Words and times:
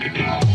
happy 0.00 0.10
people. 0.10 0.47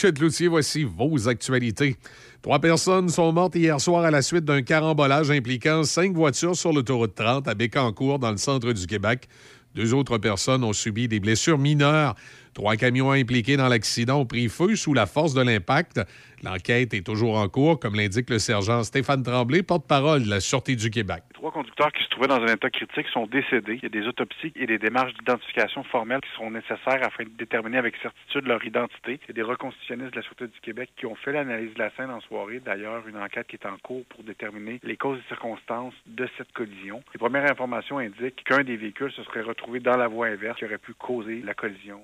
Michel 0.00 0.14
Cloutier, 0.14 0.48
voici 0.48 0.84
vos 0.84 1.28
actualités. 1.28 1.94
Trois 2.40 2.58
personnes 2.58 3.10
sont 3.10 3.30
mortes 3.32 3.54
hier 3.54 3.78
soir 3.78 4.02
à 4.02 4.10
la 4.10 4.22
suite 4.22 4.46
d'un 4.46 4.62
carambolage 4.62 5.30
impliquant 5.30 5.84
cinq 5.84 6.14
voitures 6.14 6.56
sur 6.56 6.72
l'autoroute 6.72 7.14
30 7.14 7.46
à 7.46 7.54
Bécancourt, 7.54 8.18
dans 8.18 8.30
le 8.30 8.38
centre 8.38 8.72
du 8.72 8.86
Québec. 8.86 9.28
Deux 9.74 9.92
autres 9.92 10.16
personnes 10.16 10.64
ont 10.64 10.72
subi 10.72 11.06
des 11.06 11.20
blessures 11.20 11.58
mineures. 11.58 12.14
Trois 12.54 12.76
camions 12.76 13.12
impliqués 13.12 13.56
dans 13.56 13.68
l'accident 13.68 14.20
ont 14.20 14.26
pris 14.26 14.48
feu 14.48 14.74
sous 14.74 14.92
la 14.92 15.06
force 15.06 15.34
de 15.34 15.42
l'impact. 15.42 16.00
L'enquête 16.42 16.94
est 16.94 17.06
toujours 17.06 17.38
en 17.38 17.48
cours, 17.48 17.78
comme 17.78 17.94
l'indique 17.94 18.28
le 18.30 18.38
sergent 18.38 18.82
Stéphane 18.82 19.22
Tremblay, 19.22 19.62
porte-parole 19.62 20.24
de 20.24 20.30
la 20.30 20.40
Sûreté 20.40 20.74
du 20.74 20.90
Québec. 20.90 21.22
trois 21.34 21.52
conducteurs 21.52 21.92
qui 21.92 22.02
se 22.02 22.08
trouvaient 22.08 22.28
dans 22.28 22.40
un 22.42 22.54
état 22.54 22.70
critique 22.70 23.06
sont 23.12 23.26
décédés. 23.26 23.74
Il 23.74 23.82
y 23.82 23.86
a 23.86 23.88
des 23.88 24.06
autopsies 24.08 24.52
et 24.56 24.66
des 24.66 24.78
démarches 24.78 25.12
d'identification 25.14 25.84
formelles 25.84 26.20
qui 26.22 26.30
seront 26.34 26.50
nécessaires 26.50 27.02
afin 27.02 27.24
de 27.24 27.30
déterminer 27.38 27.78
avec 27.78 27.94
certitude 28.02 28.46
leur 28.46 28.64
identité. 28.64 29.20
Il 29.22 29.28
y 29.28 29.30
a 29.30 29.34
des 29.34 29.42
reconstitutionnistes 29.42 30.12
de 30.12 30.16
la 30.16 30.22
Sûreté 30.22 30.46
du 30.46 30.60
Québec 30.60 30.90
qui 30.96 31.06
ont 31.06 31.14
fait 31.14 31.32
l'analyse 31.32 31.74
de 31.74 31.78
la 31.78 31.90
scène 31.90 32.10
en 32.10 32.20
soirée. 32.22 32.60
D'ailleurs, 32.64 33.06
une 33.06 33.18
enquête 33.18 33.46
qui 33.46 33.56
est 33.56 33.66
en 33.66 33.76
cours 33.82 34.04
pour 34.06 34.24
déterminer 34.24 34.80
les 34.82 34.96
causes 34.96 35.18
et 35.18 35.28
circonstances 35.28 35.94
de 36.06 36.28
cette 36.36 36.52
collision. 36.52 37.02
Les 37.14 37.18
premières 37.18 37.50
informations 37.50 37.98
indiquent 37.98 38.42
qu'un 38.44 38.64
des 38.64 38.76
véhicules 38.76 39.12
se 39.12 39.22
serait 39.24 39.42
retrouvé 39.42 39.80
dans 39.80 39.96
la 39.96 40.08
voie 40.08 40.26
inverse 40.26 40.58
qui 40.58 40.64
aurait 40.64 40.78
pu 40.78 40.94
causer 40.94 41.42
la 41.44 41.54
collision. 41.54 42.00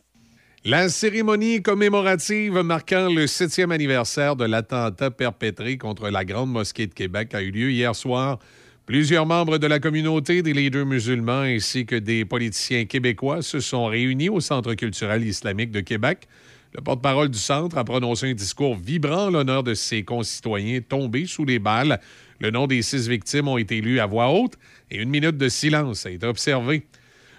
La 0.68 0.88
cérémonie 0.88 1.62
commémorative 1.62 2.54
marquant 2.54 3.08
le 3.08 3.28
septième 3.28 3.70
anniversaire 3.70 4.34
de 4.34 4.44
l'attentat 4.44 5.12
perpétré 5.12 5.78
contre 5.78 6.10
la 6.10 6.24
Grande 6.24 6.50
Mosquée 6.50 6.88
de 6.88 6.92
Québec 6.92 7.36
a 7.36 7.42
eu 7.42 7.52
lieu 7.52 7.70
hier 7.70 7.94
soir. 7.94 8.40
Plusieurs 8.84 9.26
membres 9.26 9.58
de 9.58 9.66
la 9.68 9.78
communauté 9.78 10.42
des 10.42 10.52
leaders 10.52 10.84
musulmans 10.84 11.42
ainsi 11.42 11.86
que 11.86 11.94
des 11.94 12.24
politiciens 12.24 12.84
québécois 12.84 13.42
se 13.42 13.60
sont 13.60 13.86
réunis 13.86 14.28
au 14.28 14.40
Centre 14.40 14.74
culturel 14.74 15.24
islamique 15.24 15.70
de 15.70 15.78
Québec. 15.78 16.26
Le 16.74 16.82
porte-parole 16.82 17.28
du 17.28 17.38
centre 17.38 17.78
a 17.78 17.84
prononcé 17.84 18.28
un 18.28 18.34
discours 18.34 18.74
vibrant 18.74 19.26
en 19.26 19.30
l'honneur 19.30 19.62
de 19.62 19.74
ses 19.74 20.02
concitoyens 20.02 20.80
tombés 20.80 21.26
sous 21.26 21.44
les 21.44 21.60
balles. 21.60 22.00
Le 22.40 22.50
nom 22.50 22.66
des 22.66 22.82
six 22.82 23.06
victimes 23.06 23.46
ont 23.46 23.56
été 23.56 23.80
lus 23.80 24.00
à 24.00 24.06
voix 24.06 24.30
haute 24.32 24.54
et 24.90 25.00
une 25.00 25.10
minute 25.10 25.38
de 25.38 25.48
silence 25.48 26.06
a 26.06 26.10
été 26.10 26.26
observée. 26.26 26.84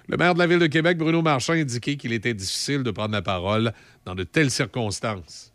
Le 0.10 0.16
maire 0.16 0.34
de 0.34 0.40
la 0.40 0.48
Ville 0.48 0.60
de 0.60 0.68
Québec, 0.68 0.98
Bruno 0.98 1.22
Marchand, 1.22 1.52
a 1.52 1.58
indiqué 1.58 1.98
qu'il 1.98 2.14
était 2.14 2.34
difficile 2.34 2.82
de 2.82 2.92
prendre 2.92 3.12
la 3.12 3.22
parole 3.22 3.74
dans 4.06 4.16
de 4.16 4.24
telles 4.24 4.52
circonstances. 4.52 5.52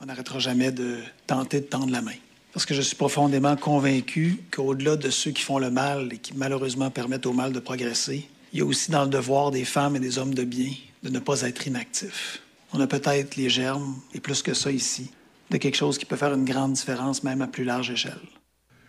On 0.00 0.06
n'arrêtera 0.06 0.38
jamais 0.38 0.70
de 0.70 0.98
tenter 1.26 1.60
de 1.60 1.66
tendre 1.66 1.90
la 1.90 2.02
main. 2.02 2.14
Parce 2.52 2.64
que 2.64 2.72
je 2.72 2.82
suis 2.82 2.94
profondément 2.94 3.56
convaincu 3.56 4.38
qu'au-delà 4.52 4.94
de 4.96 5.10
ceux 5.10 5.32
qui 5.32 5.42
font 5.42 5.58
le 5.58 5.70
mal 5.70 6.12
et 6.12 6.18
qui 6.18 6.34
malheureusement 6.36 6.90
permettent 6.90 7.26
au 7.26 7.32
mal 7.32 7.52
de 7.52 7.58
progresser, 7.58 8.28
il 8.52 8.60
y 8.60 8.62
a 8.62 8.64
aussi 8.64 8.92
dans 8.92 9.02
le 9.02 9.10
devoir 9.10 9.50
des 9.50 9.64
femmes 9.64 9.96
et 9.96 10.00
des 10.00 10.18
hommes 10.18 10.34
de 10.34 10.44
bien 10.44 10.70
de 11.02 11.10
ne 11.10 11.18
pas 11.18 11.42
être 11.42 11.66
inactifs. 11.66 12.40
On 12.72 12.80
a 12.80 12.86
peut-être 12.86 13.34
les 13.34 13.48
germes, 13.48 13.96
et 14.14 14.20
plus 14.20 14.40
que 14.40 14.54
ça 14.54 14.70
ici, 14.70 15.10
de 15.50 15.56
quelque 15.56 15.76
chose 15.76 15.98
qui 15.98 16.04
peut 16.04 16.16
faire 16.16 16.32
une 16.32 16.44
grande 16.44 16.74
différence 16.74 17.24
même 17.24 17.42
à 17.42 17.48
plus 17.48 17.64
large 17.64 17.90
échelle. 17.90 18.20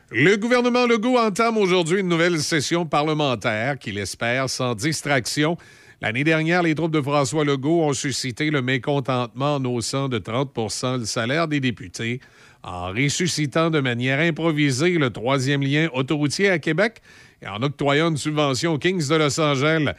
Le 0.10 0.38
gouvernement 0.38 0.88
Legault 0.88 1.18
entame 1.18 1.58
aujourd'hui 1.58 2.00
une 2.00 2.08
nouvelle 2.08 2.40
session 2.40 2.86
parlementaire 2.86 3.78
qu'il 3.78 3.98
espère 3.98 4.50
sans 4.50 4.74
distraction. 4.74 5.58
L'année 6.00 6.24
dernière, 6.24 6.64
les 6.64 6.76
troupes 6.76 6.94
de 6.94 7.02
François 7.02 7.44
Legault 7.44 7.84
ont 7.84 7.92
suscité 7.92 8.50
le 8.50 8.62
mécontentement 8.62 9.56
en 9.56 9.66
haussant 9.66 10.08
de 10.08 10.18
30% 10.18 11.00
le 11.00 11.06
salaire 11.06 11.50
des 11.50 11.60
députés, 11.60 12.22
en 12.64 12.88
ressuscitant 12.94 13.70
de 13.70 13.82
manière 13.82 14.22
improvisée 14.22 14.98
le 14.98 15.10
troisième 15.10 15.62
lien 15.62 15.90
autoroutier 15.92 16.50
à 16.52 16.60
Québec 16.60 17.02
et 17.42 17.48
en 17.50 17.62
octroyant 17.62 18.10
une 18.10 18.18
subvention 18.18 18.76
aux 18.76 18.80
Kings 18.80 19.10
de 19.10 19.16
Los 19.16 19.38
Angeles. 19.42 19.94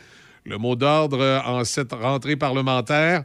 Le 0.47 0.57
mot 0.57 0.75
d'ordre 0.75 1.43
en 1.45 1.65
cette 1.65 1.93
rentrée 1.93 2.37
parlementaire 2.37 3.25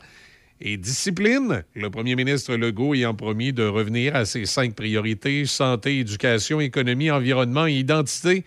et 0.63 0.77
discipline. 0.77 1.63
Le 1.75 1.89
premier 1.89 2.15
ministre 2.15 2.55
Legault 2.55 2.95
ayant 2.95 3.13
promis 3.13 3.51
de 3.51 3.63
revenir 3.63 4.15
à 4.15 4.25
ses 4.25 4.45
cinq 4.45 4.73
priorités 4.73 5.45
santé, 5.45 5.99
éducation, 5.99 6.61
économie, 6.61 7.11
environnement 7.11 7.67
et 7.67 7.73
identité. 7.73 8.45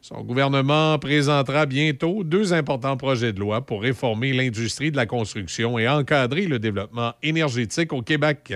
Son 0.00 0.22
gouvernement 0.22 0.98
présentera 0.98 1.66
bientôt 1.66 2.24
deux 2.24 2.54
importants 2.54 2.96
projets 2.96 3.32
de 3.32 3.40
loi 3.40 3.66
pour 3.66 3.82
réformer 3.82 4.32
l'industrie 4.32 4.90
de 4.90 4.96
la 4.96 5.06
construction 5.06 5.78
et 5.78 5.86
encadrer 5.86 6.46
le 6.46 6.58
développement 6.58 7.12
énergétique 7.22 7.92
au 7.92 8.00
Québec. 8.00 8.54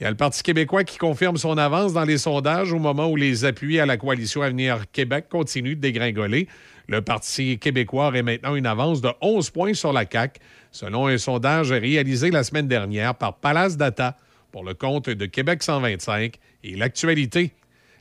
Il 0.00 0.04
y 0.04 0.06
a 0.06 0.10
le 0.10 0.16
Parti 0.16 0.42
québécois 0.42 0.82
qui 0.82 0.96
confirme 0.96 1.36
son 1.36 1.58
avance 1.58 1.92
dans 1.92 2.04
les 2.04 2.18
sondages 2.18 2.72
au 2.72 2.78
moment 2.78 3.08
où 3.08 3.16
les 3.16 3.44
appuis 3.44 3.78
à 3.78 3.86
la 3.86 3.96
coalition 3.96 4.42
Avenir 4.42 4.90
Québec 4.92 5.26
continuent 5.28 5.76
de 5.76 5.80
dégringoler. 5.80 6.48
Le 6.86 7.00
Parti 7.00 7.58
québécois 7.58 8.08
aurait 8.08 8.22
maintenant 8.22 8.56
une 8.56 8.66
avance 8.66 9.00
de 9.00 9.10
11 9.20 9.50
points 9.50 9.74
sur 9.74 9.92
la 9.92 10.04
CAQ, 10.10 10.40
selon 10.70 11.06
un 11.06 11.16
sondage 11.16 11.72
réalisé 11.72 12.30
la 12.30 12.44
semaine 12.44 12.68
dernière 12.68 13.14
par 13.14 13.38
Palace 13.38 13.76
Data 13.76 14.16
pour 14.52 14.64
le 14.64 14.74
compte 14.74 15.08
de 15.08 15.26
Québec 15.26 15.62
125 15.62 16.34
et 16.62 16.76
l'actualité. 16.76 17.52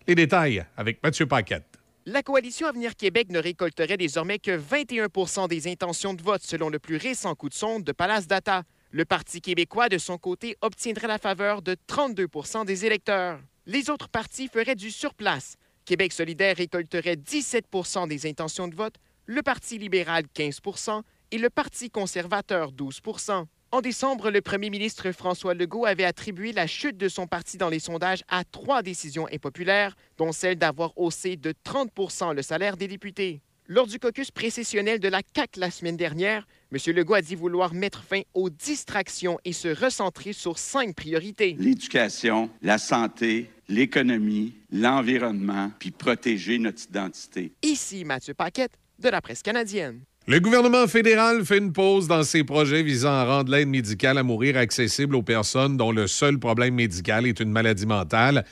Les 0.07 0.15
détails 0.15 0.65
avec 0.75 1.01
Mathieu 1.01 1.25
Paquette. 1.25 1.63
La 2.05 2.21
coalition 2.21 2.67
Avenir 2.67 2.97
Québec 2.97 3.29
ne 3.29 3.39
récolterait 3.39 3.95
désormais 3.95 4.37
que 4.37 4.51
21 4.51 5.47
des 5.47 5.69
intentions 5.69 6.13
de 6.13 6.21
vote 6.21 6.41
selon 6.43 6.69
le 6.69 6.77
plus 6.77 6.97
récent 6.97 7.33
coup 7.35 7.47
de 7.47 7.53
sonde 7.53 7.85
de 7.85 7.93
Palace 7.93 8.27
Data. 8.27 8.63
Le 8.91 9.05
Parti 9.05 9.39
québécois, 9.39 9.87
de 9.87 9.97
son 9.97 10.17
côté, 10.17 10.57
obtiendrait 10.61 11.07
la 11.07 11.17
faveur 11.17 11.61
de 11.61 11.77
32% 11.87 12.65
des 12.65 12.85
électeurs. 12.85 13.39
Les 13.65 13.89
autres 13.89 14.09
partis 14.09 14.49
feraient 14.49 14.75
du 14.75 14.91
surplace, 14.91 15.55
Québec 15.85 16.13
solidaire 16.13 16.57
récolterait 16.57 17.15
17% 17.15 18.07
des 18.07 18.25
intentions 18.25 18.67
de 18.67 18.75
vote, 18.75 18.95
le 19.25 19.41
Parti 19.41 19.77
libéral 19.77 20.23
15% 20.35 21.01
et 21.31 21.37
le 21.37 21.49
Parti 21.49 21.89
conservateur 21.89 22.71
12% 22.71 23.45
en 23.73 23.81
décembre, 23.81 24.29
le 24.29 24.41
premier 24.41 24.69
ministre 24.69 25.11
François 25.11 25.55
Legault 25.55 25.87
avait 25.87 26.03
attribué 26.03 26.51
la 26.51 26.67
chute 26.67 26.95
de 26.95 27.09
son 27.09 27.25
parti 27.25 27.57
dans 27.57 27.69
les 27.69 27.79
sondages 27.79 28.21
à 28.27 28.43
trois 28.43 28.83
décisions 28.83 29.27
impopulaires, 29.33 29.95
dont 30.19 30.31
celle 30.31 30.57
d'avoir 30.57 30.95
haussé 30.95 31.37
de 31.37 31.55
30 31.63 31.89
le 32.35 32.43
salaire 32.43 32.77
des 32.77 32.87
députés. 32.87 33.41
Lors 33.65 33.87
du 33.87 33.97
caucus 33.97 34.29
précessionnel 34.29 34.99
de 34.99 35.07
la 35.07 35.23
CAC 35.23 35.57
la 35.57 35.71
semaine 35.71 35.97
dernière, 35.97 36.45
M. 36.71 36.77
Legault 36.93 37.15
a 37.15 37.23
dit 37.23 37.33
vouloir 37.33 37.73
mettre 37.73 38.03
fin 38.03 38.21
aux 38.35 38.51
distractions 38.51 39.39
et 39.43 39.53
se 39.53 39.69
recentrer 39.69 40.33
sur 40.33 40.59
cinq 40.59 40.95
priorités. 40.95 41.55
L'éducation, 41.57 42.51
la 42.61 42.77
santé, 42.77 43.49
l'économie, 43.73 44.53
l'environnement, 44.71 45.71
puis 45.79 45.91
protéger 45.91 46.59
notre 46.59 46.83
identité. 46.89 47.51
Ici 47.63 48.05
Mathieu 48.05 48.33
Paquette 48.33 48.73
de 48.99 49.09
la 49.09 49.21
presse 49.21 49.41
canadienne. 49.41 50.01
Le 50.27 50.39
gouvernement 50.39 50.87
fédéral 50.87 51.43
fait 51.43 51.57
une 51.57 51.73
pause 51.73 52.07
dans 52.07 52.23
ses 52.23 52.43
projets 52.45 52.83
visant 52.83 53.11
à 53.11 53.25
rendre 53.25 53.51
l'aide 53.51 53.67
médicale 53.67 54.17
à 54.17 54.23
mourir 54.23 54.55
accessible 54.55 55.15
aux 55.15 55.23
personnes 55.23 55.75
dont 55.75 55.91
le 55.91 56.07
seul 56.07 56.39
problème 56.39 56.75
médical 56.75 57.25
est 57.25 57.41
une 57.41 57.51
maladie 57.51 57.85
mentale. 57.85 58.45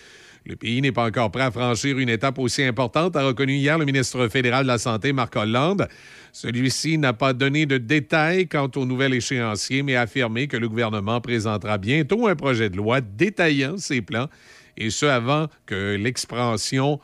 Le 0.44 0.56
pays 0.56 0.81
n'est 0.81 0.91
pas 0.91 1.06
encore 1.06 1.29
prêt 1.29 1.44
à 1.44 1.51
franchir 1.51 2.00
une 2.00 2.09
étape 2.09 2.39
aussi 2.39 2.63
importante, 2.63 3.15
a 3.15 3.23
reconnu 3.23 3.53
hier 3.53 3.77
le 3.77 3.85
ministre 3.85 4.27
fédéral 4.27 4.63
de 4.63 4.68
la 4.68 4.79
Santé, 4.79 5.13
Marc 5.13 5.35
Hollande. 5.35 5.88
Celui-ci 6.33 6.97
n'a 6.97 7.13
pas 7.13 7.33
donné 7.33 7.68
de 7.68 7.77
détails 7.77 8.47
quant 8.47 8.69
au 8.75 8.85
nouvel 8.85 9.13
échéancier, 9.13 9.83
mais 9.83 9.95
a 9.95 10.01
affirmé 10.01 10.47
que 10.47 10.57
le 10.57 10.68
gouvernement 10.68 11.21
présentera 11.21 11.77
bientôt 11.77 12.27
un 12.27 12.35
projet 12.35 12.71
de 12.71 12.77
loi 12.77 13.01
détaillant 13.01 13.77
ses 13.77 14.01
plans, 14.01 14.27
et 14.77 14.89
ce 14.89 15.06
avant 15.06 15.47
que 15.65 15.95
l'expansion 15.95 17.00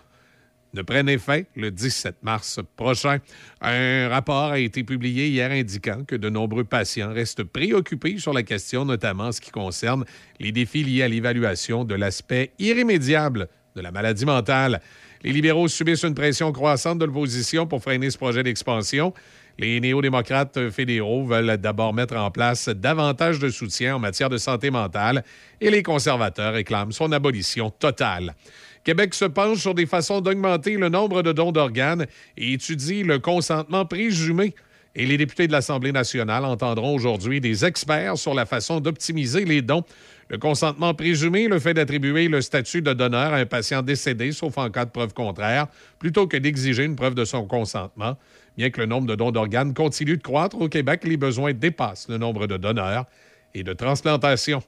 ne 0.74 0.82
prenne 0.82 1.10
effet 1.10 1.48
le 1.56 1.72
17 1.72 2.18
mars 2.22 2.60
prochain. 2.76 3.20
Un 3.62 4.10
rapport 4.10 4.52
a 4.52 4.60
été 4.60 4.84
publié 4.84 5.28
hier 5.28 5.52
indiquant 5.52 6.04
que 6.06 6.16
de 6.16 6.30
nombreux 6.30 6.64
patients 6.64 7.14
restent 7.14 7.44
préoccupés 7.44 8.18
sur 8.20 8.34
la 8.34 8.44
question, 8.44 8.86
notamment 8.86 9.26
en 9.26 9.32
ce 9.32 9.42
qui 9.42 9.52
concerne 9.52 10.06
les 10.40 10.52
défis 10.52 10.84
liés 10.84 11.04
à 11.04 11.08
l'évaluation 11.08 11.84
de 11.84 11.96
l'aspect 11.96 12.52
irrémédiable 12.60 13.48
de 13.76 13.82
la 13.82 13.92
maladie 13.92 14.26
mentale. 14.26 14.82
Les 15.24 15.32
libéraux 15.32 15.68
subissent 15.68 16.04
une 16.04 16.14
pression 16.14 16.52
croissante 16.52 17.00
de 17.00 17.06
l'opposition 17.06 17.66
pour 17.66 17.82
freiner 17.82 18.10
ce 18.12 18.18
projet 18.18 18.44
d'expansion. 18.44 19.14
Les 19.60 19.80
néo-démocrates 19.80 20.70
fédéraux 20.70 21.26
veulent 21.26 21.58
d'abord 21.58 21.92
mettre 21.92 22.16
en 22.16 22.30
place 22.30 22.70
davantage 22.70 23.40
de 23.40 23.50
soutien 23.50 23.96
en 23.96 24.00
matière 24.00 24.30
de 24.30 24.38
santé 24.38 24.70
mentale 24.70 25.24
et 25.60 25.72
les 25.72 25.82
conservateurs 25.82 26.54
réclament 26.54 26.92
son 26.92 27.12
abolition 27.12 27.72
totale. 27.72 28.36
Québec 28.84 29.16
se 29.16 29.26
penche 29.26 29.58
sur 29.58 29.74
des 29.74 29.88
façons 29.88 30.22
d'augmenter 30.22 30.78
le 30.78 30.90
nombre 30.90 31.24
de 31.24 31.32
dons 31.32 31.52
d'organes 31.52 32.06
et 32.38 32.54
étudie 32.54 33.02
le 33.04 33.18
consentement 33.18 33.86
présumé. 33.86 34.54
Et 34.96 35.06
les 35.06 35.18
députés 35.18 35.48
de 35.48 35.52
l'Assemblée 35.52 35.92
nationale 35.92 36.46
entendront 36.46 36.96
aujourd'hui 36.96 37.42
des 37.42 37.66
experts 37.66 38.18
sur 38.18 38.34
la 38.34 38.46
façon 38.46 38.80
d'optimiser 38.80 39.44
les 39.46 39.62
dons. 39.62 39.84
Le 40.30 40.38
consentement 40.38 40.94
présumé, 40.94 41.48
le 41.48 41.60
fait 41.60 41.74
d'attribuer 41.74 42.28
le 42.28 42.42
statut 42.42 42.82
de 42.82 42.94
donneur 42.94 43.34
à 43.34 43.38
un 43.38 43.46
patient 43.46 43.82
décédé, 43.82 44.32
sauf 44.32 44.58
en 44.58 44.70
cas 44.70 44.86
de 44.86 44.90
preuve 44.90 45.14
contraire, 45.14 45.68
plutôt 46.00 46.28
que 46.28 46.38
d'exiger 46.38 46.84
une 46.84 46.96
preuve 46.96 47.16
de 47.16 47.26
son 47.26 47.46
consentement. 47.46 48.18
Bien 48.58 48.72
que 48.72 48.82
le 48.82 48.88
nombre 48.88 49.06
de 49.06 49.16
dons 49.16 49.32
d'organes 49.32 49.74
continue 49.76 50.18
de 50.18 50.22
croître 50.22 50.60
au 50.60 50.68
Québec, 50.68 51.04
les 51.04 51.16
besoins 51.16 51.54
dépassent 51.54 52.10
le 52.10 52.18
nombre 52.18 52.48
de 52.48 52.58
donneurs 52.58 53.06
et 53.54 53.64
de 53.64 53.72
transplantations. 53.74 54.64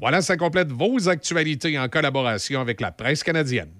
Voilà, 0.00 0.22
ça 0.22 0.36
complète 0.36 0.72
vos 0.72 1.08
actualités 1.08 1.78
en 1.78 1.88
collaboration 1.88 2.60
avec 2.60 2.80
la 2.80 2.90
presse 2.90 3.22
canadienne. 3.22 3.70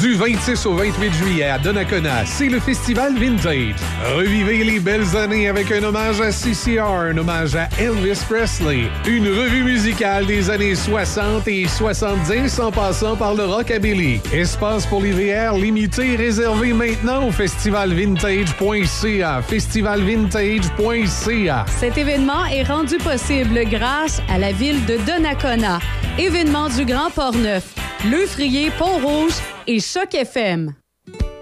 Du 0.00 0.14
26 0.14 0.64
au 0.66 0.74
28 0.74 1.12
juillet 1.12 1.44
à 1.44 1.58
Donnacona, 1.58 2.24
c'est 2.24 2.48
le 2.48 2.58
Festival 2.60 3.14
Vintage. 3.16 3.74
Revivez 4.16 4.64
les 4.64 4.80
belles 4.80 5.14
années 5.16 5.48
avec 5.48 5.70
un 5.70 5.82
hommage 5.82 6.18
à 6.20 6.30
CCR, 6.30 6.80
un 6.82 7.16
hommage 7.18 7.54
à 7.56 7.68
Elvis 7.78 8.20
Presley, 8.28 8.84
une 9.06 9.28
revue 9.28 9.64
musicale 9.64 10.24
des 10.26 10.50
années 10.50 10.74
60 10.74 11.46
et 11.48 11.68
70 11.68 12.58
en 12.60 12.72
passant 12.72 13.16
par 13.16 13.34
le 13.34 13.44
rockabilly. 13.44 14.20
Espace 14.32 14.86
pour 14.86 15.02
les 15.02 15.12
limité 15.54 16.16
réservé 16.16 16.72
maintenant 16.72 17.28
au 17.28 17.30
festivalvintage.ca. 17.30 19.42
Festivalvintage.ca. 19.42 21.66
Cet 21.68 21.98
événement 21.98 22.46
est 22.46 22.64
rendu 22.64 22.96
possible 22.98 23.60
grâce 23.66 24.20
à 24.28 24.38
la 24.38 24.50
ville 24.52 24.84
de 24.86 24.96
Donnacona. 25.06 25.78
Événement 26.18 26.68
du 26.68 26.84
Grand 26.84 27.10
Port-Neuf, 27.10 27.64
Le 28.04 28.26
Frier, 28.26 28.70
Pont-Rouge 28.78 29.32
et 29.66 29.80
Choc 29.80 30.14
FM. 30.14 30.74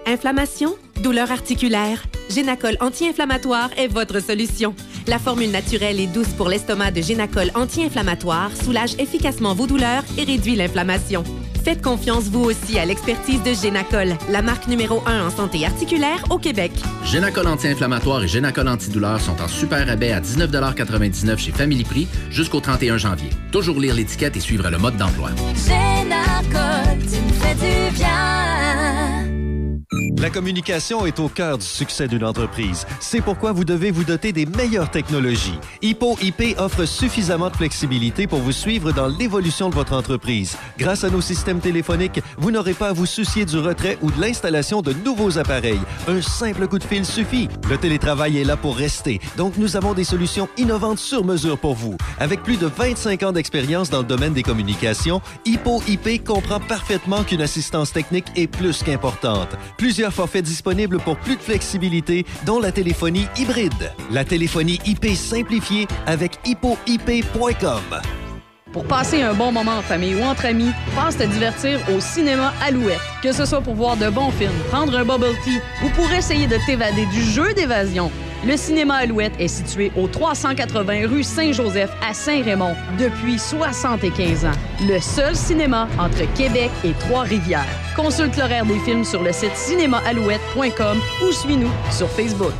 Inflammation, 0.05 0.75
douleur 1.01 1.31
articulaire, 1.31 2.03
Génacol 2.29 2.77
anti-inflammatoire 2.79 3.69
est 3.77 3.87
votre 3.87 4.19
solution. 4.19 4.75
La 5.07 5.19
formule 5.19 5.51
naturelle 5.51 5.99
et 5.99 6.07
douce 6.07 6.29
pour 6.37 6.49
l'estomac 6.49 6.91
de 6.91 7.01
Génacol 7.01 7.51
anti-inflammatoire 7.55 8.51
soulage 8.55 8.93
efficacement 8.99 9.55
vos 9.55 9.67
douleurs 9.67 10.03
et 10.17 10.23
réduit 10.23 10.55
l'inflammation. 10.55 11.23
Faites 11.63 11.81
confiance 11.81 12.23
vous 12.25 12.43
aussi 12.43 12.79
à 12.79 12.85
l'expertise 12.85 13.41
de 13.43 13.53
Génacol, 13.53 14.15
la 14.29 14.41
marque 14.41 14.67
numéro 14.67 15.03
1 15.05 15.27
en 15.27 15.29
santé 15.29 15.63
articulaire 15.65 16.23
au 16.31 16.39
Québec. 16.39 16.71
Génacol 17.05 17.47
anti-inflammatoire 17.47 18.23
et 18.23 18.27
Génacol 18.27 18.67
antidouleur 18.67 19.21
sont 19.21 19.39
en 19.41 19.47
super 19.47 19.85
rabais 19.85 20.11
à 20.11 20.21
19,99 20.21 21.37
chez 21.37 21.51
Family 21.51 21.83
Prix 21.83 22.07
jusqu'au 22.31 22.61
31 22.61 22.97
janvier. 22.97 23.29
Toujours 23.51 23.79
lire 23.79 23.93
l'étiquette 23.93 24.35
et 24.37 24.39
suivre 24.39 24.69
le 24.69 24.77
mode 24.79 24.97
d'emploi. 24.97 25.29
Génacol, 25.55 26.97
tu 26.99 27.21
me 27.21 27.33
fais 27.33 27.55
du 27.55 27.95
bien. 27.95 29.40
La 30.21 30.29
communication 30.29 31.05
est 31.05 31.19
au 31.19 31.27
cœur 31.27 31.57
du 31.57 31.65
succès 31.65 32.07
d'une 32.07 32.23
entreprise. 32.23 32.85
C'est 33.01 33.19
pourquoi 33.19 33.51
vous 33.51 33.65
devez 33.65 33.91
vous 33.91 34.05
doter 34.05 34.31
des 34.31 34.45
meilleures 34.45 34.89
technologies. 34.89 35.59
Hippo 35.81 36.17
IP 36.21 36.57
offre 36.59 36.85
suffisamment 36.85 37.49
de 37.49 37.57
flexibilité 37.57 38.25
pour 38.25 38.39
vous 38.39 38.53
suivre 38.53 38.93
dans 38.93 39.07
l'évolution 39.07 39.69
de 39.69 39.75
votre 39.75 39.91
entreprise. 39.91 40.55
Grâce 40.77 41.03
à 41.03 41.09
nos 41.09 41.19
systèmes 41.19 41.59
téléphoniques, 41.59 42.21
vous 42.37 42.51
n'aurez 42.51 42.73
pas 42.73 42.89
à 42.89 42.93
vous 42.93 43.05
soucier 43.05 43.43
du 43.43 43.57
retrait 43.57 43.97
ou 44.01 44.11
de 44.11 44.21
l'installation 44.21 44.81
de 44.81 44.93
nouveaux 44.93 45.37
appareils. 45.37 45.81
Un 46.07 46.21
simple 46.21 46.69
coup 46.69 46.79
de 46.79 46.85
fil 46.85 47.05
suffit. 47.05 47.49
Le 47.69 47.77
télétravail 47.77 48.37
est 48.37 48.45
là 48.45 48.55
pour 48.55 48.77
rester, 48.77 49.19
donc 49.35 49.57
nous 49.57 49.75
avons 49.75 49.93
des 49.93 50.05
solutions 50.05 50.47
innovantes 50.57 50.99
sur 50.99 51.25
mesure 51.25 51.57
pour 51.57 51.73
vous. 51.73 51.97
Avec 52.17 52.43
plus 52.43 52.57
de 52.57 52.67
25 52.67 53.23
ans 53.23 53.31
d'expérience 53.33 53.89
dans 53.89 53.99
le 53.99 54.05
domaine 54.05 54.33
des 54.33 54.43
communications, 54.43 55.19
Hippo 55.43 55.83
IP 55.85 56.23
comprend 56.23 56.61
parfaitement 56.61 57.23
qu'une 57.23 57.41
assistance 57.41 57.91
technique 57.91 58.27
est 58.37 58.47
plus 58.47 58.83
qu'importante. 58.83 59.57
Plusieurs 59.81 60.13
forfaits 60.13 60.45
disponibles 60.45 60.99
pour 60.99 61.17
plus 61.17 61.35
de 61.35 61.41
flexibilité, 61.41 62.23
dont 62.45 62.59
la 62.59 62.71
téléphonie 62.71 63.25
hybride. 63.35 63.91
La 64.11 64.23
téléphonie 64.23 64.79
IP 64.85 65.07
simplifiée 65.15 65.87
avec 66.05 66.37
hippoip.com. 66.45 67.81
Pour 68.71 68.85
passer 68.85 69.23
un 69.23 69.33
bon 69.33 69.51
moment 69.51 69.79
en 69.79 69.81
famille 69.81 70.13
ou 70.13 70.21
entre 70.21 70.45
amis, 70.45 70.69
pense 70.93 71.17
te 71.17 71.23
divertir 71.23 71.79
au 71.89 71.99
cinéma 71.99 72.53
Alouette. 72.61 72.99
Que 73.23 73.31
ce 73.31 73.43
soit 73.43 73.61
pour 73.61 73.73
voir 73.73 73.97
de 73.97 74.07
bons 74.11 74.29
films, 74.29 74.51
prendre 74.69 74.95
un 74.95 75.03
bubble 75.03 75.35
tea 75.43 75.59
ou 75.83 75.89
pour 75.95 76.11
essayer 76.11 76.45
de 76.45 76.57
t'évader 76.67 77.07
du 77.07 77.23
jeu 77.23 77.51
d'évasion. 77.55 78.11
Le 78.43 78.57
cinéma 78.57 78.95
Alouette 78.95 79.33
est 79.39 79.47
situé 79.47 79.91
au 79.95 80.07
380 80.07 81.07
rue 81.07 81.21
Saint-Joseph 81.21 81.91
à 82.01 82.13
Saint-Raymond 82.13 82.75
depuis 82.97 83.37
75 83.37 84.45
ans. 84.45 84.51
Le 84.87 84.99
seul 84.99 85.35
cinéma 85.35 85.87
entre 85.99 86.25
Québec 86.33 86.71
et 86.83 86.93
Trois-Rivières. 86.93 87.67
Consulte 87.95 88.37
l'horaire 88.37 88.65
des 88.65 88.79
films 88.79 89.05
sur 89.05 89.21
le 89.21 89.31
site 89.31 89.55
cinémaalouette.com 89.55 90.97
ou 91.23 91.31
suis-nous 91.31 91.71
sur 91.91 92.09
Facebook. 92.09 92.55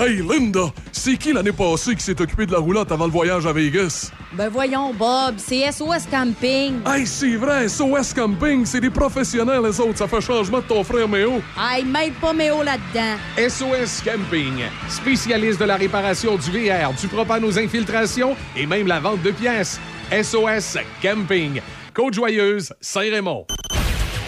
Hey 0.00 0.22
Linda, 0.22 0.72
c'est 0.92 1.16
qui 1.16 1.32
l'année 1.32 1.50
passée 1.50 1.96
qui 1.96 2.04
s'est 2.04 2.20
occupé 2.20 2.46
de 2.46 2.52
la 2.52 2.58
roulotte 2.58 2.92
avant 2.92 3.06
le 3.06 3.10
voyage 3.10 3.44
à 3.46 3.52
Vegas? 3.52 4.12
Ben 4.32 4.48
voyons, 4.48 4.94
Bob, 4.94 5.34
c'est 5.38 5.72
SOS 5.72 6.06
Camping. 6.08 6.74
Hey, 6.86 7.04
c'est 7.04 7.34
vrai, 7.34 7.68
SOS 7.68 8.14
Camping, 8.14 8.64
c'est 8.64 8.80
des 8.80 8.90
professionnels, 8.90 9.60
les 9.64 9.80
autres. 9.80 9.98
Ça 9.98 10.06
fait 10.06 10.20
changement 10.20 10.58
de 10.58 10.66
ton 10.66 10.84
frère 10.84 11.08
Méo. 11.08 11.42
Hey, 11.58 11.84
mêle 11.84 12.12
pas 12.12 12.32
Méo 12.32 12.62
là-dedans. 12.62 13.16
SOS 13.36 14.02
Camping, 14.04 14.62
spécialiste 14.88 15.58
de 15.58 15.64
la 15.64 15.74
réparation 15.74 16.36
du 16.36 16.52
VR, 16.52 16.92
du 16.92 17.08
propane 17.08 17.44
aux 17.44 17.58
infiltrations 17.58 18.36
et 18.54 18.66
même 18.66 18.86
la 18.86 19.00
vente 19.00 19.22
de 19.22 19.32
pièces. 19.32 19.80
SOS 20.12 20.78
Camping, 21.02 21.60
Côte-Joyeuse, 21.92 22.72
Saint-Raymond. 22.80 23.46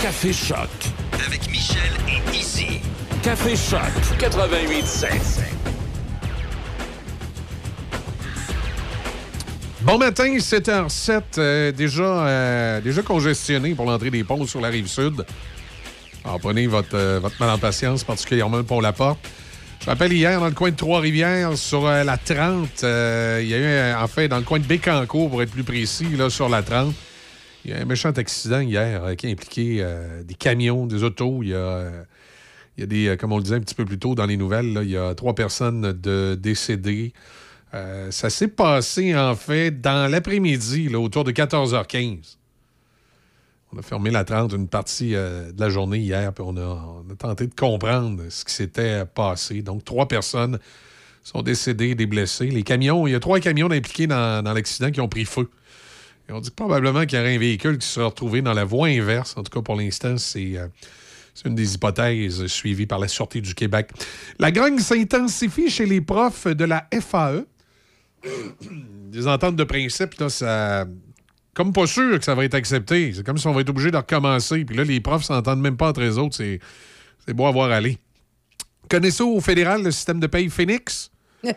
Café 0.02 0.32
Choc. 0.32 0.68
Avec 1.24 1.48
Michel 1.48 1.92
et 2.08 2.36
Izzy. 2.36 2.80
Café 3.22 3.54
Choc 3.54 4.18
88.7. 4.18 5.49
Bon 9.82 9.96
matin, 9.96 10.36
7h07, 10.36 11.22
euh, 11.38 11.72
déjà, 11.72 12.26
euh, 12.26 12.80
déjà 12.82 13.00
congestionné 13.00 13.74
pour 13.74 13.86
l'entrée 13.86 14.10
des 14.10 14.24
ponts 14.24 14.44
sur 14.44 14.60
la 14.60 14.68
rive 14.68 14.88
sud. 14.88 15.24
Alors, 16.22 16.38
prenez 16.38 16.66
votre, 16.66 16.94
euh, 16.94 17.18
votre 17.18 17.36
mal 17.40 17.48
en 17.48 17.56
patience, 17.56 18.04
particulièrement 18.04 18.58
le 18.58 18.62
pont 18.62 18.80
La 18.80 18.92
Porte. 18.92 19.18
Je 19.80 19.86
rappelle 19.86 20.12
hier, 20.12 20.38
dans 20.38 20.48
le 20.48 20.52
coin 20.52 20.70
de 20.70 20.76
Trois-Rivières, 20.76 21.56
sur 21.56 21.86
la 21.86 22.18
30, 22.18 22.84
euh, 22.84 23.40
il 23.42 23.48
y 23.48 23.54
a 23.54 23.58
eu, 23.58 23.94
en 23.94 24.06
fait, 24.06 24.28
dans 24.28 24.36
le 24.36 24.42
coin 24.42 24.58
de 24.58 24.66
Bécancourt, 24.66 25.30
pour 25.30 25.42
être 25.42 25.50
plus 25.50 25.64
précis, 25.64 26.10
là, 26.10 26.28
sur 26.28 26.50
la 26.50 26.62
30, 26.62 26.94
il 27.64 27.70
y 27.70 27.74
a 27.74 27.78
un 27.78 27.86
méchant 27.86 28.10
accident 28.10 28.60
hier 28.60 29.16
qui 29.16 29.28
a 29.28 29.30
impliqué 29.30 29.86
des 30.26 30.34
camions, 30.34 30.84
des 30.84 31.02
autos. 31.04 31.42
Il 31.42 31.50
y 31.50 31.54
a, 31.54 31.90
il 32.76 32.80
y 32.80 32.84
a 32.84 32.86
des, 32.86 33.16
comme 33.16 33.32
on 33.32 33.38
le 33.38 33.42
disait 33.42 33.56
un 33.56 33.60
petit 33.60 33.74
peu 33.74 33.86
plus 33.86 33.98
tôt 33.98 34.14
dans 34.14 34.26
les 34.26 34.36
nouvelles, 34.36 34.80
il 34.82 34.90
y 34.90 34.96
a 34.98 35.14
trois 35.14 35.34
personnes 35.34 35.92
de 35.92 36.38
décédées. 36.38 37.14
Euh, 37.74 38.10
ça 38.10 38.30
s'est 38.30 38.48
passé, 38.48 39.16
en 39.16 39.34
fait, 39.34 39.80
dans 39.80 40.10
l'après-midi, 40.10 40.94
autour 40.94 41.24
de 41.24 41.32
14h15. 41.32 42.36
On 43.72 43.78
a 43.78 43.82
fermé 43.82 44.10
la 44.10 44.24
30 44.24 44.52
une 44.52 44.66
partie 44.66 45.14
euh, 45.14 45.52
de 45.52 45.60
la 45.60 45.70
journée 45.70 45.98
hier, 45.98 46.32
puis 46.32 46.44
on 46.44 46.56
a, 46.56 47.04
tenté 47.16 47.46
de 47.46 47.54
comprendre 47.54 48.22
ce 48.28 48.44
qui 48.44 48.52
s'était 48.52 49.04
passé. 49.04 49.62
Donc, 49.62 49.84
trois 49.84 50.08
personnes 50.08 50.58
sont 51.22 51.42
décédées, 51.42 51.94
des 51.94 52.06
blessés. 52.06 52.46
Les 52.46 52.64
camions, 52.64 53.06
il 53.06 53.12
y 53.12 53.14
a 53.14 53.20
trois 53.20 53.38
camions 53.38 53.70
impliqués 53.70 54.08
dans, 54.08 54.42
l'accident 54.42 54.90
qui 54.90 55.00
ont 55.00 55.08
pris 55.08 55.24
feu. 55.24 55.48
On 56.32 56.40
dit 56.40 56.50
probablement 56.50 57.06
qu'il 57.06 57.18
y 57.18 57.20
aurait 57.20 57.34
un 57.34 57.38
véhicule 57.38 57.78
qui 57.78 57.86
serait 57.86 58.06
retrouvé 58.06 58.40
dans 58.40 58.52
la 58.52 58.64
voie 58.64 58.86
inverse. 58.86 59.36
En 59.36 59.42
tout 59.42 59.50
cas, 59.50 59.62
pour 59.62 59.74
l'instant, 59.74 60.16
c'est 60.16 60.56
euh, 60.56 60.68
c'est 61.34 61.48
une 61.48 61.54
des 61.54 61.74
hypothèses 61.74 62.46
suivies 62.46 62.86
par 62.86 62.98
la 62.98 63.08
Sûreté 63.08 63.40
du 63.40 63.54
Québec. 63.54 63.90
La 64.38 64.52
grogne 64.52 64.78
s'intensifie 64.78 65.70
chez 65.70 65.86
les 65.86 66.00
profs 66.00 66.46
de 66.46 66.64
la 66.64 66.86
FAE. 66.92 67.44
Des 69.10 69.26
ententes 69.26 69.56
de 69.56 69.64
principe, 69.64 70.14
là, 70.20 70.28
ça, 70.28 70.86
comme 71.54 71.72
pas 71.72 71.86
sûr 71.86 72.18
que 72.18 72.24
ça 72.24 72.34
va 72.34 72.44
être 72.44 72.54
accepté. 72.54 73.12
C'est 73.14 73.24
comme 73.24 73.38
si 73.38 73.46
on 73.46 73.52
va 73.52 73.60
être 73.62 73.70
obligé 73.70 73.90
de 73.90 73.96
recommencer. 73.96 74.64
Puis 74.64 74.76
là, 74.76 74.84
les 74.84 75.00
profs 75.00 75.24
s'entendent 75.24 75.60
même 75.60 75.76
pas 75.76 75.88
entre 75.88 76.02
eux 76.02 76.18
autres. 76.18 76.36
C'est, 76.36 76.60
c'est 77.26 77.34
beau 77.34 77.46
à 77.46 77.50
voir 77.50 77.70
aller. 77.70 77.98
Connaissez 78.88 79.22
au 79.22 79.40
fédéral 79.40 79.82
le 79.82 79.90
système 79.90 80.20
de 80.20 80.26
paye 80.26 80.48
Phoenix? 80.50 81.10
Je 81.42 81.50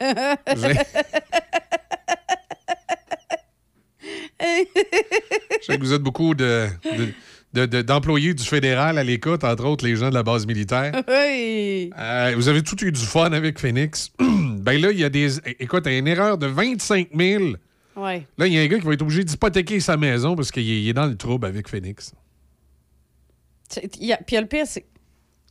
sais 5.61 5.77
que 5.77 5.83
vous 5.83 5.93
êtes 5.93 6.01
beaucoup 6.01 6.33
de, 6.35 6.67
de- 6.97 7.13
de- 7.53 7.65
de- 7.67 7.81
d'employés 7.81 8.33
du 8.33 8.43
fédéral 8.43 8.97
à 8.97 9.03
l'écoute, 9.03 9.43
entre 9.43 9.65
autres 9.65 9.85
les 9.85 9.95
gens 9.95 10.09
de 10.09 10.13
la 10.15 10.23
base 10.23 10.45
militaire. 10.45 10.91
Oui. 11.07 11.91
Euh, 11.97 12.33
vous 12.35 12.47
avez 12.49 12.63
tout 12.63 12.83
eu 12.83 12.91
du 12.91 12.99
fun 13.01 13.31
avec 13.31 13.59
Phoenix. 13.59 14.11
ben 14.63 14.79
là, 14.81 14.91
il 14.91 14.99
y 14.99 15.03
a 15.03 15.09
des. 15.09 15.39
Écoute, 15.59 15.83
il 15.85 15.91
y 15.91 15.95
a 15.95 15.97
une 15.99 16.07
erreur 16.07 16.37
de 16.37 16.47
25 16.47 17.09
000. 17.13 17.43
Ouais. 17.97 18.25
Là, 18.37 18.47
il 18.47 18.53
y 18.53 18.57
a 18.57 18.61
un 18.61 18.67
gars 18.67 18.79
qui 18.79 18.85
va 18.85 18.93
être 18.93 19.01
obligé 19.01 19.23
d'hypothéquer 19.23 19.79
sa 19.81 19.97
maison 19.97 20.35
parce 20.35 20.51
qu'il 20.51 20.87
est, 20.87 20.93
dans 20.93 21.05
le 21.05 21.17
trouble 21.17 21.45
avec 21.45 21.67
Phoenix. 21.67 22.13
Puis 23.69 24.37
le 24.37 24.45
pire, 24.45 24.65
c'est. 24.65 24.85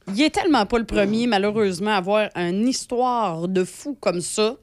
Il 0.08 0.20
est 0.20 0.30
tellement 0.30 0.66
pas 0.66 0.78
le 0.78 0.86
premier, 0.86 1.26
malheureusement, 1.26 1.92
à 1.92 1.96
avoir 1.96 2.30
une 2.34 2.66
histoire 2.66 3.46
de 3.46 3.62
fou 3.64 3.96
comme 4.00 4.20
ça, 4.20 4.56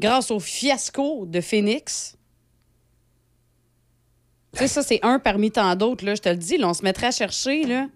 grâce 0.00 0.30
au 0.30 0.40
fiasco 0.40 1.26
de 1.26 1.40
Phoenix. 1.40 2.16
Tu 4.52 4.60
sais, 4.60 4.68
ça, 4.68 4.82
c'est 4.82 5.00
un 5.02 5.18
parmi 5.18 5.50
tant 5.50 5.74
d'autres, 5.74 6.04
là. 6.04 6.14
Je 6.14 6.22
te 6.22 6.28
le 6.28 6.36
dis, 6.36 6.56
là, 6.56 6.68
on 6.68 6.74
se 6.74 6.82
mettrait 6.82 7.08
à 7.08 7.10
chercher, 7.10 7.64
là. 7.64 7.88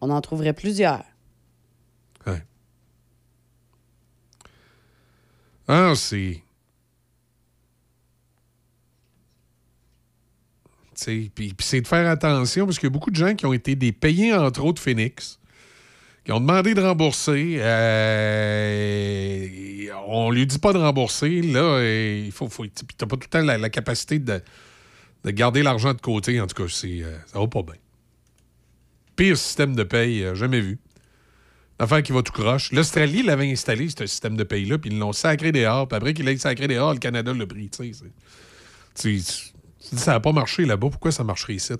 On 0.00 0.10
en 0.10 0.20
trouverait 0.20 0.52
plusieurs. 0.52 1.04
Ah, 5.72 5.92
c'est. 5.94 6.42
Puis 11.06 11.54
c'est 11.60 11.80
de 11.80 11.86
faire 11.86 12.10
attention 12.10 12.66
parce 12.66 12.76
qu'il 12.80 12.88
y 12.88 12.90
a 12.90 12.92
beaucoup 12.92 13.12
de 13.12 13.16
gens 13.16 13.36
qui 13.36 13.46
ont 13.46 13.52
été 13.52 13.76
des 13.76 13.92
payés, 13.92 14.34
entre 14.34 14.64
autres 14.64 14.82
Phoenix, 14.82 15.38
qui 16.24 16.32
ont 16.32 16.40
demandé 16.40 16.74
de 16.74 16.80
rembourser. 16.80 17.58
Euh, 17.60 19.46
on 20.08 20.32
lui 20.32 20.44
dit 20.44 20.58
pas 20.58 20.72
de 20.72 20.78
rembourser. 20.78 21.40
Là, 21.40 21.80
il 21.84 22.32
faut. 22.32 22.48
faut 22.48 22.66
t'as 22.66 23.06
pas 23.06 23.16
tout 23.16 23.28
le 23.32 23.38
temps 23.38 23.42
la, 23.42 23.70
capacité 23.70 24.18
de, 24.18 24.42
de 25.22 25.30
garder 25.30 25.62
l'argent 25.62 25.94
de 25.94 26.00
côté. 26.00 26.40
En 26.40 26.48
tout 26.48 26.64
cas, 26.64 26.68
c'est, 26.68 27.00
euh, 27.04 27.16
ça 27.26 27.38
va 27.38 27.46
pas 27.46 27.62
bien. 27.62 27.76
Pire 29.14 29.38
système 29.38 29.76
de 29.76 29.84
paye 29.84 30.24
euh, 30.24 30.34
jamais 30.34 30.60
vu. 30.60 30.80
L'affaire 31.80 32.02
qui 32.02 32.12
va 32.12 32.22
tout 32.22 32.32
croche. 32.32 32.70
L'Australie 32.72 33.22
l'avait 33.22 33.50
installé, 33.50 33.88
ce 33.88 34.06
système 34.06 34.36
de 34.36 34.44
paye-là, 34.44 34.76
puis 34.78 34.90
ils 34.90 34.98
l'ont 34.98 35.12
sacré 35.14 35.50
dehors. 35.50 35.88
Puis 35.88 35.96
après 35.96 36.12
qu'il 36.14 36.26
l'ait 36.26 36.36
sacré 36.36 36.68
dehors, 36.68 36.92
le 36.92 36.98
Canada 37.00 37.32
l'a 37.32 37.46
pris. 37.46 37.70
Tu 37.70 37.92
sais, 37.92 37.92
c'est- 38.94 39.02
tu- 39.02 39.22
tu- 39.22 39.52
tu 39.88 39.94
dis, 39.94 40.00
ça 40.00 40.12
n'a 40.12 40.20
pas 40.20 40.32
marché 40.32 40.66
là-bas. 40.66 40.90
Pourquoi 40.90 41.10
ça 41.10 41.24
marcherait 41.24 41.54
ici? 41.54 41.72
là? 41.72 41.78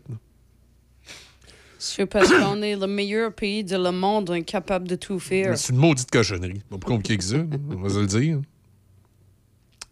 C'est 1.79 2.07
parce 2.07 2.29
qu'on 2.31 2.61
est 2.63 2.77
le 2.77 2.87
meilleur 2.87 3.33
pays 3.35 3.63
de 3.65 3.77
le 3.77 3.91
monde 3.91 4.31
incapable 4.31 4.87
de 4.89 4.97
tout 4.97 5.19
faire. 5.19 5.57
C'est 5.57 5.73
une 5.73 5.79
maudite 5.79 6.11
cochonnerie. 6.11 6.63
Pas 6.71 6.79
plus 6.79 6.89
compliqué 6.89 7.17
que 7.19 7.25
ça, 7.25 7.37
on 7.71 7.77
va 7.77 7.89
se 7.91 7.99
le 8.01 8.07
dire. 8.07 8.41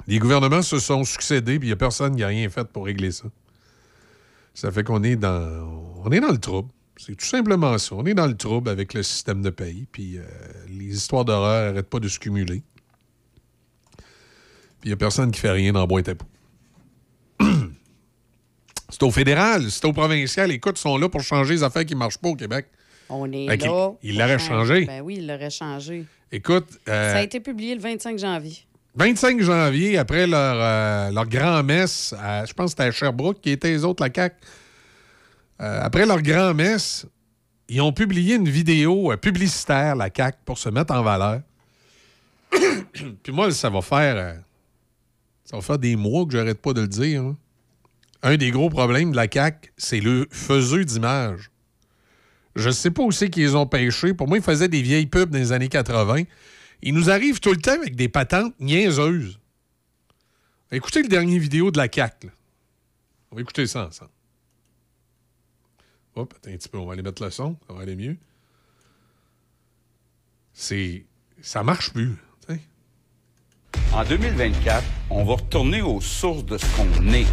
Les 0.07 0.19
gouvernements 0.19 0.63
se 0.63 0.79
sont 0.79 1.05
succédés, 1.05 1.59
puis 1.59 1.69
il 1.69 1.71
n'y 1.71 1.75
a 1.75 1.77
personne 1.77 2.17
qui 2.17 2.23
a 2.23 2.29
rien 2.29 2.49
fait 2.49 2.67
pour 2.69 2.87
régler 2.87 3.11
ça. 3.11 3.25
Ça 4.55 4.73
fait 4.73 4.83
qu'on 4.85 5.03
est 5.03 5.17
dans, 5.17 5.93
on 6.05 6.11
est 6.11 6.21
dans 6.21 6.33
le 6.33 6.39
trouble. 6.39 6.71
C'est 6.99 7.15
tout 7.17 7.25
simplement 7.27 7.79
ça. 7.79 7.95
On 7.95 8.05
est 8.05 8.15
dans 8.15 8.27
le 8.27 8.37
trouble 8.37 8.69
avec 8.71 8.93
le 8.93 9.03
système 9.03 9.41
de 9.41 9.51
paye, 9.51 9.87
puis 9.91 10.19
euh, 10.19 10.23
les 10.69 10.95
histoires 10.97 11.25
d'horreur 11.25 11.71
n'arrêtent 11.71 11.89
pas 11.89 12.01
de 12.01 12.09
se 12.09 12.19
cumuler. 12.19 12.63
Puis 14.81 14.85
il 14.85 14.89
n'y 14.89 14.93
a 14.93 14.97
personne 14.97 15.31
qui 15.31 15.41
fait 15.41 15.51
rien 15.51 15.73
dans 15.73 15.87
boîte 15.87 16.09
à 16.09 16.15
poux. 16.15 16.27
c'est 18.91 19.03
au 19.03 19.11
fédéral, 19.11 19.71
c'est 19.71 19.85
au 19.85 19.93
provincial. 19.93 20.51
Écoute, 20.51 20.79
ils 20.79 20.83
sont 20.83 20.97
là 20.99 21.09
pour 21.09 21.21
changer 21.23 21.55
les 21.55 21.63
affaires 21.63 21.85
qui 21.85 21.95
ne 21.95 21.99
marchent 21.99 22.19
pas 22.19 22.29
au 22.29 22.35
Québec. 22.37 22.67
On 23.09 23.31
est 23.33 23.57
qu'il- 23.59 23.69
là. 23.71 23.93
il 24.03 24.19
l'aurait 24.19 24.39
changé. 24.39 24.85
Ben 24.85 25.01
oui, 25.03 25.17
il 25.19 25.27
l'aurait 25.27 25.51
changé. 25.51 26.05
Écoute, 26.31 26.67
euh, 26.89 27.13
Ça 27.13 27.19
a 27.19 27.23
été 27.23 27.41
publié 27.41 27.75
le 27.75 27.81
25 27.81 28.19
janvier. 28.19 28.59
25 28.97 29.41
janvier, 29.41 29.97
après 29.99 30.27
leur, 30.27 30.57
euh, 30.61 31.11
leur 31.13 31.27
grand-messe, 31.27 32.15
à- 32.19 32.45
je 32.45 32.53
pense 32.53 32.67
que 32.67 32.71
c'était 32.83 32.83
à 32.89 32.91
Sherbrooke, 32.91 33.41
qui 33.41 33.51
étaient 33.51 33.71
les 33.71 33.85
autres, 33.85 34.03
la 34.05 34.11
CAQ. 34.15 34.37
Euh, 35.61 35.81
après 35.83 36.07
leur 36.07 36.23
grand-messe, 36.23 37.07
ils 37.69 37.81
ont 37.81 37.93
publié 37.93 38.37
une 38.37 38.49
vidéo 38.49 39.13
euh, 39.13 39.17
publicitaire, 39.17 39.97
la 39.97 40.09
CAQ, 40.15 40.39
pour 40.45 40.59
se 40.59 40.69
mettre 40.69 40.95
en 40.95 41.03
valeur. 41.03 41.43
Puis 43.23 43.33
moi, 43.33 43.51
ça 43.51 43.69
va 43.69 43.83
faire. 43.83 44.17
euh, 44.17 44.35
ça 45.45 45.57
va 45.57 45.63
faire 45.63 45.79
des 45.79 45.97
mois 45.97 46.25
que 46.27 46.33
j'arrête 46.33 46.61
pas 46.61 46.73
de 46.73 46.83
le 46.83 46.89
dire. 46.89 47.23
hein. 47.23 47.37
Un 48.23 48.37
des 48.37 48.51
gros 48.51 48.69
problèmes 48.71 49.13
de 49.13 49.17
la 49.17 49.27
CAQ, 49.31 49.73
c'est 49.77 50.01
le 50.01 50.27
faiseux 50.31 50.85
d'image. 50.85 51.51
Je 52.57 52.71
sais 52.71 52.91
pas 52.91 53.03
où 53.03 53.13
c'est 53.13 53.31
qu'ils 53.31 53.57
ont 53.57 53.67
pêché. 53.67 54.15
Pour 54.15 54.27
moi, 54.27 54.39
ils 54.39 54.43
faisaient 54.43 54.69
des 54.69 54.83
vieilles 54.83 55.07
pubs 55.07 55.31
dans 55.31 55.39
les 55.39 55.53
années 55.53 55.69
80. 55.69 56.25
Ils 56.83 56.95
nous 56.95 57.11
arrivent 57.11 57.39
tout 57.41 57.51
le 57.51 57.57
temps 57.61 57.73
avec 57.73 57.95
des 57.97 58.09
patentes 58.09 58.55
niaiseuses. 58.59 59.39
Écoutez 60.73 61.03
le 61.03 61.09
dernier 61.09 61.39
vidéo 61.39 61.71
de 61.71 61.79
la 61.79 61.87
là. 61.87 62.11
On 63.31 63.37
va 63.37 63.43
écouter 63.43 63.67
ça 63.67 63.87
ensemble. 63.87 64.11
Hop, 66.19 66.35
attends 66.37 66.51
un 66.51 66.57
petit 66.57 66.69
peu, 66.69 66.79
on 66.79 66.87
va 66.87 66.95
aller 66.95 67.03
mettre 67.03 67.23
le 67.23 67.31
son, 67.31 67.57
ça 67.69 67.75
va 67.75 67.83
aller 67.83 67.95
mieux. 67.95 68.17
C'est. 70.53 71.05
Ça 71.41 71.63
marche 71.63 71.93
plus. 71.93 72.17
En 73.93 74.05
2024, 74.05 74.83
on 75.11 75.25
va 75.25 75.35
retourner 75.35 75.81
aux 75.81 76.01
sources 76.01 76.45
de 76.45 76.59
ce 76.59 76.67
qu'on 76.77 77.13
est, 77.13 77.27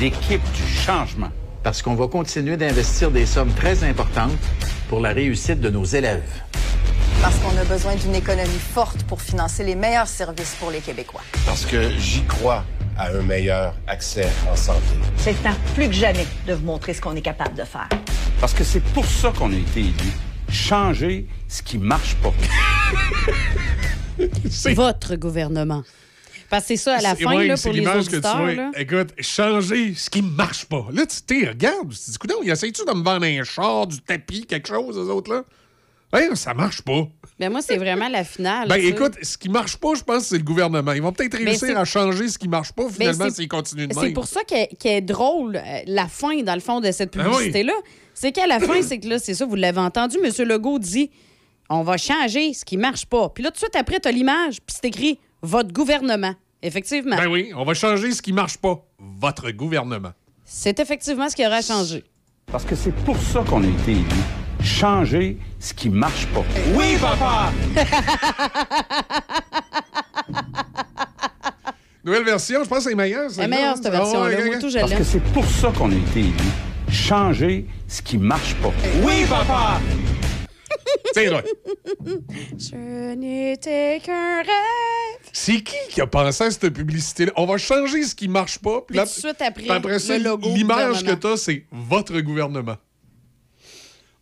l'équipe 0.00 0.42
du 0.52 0.66
changement. 0.66 1.30
Parce 1.62 1.80
qu'on 1.82 1.94
va 1.94 2.08
continuer 2.08 2.56
d'investir 2.56 3.10
des 3.10 3.24
sommes 3.24 3.52
très 3.54 3.84
importantes 3.84 4.32
pour 4.88 5.00
la 5.00 5.10
réussite 5.10 5.60
de 5.60 5.70
nos 5.70 5.84
élèves. 5.84 6.42
Parce 7.22 7.38
qu'on 7.38 7.56
a 7.56 7.64
besoin 7.64 7.94
d'une 7.94 8.16
économie 8.16 8.50
forte 8.58 9.04
pour 9.04 9.22
financer 9.22 9.62
les 9.62 9.76
meilleurs 9.76 10.08
services 10.08 10.56
pour 10.58 10.70
les 10.70 10.80
Québécois. 10.80 11.22
Parce 11.46 11.64
que 11.64 11.90
j'y 11.90 12.24
crois 12.24 12.64
à 13.02 13.08
un 13.16 13.22
meilleur 13.22 13.74
accès 13.88 14.28
en 14.50 14.54
santé. 14.54 14.78
C'est 15.16 15.32
le 15.32 15.38
temps 15.38 15.56
plus 15.74 15.86
que 15.88 15.92
jamais 15.92 16.24
de 16.46 16.52
vous 16.54 16.64
montrer 16.64 16.94
ce 16.94 17.00
qu'on 17.00 17.16
est 17.16 17.20
capable 17.22 17.56
de 17.56 17.64
faire. 17.64 17.88
Parce 18.40 18.54
que 18.54 18.62
c'est 18.62 18.82
pour 18.94 19.04
ça 19.04 19.32
qu'on 19.36 19.52
a 19.52 19.56
été 19.56 19.80
élus. 19.80 20.12
Changer 20.48 21.26
ce 21.48 21.62
qui 21.62 21.78
marche 21.78 22.14
pas. 22.16 22.32
Votre 24.74 25.16
gouvernement. 25.16 25.82
Parce 26.48 26.64
que 26.64 26.68
c'est 26.68 26.76
ça, 26.76 26.98
à 26.98 27.00
la 27.00 27.16
C'est- 27.16 27.24
fin, 27.24 27.34
ouais, 27.36 27.46
là, 27.48 27.56
c'est 27.56 27.70
pour 27.70 27.72
les 27.72 27.80
l'image 27.80 28.04
que 28.06 28.16
tu 28.16 28.56
là. 28.56 28.70
Écoute, 28.76 29.08
changer 29.20 29.94
ce 29.94 30.08
qui 30.10 30.22
marche 30.22 30.66
pas. 30.66 30.86
Là, 30.92 31.04
tu 31.06 31.22
t'es, 31.22 31.48
regarde, 31.48 31.88
tu 31.90 31.96
te 31.98 32.10
dis, 32.10 32.18
coudonc, 32.18 32.36
ils 32.44 32.50
essayent-tu 32.50 32.84
de 32.84 32.92
me 32.92 33.02
vendre 33.02 33.24
un 33.24 33.42
char, 33.42 33.86
du 33.86 34.00
tapis, 34.00 34.46
quelque 34.46 34.68
chose, 34.68 34.96
eux 34.96 35.10
autres, 35.10 35.32
là? 35.32 35.42
Ouais, 36.12 36.28
ça 36.36 36.52
marche 36.54 36.82
pas. 36.82 37.08
Ben 37.42 37.50
moi, 37.50 37.60
c'est 37.60 37.76
vraiment 37.76 38.08
la 38.08 38.22
finale. 38.22 38.68
Ben 38.68 38.76
écoute, 38.80 39.14
ce 39.20 39.36
qui 39.36 39.48
marche 39.48 39.76
pas, 39.76 39.94
je 39.96 40.04
pense, 40.04 40.26
c'est 40.26 40.38
le 40.38 40.44
gouvernement. 40.44 40.92
Ils 40.92 41.02
vont 41.02 41.10
peut-être 41.12 41.32
Ben, 41.36 41.44
réussir 41.48 41.66
c'est- 41.66 41.74
à 41.74 41.84
changer 41.84 42.28
ce 42.28 42.38
qui 42.38 42.46
marche 42.46 42.70
pas, 42.70 42.84
Ben, 42.84 42.92
finalement, 42.92 43.24
c'est- 43.30 43.34
s'ils 43.42 43.48
continuent 43.48 43.88
de 43.88 43.94
C'est 43.94 44.00
même. 44.00 44.12
pour 44.12 44.28
ça 44.28 44.44
qu'elle 44.44 44.68
qu'elle 44.78 44.98
est 44.98 45.00
drôle, 45.00 45.56
euh, 45.56 45.80
la 45.86 46.06
fin, 46.06 46.40
dans 46.44 46.54
le 46.54 46.60
fond, 46.60 46.78
de 46.78 46.92
cette 46.92 47.16
Ben 47.16 47.24
oui. 47.26 47.30
publicité-là. 47.32 47.72
C'est 48.14 48.30
qu'à 48.30 48.46
la 48.46 48.60
fin, 48.60 48.80
c'est 48.82 49.00
que 49.00 49.08
là, 49.08 49.18
c'est 49.18 49.34
ça, 49.34 49.44
vous 49.44 49.56
l'avez 49.56 49.80
entendu, 49.80 50.18
M. 50.22 50.30
Legault 50.46 50.78
dit 50.78 51.10
on 51.68 51.82
va 51.82 51.96
changer 51.96 52.52
ce 52.54 52.64
qui 52.64 52.76
marche 52.76 53.06
pas. 53.06 53.28
Puis 53.30 53.42
là, 53.42 53.50
tout 53.50 53.54
de 53.54 53.58
suite 53.58 53.74
après, 53.74 53.98
tu 53.98 54.06
as 54.06 54.12
l'image, 54.12 54.58
puis 54.64 54.76
c'est 54.80 54.86
écrit 54.86 55.18
votre 55.42 55.72
gouvernement. 55.72 56.34
Effectivement. 56.62 57.16
Ben 57.16 57.26
oui, 57.26 57.50
on 57.56 57.64
va 57.64 57.74
changer 57.74 58.12
ce 58.12 58.22
qui 58.22 58.32
marche 58.32 58.56
pas. 58.58 58.84
Votre 59.00 59.50
gouvernement. 59.50 60.12
C'est 60.44 60.78
effectivement 60.78 61.28
ce 61.28 61.34
qui 61.34 61.44
aura 61.44 61.60
changé. 61.60 62.04
Parce 62.46 62.64
que 62.64 62.76
c'est 62.76 62.94
pour 63.04 63.16
ça 63.16 63.42
qu'on 63.48 63.64
a 63.64 63.66
été 63.66 63.90
élus. 63.90 64.41
Changer 64.64 65.38
ce 65.58 65.74
qui 65.74 65.88
marche 65.90 66.26
pas. 66.28 66.44
Oui, 66.74 66.96
papa! 67.00 67.52
Nouvelle 72.04 72.24
version, 72.24 72.64
je 72.64 72.68
pense 72.68 72.84
que 72.84 72.90
c'est 72.90 72.96
meilleur. 72.96 73.30
Elle 73.38 73.44
est 73.44 73.48
meilleure, 73.48 73.76
cette 73.76 73.88
version-là. 73.92 74.44
Moi, 74.44 74.58
tout, 74.58 74.70
je 74.70 74.78
Parce 74.78 74.92
que 74.92 75.04
c'est 75.04 75.22
pour 75.32 75.44
ça 75.46 75.72
qu'on 75.76 75.90
a 75.90 75.94
été 75.94 76.20
élus. 76.20 76.32
Changer 76.90 77.66
ce 77.86 78.02
qui 78.02 78.18
marche 78.18 78.54
pas. 78.56 78.72
Oui, 79.02 79.24
papa! 79.28 79.80
C'est 81.14 81.26
vrai. 81.26 81.44
Je 82.58 83.14
n'étais 83.14 84.00
qu'un 84.04 84.38
rêve. 84.38 85.30
C'est 85.32 85.60
qui 85.60 85.76
qui 85.90 86.00
a 86.00 86.06
pensé 86.06 86.44
à 86.44 86.50
cette 86.50 86.70
publicité-là? 86.70 87.32
On 87.36 87.44
va 87.46 87.58
changer 87.58 88.02
ce 88.02 88.14
qui 88.14 88.28
marche 88.28 88.58
pas. 88.58 88.80
Puis 88.80 88.86
Puis 88.88 88.96
là, 88.96 89.02
tout 89.04 89.10
de 89.10 89.14
suite 89.14 89.42
après, 89.42 89.62
puis 89.62 89.70
après 89.70 89.98
ça, 89.98 90.16
le 90.18 90.24
logo 90.24 90.48
l'image 90.48 91.04
que 91.04 91.14
gouvernement. 91.14 91.20
tu 91.20 91.26
as, 91.28 91.36
c'est 91.36 91.66
votre 91.70 92.18
gouvernement. 92.20 92.76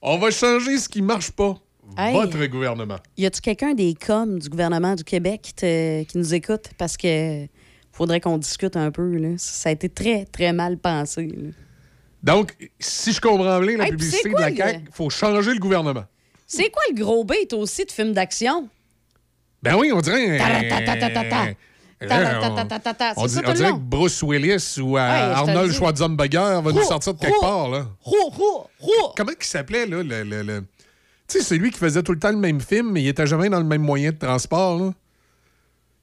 On 0.02 0.18
va 0.18 0.30
changer 0.30 0.78
ce 0.78 0.88
qui 0.88 1.02
marche 1.02 1.30
pas. 1.30 1.56
Hey. 1.98 2.12
Votre 2.14 2.46
gouvernement. 2.46 2.98
Y 3.16 3.26
a-tu 3.26 3.40
quelqu'un 3.40 3.74
des 3.74 3.94
coms 3.94 4.38
du 4.38 4.48
gouvernement 4.48 4.94
du 4.94 5.02
Québec 5.04 5.40
qui, 5.42 5.54
te- 5.54 6.02
qui 6.04 6.18
nous 6.18 6.34
écoute? 6.34 6.70
Parce 6.78 6.96
que 6.96 7.46
faudrait 7.92 8.20
qu'on 8.20 8.38
discute 8.38 8.76
un 8.76 8.90
peu. 8.92 9.16
Là. 9.16 9.30
Ça 9.38 9.70
a 9.70 9.72
été 9.72 9.88
très, 9.88 10.24
très 10.26 10.52
mal 10.52 10.78
pensé. 10.78 11.26
là. 11.26 11.50
Donc, 12.22 12.54
si 12.78 13.12
je 13.12 13.20
comprends 13.20 13.60
bien 13.60 13.76
la 13.76 13.84
Hey, 13.86 13.90
publicité 13.90 14.28
de 14.28 14.34
la 14.38 14.54
CAQ, 14.54 14.80
il 14.86 14.92
faut 14.92 15.10
changer 15.10 15.52
le 15.52 15.58
gouvernement. 15.58 16.04
C'est 16.46 16.70
quoi 16.70 16.82
le 16.90 16.94
gros 17.02 17.24
bait 17.24 17.52
aussi 17.54 17.84
de 17.84 17.90
film 17.90 18.12
d'action? 18.12 18.68
Ben 19.62 19.74
oui, 19.76 19.90
on 19.92 20.00
dirait 20.00 20.38
ta- 20.38 20.96
ta- 20.96 21.10
ta, 21.10 21.54
on, 22.02 22.06
tout 22.06 23.14
on 23.16 23.52
dirait 23.52 23.72
que 23.72 23.78
Bruce 23.78 24.22
Willis 24.22 24.78
ou 24.80 24.96
euh, 24.96 25.00
Arnold. 25.00 25.72
Schwarzenegger 25.72 26.60
va 26.62 26.72
nous 26.72 26.82
sortir 26.82 27.14
de 27.14 27.20
quelque 27.20 27.40
part. 27.40 27.68
Là. 27.68 27.86
Comment 29.16 29.32
il 29.38 29.46
s'appelait, 29.46 29.86
là, 29.86 30.02
le... 30.02 30.60
Tu 31.28 31.38
sais, 31.38 31.44
c'est 31.44 31.58
lui 31.58 31.70
qui 31.70 31.78
faisait 31.78 32.02
tout 32.02 32.12
le 32.12 32.18
temps 32.18 32.30
le 32.32 32.38
même 32.38 32.60
film, 32.60 32.90
mais 32.90 33.02
il 33.02 33.08
était 33.08 33.26
jamais 33.26 33.48
dans 33.48 33.60
le 33.60 33.64
même 33.64 33.82
moyen 33.82 34.10
de 34.10 34.16
transport, 34.16 34.78
là. 34.78 34.92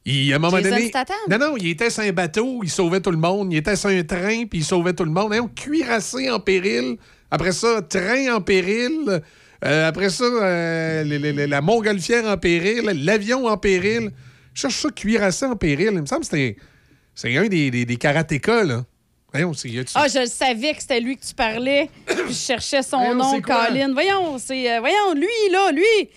Il, 0.06 0.32
à 0.32 0.38
un 0.38 0.40
moment 0.40 0.56
Jason 0.56 0.70
donné... 0.70 0.88
Statham? 0.88 1.18
Non, 1.30 1.38
non, 1.38 1.58
il 1.58 1.68
était 1.68 1.90
sur 1.90 2.04
un 2.04 2.14
bateau, 2.14 2.62
il 2.64 2.70
sauvait 2.70 3.02
tout 3.02 3.12
le 3.12 3.18
monde. 3.18 3.52
Il 3.52 3.58
était 3.58 3.76
sur 3.76 3.90
un 3.90 4.04
train, 4.04 4.46
puis 4.46 4.60
il 4.60 4.64
sauvait 4.64 4.94
tout 4.94 5.04
le 5.04 5.12
monde. 5.12 5.34
Hein, 5.34 5.50
cuirassé 5.54 6.32
en 6.32 6.40
péril. 6.40 6.96
Après 7.30 7.52
ça, 7.52 7.82
train 7.82 8.34
en 8.34 8.40
péril. 8.40 9.22
Euh, 9.66 9.90
après 9.90 10.10
ça, 10.10 10.24
euh, 10.24 11.48
la 11.48 11.60
montgolfière 11.60 12.26
en 12.26 12.38
péril. 12.38 12.90
L'avion 13.04 13.48
en 13.48 13.58
péril. 13.58 14.12
Je 14.58 14.62
cherche 14.62 14.76
ça, 14.78 14.90
cuirassé 14.90 15.46
en 15.46 15.56
péril. 15.56 15.90
Il 15.94 16.02
me 16.02 16.06
semble 16.08 16.22
que 16.22 16.26
c'était... 16.26 16.58
C'est 17.14 17.38
un 17.38 17.48
des, 17.48 17.70
des, 17.70 17.86
des 17.86 17.96
karatékas, 17.98 18.64
là. 18.64 18.86
Voyons, 19.32 19.54
c'est... 19.54 19.70
y 19.70 19.84
Ah, 19.94 20.08
je 20.08 20.20
le 20.22 20.26
savais 20.26 20.74
que 20.74 20.82
c'était 20.82 21.00
lui 21.00 21.16
que 21.16 21.24
tu 21.24 21.36
parlais. 21.36 21.92
Je 22.28 22.34
cherchais 22.34 22.82
son 22.82 22.98
Voyons, 22.98 23.14
nom? 23.14 23.42
Colin. 23.42 23.94
Voyons, 23.94 24.40
c'est. 24.40 24.72
euh, 24.72 24.80
voyons, 24.80 25.14
lui, 25.14 25.28
là, 25.52 25.72
lui. 25.72 26.10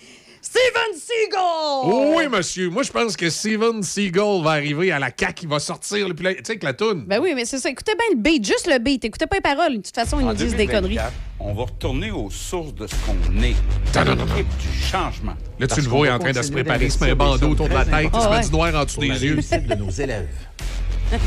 Steven 0.51 0.99
Seagal! 0.99 2.17
Oui, 2.17 2.27
monsieur. 2.27 2.69
Moi, 2.69 2.83
je 2.83 2.91
pense 2.91 3.15
que 3.15 3.29
Steven 3.29 3.81
Seagal 3.81 4.43
va 4.43 4.51
arriver 4.51 4.91
à 4.91 4.99
la 4.99 5.09
CAQ. 5.17 5.43
Il 5.43 5.47
va 5.49 5.59
sortir. 5.59 6.07
puis 6.13 6.25
là, 6.25 6.33
Tu 6.33 6.39
sais, 6.43 6.51
avec 6.51 6.63
la 6.63 6.73
toune. 6.73 7.05
Ben 7.07 7.21
oui, 7.21 7.31
mais 7.33 7.45
c'est 7.45 7.57
ça. 7.57 7.69
Écoutez 7.69 7.93
bien 7.95 8.05
le 8.11 8.21
beat, 8.21 8.45
juste 8.45 8.67
le 8.69 8.77
beat. 8.77 9.05
Écoutez 9.05 9.27
pas 9.27 9.37
les 9.37 9.41
paroles. 9.41 9.77
De 9.77 9.81
toute 9.81 9.95
façon, 9.95 10.19
ils 10.19 10.25
En 10.25 10.31
nous 10.31 10.33
disent 10.33 10.55
des 10.57 10.65
2024, 10.65 10.81
conneries. 10.81 10.99
On 11.39 11.53
va 11.53 11.63
retourner 11.63 12.11
aux 12.11 12.29
sources 12.29 12.75
de 12.75 12.85
ce 12.85 12.95
qu'on 12.95 13.41
est. 13.41 13.55
L'équipe 13.95 14.57
du 14.59 14.77
changement. 14.91 15.35
Là, 15.57 15.67
tu 15.67 15.79
le 15.79 15.87
vois 15.87 16.07
va 16.09 16.15
en 16.15 16.19
train 16.19 16.33
de 16.33 16.41
se 16.41 16.51
préparer. 16.51 16.85
Il 16.85 16.91
se 16.91 17.01
met 17.01 17.11
un 17.11 17.15
bandeau 17.15 17.51
autour 17.51 17.69
de 17.69 17.73
la 17.73 17.85
tête. 17.85 18.09
Il 18.13 18.21
se 18.21 18.29
met 18.29 18.41
du 18.43 18.51
noir 18.51 18.75
en 18.75 18.83
dessous 18.83 18.99
des 18.99 19.23
yeux. 19.25 19.35
de 19.37 19.75
nos 19.75 19.89
élèves. 19.89 20.27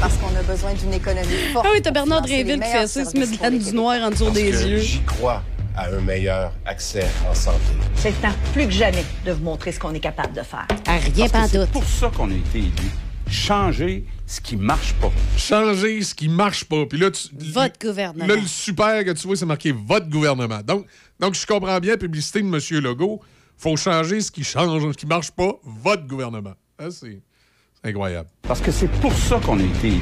Parce 0.01 0.15
qu'on 0.19 0.37
a 0.37 0.43
besoin 0.43 0.75
d'une 0.75 0.93
économie 0.93 1.53
forte. 1.53 1.67
Ah 1.67 1.73
oui, 1.73 1.81
t'as 1.81 1.91
Bernard 1.93 2.23
Dréville 2.23 2.61
qui 2.61 2.69
fait 2.69 2.87
ça, 2.87 3.01
il 3.01 3.07
se 3.07 3.51
met 3.51 3.59
du 3.59 3.75
noir 3.75 4.03
en 4.03 4.11
dessous 4.11 4.31
des 4.31 4.51
yeux. 4.67 4.79
J'y 4.81 5.01
crois 5.01 5.43
à 5.77 5.89
un 5.89 6.01
meilleur 6.01 6.53
accès 6.67 7.07
en 7.29 7.35
santé. 7.35 7.59
C'est 7.97 8.11
le 8.11 8.17
temps, 8.17 8.35
plus 8.53 8.67
que 8.67 8.73
jamais, 8.73 9.05
de 9.25 9.33
vous 9.33 9.43
montrer 9.45 9.73
ce 9.73 9.81
qu'on 9.81 9.93
est 9.95 10.01
capable 10.01 10.33
de 10.35 10.43
faire. 10.43 10.67
À 10.87 10.97
rien 10.97 11.27
Parce 11.29 11.33
que 11.33 11.33
pantoute. 11.33 11.51
C'est 11.51 11.71
pour 11.73 11.85
ça 11.85 12.11
qu'on 12.15 12.31
a 12.31 12.35
été 12.35 12.59
élus. 12.59 12.91
Changer 13.29 14.05
ce 14.27 14.41
qui 14.41 14.57
marche 14.57 14.93
pas. 14.95 15.11
Changer 15.37 16.03
ce 16.03 16.15
qui 16.15 16.29
marche 16.29 16.65
pas. 16.65 16.85
Puis 16.87 16.99
là, 16.99 17.11
tu, 17.11 17.29
Votre 17.53 17.79
gouvernement. 17.81 18.27
là, 18.27 18.37
le 18.37 18.47
super 18.47 19.05
que 19.05 19.11
tu 19.13 19.27
vois, 19.27 19.37
c'est 19.37 19.47
marqué 19.47 19.73
votre 19.73 20.09
gouvernement. 20.09 20.61
Donc, 20.65 20.87
donc 21.19 21.35
je 21.35 21.47
comprends 21.47 21.79
bien 21.81 21.93
la 21.93 21.99
publicité 21.99 22.43
de 22.43 22.47
M. 22.47 22.83
Legault. 22.83 23.21
faut 23.57 23.77
changer 23.77 24.21
ce 24.21 24.31
qui 24.31 24.45
change, 24.45 24.83
ce 24.93 24.97
qui 24.97 25.07
marche 25.07 25.31
pas, 25.31 25.53
votre 25.65 26.07
gouvernement. 26.07 26.53
Ah, 26.79 26.91
c'est 26.91 27.21
c'est 27.83 27.89
incroyable. 27.91 28.29
Parce 28.43 28.61
que 28.61 28.71
c'est 28.71 28.91
pour 29.01 29.13
ça 29.13 29.41
qu'on 29.45 29.59
a 29.59 29.63
été 29.63 29.89
élus. 29.89 30.01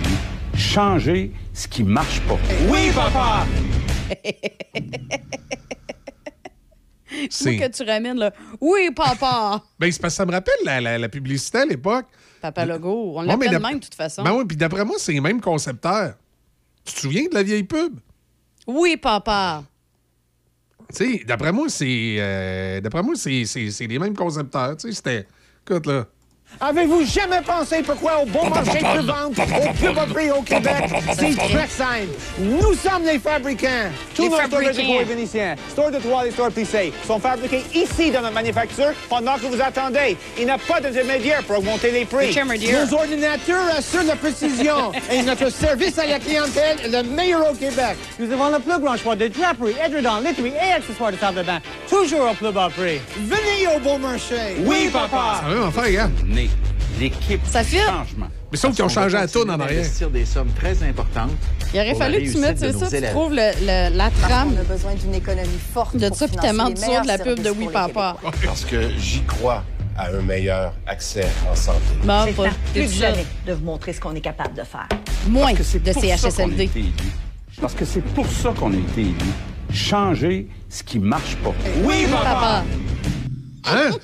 Changer 0.57 1.33
ce 1.55 1.67
qui 1.69 1.83
marche 1.85 2.21
pas. 2.23 2.39
Oui, 2.69 2.91
papa! 2.95 3.47
Moi 7.45 7.59
que 7.59 7.69
tu 7.69 7.83
ramènes, 7.83 8.17
là. 8.19 8.33
Oui, 8.61 8.91
papa! 8.95 9.63
Ben, 9.79 9.93
c'est 9.93 10.01
parce 10.01 10.15
que 10.15 10.17
ça 10.17 10.27
me 10.27 10.33
rappelle 10.33 10.55
la, 10.65 10.81
la- 10.81 10.99
la 10.99 11.09
publicité 11.09 11.59
à 11.59 11.65
l'époque. 11.67 12.07
Papa 12.41 12.65
Logo. 12.65 13.15
On 13.17 13.23
l'appelle 13.23 13.61
même, 13.61 13.79
de 13.79 13.85
toute 13.85 13.95
façon. 13.95 14.23
Ben 14.23 14.33
oui, 14.33 14.45
puis 14.47 14.57
d'après 14.57 14.85
moi, 14.85 14.97
c'est 14.99 15.13
les 15.13 15.21
mêmes 15.21 15.41
concepteurs. 15.41 16.15
Tu 16.85 16.95
te 16.95 17.01
souviens 17.01 17.29
de 17.29 17.35
la 17.35 17.43
vieille 17.43 17.65
pub? 17.65 17.99
Oui, 18.67 18.97
papa! 18.97 19.63
Tu 20.95 21.19
sais, 21.19 21.25
d'après 21.25 21.53
moi, 21.53 21.69
c'est. 21.69 22.17
euh, 22.19 22.81
d'après 22.81 23.03
moi, 23.03 23.15
c'est, 23.15 23.45
c'est, 23.45 23.71
c'est 23.71 23.87
les 23.87 23.99
mêmes 23.99 24.17
concepteurs. 24.17 24.77
Tu 24.77 24.89
sais, 24.89 24.95
c'était. 24.95 25.27
Écoute, 25.67 25.87
là. 25.87 26.07
Avez-vous 26.61 27.05
jamais 27.05 27.41
pensé 27.45 27.83
pourquoi 27.83 28.23
au 28.23 28.27
bon 28.27 28.49
marché 28.49 28.79
de 28.79 29.01
vente, 29.01 29.39
au 29.39 29.73
plus 29.73 29.93
bas 29.95 30.07
prix 30.13 30.31
au 30.31 30.43
Québec, 30.43 30.85
c'est 31.19 31.37
très 31.37 31.67
simple. 31.67 32.09
Nous 32.39 32.75
sommes 32.75 33.05
les 33.05 33.19
fabricants. 33.19 33.91
Tous 34.15 34.23
Les 34.23 34.29
nos 34.29 34.37
stores. 34.37 34.61
Vétéco 34.61 35.01
et 35.01 35.05
Vénitiens, 35.05 35.57
stores 35.71 35.91
de 35.91 35.99
Trois 35.99 36.27
et 36.27 36.31
stores 36.31 36.51
Plissé, 36.53 36.93
sont 37.07 37.19
fabriqués 37.19 37.63
ici 37.75 38.11
dans 38.11 38.21
notre 38.21 38.35
manufacture 38.35 38.93
pendant 39.09 39.35
que 39.35 39.47
vous 39.47 39.61
attendez. 39.61 40.17
Il 40.39 40.45
n'y 40.45 40.51
a 40.51 40.59
pas 40.59 40.81
d'intermédiaire 40.81 41.43
pour 41.45 41.59
augmenter 41.59 41.91
les 41.91 42.05
prix. 42.05 42.35
Nos 42.37 42.95
ordinateurs 42.95 43.77
assurent 43.77 44.05
la 44.05 44.17
précision 44.17 44.93
et 45.11 45.23
notre 45.23 45.51
service 45.51 45.99
à 45.99 46.07
la 46.07 46.19
clientèle 46.19 46.79
est 46.85 46.89
le 46.89 47.03
meilleur 47.03 47.51
au 47.51 47.55
Québec. 47.55 47.97
Nous 48.19 48.31
avons 48.33 48.51
le 48.51 48.59
plus 48.61 48.79
grand 48.79 48.97
choix 48.97 49.17
de 49.17 49.29
draperies, 49.29 49.75
édredons, 49.85 50.21
literies 50.21 50.53
et 50.55 50.73
accessoires 50.73 51.11
de 51.13 51.17
table 51.17 51.39
de 51.39 51.43
bain, 51.43 51.61
toujours 51.89 52.31
au 52.31 52.35
plus 52.35 52.53
bas 52.53 52.69
prix. 52.77 53.01
Venez 53.19 53.75
au 53.75 53.81
bon 53.81 53.99
marché. 53.99 54.37
Oui, 54.65 54.89
papa. 54.93 55.41
Ça 55.43 55.49
va 55.49 55.55
même 55.55 55.69
affaire, 55.69 56.09
Né. 56.45 56.51
L'équipe 57.01 57.41
Ça 57.47 57.63
changement. 57.65 58.29
Mais 58.51 58.59
sauf 58.59 58.75
qu'ils 58.75 58.83
ont 58.83 58.87
On 58.87 58.91
changé 58.91 59.17
la 59.17 59.27
toune 59.27 59.51
en 59.51 59.59
arrière. 59.61 59.79
d'investir 59.79 60.11
des 60.11 60.25
sommes 60.27 60.51
très 60.53 60.83
importantes. 60.83 61.31
Il 61.73 61.81
aurait 61.81 61.95
fallu 61.95 62.23
que 62.23 62.33
tu 62.33 62.39
mettes, 62.39 62.59
c'est 62.59 62.73
ça, 62.73 62.89
tu 62.91 63.03
trouves 63.07 63.33
le, 63.33 63.51
le- 63.61 63.97
la 63.97 64.11
trame 64.11 64.55
a 64.61 64.65
besoin 64.65 64.95
d'une 64.95 65.15
économie 65.15 65.49
forte 65.73 65.97
de 65.97 66.09
pour 66.09 66.17
ça, 66.17 66.29
puis 66.29 66.37
les 66.43 66.53
de 66.53 67.07
la 67.07 67.19
pub 67.19 67.41
de 67.41 67.51
Oui, 67.51 67.69
papa. 67.73 68.17
Parce 68.45 68.65
que 68.65 68.91
j'y 68.99 69.23
crois 69.23 69.65
à 69.97 70.09
un 70.09 70.21
meilleur 70.23 70.75
accès 70.87 71.27
en 71.51 71.55
santé. 71.55 71.79
Bon, 72.05 72.25
C'est 72.27 72.35
t'es 72.75 72.81
plus 72.87 72.93
jamais, 72.99 73.27
de 73.47 73.53
vous 73.55 73.65
montrer 73.65 73.93
ce 73.95 74.01
qu'on 74.01 74.15
est 74.15 74.21
capable 74.21 74.55
de 74.55 74.63
faire. 74.65 74.89
Moins 75.29 75.47
Parce 75.55 75.59
que 75.59 75.65
c'est 75.65 75.79
de 75.83 75.93
pour 75.93 76.03
ça 76.03 76.09
qu'on 76.09 76.15
a 76.17 76.31
CHSLD. 76.31 76.63
été 76.65 76.79
élus. 76.81 76.93
Parce 77.61 77.75
que 77.75 77.85
c'est 77.85 78.01
pour 78.01 78.27
ça 78.27 78.53
qu'on 78.59 78.73
a 78.73 78.77
été 78.77 79.01
élus. 79.01 79.15
Changer 79.73 80.47
ce 80.69 80.83
qui 80.83 80.99
marche 80.99 81.37
pas. 81.37 81.53
Oui, 81.85 82.07
Papa! 82.11 82.65
Hein? 83.67 83.91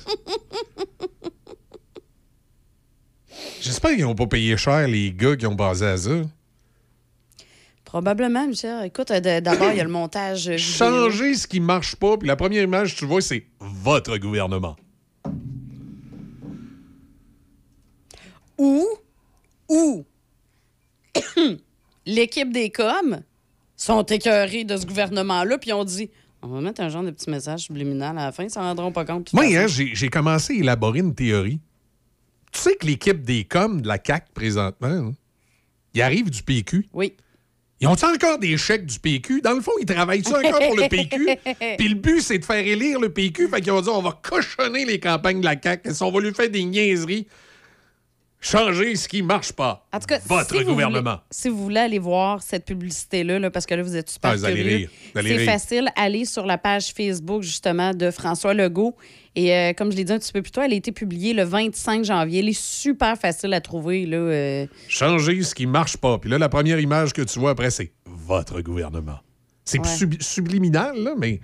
J'espère 3.61 3.91
qu'ils 3.91 4.03
n'ont 4.05 4.15
pas 4.15 4.27
payé 4.27 4.55
cher 4.57 4.87
les 4.87 5.11
gars 5.11 5.35
qui 5.35 5.45
ont 5.45 5.55
basé 5.55 5.85
à 5.85 5.97
ça. 5.97 6.21
Probablement, 7.83 8.47
Michel. 8.47 8.85
Écoute, 8.85 9.09
euh, 9.11 9.41
d'abord, 9.41 9.71
il 9.71 9.77
y 9.77 9.81
a 9.81 9.83
le 9.83 9.89
montage 9.89 10.47
vidéo. 10.47 10.57
Changer 10.59 11.33
ce 11.33 11.47
qui 11.47 11.59
marche 11.59 11.95
pas, 11.95 12.17
puis 12.17 12.27
la 12.27 12.35
première 12.35 12.63
image 12.63 12.93
que 12.93 12.99
tu 12.99 13.05
vois, 13.05 13.21
c'est 13.21 13.45
votre 13.59 14.17
gouvernement. 14.17 14.75
Ou, 18.57 18.85
ou, 19.69 20.05
l'équipe 22.05 22.51
des 22.51 22.69
coms 22.69 23.21
sont 23.75 24.03
écœurés 24.03 24.65
de 24.65 24.77
ce 24.77 24.85
gouvernement-là, 24.85 25.57
puis 25.57 25.73
ont 25.73 25.85
dit 25.85 26.11
on 26.41 26.47
va 26.47 26.61
mettre 26.61 26.81
un 26.81 26.89
genre 26.89 27.03
de 27.03 27.11
petit 27.11 27.29
message 27.29 27.61
subliminal 27.61 28.17
à 28.17 28.25
la 28.25 28.31
fin, 28.31 28.43
ils 28.43 28.49
s'en 28.49 28.61
rendront 28.61 28.91
pas 28.91 29.05
compte. 29.05 29.33
Moi, 29.33 29.43
façon. 29.45 29.81
hein, 29.81 29.85
j'ai 29.93 30.09
commencé 30.09 30.53
à 30.53 30.57
élaborer 30.57 30.99
une 30.99 31.15
théorie. 31.15 31.59
Tu 32.51 32.59
sais 32.59 32.75
que 32.75 32.85
l'équipe 32.85 33.21
des 33.21 33.43
coms 33.43 33.81
de 33.81 33.87
la 33.87 33.97
CAC 33.97 34.31
présentement, 34.33 34.87
hein, 34.87 35.13
ils 35.93 36.01
arrivent 36.01 36.29
du 36.29 36.43
PQ. 36.43 36.87
Oui. 36.93 37.13
Ils 37.81 37.87
ont 37.87 37.91
encore 37.91 38.39
des 38.39 38.57
chèques 38.57 38.85
du 38.85 38.99
PQ? 38.99 39.41
Dans 39.41 39.53
le 39.53 39.61
fond, 39.61 39.71
ils 39.79 39.85
travaillent-tu 39.85 40.33
encore 40.33 40.59
pour 40.59 40.75
le 40.75 40.89
PQ? 40.89 41.29
Puis 41.77 41.87
le 41.87 41.95
but, 41.95 42.21
c'est 42.21 42.39
de 42.39 42.45
faire 42.45 42.65
élire 42.65 42.99
le 42.99 43.09
PQ. 43.09 43.47
Fait 43.47 43.61
qu'ils 43.61 43.71
vont 43.71 43.81
dire, 43.81 43.95
on 43.95 44.01
va 44.01 44.19
cochonner 44.21 44.83
les 44.83 44.99
campagnes 44.99 45.39
de 45.39 45.45
la 45.45 45.55
CAQ. 45.61 45.91
On 46.01 46.11
va 46.11 46.19
lui 46.19 46.33
faire 46.33 46.49
des 46.49 46.65
niaiseries. 46.65 47.25
Changer 48.41 48.95
ce 48.95 49.07
qui 49.09 49.21
marche 49.21 49.51
pas. 49.51 49.85
En 49.91 49.99
tout 49.99 50.05
cas, 50.07 50.19
Votre 50.25 50.55
si 50.55 50.63
vous 50.63 50.71
gouvernement. 50.71 51.01
voulez- 51.11 51.21
si 51.29 51.49
vous 51.49 51.57
voulez 51.61 51.79
aller 51.81 51.99
voir 51.99 52.41
cette 52.41 52.63
publicité-là, 52.65 53.37
là, 53.37 53.51
parce 53.51 53.65
que 53.65 53.75
là, 53.75 53.83
vous 53.83 53.97
êtes 53.97 54.09
super 54.09 54.31
Ah, 54.31 54.35
vous 54.37 54.45
allez 54.45 54.61
rire. 54.61 54.89
C'est 55.13 55.45
facile. 55.45 55.89
Allez 55.97 56.23
sur 56.23 56.45
la 56.45 56.57
page 56.57 56.93
Facebook, 56.93 57.43
justement, 57.43 57.93
de 57.93 58.11
François 58.11 58.53
Legault. 58.53 58.95
Et 59.35 59.53
euh, 59.53 59.73
comme 59.73 59.91
je 59.91 59.97
l'ai 59.97 60.05
dit 60.05 60.13
un 60.13 60.19
petit 60.19 60.31
peu 60.31 60.41
plus 60.41 60.51
tôt, 60.51 60.61
elle 60.61 60.71
a 60.71 60.75
été 60.75 60.93
publiée 60.93 61.33
le 61.33 61.43
25 61.43 62.05
janvier. 62.05 62.39
Elle 62.39 62.49
est 62.49 62.59
super 62.59 63.17
facile 63.17 63.53
à 63.53 63.59
trouver. 63.61 64.05
Là, 64.05 64.17
euh. 64.17 64.67
Changer 64.87 65.43
ce 65.43 65.53
qui 65.53 65.65
marche 65.65 65.97
pas. 65.97 66.17
Puis 66.17 66.29
là, 66.29 66.37
la 66.37 66.47
première 66.49 66.79
image 66.79 67.11
que 67.11 67.21
tu 67.21 67.39
vois 67.39 67.51
après, 67.51 67.69
c'est 67.71 67.91
votre 68.05 68.61
gouvernement. 68.61 69.19
C'est 69.65 69.79
Ouais. 69.79 69.85
sub- 69.87 70.21
subliminal, 70.21 70.97
là, 70.97 71.11
mais 71.17 71.41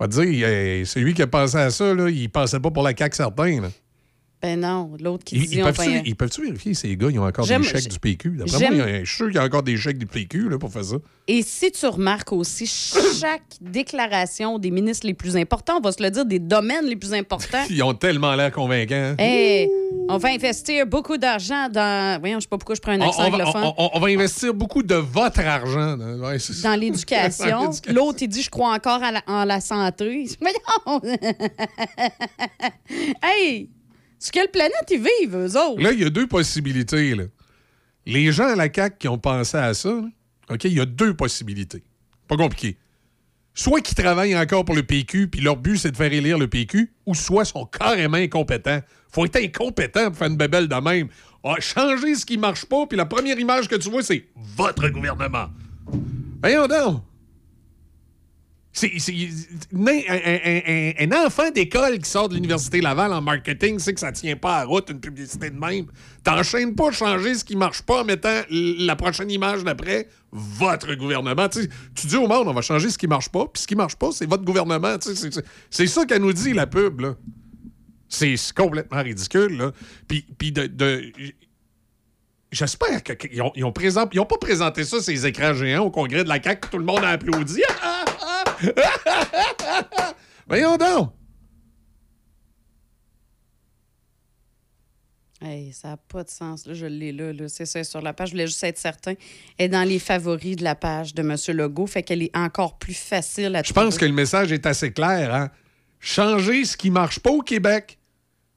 on 0.00 0.04
va 0.04 0.08
dire, 0.08 0.46
euh, 0.48 0.84
celui 0.86 1.12
qui 1.14 1.22
a 1.22 1.26
pensé 1.26 1.56
à 1.58 1.70
ça, 1.70 1.94
là, 1.94 2.08
il 2.08 2.28
pensait 2.30 2.58
pas 2.58 2.70
pour 2.70 2.82
la 2.82 2.96
CAQ 2.96 3.14
certain. 3.16 3.60
Là. 3.60 3.68
Ben 4.42 4.60
non, 4.60 4.92
l'autre 5.00 5.24
qui 5.24 5.36
Ils, 5.36 5.46
dit... 5.48 5.56
ils 5.56 5.62
on 5.62 5.72
peuvent-tu, 5.72 6.02
ils 6.04 6.14
peuvent-tu 6.14 6.42
vérifier 6.44 6.74
ces 6.74 6.94
gars, 6.96 7.08
ils 7.10 7.18
ont 7.18 7.24
encore 7.26 7.46
des 7.46 7.62
chèques 7.62 7.88
du 7.88 7.98
PQ? 7.98 8.30
D'après 8.36 8.58
moi, 8.58 8.68
il 8.70 8.76
y 8.76 8.80
a- 8.82 9.00
je 9.02 9.08
suis 9.08 9.16
sûr 9.16 9.26
qu'il 9.28 9.36
y 9.36 9.38
a 9.38 9.44
encore 9.44 9.62
des 9.62 9.76
chèques 9.78 9.96
du 9.98 10.06
PQ 10.06 10.50
là, 10.50 10.58
pour 10.58 10.70
faire 10.70 10.84
ça. 10.84 10.96
Et 11.26 11.42
si 11.42 11.72
tu 11.72 11.86
remarques 11.86 12.32
aussi, 12.32 12.66
chaque 12.66 13.42
déclaration 13.62 14.58
des 14.58 14.70
ministres 14.70 15.06
les 15.06 15.14
plus 15.14 15.36
importants, 15.38 15.78
on 15.78 15.80
va 15.80 15.90
se 15.90 16.02
le 16.02 16.10
dire, 16.10 16.26
des 16.26 16.38
domaines 16.38 16.84
les 16.84 16.96
plus 16.96 17.14
importants, 17.14 17.64
Ils 17.70 17.82
ont 17.82 17.94
tellement 17.94 18.34
l'air 18.34 18.52
convaincants. 18.52 18.94
hein? 18.94 19.16
Hey, 19.18 19.68
on 20.08 20.18
va 20.18 20.28
investir 20.28 20.86
beaucoup 20.86 21.16
d'argent 21.16 21.68
dans. 21.70 22.20
Voyons, 22.20 22.36
je 22.38 22.42
sais 22.42 22.48
pas 22.48 22.58
pourquoi 22.58 22.74
je 22.74 22.80
prends 22.82 22.92
un 22.92 23.00
On, 23.00 23.08
accent 23.08 23.26
on 23.26 23.30
va, 23.30 23.36
anglophone. 23.38 23.62
on- 23.64 23.74
on- 23.84 23.90
on 23.94 24.00
va 24.00 24.06
investir 24.08 24.52
beaucoup 24.52 24.82
de 24.82 24.94
votre 24.96 25.40
argent. 25.40 25.96
Ouais. 25.98 26.36
Dans 26.62 26.78
l'éducation. 26.78 27.70
L'autre, 27.88 28.18
il 28.20 28.28
dit 28.28 28.42
Je 28.42 28.50
crois 28.50 28.74
encore 28.74 29.02
à 29.02 29.12
la- 29.12 29.22
en 29.26 29.44
la 29.44 29.60
santé. 29.62 30.28
Voyons! 30.40 31.00
hey! 33.22 33.70
Sur 34.18 34.32
quelle 34.32 34.50
planète 34.50 34.86
ils 34.90 34.98
vivent, 34.98 35.36
eux 35.36 35.58
autres? 35.58 35.80
Là, 35.82 35.92
il 35.92 36.00
y 36.00 36.04
a 36.04 36.10
deux 36.10 36.26
possibilités. 36.26 37.14
là. 37.14 37.24
Les 38.06 38.32
gens 38.32 38.46
à 38.48 38.56
la 38.56 38.72
CAQ 38.72 38.96
qui 38.98 39.08
ont 39.08 39.18
pensé 39.18 39.56
à 39.56 39.74
ça, 39.74 40.00
OK, 40.50 40.64
il 40.64 40.72
y 40.74 40.80
a 40.80 40.86
deux 40.86 41.14
possibilités. 41.14 41.82
Pas 42.28 42.36
compliqué. 42.36 42.76
soit 43.54 43.80
qu'ils 43.80 43.94
travaillent 43.96 44.36
encore 44.36 44.64
pour 44.64 44.74
le 44.74 44.82
PQ, 44.82 45.28
puis 45.28 45.40
leur 45.40 45.56
but, 45.56 45.78
c'est 45.78 45.90
de 45.90 45.96
faire 45.96 46.12
élire 46.12 46.38
le 46.38 46.46
PQ, 46.46 46.92
ou 47.06 47.14
soit 47.14 47.44
sont 47.44 47.64
carrément 47.66 48.16
incompétents. 48.18 48.80
faut 49.10 49.24
être 49.24 49.36
incompétent 49.36 50.08
pour 50.10 50.18
faire 50.18 50.28
une 50.28 50.36
bébelle 50.36 50.68
de 50.68 50.74
même. 50.76 51.08
Ah, 51.42 51.54
changer 51.60 52.14
ce 52.14 52.26
qui 52.26 52.36
marche 52.38 52.64
pas, 52.66 52.86
puis 52.86 52.96
la 52.98 53.06
première 53.06 53.38
image 53.38 53.68
que 53.68 53.76
tu 53.76 53.88
vois, 53.90 54.02
c'est 54.02 54.26
votre 54.36 54.88
gouvernement. 54.88 55.46
Voyons 56.42 56.66
donc. 56.66 57.02
C'est, 58.78 58.92
c'est- 58.98 59.14
un, 61.00 61.26
enfant 61.26 61.50
d'école 61.50 61.98
qui 61.98 62.10
sort 62.10 62.28
de 62.28 62.34
l'Université 62.34 62.82
Laval 62.82 63.10
en 63.14 63.22
marketing 63.22 63.78
sait 63.78 63.94
que 63.94 64.00
ça 64.00 64.12
tient 64.12 64.36
pas 64.36 64.58
à 64.58 64.64
route 64.64 64.90
une 64.90 65.00
publicité 65.00 65.48
de 65.48 65.58
même. 65.58 65.86
T'enchaînes 66.22 66.74
pas 66.74 66.90
changer 66.92 67.34
ce 67.36 67.42
qui 67.44 67.56
marche 67.56 67.80
pas 67.80 68.02
en 68.02 68.04
mettant 68.04 68.42
la 68.50 68.94
prochaine 68.94 69.30
image 69.30 69.64
d'après 69.64 70.08
votre 70.30 70.94
gouvernement. 70.94 71.48
Tu 71.48 71.68
dis 72.06 72.16
au 72.16 72.28
monde, 72.28 72.48
on 72.48 72.52
va 72.52 72.60
changer 72.60 72.90
ce 72.90 72.98
qui 72.98 73.06
marche 73.06 73.30
pas, 73.30 73.46
puis 73.46 73.62
ce 73.62 73.66
qui 73.66 73.76
marche 73.76 73.96
pas, 73.96 74.10
c'est 74.12 74.26
votre 74.28 74.44
gouvernement. 74.44 74.96
C'est, 75.00 75.16
c'est- 75.16 75.42
c'est 75.70 75.86
ça 75.86 76.04
qu'elle 76.04 76.20
nous 76.20 76.34
dit, 76.34 76.52
la 76.52 76.66
pub. 76.66 77.00
C'est 78.10 78.36
c'est 78.36 78.54
complètement 78.54 79.02
ridicule. 79.02 79.72
Puis, 80.06 80.52
de, 80.52 80.66
de- 80.66 81.12
J'espère 82.52 83.02
que- 83.02 83.12
qu'ils 83.14 83.40
ont, 83.42 83.52
ils 83.56 83.64
ils 84.12 84.20
ont 84.20 84.26
pas 84.26 84.38
présenté 84.38 84.84
ça, 84.84 85.00
ces 85.00 85.26
écrans 85.26 85.52
géants, 85.54 85.84
au 85.84 85.90
congrès 85.90 86.22
de 86.24 86.28
la 86.28 86.40
CAQ, 86.42 86.68
tout 86.70 86.78
le 86.78 86.84
monde 86.84 87.02
a 87.04 87.08
applaudi. 87.08 87.62
Ah, 87.68 87.74
ah! 87.82 88.05
Voyons 90.48 90.76
donc! 90.76 91.12
Hey, 95.42 95.72
ça 95.72 95.88
n'a 95.88 95.96
pas 95.96 96.24
de 96.24 96.30
sens. 96.30 96.66
Là, 96.66 96.72
je 96.74 96.86
l'ai 96.86 97.12
là, 97.12 97.32
là. 97.32 97.48
C'est 97.48 97.66
ça 97.66 97.84
sur 97.84 98.00
la 98.00 98.12
page. 98.14 98.28
Je 98.28 98.32
voulais 98.32 98.46
juste 98.46 98.64
être 98.64 98.78
certain. 98.78 99.14
Elle 99.58 99.66
est 99.66 99.68
dans 99.68 99.86
les 99.86 99.98
favoris 99.98 100.56
de 100.56 100.64
la 100.64 100.74
page 100.74 101.14
de 101.14 101.20
M. 101.20 101.36
Legault. 101.56 101.86
Fait 101.86 102.02
qu'elle 102.02 102.22
est 102.22 102.34
encore 102.36 102.78
plus 102.78 102.96
facile 102.96 103.54
à 103.54 103.62
Je 103.62 103.72
pense 103.72 103.98
que 103.98 104.06
le 104.06 104.12
message 104.12 104.50
est 104.50 104.64
assez 104.66 104.92
clair. 104.92 105.34
Hein? 105.34 105.50
Changer 106.00 106.64
ce 106.64 106.76
qui 106.76 106.90
marche 106.90 107.20
pas 107.20 107.30
au 107.30 107.42
Québec. 107.42 107.98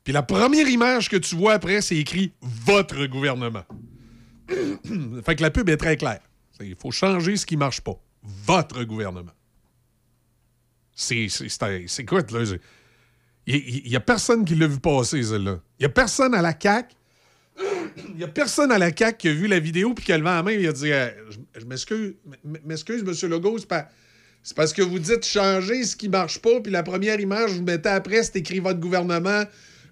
Puis 0.06 0.14
la 0.14 0.24
première 0.24 0.68
image 0.68 1.10
que 1.10 1.18
tu 1.18 1.36
vois 1.36 1.54
après, 1.54 1.82
c'est 1.82 1.98
écrit 1.98 2.32
votre 2.42 3.06
gouvernement. 3.08 3.64
fait 5.26 5.36
que 5.36 5.42
la 5.42 5.52
pub 5.52 5.70
est 5.70 5.78
très 5.78 5.98
claire. 5.98 6.22
Il 6.62 6.76
faut 6.76 6.92
changer 6.92 7.36
ce 7.36 7.46
qui 7.46 7.58
marche 7.58 7.82
pas. 7.82 8.00
Votre 8.24 8.84
gouvernement. 8.84 9.32
C'est. 11.02 11.28
écoute, 12.00 12.32
là. 12.32 12.44
Il 13.48 13.84
n'y 13.90 13.96
a 13.96 14.00
personne 14.02 14.44
qui 14.44 14.54
l'a 14.54 14.68
vu 14.68 14.80
passer, 14.80 15.24
celle-là. 15.24 15.60
Il 15.80 15.84
n'y 15.84 15.86
a 15.86 15.90
personne 15.90 16.36
à 16.36 16.42
la 16.42 16.54
CAQ. 16.62 16.94
Il 18.10 18.16
n'y 18.18 18.24
a 18.24 18.28
personne 18.28 18.72
à 18.72 18.78
la 18.78 18.96
CAQ 18.96 19.18
qui 19.18 19.28
a 19.30 19.34
vu 19.34 19.48
la 19.48 19.60
vidéo 19.60 19.94
puis 19.94 20.04
qui 20.06 20.12
a 20.12 20.18
levé 20.18 20.30
la 20.30 20.44
main 20.44 20.52
et 20.52 20.56
il 20.62 20.68
a 20.68 20.74
dit 20.74 20.92
euh, 20.92 21.10
Je 21.58 21.66
m'excuse, 21.66 22.14
m'excuse, 22.66 23.02
M. 23.02 23.30
Legault, 23.30 23.58
c'est. 23.58 23.68
C'est 24.44 24.56
parce 24.56 24.72
que 24.74 24.82
vous 24.82 25.00
dites 25.00 25.26
changer 25.26 25.84
ce 25.84 25.96
qui 25.96 26.08
marche 26.10 26.40
pas, 26.40 26.60
puis 26.62 26.72
la 26.72 26.84
première 26.84 27.20
image, 27.20 27.52
vous 27.52 27.64
mettez 27.64 27.90
après, 27.90 28.24
c'est 28.24 28.38
écrit 28.38 28.60
votre 28.60 28.80
gouvernement. 28.80 29.44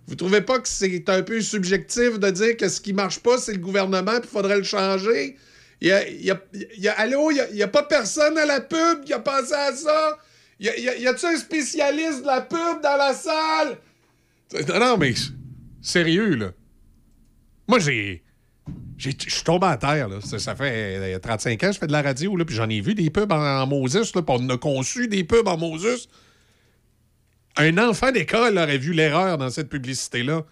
Vous 0.08 0.16
trouvez 0.16 0.42
pas 0.42 0.60
que 0.60 0.68
c'est 0.70 1.08
un 1.10 1.22
peu 1.22 1.42
subjectif 1.42 2.18
de 2.20 2.30
dire 2.30 2.56
que 2.56 2.70
ce 2.70 2.80
qui 2.80 2.94
marche 2.94 3.20
pas, 3.20 3.38
c'est 3.38 3.52
le 3.54 3.60
gouvernement, 3.60 4.20
puis 4.20 4.30
il 4.30 4.30
faudrait 4.30 4.58
le 4.58 4.64
changer? 4.64 5.36
Il 5.82 5.90
y 5.90 5.92
a, 5.92 6.08
il 6.08 6.24
y 6.78 6.88
a- 6.88 6.94
allô, 6.94 7.30
il 7.32 7.56
y 7.58 7.62
a, 7.62 7.66
a 7.66 7.68
pas 7.68 7.84
personne 7.84 8.38
à 8.38 8.46
la 8.46 8.62
pub 8.62 9.04
qui 9.06 9.14
a 9.14 9.20
pensé 9.20 9.54
à 9.54 9.74
ça? 9.76 10.18
Y 10.60 10.70
a, 10.70 10.98
y 10.98 11.08
a-tu 11.08 11.26
un 11.26 11.38
spécialiste 11.38 12.22
de 12.22 12.28
la 12.28 12.42
pub 12.42 12.82
dans 12.82 12.98
la 12.98 13.14
salle? 13.14 13.78
Non, 14.68 14.80
non, 14.80 14.98
mais 14.98 15.14
sérieux, 15.82 16.36
là. 16.36 16.52
Moi, 17.68 17.80
j'ai. 17.80 18.24
Je 18.98 19.12
suis 19.12 19.44
tombé 19.44 19.68
à 19.68 19.78
terre, 19.78 20.10
là. 20.10 20.20
Ça, 20.22 20.56
fait 20.56 21.16
euh, 21.16 21.20
35 21.20 21.64
ans 21.64 21.68
que 21.68 21.74
je 21.74 21.80
fais 21.80 21.88
de 21.88 21.92
la 21.92 22.02
radio, 22.02 22.36
là, 22.36 22.46
puis 22.46 22.56
j'en 22.56 22.68
ai 22.70 22.82
vu 22.82 22.96
des 22.96 23.10
pubs 23.12 23.32
en, 23.32 23.62
en 23.62 23.68
Moses, 23.68 24.16
là, 24.16 24.22
puis 24.24 24.36
on 24.40 24.50
a 24.50 24.58
conçu 24.58 25.08
des 25.08 25.24
pubs 25.24 25.48
en 25.48 25.58
Moses. 25.58 26.10
Un 27.58 27.78
enfant 27.78 28.12
d'école 28.12 28.58
aurait 28.58 28.78
vu 28.78 28.94
l'erreur 28.94 29.38
dans 29.38 29.50
cette 29.50 29.70
publicité-là. 29.70 30.44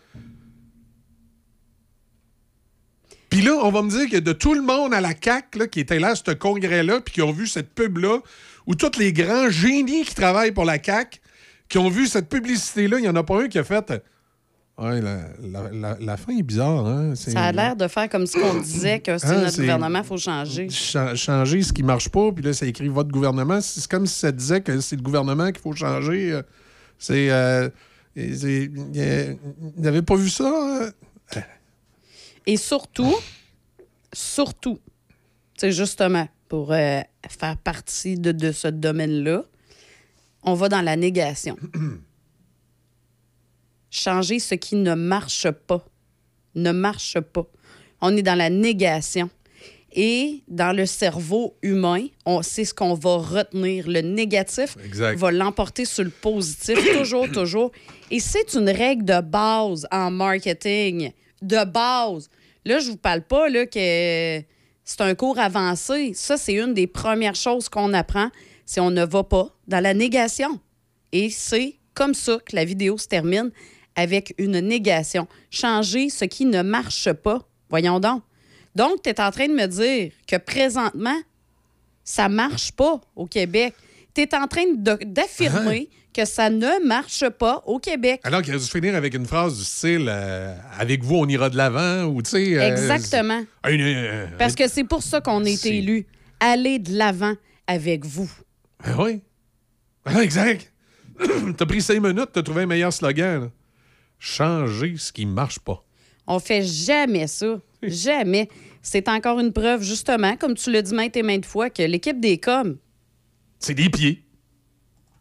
Puis 3.30 3.42
là, 3.42 3.54
on 3.64 3.72
va 3.72 3.82
me 3.82 3.90
dire 3.90 4.10
que 4.10 4.18
de 4.18 4.32
tout 4.32 4.54
le 4.54 4.62
monde 4.62 4.94
à 4.94 5.02
la 5.02 5.14
CAC 5.14 5.56
là, 5.56 5.68
qui 5.68 5.80
était 5.80 6.00
là 6.00 6.10
à 6.10 6.16
ce 6.16 6.32
congrès-là, 6.32 7.02
puis 7.02 7.16
qui 7.16 7.22
ont 7.22 7.32
vu 7.32 7.48
cette 7.48 7.74
pub-là, 7.74 8.20
où 8.68 8.76
tous 8.76 8.98
les 8.98 9.14
grands 9.14 9.50
génies 9.50 10.04
qui 10.04 10.16
travaillent 10.16 10.52
pour 10.52 10.66
la 10.66 10.80
CAC, 10.80 11.22
qui 11.70 11.78
ont 11.78 11.90
vu 11.90 12.08
cette 12.08 12.30
publicité-là, 12.30 12.98
il 13.00 13.02
n'y 13.04 13.10
en 13.10 13.16
a 13.16 13.24
pas 13.24 13.42
un 13.44 13.48
qui 13.48 13.58
a 13.60 13.64
fait. 13.64 13.92
euh, 13.92 14.00
Ouais, 14.78 15.00
la, 15.00 15.20
la- 15.42 15.72
la- 15.72 15.98
la 16.02 16.18
fin 16.18 16.38
est 16.38 16.44
bizarre, 16.44 16.86
hein? 16.86 17.16
Ça 17.16 17.44
a 17.44 17.52
l'air 17.54 17.76
de 17.78 17.88
faire 17.88 18.10
comme 18.10 18.28
ce 18.28 18.36
qu'on 18.36 18.60
disait, 18.60 19.00
que 19.00 19.18
c'est 19.18 19.28
Ah, 19.28 19.38
notre 19.46 19.56
gouvernement, 19.58 20.00
il 20.00 20.06
faut 20.06 20.18
changer. 20.18 20.70
Cha- 20.70 21.16
changer 21.16 21.62
ce 21.64 21.72
qui 21.72 21.82
marche 21.82 22.10
pas, 22.10 22.30
puis 22.34 22.44
là, 22.44 22.52
ça 22.52 22.66
écrit 22.66 22.90
votre 22.90 23.10
gouvernement. 23.10 23.62
C'est 23.62 23.88
comme 23.88 24.06
si 24.06 24.20
ça 24.20 24.34
disait 24.34 24.60
que 24.60 24.82
c'est 24.82 24.98
le 24.98 25.02
gouvernement 25.02 25.46
qu'il 25.52 25.62
faut 25.62 25.72
changer. 25.74 26.34
euh, 26.34 26.42
C'est. 27.00 27.30
euh, 27.32 27.70
Il 28.18 29.38
n'avait 29.78 30.02
pas 30.02 30.16
vu 30.16 30.30
ça? 30.30 30.46
hein? 31.34 31.42
Et 32.46 32.58
surtout, 32.58 33.16
surtout, 34.14 34.80
c'est 35.58 35.72
justement 35.72 36.28
pour 36.48 36.72
euh, 36.72 37.02
faire 37.28 37.58
partie 37.58 38.16
de, 38.16 38.32
de 38.32 38.52
ce 38.52 38.68
domaine-là, 38.68 39.44
on 40.44 40.54
va 40.54 40.70
dans 40.70 40.82
la 40.82 40.96
négation. 40.96 41.58
Changer 43.90 44.40
ce 44.40 44.56
qui 44.56 44.76
ne 44.76 44.94
marche 44.94 45.50
pas. 45.50 45.86
Ne 46.54 46.72
marche 46.72 47.20
pas. 47.20 47.48
On 48.02 48.16
est 48.16 48.22
dans 48.22 48.36
la 48.36 48.50
négation. 48.50 49.30
Et 49.98 50.44
dans 50.50 50.76
le 50.76 50.86
cerveau 50.86 51.56
humain, 51.62 52.08
on 52.26 52.42
sait 52.42 52.66
ce 52.66 52.74
qu'on 52.74 52.94
va 52.94 53.16
retenir. 53.16 53.88
Le 53.88 54.02
négatif 54.02 54.76
Exact. 54.84 55.18
va 55.18 55.32
l'emporter 55.32 55.86
sur 55.86 56.04
le 56.04 56.10
positif, 56.10 56.78
toujours, 56.98 57.32
toujours. 57.32 57.72
Et 58.12 58.20
c'est 58.20 58.54
une 58.54 58.70
règle 58.70 59.06
de 59.06 59.22
base 59.22 59.88
en 59.92 60.12
marketing. 60.12 61.12
De 61.42 61.64
base. 61.64 62.30
Là, 62.66 62.80
je 62.80 62.92
vous 62.92 62.98
parle 62.98 63.22
pas 63.22 63.48
là, 63.48 63.66
que 63.66 64.42
c'est 64.86 65.02
un 65.02 65.16
cours 65.16 65.40
avancé. 65.40 66.14
Ça, 66.14 66.38
c'est 66.38 66.54
une 66.54 66.74
des 66.74 66.88
premières 66.88 67.36
choses 67.36 67.68
qu'on 67.68 67.92
apprend 67.94 68.30
si 68.66 68.80
on 68.80 68.92
ne 68.92 69.04
va 69.04 69.24
pas 69.24 69.50
dans 69.68 69.82
la 69.82 69.94
négation. 69.94 70.60
Et 71.12 71.30
c'est 71.30 71.76
comme 71.94 72.14
ça 72.14 72.38
que 72.46 72.56
la 72.56 72.66
vidéo 72.66 72.98
se 72.98 73.08
termine 73.08 73.52
avec 73.96 74.36
une 74.38 74.60
négation. 74.60 75.28
Changer 75.50 76.10
ce 76.10 76.26
qui 76.26 76.46
ne 76.46 76.62
marche 76.62 77.12
pas. 77.12 77.48
Voyons 77.70 78.00
donc. 78.00 78.22
Donc, 78.76 79.02
tu 79.02 79.10
es 79.10 79.22
en 79.22 79.32
train 79.32 79.48
de 79.48 79.54
me 79.54 79.68
dire 79.68 80.12
que 80.28 80.36
présentement, 80.36 81.18
ça 82.04 82.30
marche 82.30 82.72
pas 82.74 83.02
au 83.16 83.26
Québec. 83.26 83.74
Tu 84.16 84.22
es 84.22 84.36
en 84.36 84.48
train 84.48 84.64
d'affirmer 85.06 85.90
que 86.14 86.24
ça 86.26 86.50
ne 86.50 86.86
marche 86.88 87.28
pas 87.30 87.62
au 87.66 87.78
Québec. 87.80 88.22
Alors 88.24 88.42
qu'il 88.42 88.54
aurait 88.56 88.64
dû 88.64 88.70
finir 88.70 88.96
avec 88.96 89.14
une 89.14 89.26
phrase 89.26 89.58
du 89.58 89.64
style 89.66 90.06
euh, 90.08 90.56
Avec 90.80 91.04
vous, 91.04 91.16
on 91.18 91.28
ira 91.28 91.50
de 91.50 91.58
l'avant, 91.58 92.06
ou 92.06 92.22
tu 92.22 92.30
sais. 92.32 92.58
euh, 92.58 92.72
Exactement. 92.72 93.44
euh, 93.68 94.28
Parce 94.38 94.56
que 94.56 94.70
c'est 94.70 94.86
pour 94.86 95.04
ça 95.04 95.20
qu'on 95.20 95.44
a 95.44 95.50
été 95.50 95.78
élus. 95.80 96.08
Aller 96.40 96.80
de 96.80 96.94
l'avant 96.98 97.34
avec 97.68 98.06
vous. 98.06 98.32
Ben 98.86 98.96
oui? 98.98 99.22
Ah, 100.06 100.24
exact. 100.24 100.72
t'as 101.58 101.66
pris 101.66 101.82
cinq 101.82 102.02
minutes, 102.02 102.30
t'as 102.32 102.44
trouvé 102.44 102.64
un 102.64 102.68
meilleur 102.68 102.94
slogan. 102.94 103.42
là. 103.44 103.50
Changer 104.20 104.96
ce 104.98 105.12
qui 105.12 105.26
marche 105.26 105.60
pas. 105.60 105.84
On 106.28 106.40
fait 106.40 106.64
jamais 106.64 107.28
ça. 107.28 107.60
Jamais. 107.84 108.50
C'est 108.82 109.10
encore 109.10 109.40
une 109.40 109.52
preuve, 109.52 109.82
justement, 109.84 110.36
comme 110.38 110.56
tu 110.56 110.72
l'as 110.72 110.82
dit 110.82 110.94
maintes 110.94 111.18
et 111.18 111.24
maintes 111.24 111.46
fois, 111.46 111.70
que 111.70 111.84
l'équipe 111.84 112.20
des 112.20 112.38
coms, 112.38 112.78
C'est 113.66 113.74
des 113.74 113.90
pieds. 113.90 114.24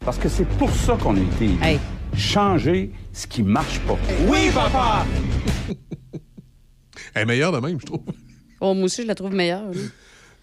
Parce 0.01 0.19
que 0.19 0.29
c'est 0.29 0.45
pour 0.45 0.69
ça 0.71 0.99
qu'on 1.03 1.17
a 1.17 1.21
été 1.21 1.47
élus. 1.47 1.79
Changer 2.15 2.91
ce 3.11 3.27
qui 3.27 3.43
marche 3.43 3.81
pas. 3.87 3.97
Oui, 4.29 4.51
papa! 4.53 5.07
Elle 7.15 7.23
est 7.23 7.25
meilleure 7.25 7.53
de 7.53 7.59
même, 7.67 7.81
je 7.81 7.87
trouve. 7.87 8.03
oh, 8.61 8.75
moi 8.75 8.85
aussi, 8.85 9.01
je 9.01 9.07
la 9.07 9.15
trouve 9.15 9.33
meilleure. 9.33 9.71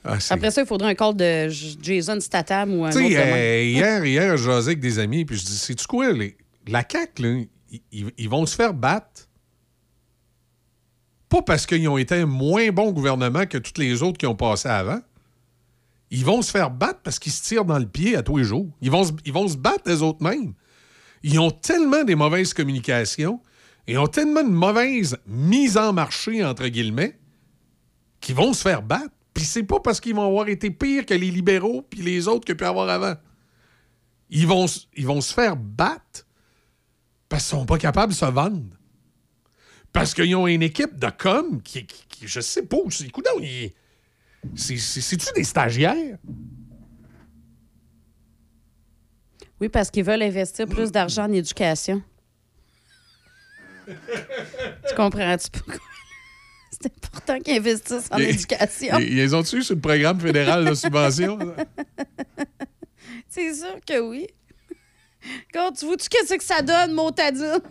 Ah, 0.03 0.19
c'est- 0.19 0.33
Après 0.33 0.49
ça, 0.49 0.61
il 0.61 0.67
faudrait 0.67 0.89
un 0.89 0.95
call 0.95 1.15
de 1.15 1.47
J- 1.49 1.77
Jason 1.79 2.19
Statham 2.19 2.73
ou 2.73 2.85
un 2.85 2.89
Tu 2.89 2.97
autre. 2.97 3.07
sais, 3.07 3.13
de 3.13 3.19
même. 3.19 3.33
euh, 3.35 3.63
hier, 3.65 4.03
hier, 4.05 4.35
je 4.35 4.43
jasais 4.45 4.69
avec 4.69 4.79
des 4.79 4.97
amis, 4.97 5.23
puis 5.23 5.37
je 5.37 5.45
dis, 5.45 5.55
sais-tu 5.55 5.85
quoi, 5.85 6.11
les- 6.11 6.35
la 6.67 6.83
CAQ, 6.91 7.21
là, 7.21 7.43
ils- 7.69 7.81
ils, 7.91 8.11
ils 8.17 8.29
vont 8.29 8.47
se 8.47 8.55
faire 8.55 8.73
battre? 8.73 9.29
Pas 11.29 11.43
parce 11.43 11.67
qu'ils 11.67 11.87
ont 11.87 11.99
été 11.99 12.15
un 12.15 12.25
moins 12.25 12.67
bon 12.71 12.91
gouvernement 12.91 13.45
que 13.45 13.59
tous 13.59 13.79
les 13.79 14.01
autres 14.01 14.17
qui 14.17 14.25
ont 14.25 14.33
passé 14.35 14.69
avant. 14.69 15.01
Ils 16.11 16.25
vont 16.25 16.41
se 16.41 16.51
faire 16.51 16.69
battre 16.69 16.99
parce 17.03 17.17
qu'ils 17.19 17.31
se 17.31 17.41
tirent 17.41 17.65
dans 17.65 17.79
le 17.79 17.87
pied 17.87 18.15
à 18.15 18.21
tous 18.23 18.37
les 18.37 18.43
jours. 18.43 18.67
Ils 18.81 18.91
vont 18.91 19.03
se, 19.05 19.11
ils 19.25 19.31
vont 19.33 19.47
se 19.47 19.55
battre 19.57 19.89
eux 19.89 20.01
autres 20.03 20.21
mêmes. 20.23 20.53
Ils 21.23 21.39
ont 21.39 21.51
tellement 21.51 22.03
des 22.03 22.15
mauvaises 22.15 22.53
communications, 22.53 23.41
ils 23.87 23.97
ont 23.97 24.07
tellement 24.07 24.43
de 24.43 24.49
mauvaise 24.49 25.17
mise 25.25 25.77
en 25.77 25.93
marché, 25.93 26.43
entre 26.43 26.67
guillemets, 26.67 27.17
qu'ils 28.19 28.35
vont 28.35 28.53
se 28.53 28.61
faire 28.61 28.81
battre. 28.81 29.13
Puis 29.33 29.45
c'est 29.45 29.63
pas 29.63 29.79
parce 29.79 29.99
qu'ils 30.01 30.15
vont 30.15 30.27
avoir 30.27 30.49
été 30.49 30.69
pires 30.71 31.05
que 31.05 31.13
les 31.13 31.31
libéraux 31.31 31.81
puis 31.83 32.01
les 32.01 32.27
autres 32.27 32.45
qu'il 32.45 32.55
y 32.55 32.57
pu 32.57 32.65
avoir 32.65 32.89
avant. 32.89 33.15
Ils 34.29 34.47
vont, 34.47 34.65
ils 34.97 35.05
vont 35.07 35.21
se 35.21 35.33
faire 35.33 35.55
battre 35.55 36.25
parce 37.29 37.43
qu'ils 37.47 37.57
sont 37.57 37.65
pas 37.65 37.77
capables 37.77 38.11
de 38.11 38.17
se 38.17 38.25
vendre. 38.25 38.63
Parce 39.93 40.13
qu'ils 40.13 40.35
ont 40.35 40.47
une 40.47 40.61
équipe 40.63 40.97
de 40.99 41.09
com 41.09 41.61
qui, 41.61 41.85
qui, 41.85 42.03
qui- 42.09 42.27
je 42.27 42.39
sais 42.41 42.63
pas, 42.63 42.77
c'est 42.89 43.09
coudonc, 43.09 43.39
ils- 43.39 43.71
c'est-tu 44.55 45.27
des 45.35 45.43
stagiaires? 45.43 46.17
Oui, 49.59 49.69
parce 49.69 49.91
qu'ils 49.91 50.03
veulent 50.03 50.23
investir 50.23 50.67
plus 50.67 50.91
d'argent 50.91 51.25
en 51.25 51.31
éducation. 51.31 52.01
tu 53.87 54.95
comprends-tu 54.95 55.51
pourquoi? 55.51 55.75
C'est 56.71 56.87
important 56.87 57.39
qu'ils 57.39 57.57
investissent 57.57 58.09
en 58.11 58.17
éducation. 58.17 58.97
Ils, 58.97 59.19
ils 59.19 59.35
ont 59.35 59.43
tu 59.43 59.61
sur 59.61 59.75
le 59.75 59.81
programme 59.81 60.19
fédéral 60.19 60.65
de 60.65 60.73
subvention? 60.73 61.37
C'est 63.29 63.53
sûr 63.53 63.79
que 63.85 63.99
oui. 63.99 64.27
Quand 65.53 65.71
tu 65.73 65.85
vois-tu 65.85 66.09
qu'est-ce 66.09 66.33
que 66.33 66.43
ça 66.43 66.61
donne, 66.63 66.93
Montadine? 66.93 67.61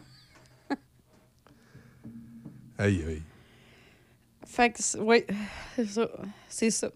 aïe, 2.79 3.05
aïe. 3.09 3.23
Fait 4.47 4.71
que, 4.71 4.99
oui, 4.99 5.25
c'est 5.77 5.87
ça. 5.87 6.09
C'est 6.51 6.71
ça. 6.71 6.91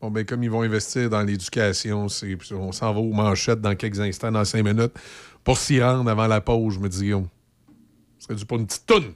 Bon, 0.00 0.10
ben, 0.10 0.24
comme 0.24 0.42
ils 0.42 0.50
vont 0.50 0.62
investir 0.62 1.08
dans 1.10 1.22
l'éducation, 1.22 2.08
c'est- 2.08 2.36
on 2.52 2.72
s'en 2.72 2.92
va 2.92 2.98
aux 3.00 3.12
manchettes 3.12 3.60
dans 3.60 3.74
quelques 3.76 4.00
instants, 4.00 4.32
dans 4.32 4.44
cinq 4.46 4.64
minutes. 4.64 4.94
Pour 5.44 5.58
s'y 5.58 5.80
rendre 5.82 6.10
avant 6.10 6.26
la 6.26 6.40
pause, 6.40 6.74
je 6.74 6.78
me 6.80 6.88
dis, 6.88 7.00
Guillaume, 7.02 7.28
ce 8.18 8.24
serait 8.24 8.34
dû 8.34 8.44
pour 8.46 8.58
une 8.58 8.66
petite 8.66 8.86
toune. 8.86 9.12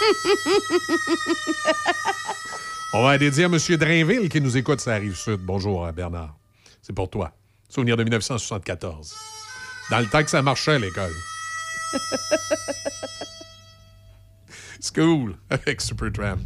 On 2.92 3.02
va 3.02 3.18
dédier 3.18 3.44
à 3.44 3.46
M. 3.48 3.58
Drainville 3.76 4.28
qui 4.28 4.40
nous 4.40 4.56
écoute, 4.56 4.80
ça 4.80 4.94
arrive 4.94 5.16
sud. 5.16 5.40
Bonjour, 5.40 5.84
hein, 5.84 5.92
Bernard. 5.92 6.36
C'est 6.80 6.92
pour 6.94 7.10
toi. 7.10 7.32
Souvenir 7.68 7.96
de 7.96 8.04
1974. 8.04 9.14
Dans 9.90 9.98
le 9.98 10.06
temps 10.06 10.22
que 10.22 10.30
ça 10.30 10.40
marchait 10.42 10.74
à 10.74 10.78
l'école. 10.78 11.12
School 14.80 15.36
avec 15.50 15.80
Supertramp. 15.80 16.38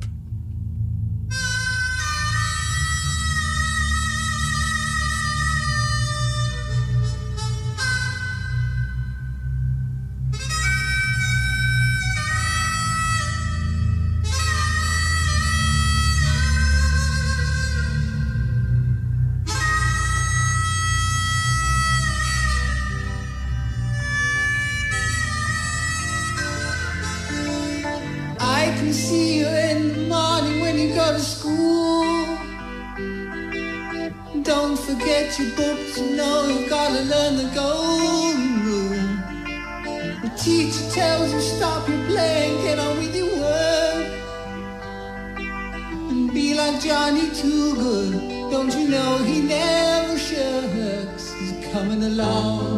Your 35.40 35.57
books, 35.57 35.98
you 35.98 36.16
know 36.16 36.46
you 36.48 36.68
gotta 36.68 37.03
learn 37.03 37.37
the 37.37 37.50
golden 37.55 38.64
rule. 38.64 38.90
The 40.22 40.31
teacher 40.37 40.90
tells 40.90 41.33
you 41.33 41.40
stop 41.40 41.88
your 41.88 42.05
playing, 42.07 42.62
get 42.62 42.79
on 42.79 42.98
with 42.98 43.14
your 43.16 43.33
work. 43.40 44.07
And 46.11 46.33
be 46.33 46.55
like 46.55 46.81
Johnny 46.81 47.31
Too 47.31 47.74
Good. 47.74 48.12
Don't 48.50 48.72
you 48.76 48.88
know 48.88 49.18
he 49.18 49.40
never 49.40 50.18
shirks? 50.18 51.33
He's 51.33 51.72
coming 51.72 52.03
along. 52.03 52.69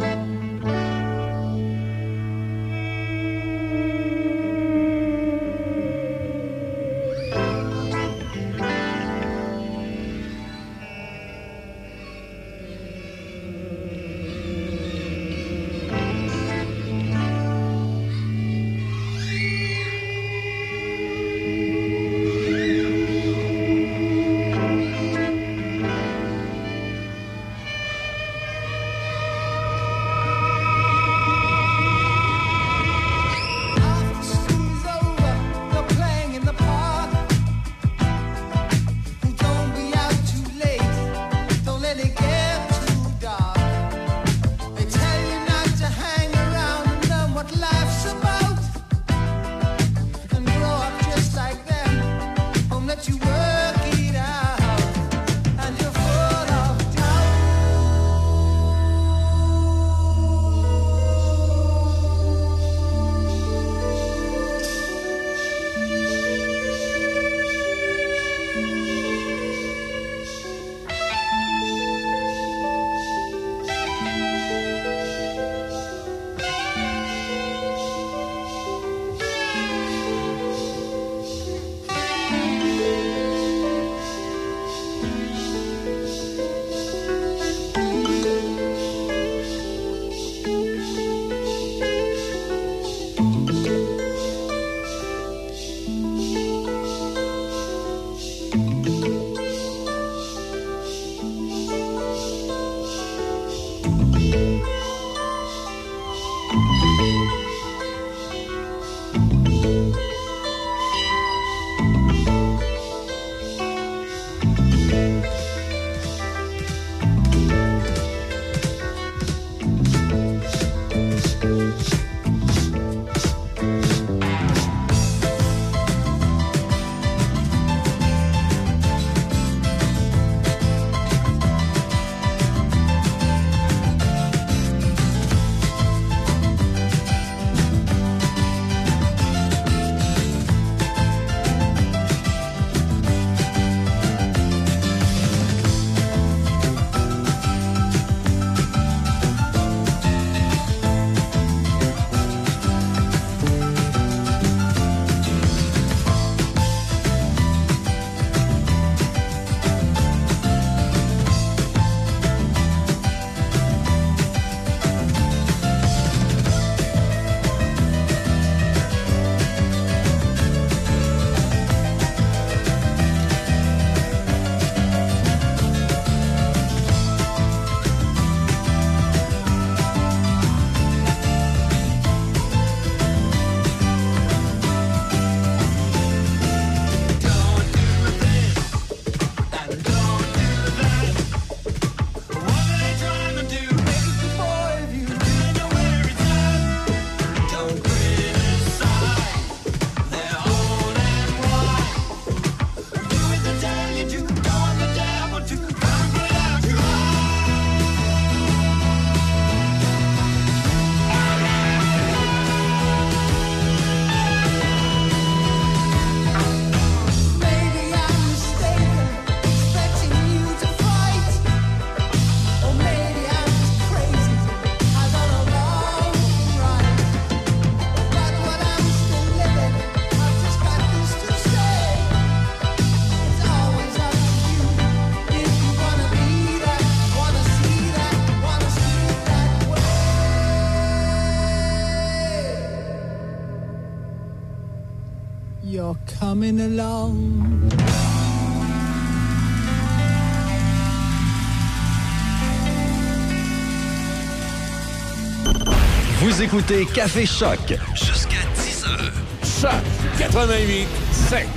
Écoutez 256.53 256.85
Café 256.85 257.25
Choc 257.25 257.73
Jusqu'à 257.95 258.37
10h. 258.55 259.61
Choc 259.61 259.71
88 260.19 260.87
7. 261.11 261.47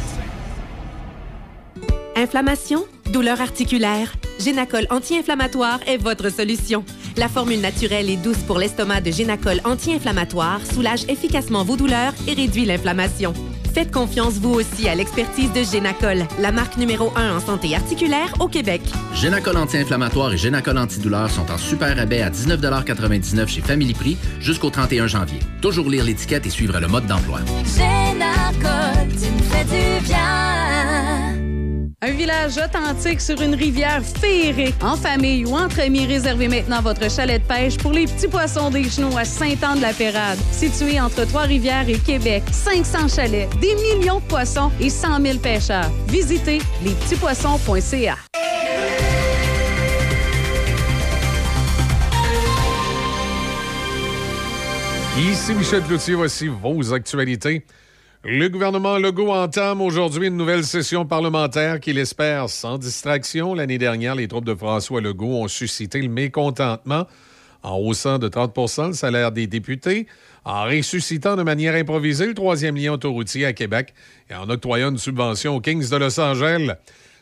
Inflammation, 2.16 2.86
douleur 3.12 3.42
articulaire, 3.42 4.14
Génacol 4.40 4.86
anti-inflammatoire 4.88 5.80
est 5.86 5.98
votre 5.98 6.30
solution. 6.30 6.82
La 7.18 7.28
formule 7.28 7.60
naturelle 7.60 8.08
et 8.08 8.16
douce 8.16 8.38
pour 8.46 8.58
l'estomac 8.58 9.02
de 9.02 9.10
Génacol 9.10 9.60
anti-inflammatoire 9.64 10.64
soulage 10.64 11.04
efficacement 11.08 11.62
vos 11.62 11.76
douleurs 11.76 12.14
et 12.26 12.32
réduit 12.32 12.64
l'inflammation. 12.64 13.34
Faites 13.76 13.92
confiance 13.92 14.38
vous 14.38 14.54
aussi 14.54 14.88
à 14.88 14.94
l'expertise 14.94 15.52
de 15.52 15.62
Génacol, 15.62 16.24
la 16.38 16.50
marque 16.50 16.78
numéro 16.78 17.12
1 17.14 17.36
en 17.36 17.40
santé 17.40 17.74
articulaire 17.74 18.32
au 18.40 18.48
Québec. 18.48 18.80
Génacol 19.12 19.58
anti-inflammatoire 19.58 20.32
et 20.32 20.38
Génacol 20.38 20.78
antidouleur 20.78 21.30
sont 21.30 21.50
en 21.50 21.58
super 21.58 21.94
rabais 21.94 22.22
à 22.22 22.30
19,99 22.30 23.46
chez 23.46 23.60
Family 23.60 23.92
Prix 23.92 24.16
jusqu'au 24.40 24.70
31 24.70 25.08
janvier. 25.08 25.40
Toujours 25.60 25.90
lire 25.90 26.04
l'étiquette 26.04 26.46
et 26.46 26.50
suivre 26.50 26.80
le 26.80 26.88
mode 26.88 27.06
d'emploi. 27.06 27.40
Génacol, 27.76 29.08
tu 29.10 29.30
me 29.30 29.42
fais 29.42 29.64
du 29.64 30.06
bien. 30.06 30.75
Un 32.02 32.10
village 32.10 32.58
authentique 32.58 33.22
sur 33.22 33.40
une 33.40 33.54
rivière 33.54 34.02
féerique. 34.04 34.74
En 34.82 34.96
famille 34.96 35.46
ou 35.46 35.56
entre 35.56 35.80
amis, 35.80 36.04
réservez 36.04 36.46
maintenant 36.46 36.82
votre 36.82 37.10
chalet 37.10 37.42
de 37.42 37.48
pêche 37.48 37.78
pour 37.78 37.90
les 37.90 38.04
petits 38.04 38.28
poissons 38.28 38.68
des 38.68 38.84
genoux 38.84 39.16
à 39.16 39.24
Saint-Anne-de-la-Pérade. 39.24 40.38
Situé 40.52 41.00
entre 41.00 41.24
Trois-Rivières 41.24 41.88
et 41.88 41.98
Québec, 41.98 42.42
500 42.52 43.08
chalets, 43.08 43.48
des 43.60 43.74
millions 43.76 44.18
de 44.18 44.24
poissons 44.24 44.70
et 44.78 44.90
100 44.90 45.22
000 45.22 45.38
pêcheurs. 45.38 45.90
Visitez 46.08 46.60
lespetitspoissons.ca. 46.84 48.16
Ici 55.18 55.54
Michel 55.54 55.82
Cloutier, 55.82 56.14
voici 56.14 56.48
vos 56.48 56.92
actualités. 56.92 57.64
Le 58.28 58.48
gouvernement 58.48 58.98
Legault 58.98 59.30
entame 59.30 59.80
aujourd'hui 59.80 60.26
une 60.26 60.36
nouvelle 60.36 60.64
session 60.64 61.06
parlementaire 61.06 61.78
qu'il 61.78 61.96
espère 61.96 62.50
sans 62.50 62.76
distraction. 62.76 63.54
L'année 63.54 63.78
dernière, 63.78 64.16
les 64.16 64.26
troupes 64.26 64.44
de 64.44 64.54
François 64.56 65.00
Legault 65.00 65.44
ont 65.44 65.46
suscité 65.46 66.02
le 66.02 66.08
mécontentement 66.08 67.06
en 67.62 67.78
haussant 67.78 68.18
de 68.18 68.28
30% 68.28 68.88
le 68.88 68.92
salaire 68.94 69.30
des 69.30 69.46
députés, 69.46 70.08
en 70.44 70.64
ressuscitant 70.64 71.36
de 71.36 71.44
manière 71.44 71.76
improvisée 71.76 72.26
le 72.26 72.34
troisième 72.34 72.74
lien 72.74 72.94
autoroutier 72.94 73.46
à 73.46 73.52
Québec 73.52 73.94
et 74.28 74.34
en 74.34 74.50
octroyant 74.50 74.90
une 74.90 74.98
subvention 74.98 75.54
aux 75.54 75.60
Kings 75.60 75.88
de 75.88 75.96
Los 75.96 76.18
Angeles. 76.18 76.72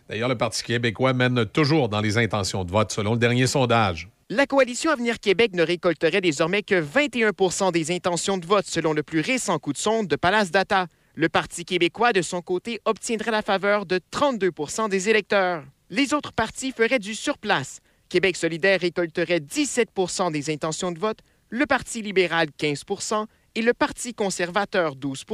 D'ailleurs, 0.09 0.31
le 0.31 0.39
Parti 0.39 0.63
québécois 0.63 1.13
mène 1.13 1.45
toujours 1.45 1.91
dans 1.91 2.01
les 2.01 2.17
intentions 2.17 2.65
de 2.65 2.71
vote 2.71 2.93
selon 2.93 3.13
le 3.13 3.19
dernier 3.19 3.47
sondage. 3.47 4.09
La 4.37 4.49
coalition 4.49 4.91
Avenir 4.91 5.21
Québec 5.21 5.53
ne 5.55 5.63
récolterait 5.63 6.21
désormais 6.21 6.65
que 6.65 6.75
21% 6.75 7.71
des 7.71 7.93
intentions 7.95 8.37
de 8.37 8.45
vote 8.45 8.67
selon 8.67 8.93
le 8.93 9.05
plus 9.05 9.21
récent 9.21 9.61
coup 9.61 9.73
de 9.73 9.79
sonde 9.79 10.09
de 10.09 10.17
Palace 10.17 10.51
Data. 10.51 10.89
Le 11.15 11.29
Parti 11.29 11.65
québécois, 11.65 12.13
de 12.13 12.21
son 12.21 12.43
côté, 12.43 12.81
obtiendrait 12.85 13.31
la 13.31 13.43
faveur 13.43 13.87
de 13.87 14.01
32% 14.11 14.89
des 14.89 15.09
électeurs. 15.09 15.63
Les 15.89 16.15
autres 16.15 16.33
partis 16.33 16.73
feraient 16.73 16.99
du 16.99 17.15
surplace. 17.15 17.79
Québec 18.09 18.35
solidaire 18.37 18.81
récolterait 18.81 19.39
17% 19.39 20.33
des 20.33 20.51
intentions 20.51 20.91
de 20.91 20.99
vote, 20.99 21.21
le 21.49 21.67
Parti 21.67 22.03
libéral 22.03 22.49
15% 22.59 23.27
et 23.55 23.63
le 23.63 23.73
Parti 23.73 24.15
conservateur 24.15 24.97
12 24.97 25.27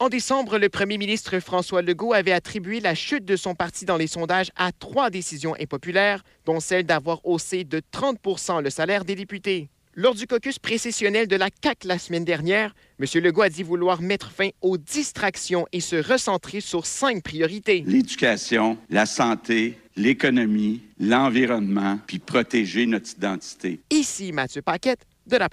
en 0.00 0.08
décembre, 0.08 0.58
le 0.58 0.68
premier 0.68 0.96
ministre 0.96 1.40
François 1.40 1.82
Legault 1.82 2.12
avait 2.12 2.32
attribué 2.32 2.78
la 2.78 2.94
chute 2.94 3.24
de 3.24 3.34
son 3.34 3.56
parti 3.56 3.84
dans 3.84 3.96
les 3.96 4.06
sondages 4.06 4.52
à 4.54 4.70
trois 4.70 5.10
décisions 5.10 5.56
impopulaires, 5.60 6.22
dont 6.44 6.60
celle 6.60 6.84
d'avoir 6.84 7.20
haussé 7.26 7.64
de 7.64 7.82
30 7.90 8.18
le 8.62 8.70
salaire 8.70 9.04
des 9.04 9.16
députés. 9.16 9.70
Lors 9.94 10.14
du 10.14 10.28
caucus 10.28 10.60
précessionnel 10.60 11.26
de 11.26 11.34
la 11.34 11.50
CAC 11.50 11.82
la 11.82 11.98
semaine 11.98 12.24
dernière, 12.24 12.76
M. 13.00 13.06
Legault 13.20 13.42
a 13.42 13.48
dit 13.48 13.64
vouloir 13.64 14.00
mettre 14.00 14.30
fin 14.30 14.50
aux 14.60 14.78
distractions 14.78 15.66
et 15.72 15.80
se 15.80 15.96
recentrer 15.96 16.60
sur 16.60 16.86
cinq 16.86 17.24
priorités. 17.24 17.82
L'éducation, 17.84 18.78
la 18.90 19.06
santé, 19.06 19.76
l'économie, 19.96 20.80
l'environnement, 21.00 21.98
puis 22.06 22.20
protéger 22.20 22.86
notre 22.86 23.10
identité. 23.10 23.80
Ici 23.90 24.30
Mathieu 24.30 24.62
Paquette 24.62 25.04
la. 25.36 25.48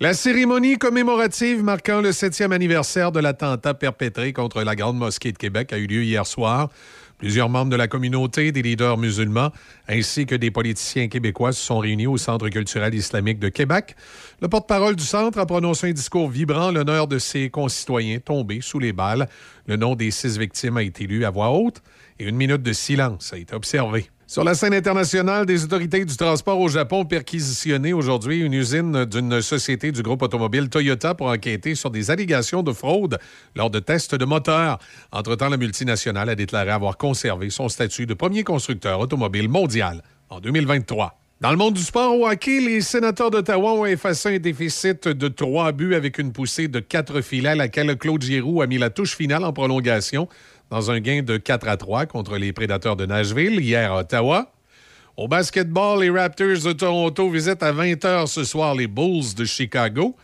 La 0.00 0.14
cérémonie 0.14 0.78
commémorative 0.78 1.62
marquant 1.62 2.00
le 2.00 2.12
septième 2.12 2.52
anniversaire 2.52 3.12
de 3.12 3.20
l'attentat 3.20 3.74
perpétré 3.74 4.32
contre 4.32 4.62
la 4.62 4.74
Grande 4.74 4.98
Mosquée 4.98 5.32
de 5.32 5.38
Québec 5.38 5.72
a 5.72 5.78
eu 5.78 5.86
lieu 5.86 6.02
hier 6.02 6.26
soir. 6.26 6.70
Plusieurs 7.18 7.48
membres 7.48 7.70
de 7.70 7.76
la 7.76 7.86
communauté, 7.86 8.50
des 8.50 8.62
leaders 8.62 8.98
musulmans, 8.98 9.52
ainsi 9.88 10.26
que 10.26 10.34
des 10.34 10.50
politiciens 10.50 11.08
québécois 11.08 11.52
se 11.52 11.64
sont 11.64 11.78
réunis 11.78 12.08
au 12.08 12.16
Centre 12.16 12.48
culturel 12.48 12.92
islamique 12.94 13.38
de 13.38 13.48
Québec. 13.48 13.94
Le 14.42 14.48
porte-parole 14.48 14.96
du 14.96 15.04
centre 15.04 15.38
a 15.38 15.46
prononcé 15.46 15.88
un 15.88 15.92
discours 15.92 16.28
vibrant 16.28 16.72
l'honneur 16.72 17.06
de 17.06 17.18
ses 17.18 17.50
concitoyens 17.50 18.18
tombés 18.18 18.60
sous 18.60 18.80
les 18.80 18.92
balles. 18.92 19.28
Le 19.66 19.76
nom 19.76 19.94
des 19.94 20.10
six 20.10 20.36
victimes 20.36 20.76
a 20.76 20.82
été 20.82 21.06
lu 21.06 21.24
à 21.24 21.30
voix 21.30 21.50
haute 21.50 21.82
et 22.18 22.28
une 22.28 22.36
minute 22.36 22.62
de 22.62 22.72
silence 22.72 23.32
a 23.32 23.38
été 23.38 23.54
observée. 23.54 24.10
Sur 24.26 24.42
la 24.42 24.54
scène 24.54 24.72
internationale, 24.72 25.44
des 25.44 25.64
autorités 25.64 26.02
du 26.02 26.16
transport 26.16 26.58
au 26.58 26.68
Japon 26.68 27.00
ont 27.00 27.04
perquisitionné 27.04 27.92
aujourd'hui 27.92 28.40
une 28.40 28.54
usine 28.54 29.04
d'une 29.04 29.42
société 29.42 29.92
du 29.92 30.02
groupe 30.02 30.22
automobile 30.22 30.70
Toyota 30.70 31.14
pour 31.14 31.26
enquêter 31.26 31.74
sur 31.74 31.90
des 31.90 32.10
allégations 32.10 32.62
de 32.62 32.72
fraude 32.72 33.18
lors 33.54 33.68
de 33.68 33.80
tests 33.80 34.14
de 34.14 34.24
moteurs. 34.24 34.78
Entre-temps, 35.12 35.50
la 35.50 35.58
multinationale 35.58 36.30
a 36.30 36.34
déclaré 36.34 36.70
avoir 36.70 36.96
conservé 36.96 37.50
son 37.50 37.68
statut 37.68 38.06
de 38.06 38.14
premier 38.14 38.44
constructeur 38.44 38.98
automobile 38.98 39.50
mondial 39.50 40.02
en 40.30 40.40
2023. 40.40 41.18
Dans 41.40 41.50
le 41.50 41.58
monde 41.58 41.74
du 41.74 41.82
sport 41.82 42.18
au 42.18 42.26
hockey, 42.26 42.60
les 42.60 42.80
sénateurs 42.80 43.30
d'Ottawa 43.30 43.74
ont 43.74 43.84
effacé 43.84 44.36
un 44.36 44.38
déficit 44.38 45.08
de 45.08 45.28
trois 45.28 45.72
buts 45.72 45.94
avec 45.94 46.18
une 46.18 46.32
poussée 46.32 46.68
de 46.68 46.80
quatre 46.80 47.20
filets 47.20 47.50
à 47.50 47.54
laquelle 47.54 47.98
Claude 47.98 48.22
Giroux 48.22 48.62
a 48.62 48.66
mis 48.66 48.78
la 48.78 48.88
touche 48.88 49.14
finale 49.14 49.44
en 49.44 49.52
prolongation 49.52 50.28
dans 50.74 50.90
un 50.90 50.98
gain 50.98 51.22
de 51.22 51.36
4 51.36 51.68
à 51.68 51.76
3 51.76 52.06
contre 52.06 52.36
les 52.36 52.52
Prédateurs 52.52 52.96
de 52.96 53.06
Nashville 53.06 53.60
hier 53.60 53.92
à 53.92 54.00
Ottawa. 54.00 54.52
Au 55.16 55.28
basketball, 55.28 56.00
les 56.00 56.10
Raptors 56.10 56.64
de 56.64 56.72
Toronto 56.72 57.30
visitent 57.30 57.62
à 57.62 57.72
20h 57.72 58.26
ce 58.26 58.42
soir 58.42 58.74
les 58.74 58.88
Bulls 58.88 59.34
de 59.36 59.44
Chicago. 59.44 60.16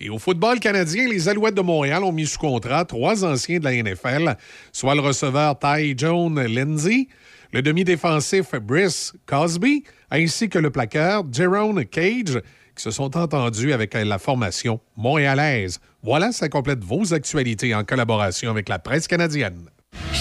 Et 0.00 0.10
au 0.10 0.18
football 0.18 0.58
canadien, 0.58 1.06
les 1.08 1.28
Alouettes 1.28 1.54
de 1.54 1.60
Montréal 1.60 2.02
ont 2.02 2.10
mis 2.10 2.26
sous 2.26 2.40
contrat 2.40 2.84
trois 2.84 3.24
anciens 3.24 3.60
de 3.60 3.64
la 3.64 3.80
NFL, 3.80 4.36
soit 4.72 4.96
le 4.96 5.02
receveur 5.02 5.56
Ty 5.56 5.94
Jones 5.96 6.46
Lindsay, 6.48 7.06
le 7.52 7.62
demi-défensif 7.62 8.56
Brice 8.56 9.12
Cosby, 9.26 9.84
ainsi 10.10 10.48
que 10.48 10.58
le 10.58 10.70
plaqueur 10.70 11.22
Jerome 11.30 11.84
Cage, 11.84 12.42
qui 12.74 12.82
se 12.82 12.90
sont 12.90 13.16
entendus 13.16 13.72
avec 13.72 13.94
la 13.94 14.18
formation 14.18 14.80
montréalaise. 14.96 15.78
Voilà, 16.02 16.32
ça 16.32 16.48
complète 16.48 16.82
vos 16.82 17.14
actualités 17.14 17.72
en 17.72 17.84
collaboration 17.84 18.50
avec 18.50 18.68
la 18.68 18.80
presse 18.80 19.06
canadienne. 19.06 19.68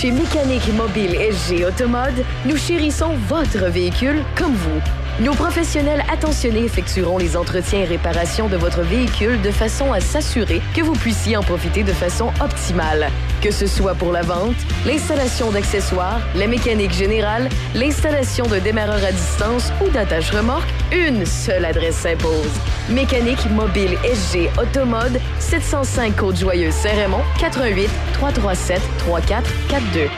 Chez 0.02 0.10
Mécanique 0.10 0.68
Mobile 0.74 1.16
SG 1.16 1.64
Automode, 1.64 2.26
nous 2.48 2.58
chérissons 2.58 3.12
votre 3.28 3.66
véhicule 3.70 4.24
comme 4.36 4.56
vous. 4.56 4.82
Nos 5.20 5.36
professionnels 5.36 6.04
attentionnés 6.12 6.64
effectueront 6.64 7.20
les 7.20 7.38
entretiens 7.38 7.82
et 7.82 7.86
réparations 7.86 8.48
de 8.48 8.58
votre 8.58 8.82
véhicule 8.82 9.40
de 9.44 9.52
façon 9.52 9.94
à 9.94 10.00
s'assurer 10.00 10.60
que 10.74 10.82
vous 10.82 10.94
puissiez 10.94 11.38
en 11.38 11.44
profiter 11.44 11.84
de 11.84 11.94
façon 11.94 12.32
optimale. 12.44 13.10
Que 13.44 13.52
ce 13.52 13.68
soit 13.68 13.94
pour 13.94 14.12
la 14.12 14.24
vente, 14.24 14.56
l'installation 14.88 15.52
d'accessoires, 15.52 16.22
la 16.36 16.48
mécanique 16.48 16.94
générale, 16.94 17.50
l'installation 17.76 18.48
de 18.48 18.58
démarreur 18.58 19.04
à 19.04 19.12
distance 19.12 19.72
ou 19.86 19.90
d'attache 19.90 20.32
remorque, 20.32 20.70
une 20.92 21.28
seule 21.28 21.66
adresse 21.66 21.98
s'impose. 21.98 22.50
Mécanique 22.90 23.46
mobile 23.52 23.98
SG 24.04 24.50
Automode, 24.60 25.20
705 25.38 26.16
Côte-Joyeuse 26.16 26.74
Saint-Raymond, 26.74 27.22
88 27.40 27.90
337 28.14 28.82
3442. 29.70 30.10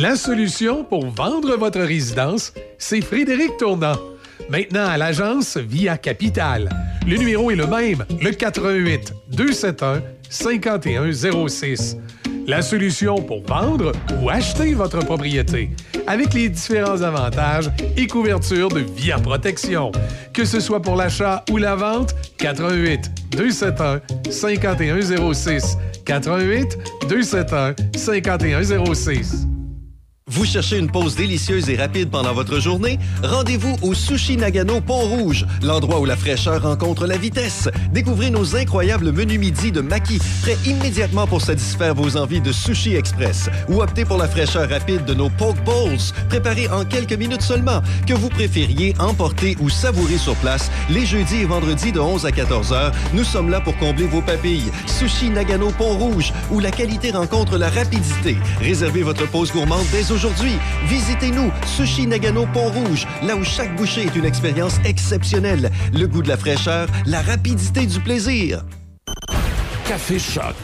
La 0.00 0.16
solution 0.16 0.84
pour 0.84 1.06
vendre 1.06 1.56
votre 1.56 1.80
résidence, 1.80 2.52
c'est 2.78 3.00
Frédéric 3.00 3.56
Tournant. 3.58 3.96
Maintenant 4.48 4.86
à 4.86 4.96
l'agence 4.96 5.56
via 5.56 5.96
Capital. 5.96 6.68
Le 7.06 7.16
numéro 7.16 7.50
est 7.50 7.56
le 7.56 7.66
même, 7.66 8.04
le 8.20 8.30
88 8.30 9.12
271 9.30 10.02
5106. 10.28 11.96
La 12.46 12.60
solution 12.62 13.16
pour 13.16 13.42
vendre 13.44 13.92
ou 14.20 14.28
acheter 14.28 14.74
votre 14.74 14.98
propriété 15.00 15.70
avec 16.06 16.34
les 16.34 16.48
différents 16.48 17.02
avantages 17.02 17.70
et 17.96 18.06
couvertures 18.06 18.68
de 18.68 18.80
Via 18.80 19.18
Protection. 19.18 19.92
Que 20.32 20.44
ce 20.44 20.60
soit 20.60 20.82
pour 20.82 20.96
l'achat 20.96 21.44
ou 21.50 21.56
la 21.56 21.74
vente, 21.74 22.14
88 22.38 23.10
271 23.30 24.02
5106. 24.30 25.78
88 26.04 26.78
271 27.08 27.74
5106. 27.96 29.46
Vous 30.28 30.44
cherchez 30.44 30.78
une 30.78 30.88
pause 30.88 31.16
délicieuse 31.16 31.68
et 31.68 31.74
rapide 31.74 32.08
pendant 32.08 32.32
votre 32.32 32.60
journée? 32.60 33.00
Rendez-vous 33.24 33.76
au 33.82 33.92
Sushi 33.92 34.36
Nagano 34.36 34.80
Pont-Rouge, 34.80 35.44
l'endroit 35.64 35.98
où 35.98 36.04
la 36.04 36.16
fraîcheur 36.16 36.62
rencontre 36.62 37.08
la 37.08 37.16
vitesse. 37.16 37.68
Découvrez 37.92 38.30
nos 38.30 38.54
incroyables 38.54 39.10
menus 39.10 39.40
midi 39.40 39.72
de 39.72 39.80
Maki, 39.80 40.20
prêts 40.42 40.56
immédiatement 40.64 41.26
pour 41.26 41.42
satisfaire 41.42 41.96
vos 41.96 42.16
envies 42.16 42.40
de 42.40 42.52
sushi 42.52 42.94
express. 42.94 43.50
Ou 43.68 43.82
optez 43.82 44.04
pour 44.04 44.16
la 44.16 44.28
fraîcheur 44.28 44.70
rapide 44.70 45.04
de 45.06 45.12
nos 45.12 45.28
Poke 45.28 45.60
Bowls, 45.64 45.98
préparés 46.28 46.68
en 46.68 46.84
quelques 46.84 47.14
minutes 47.14 47.42
seulement, 47.42 47.82
que 48.06 48.14
vous 48.14 48.28
préfériez 48.28 48.94
emporter 49.00 49.56
ou 49.58 49.68
savourer 49.68 50.18
sur 50.18 50.36
place 50.36 50.70
les 50.88 51.04
jeudis 51.04 51.38
et 51.38 51.46
vendredis 51.46 51.90
de 51.90 51.98
11 51.98 52.26
à 52.26 52.30
14 52.30 52.72
heures. 52.72 52.92
Nous 53.12 53.24
sommes 53.24 53.50
là 53.50 53.60
pour 53.60 53.76
combler 53.78 54.06
vos 54.06 54.22
papilles. 54.22 54.70
Sushi 54.86 55.30
Nagano 55.30 55.70
Pont-Rouge, 55.72 56.32
où 56.52 56.60
la 56.60 56.70
qualité 56.70 57.10
rencontre 57.10 57.58
la 57.58 57.70
rapidité. 57.70 58.36
Réservez 58.60 59.02
votre 59.02 59.28
pause 59.28 59.50
gourmande 59.50 59.86
dès 59.90 60.11
aujourd'hui. 60.12 60.52
Visitez-nous, 60.86 61.50
Sushi 61.66 62.06
Nagano 62.06 62.46
Pont-Rouge, 62.52 63.06
là 63.22 63.34
où 63.36 63.44
chaque 63.44 63.74
bouchée 63.76 64.02
est 64.02 64.14
une 64.14 64.24
expérience 64.24 64.76
exceptionnelle. 64.84 65.70
Le 65.92 66.06
goût 66.06 66.22
de 66.22 66.28
la 66.28 66.36
fraîcheur, 66.36 66.88
la 67.06 67.22
rapidité 67.22 67.86
du 67.86 67.98
plaisir. 68.00 68.64
Café 69.86 70.18
Choc. 70.18 70.54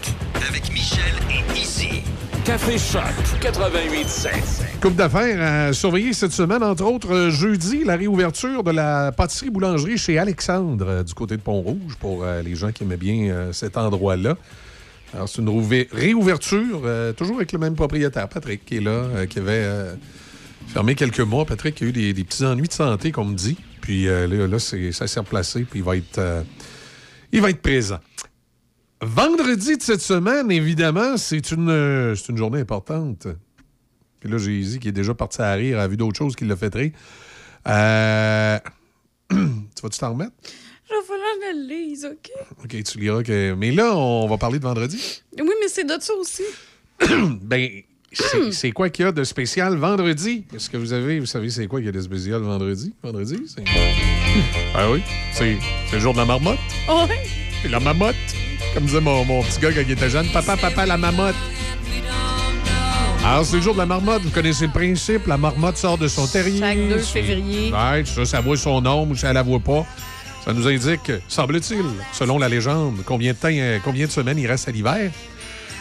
Avec 0.48 0.72
Michel 0.72 1.14
et 1.30 1.58
Izzy. 1.58 2.02
Café 2.44 2.78
Choc 2.78 3.02
88.7. 3.40 4.80
Coupe 4.80 4.94
d'affaires 4.94 5.68
à 5.68 5.72
surveiller 5.72 6.12
cette 6.12 6.32
semaine, 6.32 6.62
entre 6.62 6.84
autres, 6.84 7.12
euh, 7.12 7.30
jeudi, 7.30 7.84
la 7.84 7.96
réouverture 7.96 8.62
de 8.62 8.70
la 8.70 9.12
pâtisserie-boulangerie 9.12 9.98
chez 9.98 10.18
Alexandre 10.18 10.86
euh, 10.88 11.02
du 11.02 11.14
côté 11.14 11.36
de 11.36 11.42
Pont-Rouge 11.42 11.96
pour 11.98 12.22
euh, 12.22 12.42
les 12.42 12.54
gens 12.54 12.70
qui 12.70 12.84
aimaient 12.84 12.96
bien 12.96 13.48
cet 13.52 13.76
endroit-là. 13.76 14.36
Alors, 15.14 15.28
c'est 15.28 15.40
une 15.40 15.48
réouverture, 15.92 16.82
euh, 16.84 17.12
toujours 17.12 17.36
avec 17.36 17.52
le 17.52 17.58
même 17.58 17.74
propriétaire, 17.74 18.28
Patrick, 18.28 18.64
qui 18.64 18.76
est 18.76 18.80
là, 18.80 18.90
euh, 18.90 19.26
qui 19.26 19.38
avait 19.38 19.64
euh, 19.64 19.94
fermé 20.66 20.94
quelques 20.94 21.20
mois. 21.20 21.44
Patrick 21.46 21.80
a 21.82 21.86
eu 21.86 21.92
des, 21.92 22.12
petits 22.14 22.44
ennuis 22.44 22.68
de 22.68 22.72
santé, 22.72 23.10
comme 23.10 23.34
dit. 23.34 23.56
Puis 23.80 24.04
là, 24.04 24.26
là, 24.26 24.58
ça 24.58 25.06
s'est 25.06 25.20
replacé, 25.20 25.64
puis 25.64 25.78
il 25.78 25.84
va 25.84 25.96
être, 25.96 26.44
il 27.32 27.40
va 27.40 27.48
être 27.48 27.62
présent. 27.62 28.00
Vendredi 29.00 29.78
de 29.78 29.82
cette 29.82 30.02
semaine, 30.02 30.50
évidemment, 30.50 31.16
c'est 31.16 31.52
une, 31.52 31.70
une 31.70 32.36
journée 32.36 32.60
importante. 32.60 33.28
Puis 34.20 34.28
là, 34.28 34.36
j'ai 34.36 34.60
dit 34.60 34.78
qui 34.78 34.88
est 34.88 34.92
déjà 34.92 35.14
parti 35.14 35.40
à 35.40 35.52
rire, 35.52 35.78
a 35.78 35.88
vu 35.88 35.96
d'autres 35.96 36.18
choses 36.18 36.36
qui 36.36 36.44
rire. 36.44 36.92
Euh, 37.66 38.58
tu 39.30 39.36
vas-tu 39.82 39.98
t'en 39.98 40.12
remettre? 40.12 40.32
Je 40.88 40.94
vais 40.94 41.17
lise, 41.54 42.04
OK? 42.04 42.30
OK, 42.64 42.82
tu 42.82 42.98
liras 42.98 43.22
que. 43.22 43.54
Mais 43.54 43.70
là, 43.70 43.96
on 43.96 44.26
va 44.28 44.36
parler 44.38 44.58
de 44.58 44.64
vendredi. 44.64 45.22
Oui, 45.38 45.50
mais 45.60 45.68
c'est 45.68 45.84
de 45.84 45.96
ça 46.00 46.12
aussi. 46.14 46.42
ben, 47.42 47.68
c'est 48.52 48.72
quoi 48.72 48.88
qu'il 48.90 49.04
y 49.04 49.08
a 49.08 49.12
de 49.12 49.24
spécial 49.24 49.76
vendredi? 49.76 50.44
Est-ce 50.54 50.70
que 50.70 50.76
vous 50.76 50.92
avez, 50.92 51.20
vous 51.20 51.26
savez, 51.26 51.50
c'est 51.50 51.66
quoi 51.66 51.78
qu'il 51.80 51.86
y 51.86 51.90
a 51.90 51.92
de 51.92 52.00
spécial 52.00 52.40
vendredi? 52.40 52.92
Vendredi, 53.02 53.36
c'est. 53.46 53.64
ah 54.74 54.90
oui, 54.90 55.02
c'est 55.32 55.56
c'est 55.88 55.96
le 55.96 56.00
jour 56.00 56.12
de 56.14 56.18
la 56.18 56.24
marmotte. 56.24 56.58
Ouais. 56.88 57.22
C'est 57.62 57.68
la 57.68 57.80
marmotte. 57.80 58.14
Comme 58.74 58.84
disait 58.84 59.00
mon, 59.00 59.24
mon 59.24 59.42
petit 59.42 59.60
gars 59.60 59.72
quand 59.72 59.80
il 59.80 59.90
était 59.90 60.10
jeune. 60.10 60.26
Papa, 60.32 60.56
papa, 60.56 60.86
la 60.86 60.96
marmotte. 60.96 61.34
Alors, 63.24 63.44
c'est 63.44 63.56
le 63.56 63.62
jour 63.62 63.74
de 63.74 63.78
la 63.78 63.86
marmotte. 63.86 64.22
Vous 64.22 64.30
connaissez 64.30 64.66
le 64.66 64.72
principe. 64.72 65.26
La 65.26 65.36
marmotte 65.36 65.76
sort 65.76 65.98
de 65.98 66.08
son 66.08 66.26
terrier. 66.26 66.60
Chaque 66.60 66.78
2 66.78 66.98
C'est- 66.98 67.22
février. 67.22 67.72
Ouais, 67.72 68.04
ça, 68.04 68.24
ça 68.24 68.40
voit 68.40 68.56
son 68.56 68.84
ombre 68.86 69.12
ou 69.12 69.16
ça 69.16 69.32
la 69.32 69.42
voit 69.42 69.60
pas. 69.60 69.84
Ça 70.48 70.54
nous 70.54 70.66
indique, 70.66 71.12
semble-t-il, 71.28 71.84
selon 72.14 72.38
la 72.38 72.48
légende, 72.48 73.02
combien 73.04 73.32
de 73.34 73.36
temps, 73.36 73.48
euh, 73.52 73.78
combien 73.84 74.06
de 74.06 74.10
semaines 74.10 74.38
il 74.38 74.46
reste 74.46 74.66
à 74.66 74.70
l'hiver? 74.72 75.10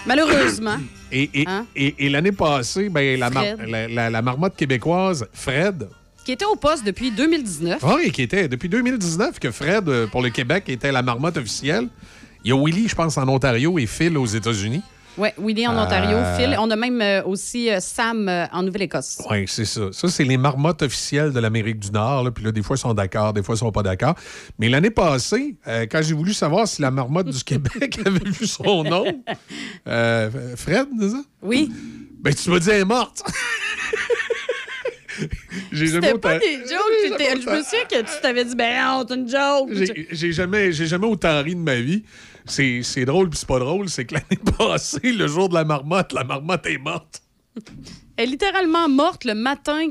Malheureusement. 0.05 0.76
Et, 1.13 1.30
et, 1.34 1.45
Hein? 1.47 1.65
et- 1.74 1.95
et 2.05 2.09
l'année 2.09 2.34
passée, 2.34 2.89
ben, 2.89 3.18
la, 3.18 3.30
mar- 3.30 3.45
la- 3.65 3.88
la- 3.88 4.09
la 4.09 4.22
marmotte 4.22 4.57
québécoise, 4.57 5.26
Fred, 5.32 5.88
Qui 6.26 6.34
était 6.34 6.43
au 6.43 6.57
poste 6.57 6.84
depuis 6.86 7.11
2019. 7.11 7.82
oui, 7.82 8.11
qui 8.11 8.24
était 8.24 8.49
depuis 8.49 8.68
2019 8.68 9.39
que 9.39 9.51
Fred, 9.51 9.88
euh, 9.88 10.05
pour 10.07 10.22
le 10.22 10.32
Québec, 10.32 10.65
était 10.68 10.91
la 10.91 11.01
marmotte 11.01 11.38
officielle. 11.38 11.88
Il 12.43 12.49
y 12.49 12.51
a 12.53 12.61
Willy, 12.61 12.89
je 12.89 12.95
pense, 12.95 13.18
en 13.18 13.26
Ontario 13.30 13.80
et 13.80 13.86
Phil 13.86 14.18
aux 14.18 14.26
États-Unis. 14.26 14.82
Oui, 15.18 15.30
Willy 15.39 15.68
en 15.68 15.76
Euh, 15.76 15.84
Ontario, 15.84 16.18
Phil. 16.38 16.55
On 16.59 16.70
a 16.70 16.76
même 16.76 17.01
euh, 17.01 17.24
aussi 17.24 17.72
euh, 17.72 17.80
Sam 17.80 18.30
euh, 18.30 18.45
en 18.51 18.61
Nouvelle-Écosse. 18.63 19.18
Oui, 19.30 19.45
c'est 19.47 19.65
ça. 19.65 19.82
Ça, 19.91 20.07
c'est 20.09 20.24
les 20.24 20.38
marmottes 20.38 20.82
officielles 20.84 21.32
de 21.34 21.39
l'Amérique 21.39 21.80
du 21.80 21.91
Nord. 21.91 22.24
là. 22.26 22.32
Puis 22.32 22.43
là, 22.43 22.51
des 22.51 22.61
fois, 22.61 22.76
ils 22.76 22.80
sont 22.80 22.93
d'accord, 22.93 23.34
des 23.34 23.41
fois, 23.41 23.55
ils 23.55 23.59
sont 23.59 23.72
pas 23.72 23.84
d'accord. 23.84 24.13
Mais 24.59 24.70
l'année 24.70 24.91
passée, 24.91 25.55
euh, 25.68 25.86
quand 25.89 26.01
j'ai 26.03 26.13
voulu 26.13 26.34
savoir 26.34 26.68
si 26.68 26.82
la 26.82 26.91
marmotte 26.91 27.30
du 27.30 27.43
Québec 27.43 27.99
avait 28.05 28.30
vu 28.30 28.45
son 28.45 28.84
nom, 28.84 29.05
euh, 29.88 30.30
Fred, 30.55 30.88
c'est 30.99 31.09
ça? 31.09 31.22
Oui. 31.41 31.72
Ben, 32.22 32.34
tu 32.34 32.49
m'as 32.49 32.59
dit, 32.59 32.70
elle 32.70 32.82
est 32.82 32.86
morte. 32.86 33.24
j'ai 35.72 35.88
jamais 35.88 36.07
C'était 36.07 36.20
pas 36.20 36.36
autant- 36.36 36.39
des 36.39 36.57
jokes. 36.57 37.41
Je 37.41 37.49
me 37.49 37.63
souviens 37.63 37.86
que 37.89 37.99
tu 38.01 38.22
t'avais 38.22 38.45
dit, 38.45 38.55
ben 38.55 38.86
non, 38.86 39.05
c'est 39.07 39.15
une 39.15 39.28
joke. 39.30 39.70
J'ai- 40.11 40.32
jamais, 40.32 40.72
j'ai 40.72 40.86
jamais 40.86 41.07
autant 41.07 41.41
ri 41.41 41.55
de 41.55 41.59
ma 41.59 41.76
vie. 41.76 42.03
C'est 42.47 42.81
c'est 42.83 43.05
drôle 43.05 43.29
puis 43.29 43.39
c'est 43.39 43.47
pas 43.47 43.59
drôle. 43.59 43.89
C'est 43.89 44.05
que 44.05 44.15
l'année 44.15 44.41
passée, 44.57 45.11
le 45.11 45.27
jour 45.27 45.49
de 45.49 45.53
la 45.53 45.63
marmotte, 45.63 46.13
la 46.13 46.23
marmotte 46.23 46.65
est 46.65 46.77
morte. 46.77 47.21
Elle 48.15 48.29
est 48.29 48.31
littéralement 48.31 48.87
morte 48.89 49.25
le 49.25 49.35
matin. 49.35 49.89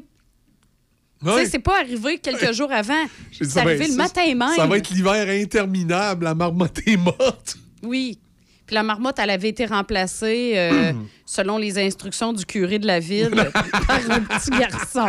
Sais, 1.25 1.47
c'est 1.47 1.59
pas 1.59 1.81
arrivé 1.81 2.19
quelques 2.19 2.53
jours 2.53 2.71
avant. 2.71 3.07
C'est 3.33 3.55
ben, 3.55 3.67
arrivé 3.67 3.89
le 3.89 3.97
matin 3.97 4.35
même. 4.35 4.55
Ça 4.55 4.67
va 4.67 4.77
être 4.77 4.91
l'hiver 4.91 5.29
interminable. 5.29 6.25
La 6.25 6.35
marmotte 6.35 6.79
est 6.87 6.97
morte. 6.97 7.57
Oui. 7.83 8.19
Puis 8.67 8.75
la 8.75 8.83
marmotte, 8.83 9.17
elle 9.19 9.31
avait 9.31 9.49
été 9.49 9.65
remplacée, 9.67 10.55
euh, 10.57 10.93
selon 11.25 11.57
les 11.59 11.79
instructions 11.79 12.33
du 12.33 12.45
curé 12.45 12.79
de 12.81 12.87
la 12.87 12.99
ville, 13.01 13.31
par 13.87 14.01
un 14.11 14.21
petit 14.21 14.51
garçon. 14.51 15.07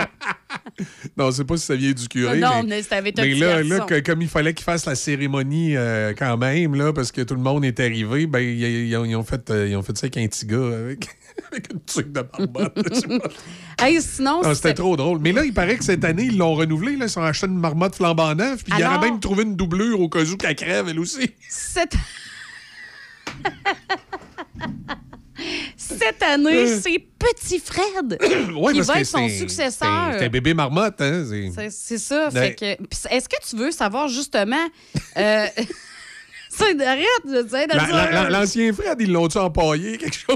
Non, 1.18 1.32
c'est 1.32 1.43
pas 1.43 1.58
si 1.58 1.66
ça 1.66 1.76
vient 1.76 1.91
du 1.91 2.08
curé. 2.08 2.38
Non, 2.39 2.62
mais, 2.64 2.82
mais 2.89 2.97
un 2.97 3.01
mais 3.01 3.12
petit 3.12 3.34
là, 3.39 3.64
garçon. 3.64 3.86
là, 3.89 4.01
comme 4.01 4.22
il 4.22 4.28
fallait 4.28 4.53
qu'il 4.53 4.64
fasse 4.64 4.86
la 4.86 4.93
cérémonie 4.95 5.76
euh, 5.76 6.14
quand 6.18 6.38
même, 6.38 6.76
là, 6.76 6.93
parce 6.93 7.12
que 7.12 7.22
tout 7.22 7.34
le 7.34 7.41
monde 7.41 7.66
est 7.66 7.80
arrivé, 7.80 8.28
ben, 8.28 8.39
ils, 8.39 8.62
ils 8.89 8.95
ont, 8.95 9.05
ils 9.05 9.16
ont 9.16 9.24
fait, 9.24 9.49
euh, 9.49 9.68
ils 9.68 9.76
ont 9.76 9.82
fait 9.82 9.97
ça 9.97 10.05
avec 10.05 10.18
un 10.18 10.28
petit 10.28 10.45
gars, 10.45 10.58
avec, 10.84 11.08
avec 11.51 11.74
une 11.74 11.80
truc 11.82 12.12
de 12.12 12.22
marmotte. 12.22 12.74
Je 12.93 12.99
sais. 12.99 13.08
Hey, 13.80 14.01
sinon, 14.01 14.38
Non, 14.38 14.41
c'était- 14.43 14.55
C'était 14.55 14.74
trop 14.74 14.95
drôle. 14.97 15.20
Mais 15.20 15.32
là, 15.32 15.43
il 15.45 15.53
paraît 15.53 15.78
que 15.78 15.84
cette 15.84 16.03
année, 16.03 16.24
ils 16.26 16.38
l'ont 16.38 16.55
renouvelé. 16.55 16.95
Là, 16.95 17.05
ils 17.05 17.20
ont 17.20 17.24
acheté 17.24 17.45
une 17.45 17.60
marmotte 17.60 17.95
flambant 17.95 18.34
neuve. 18.34 18.64
Puis 18.64 18.74
il 18.76 18.84
Alors- 18.84 18.97
aurait 18.97 19.10
même 19.12 19.20
trouvé 19.20 19.43
une 19.43 19.55
doublure 19.55 19.99
au 20.01 20.10
cas 20.10 20.24
où 20.24 20.36
qu'elle 20.36 20.55
crève, 20.55 20.88
elle 20.89 20.99
aussi. 20.99 21.30
Cette... 21.47 21.93
Cette 25.77 26.21
année, 26.23 26.67
c'est 26.79 26.99
Petit 27.19 27.59
Fred 27.59 28.17
Ouais, 28.55 28.73
qui 28.73 28.81
va 28.81 28.99
être 28.99 29.05
son 29.07 29.29
successeur. 29.29 30.13
C'est 30.17 30.25
un 30.25 30.29
bébé 30.29 30.53
marmotte, 30.53 30.99
hein? 31.01 31.23
c'est- 31.69 31.97
ça. 31.97 32.29
Ouais. 32.29 32.55
Est-ce 33.09 33.29
que 33.29 33.35
tu 33.47 33.55
veux 33.55 33.71
savoir 33.71 34.07
justement. 34.07 34.55
euh, 35.17 35.45
arrête 36.59 37.25
de 37.25 37.41
dire 37.43 38.29
L'ancien 38.31 38.73
Fred, 38.73 38.97
ils 38.99 39.11
l'ont-tu 39.11 39.38
empaillé, 39.38 39.97
quelque 39.97 40.17
chose? 40.17 40.35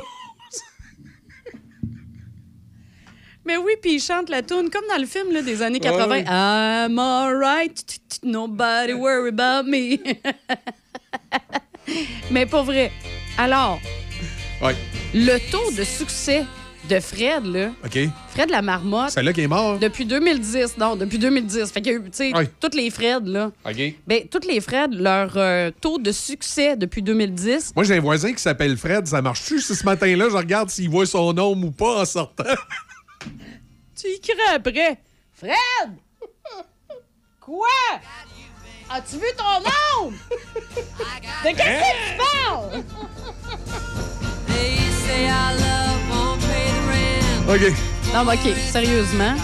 Mais 3.44 3.58
oui, 3.58 3.74
puis 3.82 3.96
il 3.96 4.00
chante 4.00 4.30
la 4.30 4.44
tune 4.44 4.70
comme 4.70 4.86
dans 4.88 5.00
le 5.00 5.08
film 5.08 5.32
là, 5.34 5.42
des 5.42 5.64
années 5.64 5.80
Ouais, 5.84 5.90
80. 5.90 6.08
ouais. 6.10 6.24
I'm 6.28 7.00
alright, 7.00 7.84
nobody 8.24 8.94
worry 8.94 9.30
about 9.30 9.68
me. 9.68 9.98
Mais 12.32 12.46
pas 12.46 12.64
vrai. 12.64 12.92
Alors, 13.38 13.80
Ouais. 14.62 14.76
le 15.14 15.38
taux 15.52 15.72
de 15.72 15.84
succès 15.84 16.46
de 16.90 17.00
Fred, 17.00 17.46
là, 17.46 17.72
OK. 17.86 17.98
Fred 18.30 18.50
la 18.50 18.62
marmotte, 18.62 19.12
Celle-là 19.12 19.34
qui 19.34 19.42
est 19.42 19.48
mort. 19.48 19.78
depuis 19.80 20.06
2010, 20.06 20.78
non, 20.78 20.96
depuis 20.96 21.18
2010. 21.20 21.72
Fait 21.72 21.82
que, 21.82 21.98
tu 22.00 22.10
sais, 22.12 22.36
Ouais. 22.36 22.50
toutes 22.60 22.76
les 22.76 22.90
Fred, 22.90 23.26
là. 23.28 23.52
OK. 23.66 23.94
Ben, 24.08 24.28
toutes 24.30 24.46
les 24.46 24.60
Fred, 24.62 24.94
leur 24.94 25.34
euh, 25.38 25.72
taux 25.80 26.00
de 26.00 26.12
succès 26.12 26.76
depuis 26.76 27.02
2010, 27.02 27.74
Moi, 27.76 27.86
j'ai 27.86 27.96
un 27.98 28.00
voisin 28.02 28.34
qui 28.34 28.42
s'appelle 28.42 28.78
Fred. 28.78 29.08
Ça 29.08 29.22
marche-tu 29.22 29.60
ce 29.62 29.84
matin-là, 29.86 30.30
je 30.30 30.36
regarde 30.38 30.70
s'il 30.70 30.90
voit 30.90 31.06
son 31.06 31.38
ombre 31.38 31.68
ou 31.68 31.72
pas 31.72 32.02
en 32.02 32.06
sortant? 32.06 32.44
tu 33.96 34.08
y 34.08 34.20
crées 34.20 34.56
après. 34.56 34.98
Fred! 35.34 35.92
Quoi? 37.40 37.68
As-tu 38.94 39.16
vu 39.18 39.26
ton 39.38 39.44
nom? 39.62 40.12
De 41.44 41.50
qu'est-ce 41.56 41.56
que 41.56 42.12
tu 42.12 42.18
parles? 42.18 42.84
OK. 47.48 47.74
Non, 48.14 48.26
mais 48.26 48.34
OK, 48.34 48.56
sérieusement, 48.72 49.36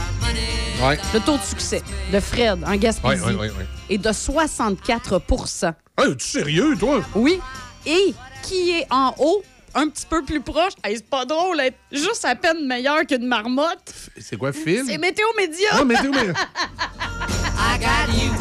Ouais. 0.81 0.99
le 1.13 1.19
taux 1.21 1.37
de 1.37 1.41
succès 1.43 1.81
de 2.11 2.19
Fred 2.19 2.63
en 2.65 2.75
Gaspésie 2.75 3.23
Ouais, 3.23 3.31
ouais, 3.31 3.35
ouais, 3.35 3.49
ouais. 3.49 3.67
est 3.89 3.97
de 3.97 4.09
64% 4.11 5.73
Hey, 5.97 6.11
es-tu 6.11 6.27
sérieux, 6.27 6.75
toi? 6.77 7.01
Oui. 7.15 7.39
Et 7.85 8.13
qui 8.43 8.71
est 8.71 8.85
en 8.91 9.15
haut, 9.17 9.41
un 9.73 9.87
petit 9.89 10.05
peu 10.05 10.23
plus 10.23 10.41
proche, 10.41 10.73
hey, 10.83 10.97
c'est 10.97 11.09
pas 11.09 11.25
drôle, 11.25 11.59
être 11.61 11.77
juste 11.91 12.23
à 12.25 12.35
peine 12.35 12.67
meilleur 12.67 13.05
qu'une 13.07 13.25
marmotte. 13.25 13.93
C'est 14.19 14.37
quoi, 14.37 14.51
Phil? 14.53 14.83
C'est 14.85 14.97
Météo 14.99 15.25
Média. 15.37 15.69
Ah, 15.71 15.83
Météo 15.83 16.11
Média. 16.11 16.33
I 17.59 17.79
got 17.79 18.13
you, 18.13 18.31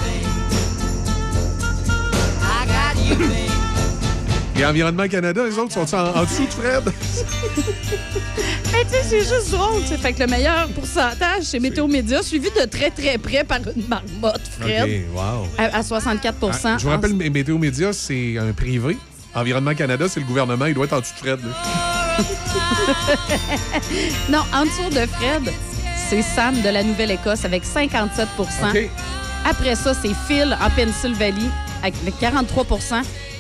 Et 4.59 4.65
Environnement 4.65 5.07
Canada, 5.07 5.43
les 5.45 5.59
autres, 5.59 5.73
sont 5.73 5.95
en, 5.95 6.15
en 6.17 6.23
dessous 6.25 6.47
de 6.47 6.51
Fred? 6.51 6.85
Hey, 8.75 8.85
tu 8.85 8.91
sais, 8.91 9.03
c'est 9.09 9.21
juste 9.21 9.53
drôle. 9.53 9.81
tu 9.83 9.89
sais. 9.89 9.97
Fait 9.97 10.13
que 10.13 10.21
le 10.21 10.27
meilleur 10.27 10.67
pourcentage, 10.69 11.45
c'est 11.45 11.61
Météo 11.61 11.87
Média, 11.87 12.23
suivi 12.23 12.51
de 12.51 12.65
très, 12.67 12.91
très 12.91 13.17
près 13.17 13.43
par 13.45 13.59
une 13.75 13.87
marmotte, 13.89 14.43
Fred. 14.61 14.83
OK, 14.83 15.17
wow. 15.17 15.47
À, 15.57 15.79
à 15.79 15.83
64 15.83 16.37
Ah, 16.53 16.77
je 16.77 16.85
vous 16.85 16.91
rappelle, 16.91 17.13
Mé- 17.15 17.31
Météo 17.31 17.57
Média, 17.57 17.93
c'est 17.95 18.37
un 18.39 18.53
privé. 18.53 18.99
Environnement 19.35 19.75
Canada, 19.75 20.07
c'est 20.11 20.21
le 20.21 20.27
gouvernement. 20.27 20.67
Il 20.67 20.75
doit 20.75 20.85
être 20.87 20.93
en 20.95 21.01
dessous 21.01 21.15
de 21.15 21.19
Fred. 21.27 21.39
là. 21.43 22.19
Non, 24.31 24.41
en 24.53 24.65
dessous 24.65 24.91
de 24.91 25.07
Fred, 25.07 25.53
c'est 26.11 26.23
Sam 26.23 26.61
de 26.61 26.69
la 26.69 26.83
Nouvelle-Écosse 26.83 27.45
avec 27.47 27.65
57 27.65 28.29
OK. 28.39 28.91
Après 29.49 29.75
ça, 29.77 29.95
c'est 29.95 30.13
Phil 30.27 30.57
en 30.61 30.71
Pennsylvanie 30.71 31.51
avec 31.87 32.19
43 32.19 32.67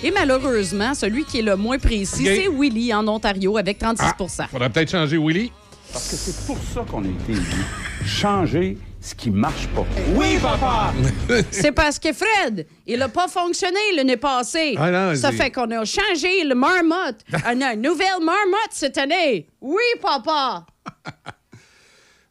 Et 0.04 0.10
malheureusement, 0.10 0.94
celui 0.94 1.24
qui 1.24 1.40
est 1.40 1.42
le 1.42 1.56
moins 1.56 1.78
précis, 1.78 2.24
c'est 2.24 2.48
Willy 2.48 2.94
en 2.94 3.06
Ontario 3.08 3.56
avec 3.56 3.80
36% 3.80 4.48
Faudrait 4.48 4.70
peut-être 4.70 4.90
changer 4.90 5.18
Willy. 5.18 5.50
Parce 5.92 6.08
que 6.10 6.16
c'est 6.16 6.46
pour 6.46 6.58
ça 6.72 6.84
qu'on 6.88 7.02
a 7.04 7.08
été 7.08 7.32
élus. 7.32 7.64
Changer 8.04 8.78
ce 9.00 9.14
qui 9.14 9.30
marche 9.30 9.68
pas. 9.68 9.84
Oui, 10.14 10.36
papa! 10.42 10.92
C'est 11.50 11.70
parce 11.70 11.98
que 11.98 12.12
Fred, 12.12 12.66
il 12.86 12.98
n'a 12.98 13.08
pas 13.08 13.28
fonctionné 13.28 13.78
l'année 13.94 14.16
passée. 14.16 14.74
Ah 14.76 14.90
non, 14.90 15.14
ça 15.14 15.30
fait 15.30 15.50
qu'on 15.52 15.70
a 15.70 15.84
changé 15.84 16.42
le 16.44 16.56
marmotte. 16.56 17.20
On 17.46 17.60
a 17.60 17.74
une 17.74 17.82
nouvelle 17.82 18.18
marmotte 18.20 18.72
cette 18.72 18.98
année. 18.98 19.46
Oui, 19.60 19.82
papa. 20.02 20.66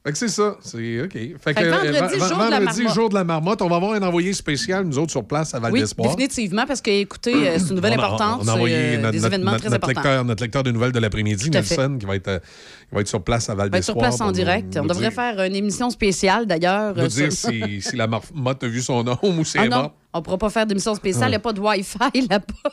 Fait 0.05 0.11
que 0.11 0.17
c'est 0.19 0.27
ça. 0.27 0.55
C'est 0.61 1.01
OK. 1.01 1.13
Fait, 1.13 1.35
Fait 1.41 1.53
que 1.55 1.63
vendredi, 1.67 1.87
euh, 1.97 2.09
jour 2.27 2.37
de 2.37 2.51
la 2.51 2.59
vendredi, 2.59 2.63
marmotte. 2.83 2.93
jour 2.95 3.09
de 3.09 3.13
la 3.15 3.23
marmotte, 3.23 3.61
on 3.63 3.67
va 3.69 3.75
avoir 3.77 3.93
un 3.93 4.01
envoyé 4.03 4.33
spécial, 4.33 4.83
nous 4.85 4.99
autres, 4.99 5.09
sur 5.09 5.25
place 5.25 5.55
à 5.55 5.59
Val 5.59 5.71
Oui, 5.73 5.79
d'Espoir. 5.79 6.09
définitivement, 6.15 6.65
parce 6.67 6.79
que, 6.81 6.91
écoutez, 6.91 7.33
euh, 7.33 7.57
c'est 7.57 7.69
une 7.69 7.75
nouvelle 7.77 7.93
On 7.97 8.01
a- 8.03 8.05
importante. 8.05 8.41
On 8.43 8.47
a 8.49 8.53
envoyé 8.53 8.75
c'est, 8.75 8.95
euh, 8.97 9.01
notre, 9.01 9.11
des 9.13 9.25
événements 9.25 9.51
notre- 9.53 9.63
très 9.63 9.69
notre 9.71 9.87
lecteur, 9.87 10.23
notre 10.25 10.43
lecteur 10.43 10.61
de 10.61 10.69
nouvelles 10.71 10.91
de 10.91 10.99
l'après-midi. 10.99 11.49
Nelson, 11.49 11.97
qui 11.99 12.05
va 12.05 12.15
être, 12.17 12.39
qui 12.87 12.93
va 12.95 13.01
être 13.01 13.07
sur 13.07 13.23
place 13.23 13.49
à 13.49 13.55
Val 13.55 13.69
On 13.69 13.71
va 13.71 13.77
être 13.79 13.83
sur 13.83 13.95
d'Espoir. 13.95 14.09
place 14.15 14.21
en 14.21 14.31
direct. 14.31 14.75
nous- 14.75 14.83
On 14.83 14.85
devrait 14.85 15.09
dire- 15.09 15.13
faire 15.13 15.41
une 15.41 15.55
émission 15.55 15.89
spéciale, 15.89 16.45
d'ailleurs. 16.45 16.95
nous 16.95 17.07
dire 17.07 17.31
si, 17.31 17.81
si 17.81 17.95
la 17.95 18.05
marmotte 18.05 18.63
a 18.63 18.67
vu 18.67 18.81
son 18.83 19.03
nom 19.03 19.17
ou 19.23 19.43
si 19.43 19.57
Ah 19.57 19.61
elle 19.61 19.67
est 19.67 19.69
non, 19.71 19.81
morte. 19.81 19.93
on 20.13 20.21
pourra 20.21 20.37
pas 20.37 20.49
faire 20.51 20.67
d'émission 20.67 20.93
spéciale. 20.93 21.23
Il 21.23 21.25
Ouais. 21.25 21.29
n'y 21.31 21.35
a 21.35 21.39
pas 21.39 21.53
de 21.53 21.59
Wi-Fi 21.61 22.27
là-bas. 22.29 22.71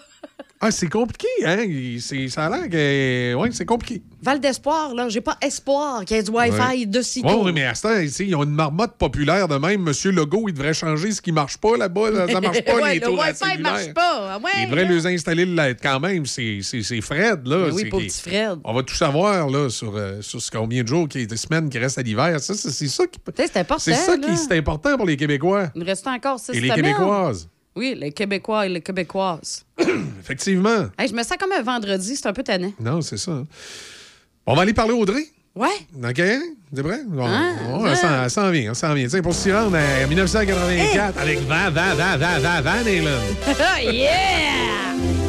Ah, 0.65 0.71
c'est 0.71 0.89
compliqué, 0.89 1.27
hein? 1.45 1.59
Il- 1.67 2.01
c'est- 2.01 2.29
Ça 2.29 2.47
a 2.47 2.49
l'air 2.51 2.69
que. 2.71 3.35
Oui, 3.35 3.49
c'est 3.53 3.65
compliqué. 3.65 4.01
Val 4.23 4.39
d'Espoir, 4.39 4.95
là, 4.95 5.09
j'ai 5.09 5.21
pas 5.21 5.37
espoir 5.43 6.05
qu'il 6.05 6.17
y 6.17 6.21
ait 6.21 6.23
du 6.23 6.31
Wi-Fi 6.31 6.53
Ouais. 6.81 6.87
de 6.87 7.03
sitôt. 7.03 7.43
Oui, 7.45 7.53
mais 7.53 7.65
à 7.65 7.75
ce 7.75 7.83
temps, 7.83 7.99
ici, 7.99 8.27
ils 8.29 8.37
ont 8.37 8.45
une 8.45 8.55
marmotte 8.55 8.97
populaire 8.97 9.49
de 9.49 9.57
même. 9.57 9.83
Monsieur 9.83 10.13
Legault, 10.13 10.45
il 10.47 10.55
devrait 10.55 10.73
changer 10.73 11.11
ce 11.11 11.21
qui 11.21 11.33
marche 11.33 11.57
pas 11.59 11.77
là-bas. 11.77 12.11
là. 12.11 12.29
Ça 12.29 12.41
marche 12.41 12.63
pas, 12.63 12.75
Ouais, 12.81 12.95
les 12.95 13.01
le 13.01 13.09
Wi-Fi 13.11 13.61
marche 13.61 13.93
pas. 13.93 14.35
Ah 14.35 14.39
ouais, 14.39 14.51
Il 14.63 14.67
devrait 14.71 14.85
les 14.85 15.05
installer 15.09 15.75
quand 15.83 15.99
même. 15.99 16.27
C'est 16.27 16.61
c'est- 16.63 16.85
c'est 16.85 17.01
Fred, 17.01 17.45
là. 17.45 17.67
Mais 17.67 17.73
oui, 17.73 17.85
pauvre 17.87 18.05
petit 18.05 18.21
Fred. 18.23 18.59
On 18.63 18.73
va 18.73 18.85
tout 18.85 18.95
savoir, 18.95 19.49
là, 19.51 19.69
sur, 19.69 19.97
euh, 19.97 20.23
sur 20.23 20.39
combien 20.53 20.85
de 20.85 20.89
jours, 20.89 21.09
qui, 21.09 21.27
des 21.27 21.37
semaines 21.37 21.69
qui 21.69 21.79
restent 21.79 21.99
à 21.99 22.03
l'hiver. 22.03 22.39
Ça, 22.39 22.55
c'est 22.55 22.87
ça 22.87 23.05
qui 23.09 23.19
C'est 23.37 23.57
important. 23.57 23.83
C'est 23.83 23.95
ça 23.95 24.17
là. 24.17 24.29
qui 24.29 24.37
c'est 24.37 24.57
important 24.57 24.97
pour 24.97 25.07
les 25.07 25.17
Québécois. 25.17 25.71
Il 25.75 25.81
nous 25.81 25.87
reste 25.87 26.07
encore 26.07 26.39
six 26.39 26.53
Et 26.53 26.61
les 26.61 26.69
semaines. 26.69 26.85
Québécoises. 26.85 27.49
Oui, 27.75 27.95
les 27.99 28.13
Québécois 28.13 28.67
et 28.67 28.69
les 28.69 28.81
Québécoises. 28.81 29.65
Effectivement. 30.21 30.89
Hey, 30.99 31.09
je 31.09 31.15
me 31.15 31.23
sens 31.23 31.37
comme 31.39 31.53
un 31.53 31.63
vendredi, 31.63 32.17
c'est 32.17 32.27
un 32.27 32.33
peu 32.33 32.43
tannant. 32.43 32.73
Non, 32.79 33.01
c'est 33.01 33.17
ça. 33.17 33.33
hein. 33.33 33.47
On 34.47 34.55
va 34.55 34.63
aller 34.63 34.75
parler 34.75 34.93
Audrey. 34.93 35.25
Ouais. 35.55 35.69
OK? 36.03 36.23
C'est 36.75 36.81
vrai? 36.83 37.01
On, 37.15 37.27
Hein? 37.27 37.55
on- 37.71 37.87
elle 37.87 38.31
s'en- 38.31 38.51
vient, 38.51 38.71
on 38.71 38.75
s'en 38.75 38.95
vient. 38.95 39.07
Tiens, 39.07 39.21
pour 39.23 39.35
s'y 39.35 39.53
rendre 39.53 39.77
en 39.77 40.09
1984 40.09 41.19
avec 41.19 41.41
Van, 41.41 41.71
Van, 41.71 41.95
Van, 41.95 42.17
Van, 42.19 42.41
Van, 42.41 42.63
Van 42.63 42.71
Halen. 42.71 43.05
yeah! 43.93 45.22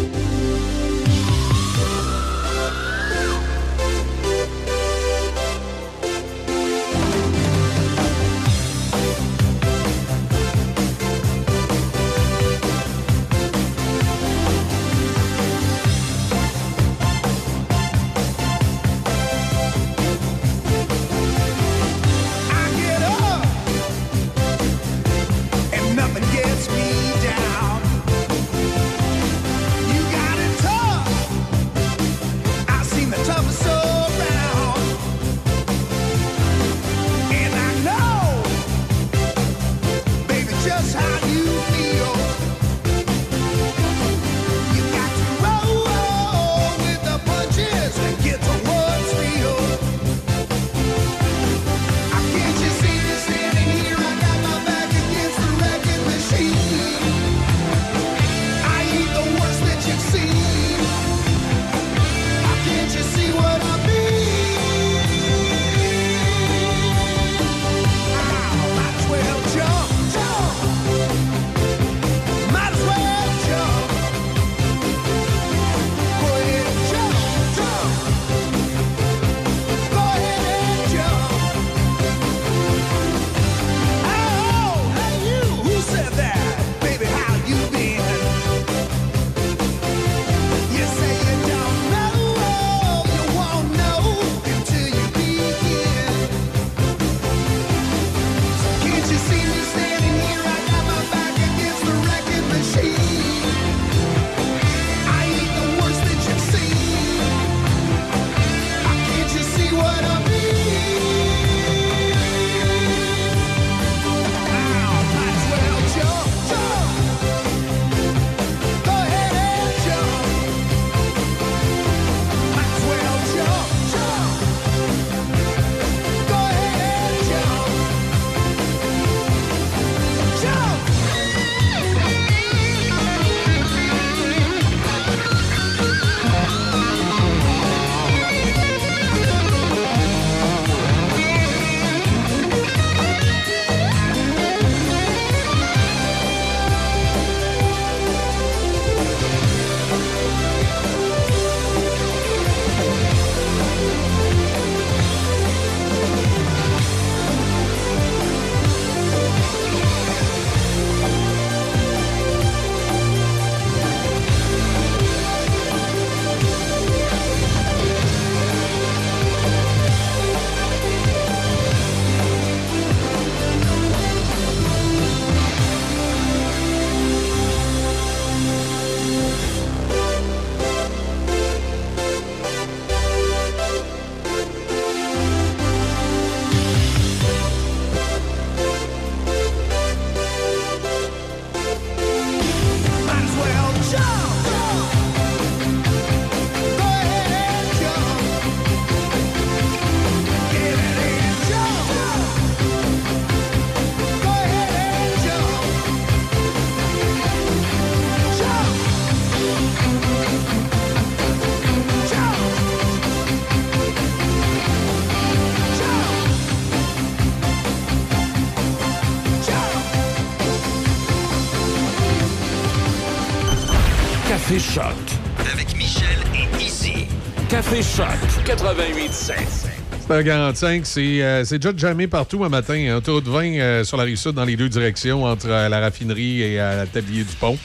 45, 230.22 230.86
c'est 230.86 231.24
euh, 231.24 231.44
c'est 231.44 231.58
déjà 231.58 231.76
jamais 231.76 232.08
partout 232.08 232.44
un 232.44 232.50
matin. 232.50 232.96
Un 232.96 233.02
taux 233.02 233.22
de 233.22 233.30
20 233.30 233.44
euh, 233.46 233.84
sur 233.84 233.98
la 233.98 234.04
rive 234.04 234.18
sud 234.18 234.34
dans 234.34 234.46
les 234.46 234.56
deux 234.56 234.70
directions, 234.70 235.24
entre 235.24 235.50
euh, 235.50 235.70
la 235.70 235.80
raffinerie 235.80 236.42
et 236.42 236.58
le 236.58 236.86
tablier 236.86 237.24
du 237.24 237.36
pont. 237.36 237.58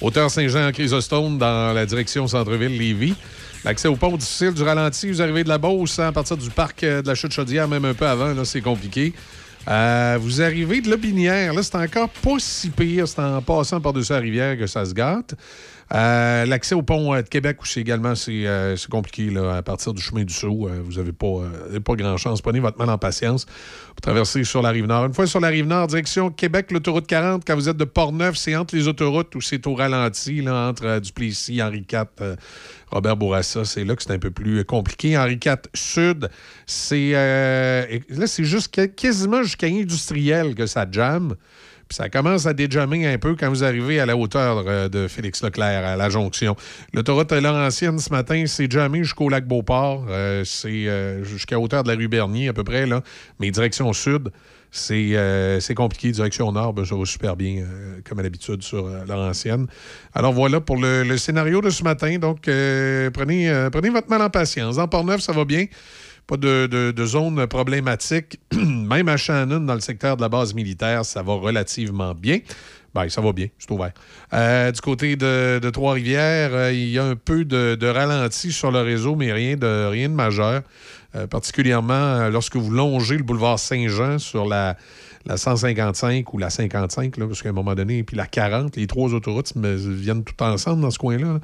Hauteur 0.00 0.30
Saint-Jean-Chrysostome 0.30 1.38
dans 1.38 1.72
la 1.72 1.86
direction 1.86 2.28
centre-ville-Lévis. 2.28 3.14
L'accès 3.64 3.88
au 3.88 3.96
pont 3.96 4.16
difficile 4.16 4.54
du 4.54 4.62
ralenti. 4.62 5.10
Vous 5.10 5.20
arrivez 5.20 5.42
de 5.42 5.48
la 5.48 5.58
Beauce 5.58 5.98
hein, 5.98 6.08
à 6.08 6.12
partir 6.12 6.36
du 6.36 6.50
parc 6.50 6.84
de 6.84 7.02
la 7.04 7.16
Chute-Chaudière, 7.16 7.66
même 7.66 7.84
un 7.84 7.94
peu 7.94 8.06
avant, 8.06 8.32
là, 8.32 8.44
c'est 8.44 8.60
compliqué. 8.60 9.12
Vous 9.66 10.40
arrivez 10.40 10.80
de 10.80 10.88
Lobinière. 10.88 11.52
Là, 11.52 11.62
c'est 11.64 11.74
encore 11.74 12.10
pas 12.10 12.36
si 12.38 12.70
pire. 12.70 13.08
C'est 13.08 13.20
en 13.20 13.42
passant 13.42 13.80
par-dessus 13.80 14.12
la 14.12 14.20
rivière 14.20 14.56
que 14.56 14.68
ça 14.68 14.84
se 14.84 14.94
gâte. 14.94 15.34
Euh, 15.94 16.44
L'accès 16.44 16.74
au 16.74 16.82
pont 16.82 17.14
euh, 17.14 17.22
de 17.22 17.28
Québec 17.28 17.58
aussi 17.62 17.80
également, 17.80 18.14
c'est 18.14 18.46
euh, 18.46 18.76
compliqué. 18.90 19.30
Là, 19.30 19.56
à 19.56 19.62
partir 19.62 19.94
du 19.94 20.02
chemin 20.02 20.24
du 20.24 20.32
Sceau, 20.32 20.68
euh, 20.68 20.80
vous 20.84 20.94
n'avez 20.94 21.12
pas, 21.12 21.44
pas 21.84 21.94
grand 21.94 22.16
chance. 22.16 22.42
Prenez 22.42 22.60
votre 22.60 22.78
mal 22.78 22.90
en 22.90 22.98
patience 22.98 23.46
pour 23.46 24.00
traverser 24.02 24.44
sur 24.44 24.60
la 24.60 24.70
rive 24.70 24.86
nord. 24.86 25.06
Une 25.06 25.14
fois 25.14 25.26
sur 25.26 25.40
la 25.40 25.48
rive 25.48 25.66
nord, 25.66 25.86
direction 25.86 26.30
Québec, 26.30 26.70
l'autoroute 26.70 27.06
40, 27.06 27.42
quand 27.46 27.54
vous 27.54 27.68
êtes 27.68 27.76
de 27.76 27.84
Portneuf, 27.84 28.36
c'est 28.36 28.54
entre 28.54 28.76
les 28.76 28.86
autoroutes 28.86 29.34
où 29.34 29.40
c'est 29.40 29.66
au 29.66 29.74
ralenti, 29.74 30.42
là, 30.42 30.68
entre 30.68 30.98
Duplessis, 31.00 31.62
Henri 31.62 31.86
IV, 31.90 32.36
Robert 32.90 33.16
Bourassa. 33.16 33.64
C'est 33.64 33.84
là 33.84 33.96
que 33.96 34.02
c'est 34.02 34.12
un 34.12 34.18
peu 34.18 34.30
plus 34.30 34.64
compliqué. 34.64 35.16
Henri 35.16 35.38
IV 35.44 35.56
Sud, 35.74 36.28
c'est 36.66 37.12
là, 37.12 38.26
c'est 38.26 38.44
juste 38.44 38.94
quasiment 38.94 39.42
jusqu'à 39.42 39.68
industriel 39.68 40.54
que 40.54 40.66
ça 40.66 40.86
jamme. 40.90 41.34
Puis 41.88 41.96
ça 41.96 42.10
commence 42.10 42.44
à 42.44 42.52
déjammer 42.52 43.06
un 43.06 43.16
peu 43.16 43.34
quand 43.34 43.48
vous 43.48 43.64
arrivez 43.64 43.98
à 43.98 44.04
la 44.04 44.14
hauteur 44.14 44.64
euh, 44.66 44.88
de 44.90 45.08
Félix 45.08 45.42
Leclerc, 45.42 45.86
à 45.86 45.96
la 45.96 46.10
jonction. 46.10 46.54
L'autoroute 46.92 47.32
Laurentienne, 47.32 47.98
ce 47.98 48.10
matin, 48.10 48.44
c'est 48.46 48.70
jammé 48.70 48.98
jusqu'au 49.04 49.30
lac 49.30 49.46
Beauport. 49.46 50.04
Euh, 50.10 50.44
c'est 50.44 50.68
euh, 50.68 51.24
jusqu'à 51.24 51.58
hauteur 51.58 51.84
de 51.84 51.88
la 51.88 51.94
rue 51.96 52.08
Bernier, 52.08 52.48
à 52.48 52.52
peu 52.52 52.62
près, 52.62 52.84
là. 52.84 53.02
Mais 53.40 53.50
direction 53.50 53.90
sud, 53.94 54.30
c'est 54.70 55.74
compliqué. 55.74 56.10
Direction 56.10 56.52
nord, 56.52 56.74
ben, 56.74 56.84
ça 56.84 56.94
va 56.94 57.06
super 57.06 57.36
bien, 57.36 57.64
comme 58.06 58.18
à 58.18 58.22
l'habitude, 58.22 58.62
sur 58.62 58.86
Laurentienne. 59.06 59.66
Alors 60.14 60.34
voilà 60.34 60.60
pour 60.60 60.76
le, 60.76 61.16
scénario 61.16 61.62
de 61.62 61.70
ce 61.70 61.82
matin. 61.84 62.18
Donc, 62.18 62.42
prenez, 62.42 63.68
prenez 63.72 63.88
votre 63.88 64.10
mal 64.10 64.20
en 64.20 64.28
patience. 64.28 64.76
Dans 64.76 64.88
Port-Neuf, 64.88 65.22
ça 65.22 65.32
va 65.32 65.46
bien. 65.46 65.64
Pas 66.28 66.36
de, 66.36 67.04
zone 67.06 67.46
problématique. 67.46 68.38
Même 68.54 69.08
à 69.08 69.16
Shannon, 69.16 69.60
dans 69.60 69.72
le 69.72 69.80
secteur 69.80 70.18
de 70.18 70.20
la 70.20 70.28
base 70.28 70.52
militaire, 70.52 71.06
ça 71.06 71.22
va 71.22 71.32
relativement 71.32 72.14
bien. 72.14 72.40
Ben, 72.94 73.08
ça 73.08 73.22
va 73.22 73.32
bien, 73.32 73.46
c'est 73.58 73.70
ouvert. 73.70 73.92
Euh, 74.34 74.70
du 74.70 74.80
côté 74.82 75.16
de, 75.16 75.70
Trois-Rivières, 75.70 76.50
euh, 76.52 76.72
il 76.72 76.90
y 76.90 76.98
a 76.98 77.04
un 77.04 77.16
peu 77.16 77.46
de, 77.46 77.86
ralenti 77.86 78.52
sur 78.52 78.70
le 78.70 78.80
réseau, 78.80 79.16
mais 79.16 79.32
rien 79.32 79.56
de, 79.56 79.86
rien 79.86 80.10
de 80.10 80.14
majeur. 80.14 80.62
Euh, 81.16 81.26
particulièrement 81.26 82.28
lorsque 82.28 82.56
vous 82.56 82.70
longez 82.70 83.16
le 83.16 83.22
boulevard 83.22 83.58
Saint-Jean 83.58 84.18
sur 84.18 84.46
la, 84.46 84.76
la 85.28 85.36
155 85.36 86.32
ou 86.32 86.38
la 86.38 86.50
55, 86.50 87.16
là, 87.18 87.26
parce 87.26 87.42
qu'à 87.42 87.50
un 87.50 87.52
moment 87.52 87.74
donné, 87.74 88.02
puis 88.02 88.16
la 88.16 88.26
40, 88.26 88.76
les 88.76 88.86
trois 88.86 89.12
autoroutes 89.12 89.54
me- 89.56 89.74
viennent 89.76 90.24
tout 90.24 90.42
ensemble 90.42 90.80
dans 90.82 90.90
ce 90.90 90.98
coin-là. 90.98 91.34
là. 91.34 91.40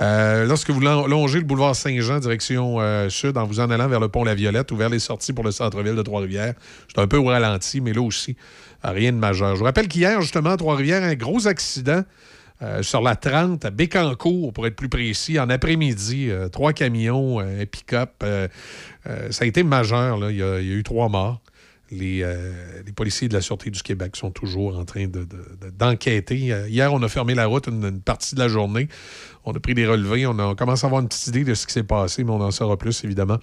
Euh, 0.00 0.44
lorsque 0.46 0.70
vous 0.70 0.80
lon- 0.80 1.06
longez 1.06 1.38
le 1.38 1.44
boulevard 1.44 1.76
Saint-Jean, 1.76 2.18
direction 2.18 2.80
euh, 2.80 3.08
sud, 3.08 3.38
en 3.38 3.46
vous 3.46 3.60
en 3.60 3.70
allant 3.70 3.88
vers 3.88 4.00
le 4.00 4.08
pont 4.08 4.24
La 4.24 4.34
Violette 4.34 4.72
ou 4.72 4.76
vers 4.76 4.88
les 4.90 4.98
sorties 4.98 5.32
pour 5.32 5.44
le 5.44 5.52
centre-ville 5.52 5.94
de 5.94 6.02
Trois-Rivières, 6.02 6.54
c'est 6.92 7.00
un 7.00 7.06
peu 7.06 7.16
au 7.16 7.24
ralenti, 7.26 7.80
mais 7.80 7.92
là 7.92 8.02
aussi, 8.02 8.36
rien 8.82 9.12
de 9.12 9.18
majeur. 9.18 9.54
Je 9.54 9.60
vous 9.60 9.64
rappelle 9.64 9.88
qu'hier, 9.88 10.20
justement, 10.20 10.50
à 10.50 10.56
Trois-Rivières, 10.56 11.02
un 11.04 11.14
gros 11.14 11.46
accident. 11.46 12.02
euh, 12.60 12.82
sur 12.82 13.00
la 13.02 13.14
30 13.14 13.64
à 13.64 13.70
Bécancourt, 13.70 14.52
pour 14.52 14.66
être 14.66 14.74
plus 14.74 14.88
précis, 14.88 15.38
en 15.38 15.48
après-midi. 15.48 16.30
trois 16.50 16.72
camions, 16.72 17.38
un 17.38 17.64
pick-up. 17.66 18.10
ça 19.30 19.44
a 19.44 19.46
été 19.46 19.62
majeur. 19.62 20.28
il 20.28 20.36
y 20.38 20.42
a 20.42 20.58
eu 20.60 20.82
trois 20.82 21.08
morts. 21.08 21.40
Les, 21.90 22.20
euh, 22.22 22.52
les 22.84 22.92
policiers 22.92 23.28
de 23.28 23.34
la 23.34 23.40
Sûreté 23.40 23.70
du 23.70 23.82
Québec 23.82 24.14
sont 24.16 24.30
toujours 24.30 24.78
en 24.78 24.84
train 24.84 25.06
de- 25.06 25.20
de- 25.20 25.24
de- 25.24 25.70
d'enquêter. 25.76 26.52
Euh, 26.52 26.68
hier, 26.68 26.92
on 26.92 27.02
a 27.02 27.08
fermé 27.08 27.34
la 27.34 27.46
route 27.46 27.66
une, 27.68 28.00
partie 28.02 28.34
de 28.34 28.40
la 28.40 28.48
journée. 28.48 28.88
On 29.44 29.52
a 29.52 29.60
pris 29.60 29.72
des 29.74 29.86
relevés. 29.86 30.26
On 30.26 30.38
a 30.38 30.54
commence 30.54 30.84
à 30.84 30.88
avoir 30.88 31.00
une 31.00 31.08
petite 31.08 31.28
idée 31.28 31.44
de 31.44 31.54
ce 31.54 31.66
qui 31.66 31.72
s'est 31.72 31.82
passé, 31.84 32.24
mais 32.24 32.30
on 32.32 32.40
en 32.42 32.50
saura 32.50 32.76
plus, 32.76 33.02
évidemment, 33.04 33.38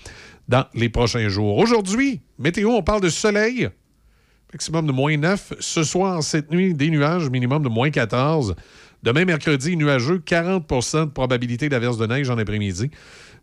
dans 0.48 0.66
les 0.76 0.90
prochains 0.90 1.28
jours. 1.28 1.58
Aujourd'hui, 1.58 2.22
météo, 2.38 2.70
on 2.70 2.84
parle 2.84 3.02
de 3.02 3.10
soleil. 3.10 3.70
Maximum 4.54 4.86
de 4.86 4.92
moins 4.92 5.18
9. 5.18 5.54
Ce 5.60 5.84
soir, 5.84 6.22
cette 6.22 6.52
nuit, 6.52 6.74
des 6.76 6.90
nuages, 6.92 7.30
minimum 7.30 7.64
de 7.64 7.70
moins 7.70 7.90
14. 7.90 8.56
Demain, 9.04 9.26
mercredi, 9.26 9.76
nuageux, 9.76 10.20
40% 10.20 11.06
de 11.06 11.12
probabilité 11.12 11.68
d'averse 11.68 11.98
de 11.98 12.06
neige 12.08 12.30
en 12.30 12.38
après-midi. 12.38 12.90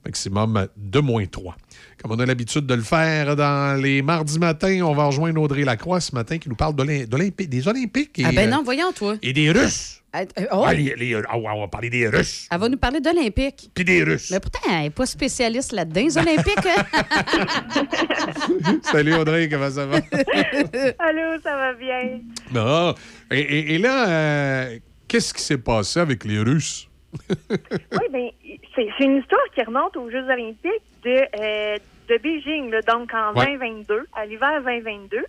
Maximum 0.04 0.66
de 0.76 0.98
moins 1.00 1.24
3. 1.26 1.56
Comme 2.02 2.10
on 2.12 2.18
a 2.18 2.26
l'habitude 2.26 2.66
de 2.66 2.74
le 2.74 2.82
faire 2.82 3.36
dans 3.36 3.80
les 3.80 4.02
mardis 4.02 4.38
matins, 4.38 4.80
on 4.82 4.94
va 4.94 5.04
rejoindre 5.04 5.40
Audrey 5.40 5.62
Lacroix 5.64 6.00
ce 6.00 6.12
matin 6.14 6.38
qui 6.38 6.48
nous 6.48 6.56
parle 6.56 6.74
des 6.76 7.68
Olympiques. 7.68 8.18
Et, 8.18 8.24
Ah 8.26 8.32
ben 8.32 8.48
euh, 8.48 8.50
non, 8.56 8.62
voyons, 8.64 8.90
toi. 8.92 9.14
et 9.22 9.32
des 9.32 9.50
Russes. 9.52 10.00
Euh, 10.14 10.24
euh, 10.40 10.44
oh, 10.52 10.64
Ah, 10.66 10.74
les- 10.74 10.94
les- 10.96 11.14
ah, 11.14 11.36
on 11.38 11.60
va 11.60 11.68
parler 11.68 11.88
des 11.88 12.06
Russes. 12.08 12.46
Elle 12.50 12.58
va 12.58 12.68
nous 12.68 12.76
parler 12.76 13.00
d'Olympique. 13.00 13.70
Puis 13.74 13.84
des 13.84 14.02
Russes. 14.02 14.30
Mais 14.32 14.40
pourtant, 14.40 14.58
elle 14.70 14.82
n'est 14.82 14.90
pas 14.90 15.06
spécialiste 15.06 15.72
là-dedans, 15.72 16.02
les 16.02 16.18
Olympiques. 16.18 16.66
hein? 16.66 16.84
Salut 18.82 19.14
Audrey, 19.14 19.48
comment 19.48 19.70
ça 19.70 19.86
va? 19.86 19.96
Allô, 20.98 21.40
ça 21.42 21.56
va 21.56 21.74
bien? 21.74 22.20
Non. 22.52 22.94
Et, 23.30 23.40
et- 23.40 23.74
et 23.74 23.78
là, 23.78 24.08
euh, 24.08 24.78
qu'est-ce 25.08 25.32
qui 25.32 25.42
s'est 25.42 25.58
passé 25.58 26.00
avec 26.00 26.24
les 26.24 26.40
Russes? 26.40 26.88
Oui, 27.92 28.06
bien, 28.10 28.30
c'est 28.74 29.04
une 29.04 29.18
histoire 29.18 29.44
qui 29.54 29.62
remonte 29.62 29.96
aux 29.96 30.10
Jeux 30.10 30.24
olympiques 30.24 30.70
de, 31.04 31.22
euh, 31.40 31.76
de 32.08 32.16
Beijing, 32.18 32.70
là, 32.70 32.80
donc 32.82 33.12
en 33.14 33.34
Ouais. 33.34 33.46
2022, 33.58 34.06
à 34.14 34.26
l'hiver 34.26 34.60
2022. 34.62 35.24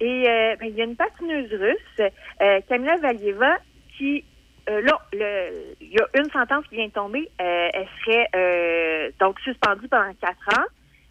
Et 0.00 0.28
euh, 0.28 0.56
ben, 0.56 0.66
il 0.68 0.76
y 0.76 0.80
a 0.80 0.84
une 0.84 0.96
patineuse 0.96 1.52
russe, 1.52 2.10
euh, 2.40 2.60
Kamila 2.68 2.96
Valieva, 2.98 3.56
qui, 3.96 4.24
euh, 4.70 4.80
là, 4.80 4.98
le- 5.12 5.74
il 5.80 5.88
y 5.90 5.98
a 5.98 6.08
une 6.20 6.30
sentence 6.30 6.64
qui 6.68 6.76
vient 6.76 6.86
de 6.86 6.92
tomber. 6.92 7.28
Euh, 7.40 7.68
elle 7.74 7.88
serait 8.04 9.12
donc 9.20 9.38
suspendue 9.40 9.88
pendant 9.88 10.12
quatre 10.14 10.58
ans, 10.58 10.64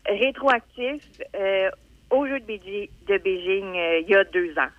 rétroactif 0.08 1.04
aux 2.10 2.26
Jeux 2.28 2.40
de 2.40 2.46
Beijing, 2.46 2.88
de 3.08 3.18
Beijing 3.18 3.76
il 3.76 4.06
y 4.10 4.16
a 4.16 4.24
deux 4.24 4.54
ans. 4.58 4.72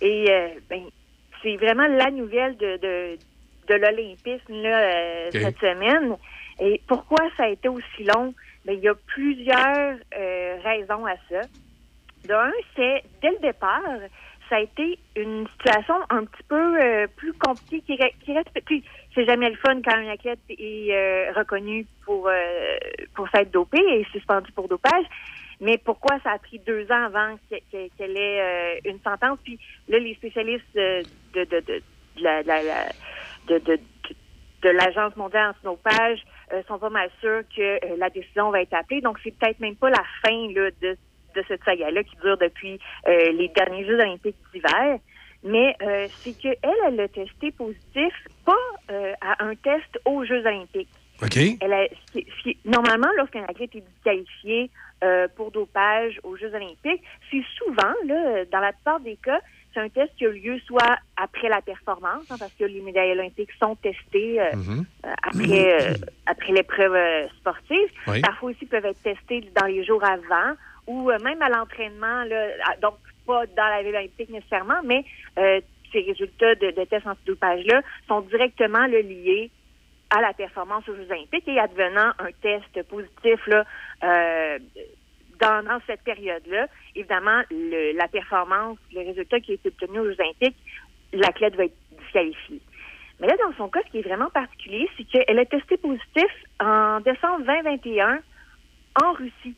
Et 0.00 0.24
ben, 0.68 0.82
c'est 1.42 1.56
vraiment 1.56 1.86
la 1.86 2.10
nouvelle 2.10 2.56
de, 2.56 2.76
de, 2.78 3.18
de 3.68 3.74
l'Olympisme 3.74 4.62
là, 4.62 4.80
euh, 4.82 5.30
cette 5.32 5.58
semaine. 5.58 6.16
Et 6.60 6.80
pourquoi 6.86 7.18
ça 7.36 7.44
a 7.44 7.48
été 7.48 7.68
aussi 7.68 8.04
long? 8.04 8.34
Ben, 8.64 8.74
il 8.74 8.80
y 8.80 8.88
a 8.88 8.94
plusieurs 9.06 9.96
euh, 10.16 10.56
raisons 10.62 11.04
à 11.06 11.14
ça. 11.30 11.42
D'un, 12.24 12.52
c'est 12.76 13.02
dès 13.20 13.30
le 13.30 13.38
départ, 13.40 13.82
ça 14.48 14.56
a 14.56 14.60
été 14.60 14.98
une 15.16 15.46
situation 15.56 15.94
un 16.10 16.24
petit 16.24 16.42
peu 16.48 16.80
euh, 16.80 17.06
plus 17.16 17.32
compliquée 17.34 17.96
qui, 17.96 18.24
qui 18.24 18.32
reste. 18.32 18.48
puis 18.64 18.84
C'est 19.14 19.24
jamais 19.24 19.50
le 19.50 19.56
fun 19.56 19.80
quand 19.82 19.96
un 19.96 20.08
athlète 20.08 20.38
est 20.48 20.92
euh, 20.92 21.32
reconnu 21.32 21.86
pour 22.04 22.28
euh, 22.28 22.76
pour 23.14 23.28
s'être 23.30 23.50
dopé 23.50 23.78
et 23.80 24.04
suspendu 24.12 24.52
pour 24.52 24.68
dopage. 24.68 25.04
Mais 25.60 25.78
pourquoi 25.78 26.18
ça 26.22 26.32
a 26.32 26.38
pris 26.38 26.58
deux 26.60 26.84
ans 26.92 27.04
avant 27.06 27.36
que- 27.50 27.56
que- 27.72 27.88
qu'elle 27.96 28.16
ait 28.16 28.40
euh, 28.40 28.80
une 28.84 29.00
sentence? 29.00 29.38
Puis 29.44 29.58
là, 29.88 29.98
les 29.98 30.14
spécialistes 30.14 30.64
de, 30.74 31.02
de, 31.34 31.44
de, 31.44 31.60
de 31.60 31.82
la, 32.18 32.42
la- 32.42 32.62
la- 32.62 32.92
de, 33.48 33.58
de, 33.58 33.76
de- 33.76 33.80
de 34.62 34.68
l'Agence 34.70 35.16
mondiale 35.16 35.50
antidopage 35.50 36.22
euh, 36.52 36.62
sont 36.68 36.78
pas 36.78 36.90
mal 36.90 37.10
sûrs 37.20 37.42
que 37.56 37.60
euh, 37.84 37.96
la 37.98 38.10
décision 38.10 38.50
va 38.50 38.62
être 38.62 38.74
appelée. 38.74 39.00
Donc, 39.00 39.18
c'est 39.24 39.36
peut-être 39.36 39.58
même 39.60 39.74
pas 39.76 39.90
la 39.90 40.04
fin 40.24 40.30
là, 40.54 40.70
de, 40.80 40.96
de 41.34 41.44
cette 41.48 41.64
saga-là 41.64 42.04
qui 42.04 42.14
dure 42.22 42.36
depuis 42.38 42.78
euh, 43.08 43.32
les 43.32 43.48
derniers 43.48 43.84
Jeux 43.84 43.98
olympiques 43.98 44.36
d'hiver. 44.54 44.98
Mais 45.44 45.74
euh, 45.82 46.06
c'est 46.10 46.38
qu'elle, 46.38 46.56
elle 46.86 47.00
a 47.00 47.08
testé 47.08 47.50
positif, 47.50 48.12
pas 48.46 48.54
euh, 48.92 49.12
à 49.20 49.44
un 49.44 49.56
test 49.56 49.98
aux 50.04 50.24
Jeux 50.24 50.46
olympiques. 50.46 50.88
OK. 51.20 51.36
Elle 51.60 51.72
a, 51.72 51.86
ce 52.06 52.12
qui- 52.12 52.26
ce 52.38 52.42
qui- 52.44 52.58
normalement, 52.64 53.08
lorsqu'un 53.16 53.42
athlète 53.44 53.74
est 53.74 53.80
disqualifié 53.80 54.70
euh, 55.02 55.26
pour 55.34 55.50
dopage 55.50 56.20
aux 56.22 56.36
Jeux 56.36 56.54
olympiques, 56.54 57.02
c'est 57.32 57.42
souvent, 57.58 57.94
là, 58.06 58.44
dans 58.52 58.60
la 58.60 58.72
plupart 58.72 59.00
des 59.00 59.16
cas, 59.16 59.40
c'est 59.72 59.80
un 59.80 59.88
test 59.88 60.12
qui 60.16 60.26
a 60.26 60.30
lieu 60.30 60.58
soit 60.66 60.98
après 61.16 61.48
la 61.48 61.62
performance, 61.62 62.24
hein, 62.30 62.36
parce 62.38 62.52
que 62.58 62.64
les 62.64 62.80
médailles 62.80 63.12
olympiques 63.12 63.52
sont 63.58 63.76
testées 63.76 64.40
euh, 64.40 64.50
euh, 64.54 65.12
après, 65.22 65.90
euh, 65.90 65.94
après 66.26 66.52
l'épreuve 66.52 67.28
sportive. 67.38 67.88
Oui. 68.06 68.20
Parfois 68.20 68.50
aussi 68.50 68.66
peuvent 68.66 68.84
être 68.84 69.02
testés 69.02 69.48
dans 69.58 69.66
les 69.66 69.84
jours 69.84 70.04
avant 70.04 70.54
ou 70.86 71.10
même 71.22 71.40
à 71.40 71.48
l'entraînement, 71.48 72.24
donc 72.80 72.96
pas 73.26 73.46
dans 73.46 73.68
la 73.68 73.82
ville 73.82 73.94
olympique 73.94 74.30
nécessairement, 74.30 74.82
mais 74.84 75.04
ces 75.36 76.00
résultats 76.00 76.54
de, 76.56 76.72
de 76.72 76.84
tests 76.84 77.06
antidopage-là 77.06 77.82
sont 78.08 78.22
directement 78.22 78.86
liés 78.86 79.50
à 80.10 80.20
la 80.20 80.32
performance 80.32 80.88
aux 80.88 80.96
Jeux 80.96 81.06
olympiques 81.08 81.46
et 81.46 81.58
advenant 81.60 82.12
un 82.18 82.32
test 82.42 82.82
positif 82.88 83.46
là, 83.46 83.64
dans, 85.42 85.62
dans 85.64 85.80
cette 85.86 86.02
période-là, 86.02 86.68
évidemment, 86.94 87.42
le- 87.50 87.92
la 87.96 88.06
performance, 88.08 88.78
le 88.92 89.00
résultat 89.00 89.40
qui 89.40 89.52
est 89.52 89.66
obtenu 89.66 89.98
aux 89.98 90.04
Jeux 90.10 90.16
olympiques, 90.20 90.56
l'athlète 91.12 91.56
va 91.56 91.64
être 91.64 91.76
disqualifié. 91.98 92.60
Mais 93.20 93.26
là, 93.26 93.36
dans 93.44 93.54
son 93.56 93.68
cas, 93.68 93.80
ce 93.86 93.90
qui 93.90 93.98
est 93.98 94.02
vraiment 94.08 94.30
particulier, 94.30 94.88
c'est 94.96 95.04
qu'elle 95.04 95.38
a 95.38 95.44
testé 95.44 95.76
positif 95.76 96.30
en 96.60 97.00
décembre 97.00 97.44
2021 97.44 98.20
en 99.02 99.12
Russie. 99.12 99.56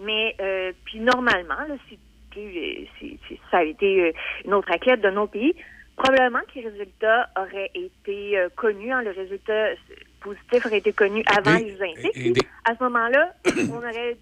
Mais, 0.00 0.34
euh, 0.40 0.72
puis 0.84 1.00
normalement, 1.00 1.60
là, 1.68 1.76
si, 1.88 1.98
si- 2.34 2.88
si- 2.98 3.18
si 3.26 3.40
ça 3.50 3.58
avait 3.58 3.70
été 3.70 4.02
euh, 4.08 4.12
une 4.44 4.54
autre 4.54 4.70
athlète 4.72 5.00
d'un 5.00 5.16
autre 5.16 5.32
pays, 5.32 5.54
probablement 5.96 6.40
que 6.52 6.60
les 6.60 6.68
résultats 6.68 7.28
auraient 7.36 7.70
été 7.74 8.38
euh, 8.38 8.48
connus, 8.56 8.92
hein, 8.92 9.02
le 9.02 9.10
résultat 9.10 9.52
euh, 9.52 9.74
positif 10.20 10.64
aurait 10.66 10.78
été 10.78 10.92
connu 10.92 11.22
avant 11.36 11.56
les 11.58 11.70
Jeux 11.70 11.82
olympiques. 11.82 12.16
et- 12.16 12.28
et 12.38 12.46
À 12.64 12.76
ce 12.76 12.84
moment-là, 12.84 13.32
on 13.72 13.78
aurait, 13.78 14.16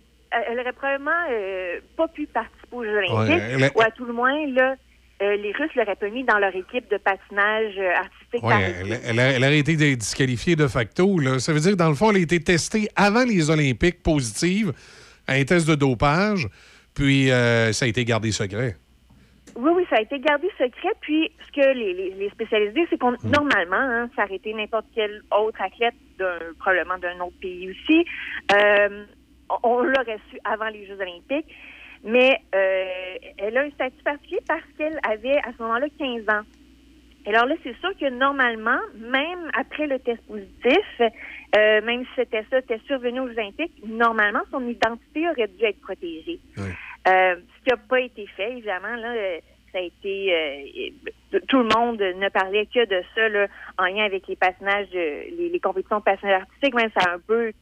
elle 0.49 0.61
aurait 0.61 0.73
probablement 0.73 1.11
euh, 1.31 1.81
pas 1.97 2.09
pu 2.09 2.27
participer 2.27 2.77
aux 2.77 2.85
Jeux 2.85 2.99
olympiques, 2.99 3.59
Ouais, 3.61 3.71
ou 3.75 3.81
à 3.81 3.91
tout 3.91 4.05
le 4.05 4.13
moins, 4.13 4.47
là, 4.49 4.75
euh, 5.23 5.37
les 5.37 5.53
Russes 5.53 5.71
l'auraient 5.75 5.97
pas 5.97 6.09
mis 6.11 6.25
dans 6.25 6.39
leur 6.39 6.55
équipe 6.55 6.91
de 6.91 6.99
patinage 6.99 7.75
euh, 7.79 7.91
artistique. 7.95 8.43
Oui, 8.43 8.51
par 8.51 8.61
elle, 8.61 9.01
elle 9.05 9.21
a- 9.21 9.33
elle 9.33 9.43
aurait 9.45 9.59
été 9.59 9.75
disqualifiée 9.97 10.57
de 10.57 10.67
facto. 10.67 11.19
là. 11.19 11.39
Ça 11.39 11.53
veut 11.53 11.61
dire 11.61 11.73
que, 11.73 11.77
dans 11.77 11.89
le 11.89 11.95
fond, 11.95 12.11
elle 12.11 12.17
a 12.17 12.21
été 12.21 12.39
testée 12.41 12.89
avant 12.97 13.25
les 13.25 13.49
Olympiques 13.51 14.03
positive 14.03 14.73
à 15.27 15.33
un 15.33 15.45
test 15.45 15.67
de 15.69 15.75
dopage, 15.75 16.47
puis 16.95 17.31
euh, 17.31 17.73
ça 17.73 17.87
a 17.87 17.89
été 17.89 18.05
gardé 18.05 18.31
secret. 18.31 18.77
Oui, 19.59 19.71
oui, 19.75 19.87
ça 19.89 19.97
a 19.97 20.01
été 20.03 20.19
gardé 20.21 20.49
secret. 20.59 20.93
Puis, 21.01 21.33
ce 21.47 21.53
que 21.61 21.67
les, 21.75 21.95
les, 21.95 22.11
les 22.11 22.29
spécialistes 22.29 22.75
disent, 22.75 22.87
c'est 22.91 22.99
qu'on, 22.99 23.13
Hmm. 23.13 23.31
normalement, 23.35 23.77
hein, 23.81 24.11
ça 24.15 24.25
aurait 24.25 24.37
été 24.37 24.53
n'importe 24.53 24.85
quel 24.95 25.23
autre 25.31 25.63
athlète, 25.63 25.95
d'un, 26.19 26.39
probablement 26.59 26.99
d'un 26.99 27.19
autre 27.25 27.37
pays 27.41 27.71
aussi. 27.71 28.05
Euh, 28.55 29.05
on, 29.63 29.83
l'aurait 29.83 30.21
su 30.31 30.39
avant 30.45 30.69
les 30.69 30.87
Jeux 30.87 31.01
olympiques. 31.01 31.53
Mais 32.05 32.41
euh, 32.55 33.17
elle 33.39 33.57
a 33.57 33.63
un 33.63 33.71
statut 33.71 34.03
particulier 34.05 34.41
parce 34.47 34.63
qu'elle 34.77 34.99
avait, 35.03 35.39
à 35.39 35.53
ce 35.57 35.63
moment-là, 35.63 35.87
15 35.99 36.29
ans. 36.29 36.43
Et 37.27 37.31
alors 37.31 37.47
là, 37.47 37.57
c'est 37.65 37.77
sûr 37.81 37.91
que 37.99 38.09
normalement, 38.09 38.79
même 38.95 39.51
après 39.59 39.89
le 39.89 39.99
test 39.99 40.25
positif, 40.29 41.01
euh, 41.01 41.83
même 41.83 42.05
si 42.05 42.11
c'était 42.15 42.45
ça, 42.51 42.59
était 42.59 42.81
survenu 42.87 43.21
aux 43.21 43.29
Jeux 43.29 43.39
olympiques, 43.39 43.73
normalement, 43.85 44.43
son 44.53 44.67
identité 44.69 45.29
aurait 45.29 45.49
dû 45.49 45.65
être 45.65 45.81
protégée. 45.81 46.39
Euh, 46.57 47.35
ce 47.35 47.65
qui 47.65 47.71
n'a 47.71 47.77
pas 47.77 48.01
été 48.01 48.27
fait, 48.37 48.53
évidemment, 48.53 48.95
là, 48.95 49.13
ça 49.73 49.79
a 49.79 49.83
été 49.83 50.33
euh, 50.33 51.39
tout 51.49 51.59
le 51.59 51.69
monde 51.77 52.01
ne 52.01 52.29
parlait 52.29 52.67
que 52.67 52.87
de 52.87 53.03
ça 53.15 53.29
là, 53.29 53.47
en 53.79 53.87
lien 53.87 54.05
avec 54.05 54.27
les 54.29 54.37
patinages, 54.37 54.89
les, 54.93 55.51
les 55.53 55.61
compétitions 55.61 55.99
de 55.99 56.05
patinage 56.05 56.43
artistique, 56.43 56.75
même 56.75 56.91
ça 56.97 57.11
a 57.11 57.15
un 57.15 57.19
peu 57.19 57.53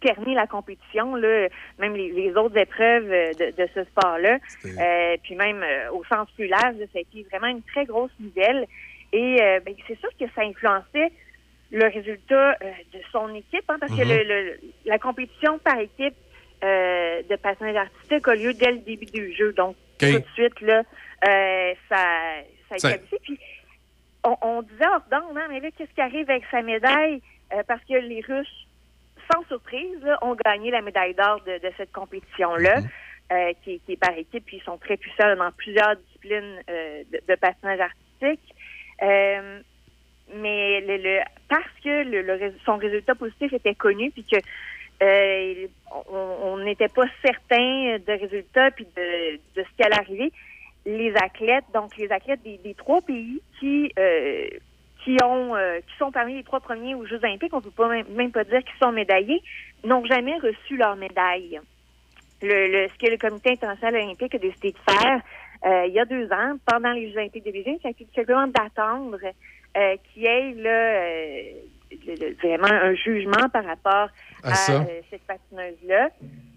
terni 0.00 0.34
la 0.34 0.46
compétition, 0.46 1.14
là, 1.14 1.48
même 1.78 1.94
les, 1.96 2.10
les 2.12 2.34
autres 2.36 2.56
épreuves 2.56 3.10
euh, 3.10 3.32
de, 3.34 3.50
de 3.56 3.68
ce 3.74 3.84
sport-là. 3.84 4.38
Euh, 4.80 5.16
puis 5.22 5.34
même 5.34 5.62
euh, 5.62 5.90
au 5.92 6.04
sens 6.04 6.30
plus 6.32 6.46
large, 6.46 6.76
ça 6.92 6.98
a 6.98 7.00
été 7.00 7.26
vraiment 7.30 7.48
une 7.48 7.62
très 7.62 7.84
grosse 7.84 8.12
nouvelle. 8.20 8.66
Et 9.12 9.42
euh, 9.42 9.60
ben, 9.60 9.74
c'est 9.86 9.98
sûr 9.98 10.10
que 10.18 10.24
ça 10.34 10.42
influençait 10.42 11.12
le 11.70 11.84
résultat 11.86 12.52
euh, 12.62 12.70
de 12.92 13.00
son 13.10 13.34
équipe, 13.34 13.64
hein, 13.68 13.76
parce 13.80 13.92
que 13.92 14.02
Mhm. 14.02 14.08
le, 14.08 14.22
le- 14.24 14.60
la 14.84 14.98
compétition 14.98 15.58
par 15.58 15.78
équipe 15.78 16.14
euh, 16.64 17.22
de 17.28 17.36
patinage 17.36 17.76
artistique 17.76 18.28
a 18.28 18.34
lieu 18.34 18.52
dès 18.54 18.72
le 18.72 18.78
début 18.78 19.06
du 19.06 19.32
jeu. 19.34 19.52
Donc, 19.54 19.74
tout 20.12 20.18
de 20.20 20.26
suite, 20.34 20.60
là, 20.60 20.82
euh, 21.28 21.72
ça, 21.88 21.96
ça 22.68 22.74
a 22.74 22.76
été 22.76 22.80
qualifié. 22.92 23.18
Puis, 23.22 23.38
on, 24.24 24.36
on 24.42 24.62
disait 24.62 24.86
hors 24.86 25.02
d'onde, 25.10 25.36
hein, 25.36 25.46
mais 25.48 25.60
là, 25.60 25.68
qu'est-ce 25.76 25.92
qui 25.92 26.00
arrive 26.00 26.28
avec 26.30 26.44
sa 26.50 26.62
médaille? 26.62 27.20
Euh, 27.52 27.62
parce 27.66 27.82
que 27.84 27.94
les 27.94 28.20
Russes, 28.20 28.61
sans 29.32 29.42
surprise, 29.48 29.98
là, 30.02 30.18
ont 30.22 30.36
gagné 30.44 30.70
la 30.70 30.82
médaille 30.82 31.14
d'or 31.14 31.40
de, 31.46 31.58
de 31.58 31.72
cette 31.76 31.92
compétition-là, 31.92 32.78
euh, 33.32 33.52
qui, 33.62 33.74
est- 33.74 33.78
qui 33.86 33.92
est 33.92 33.96
par 33.96 34.16
équipe, 34.16 34.44
puis 34.44 34.58
ils 34.58 34.62
sont 34.64 34.78
très 34.78 34.96
puissants 34.96 35.34
dans 35.36 35.50
plusieurs 35.52 35.96
disciplines 35.96 36.60
euh, 36.68 37.02
de, 37.12 37.20
de 37.28 37.34
patinage 37.36 37.80
artistique. 37.80 38.54
Euh, 39.02 39.60
mais 40.34 40.80
le, 40.82 40.96
le- 40.98 41.20
parce 41.48 41.70
que 41.82 42.04
le, 42.04 42.54
son 42.64 42.76
résultat 42.76 43.14
positif 43.14 43.52
était 43.52 43.74
connu, 43.74 44.10
puis 44.10 44.24
que 44.24 44.38
on- 46.10 46.58
n'était 46.58 46.88
pas 46.88 47.06
certain 47.24 47.98
de 47.98 48.12
résultats 48.20 48.70
puis 48.70 48.86
de, 48.96 49.34
de 49.56 49.64
ce 49.64 49.76
qui 49.76 49.82
allait 49.82 49.98
arriver, 49.98 50.32
les 50.86 51.12
athlètes, 51.16 51.64
donc 51.74 51.96
les 51.96 52.10
athlètes 52.12 52.42
des, 52.42 52.58
des 52.58 52.74
trois 52.74 53.00
pays 53.02 53.40
qui 53.58 53.92
qui 55.04 55.16
ont 55.24 55.54
euh, 55.56 55.80
qui 55.80 55.96
sont 55.98 56.12
parmi 56.12 56.34
les 56.34 56.44
trois 56.44 56.60
premiers 56.60 56.94
aux 56.94 57.06
Jeux 57.06 57.20
Olympiques, 57.22 57.52
on 57.54 57.60
peut 57.60 57.70
pas 57.70 57.88
même, 57.88 58.30
pas 58.32 58.44
dire 58.44 58.62
qu'ils 58.64 58.78
sont 58.82 58.92
médaillés, 58.92 59.40
n'ont 59.84 60.04
jamais 60.04 60.36
reçu 60.38 60.76
leur 60.76 60.96
médaille. 60.96 61.60
Le, 62.42 62.68
le- 62.72 62.88
ce 62.88 62.98
que 62.98 63.10
le 63.10 63.16
Comité 63.18 63.50
international 63.52 64.02
olympique 64.02 64.34
a 64.34 64.38
décidé 64.38 64.72
de 64.72 64.92
faire 64.92 65.20
euh, 65.64 65.86
il 65.86 65.92
y 65.92 66.00
a 66.00 66.04
deux 66.04 66.26
ans, 66.32 66.56
pendant 66.66 66.90
les 66.92 67.10
Jeux 67.10 67.18
olympiques 67.18 67.44
de 67.44 67.52
Beijing, 67.52 67.78
tout 67.78 68.04
simplement 68.16 68.46
d'attendre 68.48 69.18
euh, 69.76 69.96
qu'il 70.12 70.22
y 70.22 70.26
ait 70.26 70.52
là, 70.54 71.02
vraiment 72.42 72.66
un 72.72 72.94
jugement 72.94 73.48
par 73.52 73.64
rapport 73.64 74.08
À 74.42 74.54
euh, 74.80 75.00
cette 75.10 75.22
patineuse-là 75.22 76.08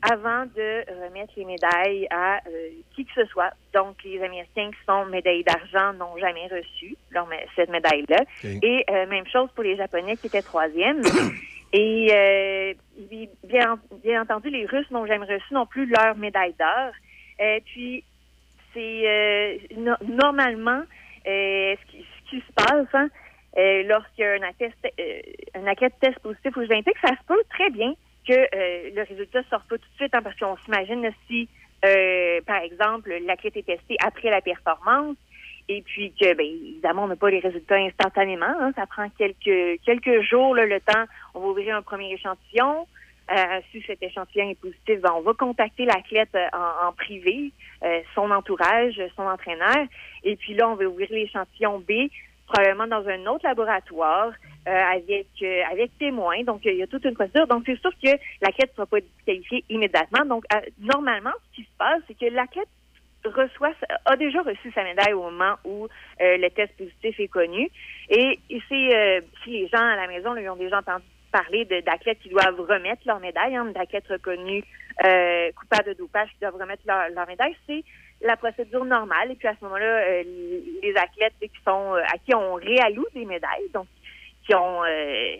avant 0.02 0.46
de 0.46 0.86
remettre 1.06 1.34
les 1.38 1.46
médailles 1.46 2.08
à 2.12 2.38
euh, 2.48 2.70
qui 2.96 3.06
que 3.06 3.12
ce 3.16 3.26
soit. 3.26 3.52
Donc, 3.74 3.96
les 4.04 4.22
Américains 4.24 4.70
qui 4.72 4.86
sont 4.86 5.06
médaillés 5.06 5.44
d'argent 5.44 5.94
n'ont 5.94 6.18
jamais 6.18 6.48
reçu 6.48 6.96
leur 7.12 7.28
cette 7.56 7.70
médaille-là. 7.70 8.22
Et 8.64 8.86
euh, 8.90 9.06
même 9.08 9.26
chose 9.28 9.50
pour 9.56 9.64
les 9.64 9.76
Japonais 9.78 10.16
qui 10.18 10.28
étaient 10.28 10.42
troisième. 10.42 11.02
Et 11.74 12.78
bi- 12.98 13.30
bien, 13.44 13.78
bien 14.04 14.22
entendu, 14.22 14.50
les 14.50 14.66
Russes 14.66 14.90
n'ont 14.92 15.06
jamais 15.08 15.26
reçu 15.26 15.54
non 15.54 15.66
plus 15.66 15.86
leur 15.88 16.16
médaille 16.16 16.54
d'or. 16.58 16.92
Puis, 17.66 18.04
c'est 18.74 19.60
no- 19.76 19.96
normalement 20.08 20.84
ce, 21.26 21.76
qui, 21.92 22.06
ce 22.26 22.30
qui 22.30 22.38
se 22.38 22.52
passe 22.54 22.88
hein, 22.94 23.10
euh, 23.58 23.84
lorsqu'un 23.84 24.42
athlète, 24.44 24.74
euh, 25.00 25.20
un 25.56 25.68
athlète 25.68 25.94
teste 26.02 26.20
positif 26.20 26.56
aux 26.58 26.62
Jeux 26.62 26.72
olympiques, 26.72 26.98
ça 27.02 27.10
se 27.16 27.26
peut 27.28 27.42
très 27.50 27.70
bien 27.70 27.94
que 28.28 28.34
euh, 28.34 28.90
le 28.96 29.04
résultat 29.04 29.40
ne 29.40 29.46
sorte 29.46 29.68
pas 29.70 29.78
tout 29.78 29.90
de 29.92 29.96
suite, 29.98 30.14
hein, 30.14 30.22
parce 30.24 30.38
qu'on 30.38 30.58
s'imagine 30.66 31.10
si, 31.28 31.48
euh, 31.86 32.42
par 32.46 32.62
exemple, 32.64 33.14
l'athlète 33.26 33.58
est 33.58 33.66
testé 33.66 33.96
après 34.04 34.30
la 34.30 34.42
performance, 34.42 35.16
et 35.68 35.82
puis 35.82 36.14
que, 36.20 36.34
ben, 36.34 36.46
évidemment, 36.46 37.06
on 37.06 37.08
n'a 37.08 37.16
pas 37.16 37.30
les 37.30 37.40
résultats 37.40 37.76
instantanément. 37.76 38.46
hein. 38.60 38.72
ça 38.76 38.86
prend 38.86 39.10
quelques 39.18 39.82
quelques 39.84 40.22
jours, 40.22 40.56
là, 40.56 40.66
le 40.66 40.80
temps. 40.80 41.06
On 41.34 41.40
va 41.40 41.48
ouvrir 41.48 41.76
un 41.76 41.82
premier 41.82 42.14
échantillon. 42.14 42.88
Euh, 43.32 43.60
si 43.72 43.82
cet 43.88 44.04
échantillon 44.04 44.52
est 44.52 44.60
positif, 44.60 45.02
ben, 45.02 45.12
on 45.16 45.22
va 45.22 45.34
contacter 45.34 45.86
l'athlète 45.86 46.30
euh, 46.36 46.46
en, 46.54 46.90
en 46.90 46.92
privé, 46.94 47.52
euh, 47.84 48.02
son 48.14 48.30
entourage, 48.30 49.02
son 49.16 49.24
entraîneur. 49.24 49.88
Et 50.24 50.36
puis 50.36 50.54
là, 50.54 50.70
on 50.70 50.76
va 50.76 50.86
ouvrir 50.86 51.08
l'échantillon 51.10 51.80
B, 51.80 52.10
probablement 52.48 52.88
dans 52.88 53.08
un 53.08 53.26
autre 53.28 53.46
laboratoire, 53.46 54.32
euh, 54.68 54.72
avec 54.72 55.28
euh, 55.42 55.62
avec 55.72 55.98
témoins. 55.98 56.44
Donc, 56.44 56.62
il 56.66 56.76
y 56.76 56.84
a 56.84 56.88
toute 56.88 57.06
une 57.06 57.14
procédure. 57.14 57.48
Donc, 57.48 57.64
c'est 57.66 57.80
sûr 57.80 57.92
que 58.04 58.10
l'athlète 58.42 58.72
ne 58.72 58.76
sera 58.76 58.86
pas 58.86 59.00
disqualifié 59.00 59.64
immédiatement. 59.70 60.26
Donc, 60.26 60.44
euh, 60.54 60.60
normalement, 60.80 61.34
ce 61.52 61.56
qui 61.58 61.64
se 61.64 61.78
passe, 61.78 62.02
c'est 62.08 62.18
que 62.18 62.34
l'athlète 62.34 62.68
reçoit, 63.24 63.74
a 64.06 64.16
déjà 64.16 64.42
reçu 64.42 64.72
sa 64.74 64.84
médaille 64.84 65.14
au 65.14 65.24
moment 65.24 65.56
où 65.66 65.86
euh, 65.86 66.38
le 66.38 66.50
test 66.50 66.76
positif 66.78 67.20
est 67.20 67.28
connu. 67.28 67.70
Et, 68.10 68.40
c'est, 68.70 68.96
euh, 68.96 69.22
si 69.44 69.52
les 69.52 69.68
gens 69.68 69.80
à 69.80 69.96
la 69.96 70.08
maison 70.08 70.36
ils 70.36 70.50
ont 70.50 70.56
déjà 70.56 70.80
entendu 70.80 71.06
parler 71.32 71.66
d'athlètes 71.66 72.20
qui 72.20 72.30
doivent 72.30 72.60
remettre 72.60 73.02
leur 73.06 73.20
médaille, 73.20 73.56
hein, 73.56 73.66
d'athlètes 73.66 74.08
reconnus 74.08 74.64
coupables 75.56 75.90
de 75.90 75.94
dopage 75.94 76.30
qui 76.30 76.40
doivent 76.40 76.56
remettre 76.56 76.84
leur, 76.88 77.10
leur 77.10 77.28
médaille, 77.28 77.56
c'est 77.68 77.84
la 78.26 78.38
procédure 78.38 78.86
normale. 78.86 79.32
Et 79.32 79.36
puis 79.36 79.48
à 79.48 79.56
ce 79.60 79.64
moment-là, 79.66 79.86
euh, 79.86 80.24
les 80.84 80.94
athlètes 80.98 81.34
qui 81.40 81.50
sont 81.66 81.96
euh, 81.96 82.02
à 82.14 82.18
qui 82.18 82.34
on 82.34 82.56
réalloue 82.56 83.08
des 83.14 83.26
médailles, 83.26 83.70
donc 83.74 83.88
qui 84.46 84.54
ont 84.54 84.84
euh, 84.84 85.36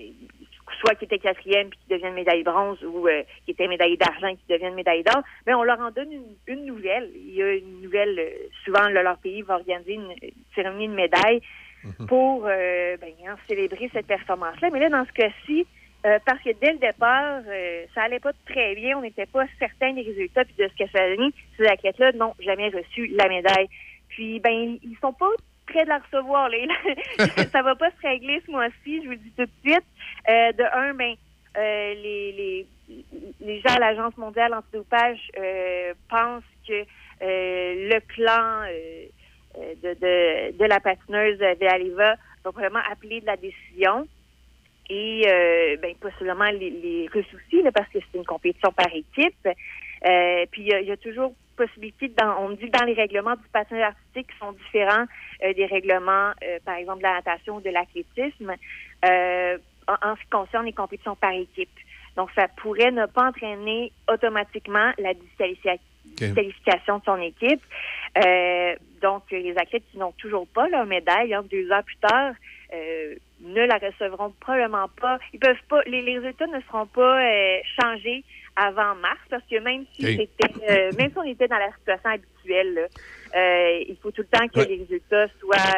soit 0.80 0.96
qui 0.96 1.06
étaient 1.06 1.20
quatrième 1.20 1.70
puis 1.70 1.80
qui 1.80 1.94
deviennent 1.94 2.14
médaille 2.14 2.44
bronze 2.44 2.84
ou 2.84 3.08
euh, 3.08 3.24
qui 3.46 3.52
étaient 3.52 3.68
médaillés 3.68 3.98
d'argent 3.98 4.28
et 4.28 4.36
qui 4.36 4.48
deviennent 4.50 4.74
médaille 4.74 5.04
d'or, 5.04 5.22
mais 5.46 5.54
on 5.54 5.64
leur 5.64 5.80
en 5.80 5.92
donne 5.92 6.12
une, 6.12 6.36
une 6.48 6.66
nouvelle. 6.66 7.10
Il 7.16 7.36
y 7.36 7.44
a 7.44 7.54
une 7.54 7.82
nouvelle, 7.82 8.20
souvent 8.64 8.88
là, 8.90 9.04
leur 9.04 9.18
pays 9.18 9.42
va 9.42 9.56
organiser 9.56 9.94
une, 9.94 10.12
une 10.22 10.32
cérémonie 10.54 10.88
de 10.88 10.94
médaille 10.94 11.42
pour 12.08 12.46
euh, 12.48 12.98
ben, 12.98 13.14
hein, 13.28 13.36
célébrer 13.48 13.90
cette 13.94 14.08
performance-là. 14.08 14.70
Mais 14.72 14.80
là, 14.80 14.90
dans 14.90 15.06
ce 15.06 15.12
cas-ci, 15.12 15.68
euh, 16.06 16.20
parce 16.24 16.40
que 16.44 16.52
dès 16.62 16.74
le 16.74 16.78
départ, 16.78 17.42
euh, 17.48 17.86
ça 17.96 18.04
allait 18.04 18.20
pas 18.20 18.32
très 18.48 18.76
bien, 18.76 18.98
on 18.98 19.02
n'était 19.02 19.26
pas 19.26 19.46
certain 19.58 19.92
des 19.94 20.04
résultats 20.04 20.46
puis 20.46 20.54
de 20.60 20.68
ce 20.68 20.84
que 20.84 20.90
ça 20.92 21.10
donner. 21.10 21.32
Ces 21.58 21.66
athlètes-là 21.66 22.12
n'ont 22.12 22.36
jamais 22.40 22.70
reçu 22.70 23.08
la 23.08 23.28
médaille. 23.28 23.68
Puis, 24.10 24.40
ben, 24.40 24.78
ils 24.84 24.98
sont 25.02 25.14
pas 25.14 25.30
près 25.66 25.84
de 25.84 25.90
la 25.90 25.98
recevoir. 25.98 26.50
Là. 26.50 26.58
ça 27.52 27.64
va 27.64 27.76
pas 27.76 27.90
se 27.90 28.08
régler 28.08 28.40
ce 28.46 28.52
mois-ci, 28.52 29.02
je 29.02 29.06
vous 29.06 29.12
le 29.12 29.18
dis 29.18 29.32
tout 29.36 29.46
de 29.46 29.52
suite. 29.64 29.86
Euh, 30.30 30.52
de 30.52 30.64
un, 30.76 30.94
ben, 30.94 31.16
les, 31.56 32.32
les, 32.34 33.06
les 33.42 33.60
gens 33.62 33.76
à 33.76 33.80
l'Agence 33.80 34.16
mondiale 34.18 34.54
antidopage 34.54 35.32
pensent 36.10 36.44
que 36.68 36.84
le 37.22 38.00
clan 38.02 38.68
de, 39.82 39.94
de, 39.94 40.58
de 40.58 40.66
la 40.66 40.80
patineuse 40.80 41.40
Vealeva 41.40 42.16
va 42.44 42.52
vraiment 42.52 42.82
appeler 42.92 43.22
de 43.22 43.26
la 43.26 43.38
décision. 43.38 44.08
Et 44.90 45.24
euh, 45.28 45.78
ben, 45.82 45.96
possiblement 45.96 46.46
les, 46.52 46.70
les 46.70 47.10
Russes 47.12 47.34
aussi, 47.34 47.62
là, 47.64 47.72
parce 47.72 47.90
que 47.90 48.00
c'est 48.00 48.18
une 48.18 48.26
compétition 48.26 48.72
par 48.72 48.88
équipe. 48.94 49.48
Euh, 49.48 50.46
puis 50.52 50.62
il 50.62 50.68
y, 50.68 50.86
y 50.86 50.92
a 50.92 50.98
toujours 50.98 51.34
possibilité, 51.56 52.10
dans, 52.10 52.38
on 52.40 52.50
me 52.50 52.56
dit 52.56 52.70
que 52.70 52.78
dans 52.78 52.86
les 52.86 52.94
règlements 52.94 53.36
du 53.36 53.48
patinage 53.52 53.84
artistique 53.84 54.28
qui 54.32 54.38
sont 54.38 54.52
différents 54.52 55.06
euh, 55.44 55.54
des 55.54 55.66
règlements, 55.66 56.32
euh, 56.44 56.60
par 56.66 56.76
exemple, 56.76 57.00
de 57.00 57.04
la 57.04 57.14
natation 57.14 57.56
ou 57.56 57.62
de 57.62 57.70
l'athlétisme, 57.70 58.54
euh, 59.06 59.58
en, 59.88 60.10
en 60.10 60.16
ce 60.16 60.22
qui 60.22 60.30
concerne 60.30 60.66
les 60.66 60.74
compétitions 60.74 61.16
par 61.16 61.32
équipe. 61.32 61.70
Donc, 62.16 62.30
ça 62.36 62.48
pourrait 62.58 62.92
ne 62.92 63.06
pas 63.08 63.30
entraîner 63.30 63.92
automatiquement 64.12 64.92
la 64.98 65.14
disqualification 65.14 66.98
de 67.00 67.04
son 67.04 67.22
équipe. 67.22 67.62
Euh, 68.24 68.76
donc, 69.02 69.24
les 69.32 69.58
athlètes 69.58 69.84
qui 69.92 69.98
n'ont 69.98 70.14
toujours 70.14 70.48
pas 70.48 70.68
leur 70.70 70.86
médaille, 70.86 71.34
hein, 71.34 71.44
deux 71.50 71.72
ans 71.72 71.84
plus 71.84 71.98
tard, 71.98 72.34
euh, 72.76 73.16
ne 73.42 73.66
la 73.66 73.78
recevront 73.78 74.34
probablement 74.40 74.90
pas. 75.02 75.18
Ils 75.34 75.40
peuvent 75.40 75.56
pas. 75.70 75.82
Les, 75.86 76.02
les 76.02 76.20
résultats 76.20 76.48
ne 76.48 76.60
seront 76.62 76.88
pas 76.88 77.22
euh, 77.24 77.58
changés 77.82 78.24
avant 78.56 78.96
mars 78.96 79.20
parce 79.30 79.44
que 79.50 79.60
même 79.60 79.86
si 79.96 80.02
c'était, 80.06 80.54
euh, 80.70 80.92
même 80.98 81.12
si 81.12 81.18
on 81.18 81.24
était 81.24 81.48
dans 81.48 81.58
la 81.58 81.72
situation 81.78 82.10
habituelle, 82.10 82.74
là, 82.74 82.88
il 83.88 83.98
faut 84.02 84.12
tout 84.12 84.22
le 84.22 84.38
temps 84.38 84.48
que 84.48 84.60
Ouais. 84.60 84.66
les 84.68 84.78
résultats 84.78 85.28
soient 85.42 85.74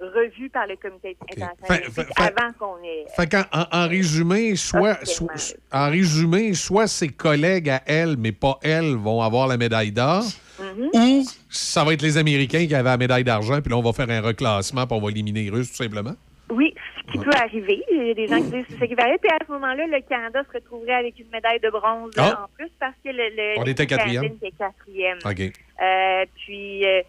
revus 0.00 0.50
par 0.50 0.66
le 0.66 0.76
comité 0.76 1.16
international 1.22 1.56
Fait- 1.66 1.82
olympique 1.84 2.14
fait- 2.16 2.22
avant 2.22 2.52
qu'on 2.58 2.84
ait. 2.84 3.04
Fait 3.16 3.34
en, 3.52 3.64
en 3.84 3.88
résumé, 3.88 4.54
soit, 4.56 5.02
soit- 5.06 5.56
en 5.72 5.90
résumé, 5.90 6.52
soit 6.54 6.86
ses 6.86 7.08
collègues 7.08 7.70
à 7.70 7.82
elle, 7.86 8.16
mais 8.18 8.32
pas 8.32 8.58
elle, 8.62 8.94
vont 8.96 9.22
avoir 9.22 9.46
la 9.46 9.56
médaille 9.56 9.92
d'or, 9.92 10.22
Mhm. 10.58 10.90
ou 10.94 11.24
ça 11.48 11.84
va 11.84 11.92
être 11.94 12.02
les 12.02 12.18
Américains 12.18 12.66
qui 12.66 12.74
avaient 12.74 12.90
la 12.90 12.96
médaille 12.98 13.24
d'argent, 13.24 13.60
puis 13.62 13.70
là, 13.70 13.76
on 13.78 13.82
va 13.82 13.92
faire 13.94 14.10
un 14.10 14.20
reclassement, 14.20 14.86
puis 14.86 14.96
on 14.98 15.00
va 15.02 15.10
éliminer 15.10 15.44
les 15.44 15.50
Russes, 15.50 15.70
tout 15.70 15.82
simplement. 15.82 16.14
Oui, 16.50 16.74
ce 17.06 17.12
qui 17.12 17.18
peut 17.18 17.30
arriver. 17.36 17.82
Il 17.92 18.06
y 18.08 18.10
a 18.10 18.14
des 18.14 18.26
gens 18.26 18.36
qui 18.36 18.50
disent 18.50 18.66
que 18.66 18.72
c'est 18.72 18.78
ce 18.80 18.84
qui 18.84 18.94
va 18.94 19.02
arriver. 19.04 19.18
Puis 19.22 19.30
à 19.30 19.38
ce 19.46 19.52
moment-là, 19.52 19.86
le 19.86 20.00
Canada 20.08 20.42
se 20.48 20.52
retrouverait 20.58 20.94
avec 20.94 21.18
une 21.18 21.28
médaille 21.30 21.60
de 21.60 21.70
bronze 21.70 22.12
Ah. 22.18 22.44
en 22.44 22.48
plus 22.56 22.70
parce 22.80 22.94
que 23.04 23.10
le, 23.10 23.28
le 23.36 23.58
On 23.58 23.64
était 23.64 23.86
quatrième. 23.86 24.24
était 24.24 24.50
quatrième. 24.52 25.18
OK. 25.24 25.40
Euh, 25.82 26.24
puis, 26.36 26.84
euh, 26.86 27.02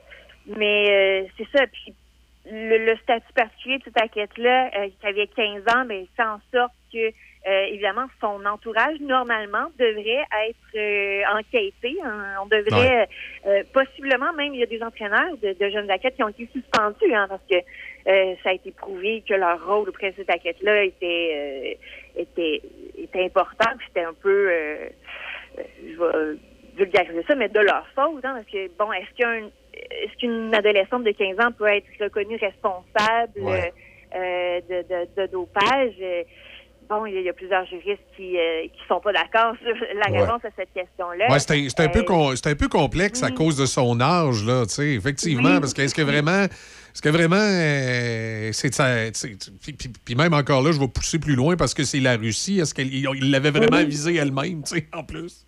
mais 0.57 0.89
euh, 0.89 1.27
c'est 1.37 1.47
ça. 1.57 1.65
Puis 1.67 1.93
le, 2.51 2.85
le 2.85 2.95
statut 2.97 3.33
particulier 3.33 3.77
de 3.79 3.83
cette 3.85 4.01
athlète-là, 4.01 4.71
qui 4.99 5.07
avait 5.07 5.27
15 5.27 5.61
ans, 5.75 5.85
ben, 5.85 6.05
fait 6.15 6.23
en 6.23 6.39
sorte 6.53 6.73
que, 6.91 7.11
euh, 7.47 7.65
évidemment, 7.69 8.05
son 8.19 8.45
entourage, 8.45 8.99
normalement, 8.99 9.65
devrait 9.79 10.25
être 10.47 10.75
euh, 10.75 11.23
enquêté. 11.37 11.97
hein. 12.03 12.35
On 12.43 12.45
devrait, 12.45 13.07
euh, 13.47 13.63
possiblement, 13.73 14.31
même, 14.33 14.53
il 14.53 14.59
y 14.59 14.63
a 14.63 14.67
des 14.67 14.83
entraîneurs 14.83 15.35
de, 15.41 15.53
de 15.53 15.69
jeunes 15.69 15.89
athlètes 15.89 16.15
qui 16.15 16.23
ont 16.23 16.29
été 16.29 16.47
suspendus, 16.53 17.13
hein, 17.13 17.25
parce 17.27 17.41
que 17.49 17.55
euh, 17.57 18.35
ça 18.43 18.49
a 18.49 18.53
été 18.53 18.71
prouvé 18.71 19.23
que 19.27 19.33
leur 19.33 19.65
rôle 19.65 19.89
auprès 19.89 20.11
de 20.11 20.17
cette 20.17 20.29
athlète-là 20.29 20.83
était, 20.83 21.77
euh, 22.15 22.21
était, 22.21 22.61
était 22.97 23.23
important, 23.25 23.69
c'était 23.87 24.03
un 24.05 24.13
peu... 24.13 24.49
je 25.57 25.97
vais 25.97 26.37
vulgariser 26.77 27.23
ça, 27.27 27.35
mais 27.35 27.49
de 27.49 27.59
leur 27.59 27.85
faute, 27.95 28.23
hein, 28.23 28.33
parce 28.35 28.45
que, 28.45 28.67
bon, 28.77 28.91
est-ce 28.93 29.13
qu'un 29.17 29.49
est-ce 29.73 30.15
qu'une 30.17 30.53
adolescente 30.53 31.03
de 31.05 31.11
15 31.11 31.39
ans 31.39 31.51
peut 31.51 31.65
être 31.67 31.85
reconnue 31.99 32.37
responsable 32.37 33.31
Ouais. 33.39 33.73
euh, 34.15 34.59
de, 34.69 34.81
de, 34.87 35.21
de 35.21 35.27
dopage? 35.31 35.93
Euh, 36.91 36.95
Bon, 36.99 37.05
il 37.05 37.13
y, 37.13 37.17
a- 37.17 37.19
il 37.21 37.25
y 37.25 37.29
a 37.29 37.33
plusieurs 37.33 37.65
juristes 37.65 38.01
qui 38.17 38.37
euh, 38.37 38.63
qui 38.67 38.87
sont 38.87 38.99
pas 38.99 39.13
d'accord 39.13 39.55
sur 39.63 39.73
la 39.95 40.11
Ouais. 40.11 40.19
réponse 40.21 40.43
à 40.43 40.49
cette 40.57 40.73
question-là. 40.73 41.31
Ouais, 41.31 41.39
c'est 41.39 41.51
un, 41.53 41.85
Euh, 41.85 42.49
un 42.51 42.55
peu 42.55 42.67
complexe 42.67 43.23
à 43.23 43.31
cause 43.31 43.57
de 43.57 43.65
son 43.65 43.99
âge, 44.01 44.43
là, 44.45 44.65
tu 44.65 44.73
sais, 44.73 44.93
effectivement, 44.93 45.53
Oui. 45.55 45.59
parce 45.59 45.73
que 45.73 45.81
est-ce 45.83 45.95
que 45.95 46.01
vraiment. 46.01 46.45
Est-ce 46.93 47.01
que 47.01 47.07
vraiment, 47.09 47.37
euh, 47.37 48.49
c'est 48.51 48.69
puis, 49.61 49.71
puis- 49.73 49.89
puis 50.03 50.15
même 50.15 50.33
encore 50.33 50.61
là, 50.61 50.73
je 50.73 50.79
vais 50.79 50.89
pousser 50.89 51.19
plus 51.19 51.35
loin 51.35 51.55
parce 51.55 51.73
que 51.73 51.83
c'est 51.83 52.01
la 52.01 52.17
Russie. 52.17 52.59
Est-ce 52.59 52.73
qu'elle 52.73 52.89
l'avait 53.31 53.51
vraiment 53.51 53.77
Oui. 53.77 53.85
visée 53.85 54.15
elle-même, 54.17 54.63
tu 54.63 54.75
sais, 54.75 54.87
en 54.93 55.03
plus? 55.03 55.45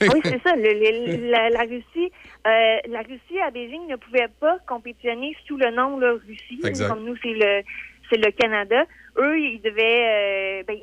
oui, 0.00 0.20
c'est 0.24 0.40
ça. 0.42 0.56
Le- 0.56 0.62
le- 0.62 1.30
la, 1.30 1.50
la 1.50 1.60
Russie, 1.60 2.10
euh, 2.46 2.76
la 2.88 3.00
Russie 3.00 3.38
à 3.46 3.50
Beijing 3.50 3.86
ne 3.88 3.96
pouvait 3.96 4.28
pas 4.40 4.56
compétitionner 4.66 5.36
sous 5.46 5.58
le 5.58 5.70
nom 5.74 5.98
là, 5.98 6.14
Russie. 6.26 6.60
Exact. 6.64 6.88
Comme 6.88 7.04
nous, 7.04 7.16
c'est 7.22 7.34
le 7.34 7.62
c'est 8.10 8.16
le 8.18 8.30
Canada. 8.32 8.84
Eux, 9.18 9.38
ils 9.40 9.60
devaient, 9.62 10.60
euh, 10.60 10.62
ben, 10.66 10.76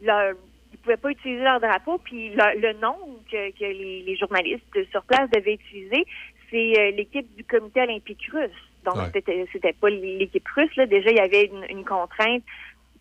ils, 0.00 0.06
leur- 0.06 0.34
ils 0.72 0.78
pouvaient 0.78 0.96
pas 0.96 1.10
utiliser 1.10 1.42
leur 1.42 1.60
drapeau. 1.60 1.98
Puis 1.98 2.30
leur- 2.34 2.54
le 2.56 2.72
nom 2.74 2.96
que, 3.30 3.50
que 3.52 3.64
les, 3.64 4.02
les 4.02 4.16
journalistes 4.16 4.64
sur 4.90 5.02
place 5.04 5.28
devaient 5.30 5.54
utiliser, 5.54 6.04
c'est 6.50 6.78
euh, 6.78 6.90
l'équipe 6.92 7.34
du 7.36 7.44
Comité 7.44 7.82
olympique 7.82 8.28
russe. 8.32 8.50
Donc 8.84 8.96
Ouais. 8.96 9.10
c'était 9.12 9.46
c'était 9.52 9.72
pas 9.72 9.90
l'équipe 9.90 10.46
russe. 10.54 10.74
Là. 10.76 10.86
Déjà, 10.86 11.10
il 11.10 11.16
y 11.16 11.20
avait 11.20 11.46
une, 11.46 11.64
une 11.78 11.84
contrainte 11.84 12.44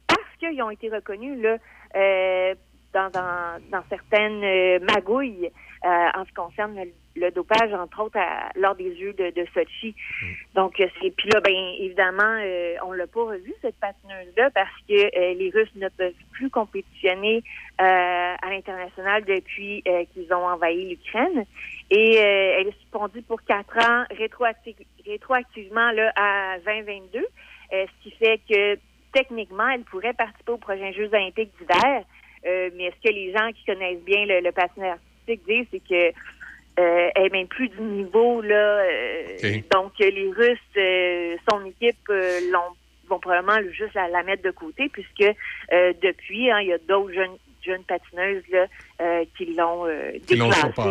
parce 0.07 0.21
qu'ils 0.39 0.61
ont 0.63 0.71
été 0.71 0.89
reconnus 0.89 1.39
là. 1.41 1.57
euh, 1.95 2.55
dans, 2.95 3.09
dans, 3.11 3.59
dans 3.71 3.83
certaines 3.89 4.43
euh, 4.43 4.79
magouilles 4.79 5.51
euh, 5.85 5.89
en 6.15 6.23
ce 6.23 6.29
qui 6.29 6.33
concerne 6.33 6.75
le, 6.75 6.91
le 7.21 7.31
dopage, 7.31 7.71
entre 7.73 8.01
autres 8.03 8.17
à- 8.17 8.49
lors 8.55 8.73
des 8.75 8.97
Jeux 8.97 9.13
de, 9.13 9.29
de 9.29 9.45
Sochi. 9.53 9.93
Donc, 10.55 10.79
euh, 10.79 10.87
c'est 11.01 11.11
puis 11.15 11.29
là, 11.29 11.41
ben 11.41 11.53
évidemment, 11.79 12.37
on 12.87 12.91
l'a 12.93 13.05
pas 13.07 13.23
revu 13.23 13.53
cette 13.61 13.75
patineuse-là 13.79 14.49
parce 14.55 14.71
que 14.89 14.93
les 15.35 15.51
Russes 15.53 15.75
ne 15.75 15.89
peuvent 15.89 16.13
plus 16.31 16.49
compétitionner 16.49 17.43
à 17.77 18.49
l'international 18.49 19.23
depuis 19.25 19.83
qu'ils 20.13 20.33
ont 20.33 20.45
envahi 20.47 20.89
l'Ukraine. 20.89 21.45
Et 21.91 22.17
euh, 22.17 22.57
elle 22.59 22.67
est 22.69 22.79
suspendue 22.79 23.21
pour 23.21 23.41
quatre 23.43 23.77
ans 23.77 24.05
rétroacti- 24.11 24.75
rétroactivement 25.05 25.91
là, 25.91 26.11
à 26.15 26.57
2022, 26.65 27.19
euh, 27.19 27.25
ce 27.85 28.03
qui 28.03 28.11
fait 28.17 28.39
que 28.49 28.79
techniquement, 29.13 29.69
elle 29.69 29.83
pourrait 29.83 30.13
participer 30.13 30.51
aux 30.53 30.57
prochains 30.57 30.91
Jeux 30.93 31.09
olympiques 31.13 31.51
d'hiver. 31.59 32.03
Euh, 32.45 32.69
mais 32.75 32.91
ce 32.91 33.09
que 33.09 33.13
les 33.13 33.31
gens 33.31 33.51
qui 33.53 33.65
connaissent 33.65 34.03
bien 34.03 34.25
le, 34.25 34.39
le 34.41 34.51
patinage 34.51 34.97
artistique 34.99 35.41
disent, 35.47 35.67
c'est 35.71 35.83
que 35.87 36.15
euh, 36.79 37.09
elle 37.15 37.25
est 37.27 37.29
même 37.31 37.47
plus 37.47 37.69
du 37.69 37.81
niveau 37.81 38.41
là. 38.41 38.79
euh. 38.81 39.37
Donc 39.73 39.93
euh, 40.01 40.09
les 40.11 40.29
Russes, 40.31 40.59
euh, 40.77 41.35
son 41.49 41.65
équipe 41.65 41.97
euh, 42.09 42.39
l'ont 42.51 42.75
vont 43.07 43.19
probablement 43.19 43.61
juste 43.71 43.93
la, 43.93 44.07
la 44.09 44.23
mettre 44.23 44.43
de 44.43 44.51
côté 44.51 44.89
puisque 44.91 45.21
euh, 45.73 45.93
depuis, 46.01 46.49
hein, 46.51 46.59
il 46.61 46.67
y 46.69 46.73
a 46.73 46.77
d'autres 46.79 47.13
jeunes 47.13 47.37
jeunes 47.63 47.83
patineuses 47.83 48.43
là, 48.51 48.65
euh, 49.01 49.25
qui 49.37 49.45
l'ont 49.55 49.87
euh, 49.87 50.11
depuis 50.13 50.37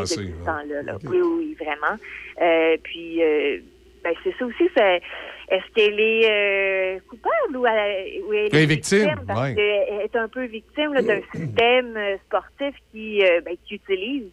ce 0.07 0.45
temps-là. 0.45 0.83
là. 0.83 0.97
Oui, 1.05 1.19
oui, 1.21 1.35
oui, 1.39 1.57
vraiment. 1.61 1.97
Euh, 2.43 2.77
puis 2.83 3.23
euh, 3.23 3.59
ben, 4.05 4.15
c'est 4.23 4.35
ça 4.39 4.45
aussi. 4.47 4.69
c'est- 4.77 5.03
Est-ce 5.49 5.65
qu'elle 5.75 5.99
est 6.01 6.31
euh, 6.31 6.99
coupable 7.09 7.57
ou 7.57 7.67
elle, 7.67 8.23
ou 8.25 8.33
elle 8.33 8.55
est 8.55 8.67
victime, 8.67 9.11
Parce 9.27 9.41
ouais. 9.41 9.55
qu'elle 9.55 10.01
est 10.01 10.17
un 10.17 10.29
peu 10.29 10.45
victime 10.45 10.95
là, 10.95 11.03
d'un 11.03 11.21
système 11.35 11.97
euh, 11.97 12.17
sportif 12.27 12.75
qui, 12.93 13.23
euh, 13.25 13.41
ben, 13.43 13.55
qui 13.67 13.75
utilise 13.75 14.33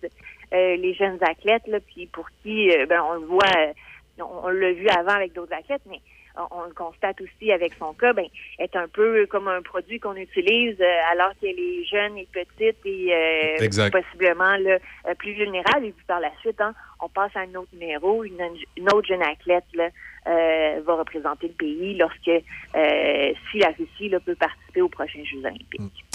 euh, 0.54 0.76
les 0.78 0.94
jeunes 0.94 1.18
athlètes, 1.22 1.68
là, 1.68 1.80
puis 1.80 2.08
pour 2.08 2.28
qui, 2.42 2.72
euh, 2.72 2.86
ben, 2.86 3.02
on 3.10 3.14
le 3.16 3.26
voit, 3.26 3.44
euh, 3.58 3.74
on, 4.20 4.46
on 4.48 4.50
l'a 4.50 4.72
vu 4.74 4.88
avant 4.90 5.14
avec 5.16 5.34
d'autres 5.34 5.54
athlètes, 5.54 5.82
mais 5.90 6.00
on, 6.38 6.60
on 6.60 6.64
le 6.64 6.74
constate 6.74 7.20
aussi 7.20 7.52
avec 7.52 7.74
son 7.74 7.94
cas, 7.94 8.14
ben, 8.14 8.26
est 8.60 8.74
un 8.78 8.88
peu 8.88 9.26
comme 9.26 9.50
un 9.50 9.62
produit 9.62 10.00
qu'on 10.00 10.16
utilise 10.16 10.80
euh, 10.80 11.12
alors 11.12 11.32
qu'elle 11.42 11.60
est 11.60 11.84
jeune 11.86 12.18
et 12.18 12.28
petite 12.32 12.78
et 12.86 13.14
euh, 13.14 13.90
possiblement 13.92 14.56
là, 14.58 14.78
euh, 15.08 15.14
plus 15.18 15.34
vulnérable. 15.34 15.88
Et 15.88 15.92
puis 15.92 16.06
par 16.08 16.22
la 16.22 16.32
suite, 16.40 16.62
hein, 16.62 16.74
on 17.02 17.10
passe 17.10 17.32
à 17.36 17.42
un 17.42 17.56
autre 17.56 17.70
numéro, 17.74 18.24
une, 18.24 18.40
une 18.78 18.88
autre 18.94 19.08
jeune 19.08 19.24
athlète 19.24 19.66
là, 19.74 19.90
euh, 20.28 20.82
va 20.86 20.96
représenter 20.96 21.48
le 21.48 21.54
pays 21.54 21.98
lorsque 21.98 22.28
euh, 22.28 23.34
si 23.52 23.58
la 23.58 23.70
Russie 23.70 24.10
là, 24.10 24.20
peut 24.20 24.36
participer 24.36 24.82
aux 24.82 24.90
prochains 24.90 25.24
Jeux 25.24 25.40
olympiques. 25.40 26.06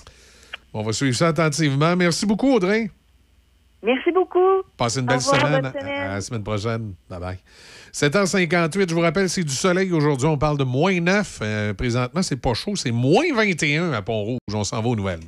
On 0.72 0.82
va 0.82 0.93
suivre 0.93 1.16
ça 1.16 1.28
attentivement. 1.28 1.97
Merci 1.97 2.26
beaucoup, 2.26 2.53
Audrey. 2.53 2.91
Merci 3.82 4.11
beaucoup. 4.11 4.62
Passez 4.76 5.01
une 5.01 5.07
belle 5.07 5.18
revoir, 5.18 5.41
semaine. 5.41 5.62
bonne 5.62 5.72
semaine. 5.72 6.11
À 6.11 6.14
la 6.14 6.20
semaine 6.20 6.43
prochaine. 6.43 6.95
Bye 7.09 7.20
bye. 7.20 7.39
7h58, 7.93 8.89
je 8.89 8.95
vous 8.95 9.01
rappelle, 9.01 9.28
c'est 9.28 9.45
du 9.45 9.53
soleil 9.53 9.93
aujourd'hui. 9.93 10.26
On 10.26 10.39
parle 10.39 10.59
de 10.59 10.64
moins 10.64 10.99
9. 11.01 11.39
Euh, 11.43 11.74
présentement, 11.74 12.22
c'est 12.22 12.41
pas 12.41 12.55
chaud. 12.55 12.76
C'est 12.76 12.91
moins 12.91 13.24
21 13.34 13.93
à 13.93 14.03
Pont-Rouge. 14.03 14.39
On 14.53 14.64
s'en 14.64 14.82
va 14.82 14.89
aux 14.89 14.97
nouvelles. 14.97 15.20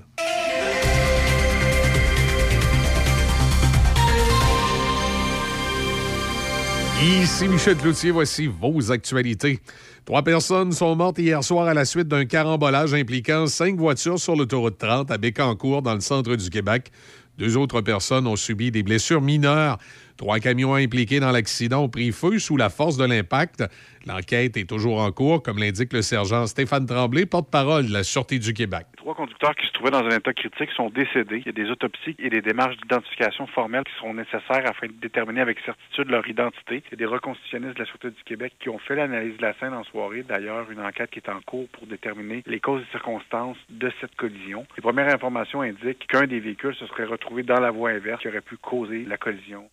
Ici 7.01 7.47
Michel 7.47 7.77
Cloutier, 7.77 8.11
voici 8.11 8.49
vos 8.49 8.91
actualités. 8.91 9.61
Trois 10.05 10.23
personnes 10.23 10.73
sont 10.73 10.97
mortes 10.97 11.21
hier 11.21 11.45
soir 11.45 11.69
à 11.69 11.75
la 11.75 11.85
suite 11.85 12.09
d'un 12.09 12.25
carambolage 12.25 12.93
impliquant 12.93 13.47
cinq 13.47 13.77
voitures 13.77 14.19
sur 14.19 14.35
l'autoroute 14.35 14.79
30 14.79 15.09
à 15.13 15.17
Bécancour, 15.17 15.83
dans 15.83 15.95
le 15.95 16.01
centre 16.01 16.35
du 16.35 16.51
Québec. 16.51 16.91
Deux 17.39 17.57
autres 17.57 17.83
personnes 17.83 18.27
ont 18.27 18.35
subi 18.35 18.73
des 18.73 18.83
blessures 18.83 19.21
mineures. 19.23 19.79
Trois 20.19 20.41
camions 20.41 20.75
impliqués 20.75 21.21
dans 21.21 21.31
l'accident 21.31 21.85
ont 21.85 21.89
pris 21.89 22.11
feu 22.11 22.41
sous 22.41 22.57
la 22.57 22.71
force 22.71 22.97
de 22.97 23.05
l'impact. 23.05 23.63
L'enquête 24.05 24.57
est 24.57 24.69
toujours 24.69 25.01
en 25.01 25.13
cours, 25.13 25.45
comme 25.45 25.59
l'indique 25.59 25.93
le 25.93 26.03
sergent 26.03 26.47
Stéphane 26.47 26.87
Tremblay, 26.87 27.25
porte-parole 27.25 27.87
de 27.87 27.93
la 27.93 28.03
Sûreté 28.03 28.41
du 28.41 28.53
Québec. 28.53 28.87
Trois 28.97 29.15
conducteurs 29.15 29.55
qui 29.55 29.69
se 29.69 29.73
trouvaient 29.73 29.93
dans 29.93 30.05
un 30.05 30.17
état 30.17 30.33
critique 30.33 30.71
sont 30.77 30.91
décédés. 30.91 31.43
Il 31.45 31.47
y 31.47 31.49
a 31.51 31.53
des 31.53 31.71
autopsies 31.71 32.17
et 32.19 32.31
des 32.31 32.43
démarches 32.43 32.77
d'identification 32.79 33.47
formelles 33.47 33.85
qui 33.85 33.95
seront 33.95 34.15
nécessaires 34.15 34.67
afin 34.67 34.89
de 34.89 34.93
déterminer 35.01 35.41
avec 35.41 35.61
certitude 35.61 36.11
leur 36.11 36.27
identité. 36.29 36.83
Il 36.87 36.91
y 36.91 36.95
a 36.95 36.97
des 36.97 37.07
reconstitutionnistes 37.07 37.75
de 37.75 37.79
la 37.79 37.87
Sûreté 37.87 38.11
du 38.11 38.25
Québec 38.25 38.55
qui 38.59 38.71
ont 38.71 38.79
fait 38.79 38.97
l'analyse 38.97 39.37
de 39.37 39.43
la 39.43 39.55
scène 39.61 39.73
en 39.73 39.85
soirée. 39.85 40.25
D'ailleurs, 40.29 40.69
une 40.73 40.81
enquête 40.81 41.11
qui 41.11 41.21
est 41.21 41.31
en 41.31 41.41
cours 41.47 41.69
pour 41.69 41.87
déterminer 41.87 42.43
les 42.45 42.59
causes 42.59 42.83
et 42.83 42.91
circonstances 42.91 43.57
de 43.71 43.93
cette 44.01 44.17
collision. 44.17 44.67
Les 44.77 44.83
premières 44.83 45.15
informations 45.15 45.61
indiquent 45.61 46.09
qu'un 46.09 46.27
des 46.27 46.41
véhicules 46.41 46.75
se 46.75 46.89
serait 46.89 47.05
retrouvé 47.05 47.45
dans 47.45 47.61
la 47.61 47.71
voie 47.71 47.91
inverse 47.91 48.21
qui 48.21 48.27
aurait 48.27 48.41
pu 48.41 48.57
causer 48.57 49.05
la 49.05 49.17
collision. 49.17 49.69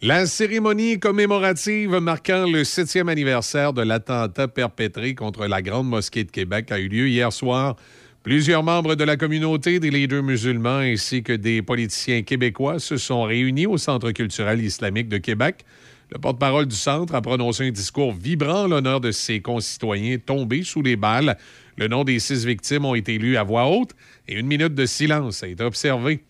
La 0.00 0.26
cérémonie 0.26 1.00
commémorative 1.00 1.96
marquant 1.96 2.46
le 2.48 2.62
septième 2.62 3.08
anniversaire 3.08 3.72
de 3.72 3.82
l'attentat 3.82 4.46
perpétré 4.46 5.16
contre 5.16 5.48
la 5.48 5.60
Grande 5.60 5.88
Mosquée 5.88 6.22
de 6.22 6.30
Québec 6.30 6.70
a 6.70 6.78
eu 6.78 6.86
lieu 6.86 7.08
hier 7.08 7.32
soir. 7.32 7.74
Plusieurs 8.22 8.62
membres 8.62 8.94
de 8.94 9.02
la 9.02 9.16
communauté, 9.16 9.80
des 9.80 9.90
leaders 9.90 10.22
musulmans 10.22 10.78
ainsi 10.78 11.24
que 11.24 11.32
des 11.32 11.62
politiciens 11.62 12.22
québécois 12.22 12.78
se 12.78 12.96
sont 12.96 13.24
réunis 13.24 13.66
au 13.66 13.76
Centre 13.76 14.12
culturel 14.12 14.62
islamique 14.62 15.08
de 15.08 15.18
Québec. 15.18 15.64
Le 16.12 16.20
porte-parole 16.20 16.66
du 16.66 16.76
centre 16.76 17.16
a 17.16 17.20
prononcé 17.20 17.66
un 17.66 17.72
discours 17.72 18.12
vibrant 18.12 18.66
en 18.66 18.68
l'honneur 18.68 19.00
de 19.00 19.10
ses 19.10 19.40
concitoyens 19.40 20.18
tombés 20.18 20.62
sous 20.62 20.80
les 20.80 20.94
balles. 20.94 21.36
Le 21.76 21.88
nom 21.88 22.04
des 22.04 22.20
six 22.20 22.46
victimes 22.46 22.84
ont 22.84 22.94
été 22.94 23.18
lus 23.18 23.36
à 23.36 23.42
voix 23.42 23.66
haute 23.66 23.96
et 24.28 24.38
une 24.38 24.46
minute 24.46 24.76
de 24.76 24.86
silence 24.86 25.42
a 25.42 25.48
été 25.48 25.64
observée. 25.64 26.22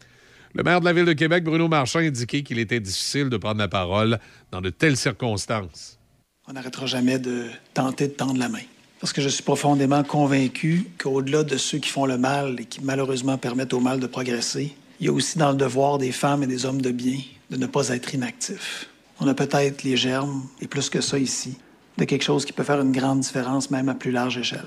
Le 0.58 0.64
maire 0.64 0.80
de 0.80 0.86
la 0.86 0.92
Ville 0.92 1.04
de 1.04 1.12
Québec, 1.12 1.44
Bruno 1.44 1.68
Marchand, 1.68 2.00
a 2.00 2.02
indiqué 2.02 2.42
qu'il 2.42 2.58
était 2.58 2.80
difficile 2.80 3.28
de 3.28 3.36
prendre 3.36 3.60
la 3.60 3.68
parole 3.68 4.18
dans 4.50 4.60
de 4.60 4.70
telles 4.70 4.96
circonstances. 4.96 6.00
On 6.48 6.54
n'arrêtera 6.54 6.84
jamais 6.86 7.20
de 7.20 7.44
tenter 7.74 8.08
de 8.08 8.12
tendre 8.14 8.40
la 8.40 8.48
main. 8.48 8.64
Parce 8.98 9.12
que 9.12 9.20
je 9.20 9.28
suis 9.28 9.44
profondément 9.44 10.02
convaincu 10.02 10.88
qu'au-delà 10.98 11.44
de 11.44 11.56
ceux 11.56 11.78
qui 11.78 11.88
font 11.88 12.06
le 12.06 12.18
mal 12.18 12.58
et 12.58 12.64
qui 12.64 12.80
malheureusement 12.82 13.38
permettent 13.38 13.72
au 13.72 13.78
mal 13.78 14.00
de 14.00 14.08
progresser, 14.08 14.74
il 14.98 15.06
y 15.06 15.08
a 15.08 15.12
aussi 15.12 15.38
dans 15.38 15.52
le 15.52 15.56
devoir 15.56 15.96
des 15.96 16.10
femmes 16.10 16.42
et 16.42 16.48
des 16.48 16.66
hommes 16.66 16.82
de 16.82 16.90
bien 16.90 17.20
de 17.50 17.56
ne 17.56 17.66
pas 17.66 17.90
être 17.90 18.12
inactifs. 18.12 18.88
On 19.20 19.28
a 19.28 19.34
peut-être 19.34 19.84
les 19.84 19.96
germes, 19.96 20.42
et 20.60 20.66
plus 20.66 20.90
que 20.90 21.00
ça 21.00 21.20
ici, 21.20 21.56
de 21.98 22.04
quelque 22.04 22.24
chose 22.24 22.44
qui 22.44 22.52
peut 22.52 22.64
faire 22.64 22.80
une 22.80 22.90
grande 22.90 23.20
différence 23.20 23.70
même 23.70 23.88
à 23.88 23.94
plus 23.94 24.10
large 24.10 24.38
échelle. 24.38 24.66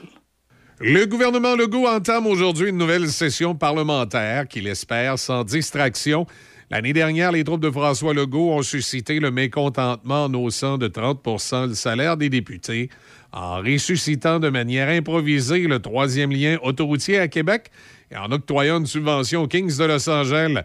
Le 0.84 1.06
gouvernement 1.06 1.56
Legault 1.56 1.86
entame 1.88 2.26
aujourd'hui 2.26 2.70
une 2.70 2.78
nouvelle 2.78 3.08
session 3.08 3.54
parlementaire 3.54 4.48
qu'il 4.48 4.66
espère 4.66 5.20
sans 5.20 5.44
distraction. 5.44 6.26
L'année 6.72 6.92
dernière, 6.92 7.32
les 7.32 7.44
troupes 7.44 7.62
de 7.62 7.70
François 7.70 8.16
Legault 8.16 8.50
ont 8.50 8.64
suscité 8.64 9.20
le 9.20 9.30
mécontentement 9.30 10.26
en 10.26 10.34
haussant 10.34 10.80
de 10.80 10.88
30% 10.88 11.68
le 11.68 11.74
salaire 11.76 12.18
des 12.18 12.30
députés, 12.30 12.90
en 13.32 13.58
ressuscitant 13.58 14.40
de 14.40 14.50
manière 14.50 14.90
improvisée 14.90 15.68
le 15.68 15.78
troisième 15.78 16.32
lien 16.32 16.58
autoroutier 16.64 17.20
à 17.20 17.28
Québec 17.28 17.70
et 18.10 18.18
en 18.18 18.32
octroyant 18.32 18.80
une 18.80 18.88
subvention 18.88 19.44
aux 19.44 19.48
Kings 19.48 19.78
de 19.78 19.84
Los 19.84 20.10
Angeles. 20.10 20.64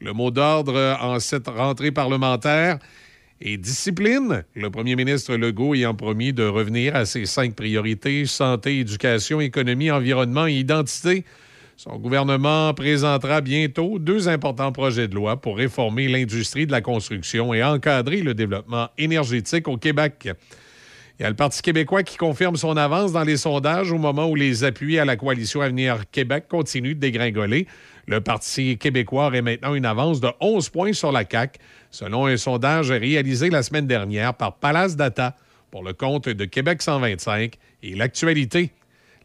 Le 0.00 0.14
mot 0.14 0.30
d'ordre 0.30 0.96
en 0.98 1.20
cette 1.20 1.48
rentrée 1.48 1.90
parlementaire 1.90 2.78
et 3.40 3.56
discipline. 3.56 4.44
Le 4.54 4.70
premier 4.70 4.96
ministre 4.96 5.36
Legault 5.36 5.74
ayant 5.74 5.94
promis 5.94 6.32
de 6.32 6.44
revenir 6.44 6.96
à 6.96 7.06
ses 7.06 7.26
cinq 7.26 7.54
priorités 7.54 8.26
santé, 8.26 8.80
éducation, 8.80 9.40
économie, 9.40 9.90
environnement 9.90 10.46
et 10.46 10.54
identité. 10.54 11.24
Son 11.76 11.96
gouvernement 11.96 12.74
présentera 12.74 13.40
bientôt 13.40 14.00
deux 14.00 14.28
importants 14.28 14.72
projets 14.72 15.06
de 15.06 15.14
loi 15.14 15.40
pour 15.40 15.56
réformer 15.56 16.08
l'industrie 16.08 16.66
de 16.66 16.72
la 16.72 16.80
construction 16.80 17.54
et 17.54 17.62
encadrer 17.62 18.22
le 18.22 18.34
développement 18.34 18.88
énergétique 18.98 19.68
au 19.68 19.76
Québec. 19.76 20.28
Il 21.18 21.24
y 21.24 21.26
a 21.26 21.30
le 21.30 21.36
Parti 21.36 21.62
québécois 21.62 22.04
qui 22.04 22.16
confirme 22.16 22.54
son 22.54 22.76
avance 22.76 23.10
dans 23.12 23.24
les 23.24 23.36
sondages 23.36 23.90
au 23.90 23.98
moment 23.98 24.28
où 24.28 24.36
les 24.36 24.62
appuis 24.62 25.00
à 25.00 25.04
la 25.04 25.16
coalition 25.16 25.60
Avenir 25.60 26.08
Québec 26.12 26.44
continuent 26.48 26.94
de 26.94 27.00
dégringoler. 27.00 27.66
Le 28.06 28.20
Parti 28.20 28.78
québécois 28.78 29.26
aurait 29.26 29.42
maintenant 29.42 29.74
une 29.74 29.84
avance 29.84 30.20
de 30.20 30.28
11 30.40 30.68
points 30.68 30.92
sur 30.92 31.10
la 31.10 31.24
CAQ, 31.28 31.58
selon 31.90 32.26
un 32.26 32.36
sondage 32.36 32.90
réalisé 32.90 33.50
la 33.50 33.62
semaine 33.62 33.86
dernière 33.86 34.34
par 34.34 34.56
Palace 34.56 34.96
Data 34.96 35.36
pour 35.70 35.82
le 35.82 35.92
compte 35.92 36.28
de 36.28 36.44
Québec 36.44 36.82
125 36.82 37.54
et 37.82 37.94
l'actualité. 37.94 38.70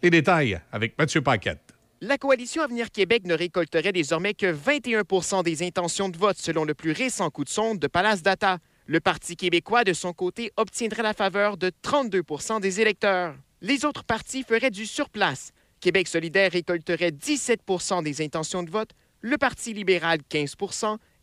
Les 0.02 0.10
détails 0.10 0.60
avec 0.72 0.98
Mathieu 0.98 1.22
Paquette. 1.22 1.74
La 2.02 2.18
coalition 2.18 2.62
Avenir 2.64 2.92
Québec 2.92 3.24
ne 3.26 3.34
récolterait 3.34 3.94
désormais 3.94 4.34
que 4.34 4.54
21% 4.54 5.44
des 5.44 5.64
intentions 5.66 6.10
de 6.10 6.18
vote 6.18 6.38
selon 6.38 6.66
le 6.66 6.74
plus 6.74 6.92
récent 6.92 7.30
coup 7.30 7.46
de 7.46 7.50
sonde 7.50 7.80
de 7.80 7.88
Palace 7.88 8.22
Data. 8.22 8.58
Le 8.86 9.00
Parti 9.00 9.38
québécois, 9.38 9.86
de 9.86 9.94
son 9.94 10.12
côté, 10.12 10.52
obtiendrait 10.58 11.04
la 11.04 11.14
faveur 11.14 11.56
de 11.56 11.72
32% 11.82 12.60
des 12.60 12.82
électeurs. 12.82 13.36
Les 13.62 13.86
autres 13.86 14.04
partis 14.04 14.44
feraient 14.44 14.72
du 14.72 14.86
surplace. 14.86 15.54
Québec 15.80 16.10
solidaire 16.10 16.52
récolterait 16.52 17.12
17% 17.12 18.04
des 18.04 18.22
intentions 18.22 18.64
de 18.64 18.70
vote, 18.70 18.92
le 19.22 19.38
Parti 19.38 19.74
libéral 19.74 20.18
15 20.28 20.56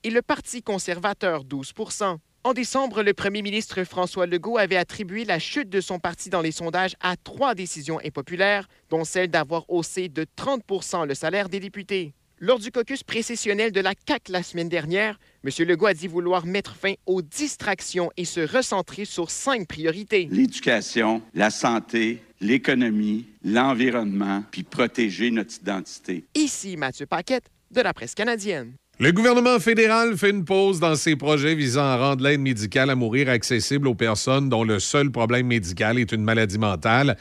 et 0.03 0.11
le 0.11 0.23
Parti 0.23 0.63
conservateur 0.63 1.45
12 1.45 1.73
en 2.43 2.55
décembre, 2.55 3.03
le 3.03 3.13
premier 3.13 3.43
ministre 3.43 3.85
François 3.85 4.25
Legault 4.25 4.57
avait 4.57 4.77
attribué 4.77 5.27
la 5.27 5.39
chute 5.39 5.69
de 5.69 5.83
son 5.83 5.99
parti 5.99 6.31
dans 6.31 6.41
les 6.41 6.53
sondages 6.53 6.97
à 7.01 7.17
trois 7.17 7.55
décisions 7.55 8.01
impopulaires, 8.03 8.67
dont 8.89 9.05
celle 9.05 9.29
d'avoir 9.29 9.69
haussé 9.69 10.09
de 10.09 10.25
30 10.37 10.63
le 11.07 11.15
salaire 11.15 11.51
des 11.51 11.61
députés. 11.61 12.15
Lors 12.39 12.59
du 12.59 12.71
caucus 12.71 13.03
précessionnel 13.03 13.73
de 13.73 13.81
la 13.83 13.95
CAC 13.95 14.31
la 14.31 14.43
semaine 14.43 14.71
dernière, 14.71 15.21
M. 15.45 15.51
Legault 15.67 15.85
a 15.85 15.93
dit 15.93 16.07
vouloir 16.07 16.47
mettre 16.47 16.75
fin 16.75 16.95
aux 17.05 17.21
distractions 17.21 18.11
et 18.17 18.25
se 18.25 18.41
recentrer 18.41 19.05
sur 19.05 19.31
cinq 19.31 19.69
priorités. 19.69 20.27
L'éducation, 20.31 21.21
la 21.35 21.51
santé, 21.51 22.23
l'économie, 22.41 23.27
l'environnement, 23.45 24.43
puis 24.51 24.63
protéger 24.63 25.31
notre 25.31 25.61
identité. 25.61 26.25
Ici 26.35 26.79
Mathieu 26.79 27.05
Paquette 27.05 27.51
de 27.71 27.83
la 27.83 27.93
presse 27.93 28.15
canadienne. 28.15 28.73
Le 29.01 29.13
gouvernement 29.13 29.59
fédéral 29.61 30.15
fait 30.19 30.29
une 30.29 30.45
pause 30.45 30.79
dans 30.79 30.95
ses 30.95 31.17
projets 31.17 31.55
visant 31.55 31.85
à 31.85 31.97
rendre 31.97 32.23
l'aide 32.23 32.41
médicale 32.41 32.91
à 32.91 32.95
mourir 32.95 33.31
accessible 33.31 33.89
aux 33.89 33.95
personnes 33.95 34.51
dont 34.51 34.63
le 34.63 34.79
seul 34.79 35.11
problème 35.11 35.47
médical 35.47 35.99
est 35.99 36.13
une 36.13 36.23
maladie 36.23 36.59
mentale. 36.59 37.17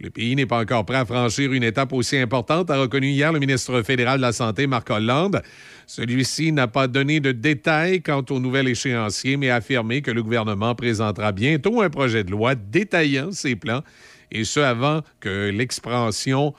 Le 0.00 0.10
pays 0.10 0.34
n'est 0.34 0.46
pas 0.46 0.58
encore 0.58 0.84
prêt 0.84 0.96
à 0.96 1.04
franchir 1.04 1.52
une 1.52 1.62
étape 1.62 1.92
aussi 1.92 2.16
importante, 2.16 2.68
a 2.72 2.80
reconnu 2.80 3.10
hier 3.10 3.32
le 3.32 3.38
ministre 3.38 3.80
fédéral 3.82 4.16
de 4.16 4.22
la 4.22 4.32
Santé, 4.32 4.66
Marc 4.66 4.90
Hollande. 4.90 5.40
Celui-ci 5.86 6.50
n'a 6.50 6.66
pas 6.66 6.88
donné 6.88 7.20
de 7.20 7.30
détails 7.30 8.02
quant 8.02 8.24
au 8.28 8.40
nouvel 8.40 8.66
échéancier, 8.66 9.36
mais 9.36 9.50
a 9.50 9.56
affirmé 9.56 10.02
que 10.02 10.10
le 10.10 10.24
gouvernement 10.24 10.74
présentera 10.74 11.30
bientôt 11.30 11.80
un 11.80 11.90
projet 11.90 12.24
de 12.24 12.32
loi 12.32 12.56
détaillant 12.56 13.30
ses 13.30 13.54
plans, 13.54 13.84
et 14.32 14.42
ce 14.42 14.58
avant 14.58 15.02
que 15.20 15.48
l'expansion 15.50 16.54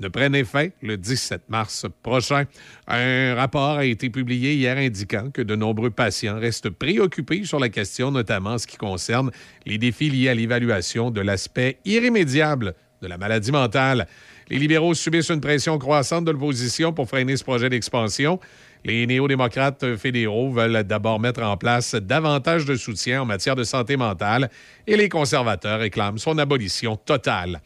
ne 0.00 0.08
prenne 0.08 0.34
effet 0.34 0.72
le 0.82 0.96
17 0.96 1.42
mars 1.48 1.86
prochain. 2.02 2.44
Un 2.86 3.34
rapport 3.34 3.78
a 3.78 3.84
été 3.84 4.10
publié 4.10 4.54
hier 4.54 4.76
indiquant 4.76 5.30
que 5.30 5.42
de 5.42 5.56
nombreux 5.56 5.90
patients 5.90 6.38
restent 6.38 6.70
préoccupés 6.70 7.44
sur 7.44 7.58
la 7.58 7.68
question, 7.68 8.10
notamment 8.10 8.50
en 8.50 8.58
ce 8.58 8.66
qui 8.66 8.76
concerne 8.76 9.30
les 9.66 9.78
défis 9.78 10.10
liés 10.10 10.28
à 10.28 10.34
l'évaluation 10.34 11.10
de 11.10 11.20
l'aspect 11.20 11.78
irrémédiable 11.84 12.74
de 13.02 13.06
la 13.06 13.18
maladie 13.18 13.52
mentale. 13.52 14.06
Les 14.48 14.58
libéraux 14.58 14.94
subissent 14.94 15.28
une 15.28 15.40
pression 15.40 15.78
croissante 15.78 16.24
de 16.24 16.30
l'opposition 16.30 16.92
pour 16.92 17.08
freiner 17.08 17.36
ce 17.36 17.44
projet 17.44 17.68
d'expansion. 17.68 18.40
Les 18.84 19.06
néo-démocrates 19.06 19.96
fédéraux 19.96 20.50
veulent 20.50 20.84
d'abord 20.84 21.20
mettre 21.20 21.42
en 21.42 21.56
place 21.56 21.94
davantage 21.94 22.64
de 22.64 22.76
soutien 22.76 23.22
en 23.22 23.24
matière 23.24 23.56
de 23.56 23.64
santé 23.64 23.96
mentale 23.96 24.50
et 24.86 24.96
les 24.96 25.08
conservateurs 25.08 25.80
réclament 25.80 26.18
son 26.18 26.38
abolition 26.38 26.96
totale. 26.96 27.60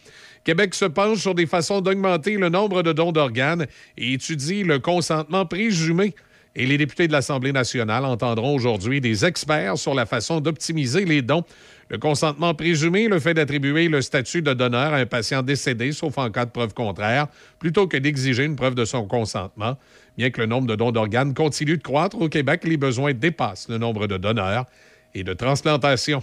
Québec 0.44 0.74
se 0.74 0.86
penche 0.86 1.18
sur 1.18 1.34
des 1.34 1.46
façons 1.46 1.80
d'augmenter 1.80 2.36
le 2.36 2.48
nombre 2.48 2.82
de 2.82 2.92
dons 2.92 3.12
d'organes 3.12 3.66
et 3.96 4.14
étudie 4.14 4.64
le 4.64 4.80
consentement 4.80 5.46
présumé. 5.46 6.14
Et 6.54 6.66
les 6.66 6.76
députés 6.76 7.06
de 7.06 7.12
l'Assemblée 7.12 7.52
nationale 7.52 8.04
entendront 8.04 8.54
aujourd'hui 8.54 9.00
des 9.00 9.24
experts 9.24 9.78
sur 9.78 9.94
la 9.94 10.04
façon 10.04 10.40
d'optimiser 10.40 11.04
les 11.04 11.22
dons. 11.22 11.44
Le 11.88 11.98
consentement 11.98 12.54
présumé, 12.54 13.08
le 13.08 13.20
fait 13.20 13.34
d'attribuer 13.34 13.88
le 13.88 14.02
statut 14.02 14.42
de 14.42 14.52
donneur 14.52 14.92
à 14.92 14.96
un 14.96 15.06
patient 15.06 15.42
décédé, 15.42 15.92
sauf 15.92 16.18
en 16.18 16.30
cas 16.30 16.44
de 16.44 16.50
preuve 16.50 16.74
contraire, 16.74 17.28
plutôt 17.58 17.86
que 17.86 17.96
d'exiger 17.96 18.44
une 18.44 18.56
preuve 18.56 18.74
de 18.74 18.84
son 18.84 19.06
consentement. 19.06 19.78
Bien 20.18 20.30
que 20.30 20.40
le 20.40 20.46
nombre 20.46 20.66
de 20.66 20.74
dons 20.74 20.90
d'organes 20.90 21.32
continue 21.34 21.78
de 21.78 21.82
croître 21.82 22.20
au 22.20 22.28
Québec, 22.28 22.62
les 22.64 22.76
besoins 22.76 23.14
dépassent 23.14 23.68
le 23.68 23.78
nombre 23.78 24.06
de 24.06 24.18
donneurs 24.18 24.66
et 25.14 25.24
de 25.24 25.32
transplantations. 25.32 26.22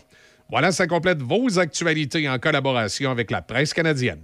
Voilà, 0.49 0.71
ça 0.71 0.87
complète 0.87 1.21
vos 1.21 1.59
actualités 1.59 2.27
en 2.27 2.39
collaboration 2.39 3.11
avec 3.11 3.29
la 3.29 3.41
presse 3.41 3.73
canadienne. 3.73 4.21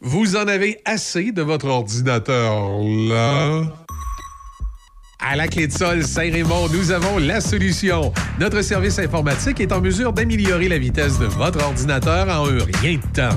Vous 0.00 0.36
en 0.36 0.46
avez 0.46 0.80
assez 0.84 1.32
de 1.32 1.42
votre 1.42 1.66
ordinateur 1.66 2.78
là? 3.08 3.83
À 5.26 5.36
la 5.36 5.48
clé 5.48 5.66
de 5.66 5.72
sol 5.72 6.04
Saint-Raymond, 6.04 6.68
nous 6.68 6.90
avons 6.90 7.18
la 7.18 7.40
solution. 7.40 8.12
Notre 8.38 8.60
service 8.60 8.98
informatique 8.98 9.58
est 9.58 9.72
en 9.72 9.80
mesure 9.80 10.12
d'améliorer 10.12 10.68
la 10.68 10.76
vitesse 10.76 11.18
de 11.18 11.24
votre 11.24 11.64
ordinateur 11.64 12.28
en 12.28 12.46
un 12.46 12.58
rien 12.82 12.98
de 12.98 13.12
temps. 13.12 13.36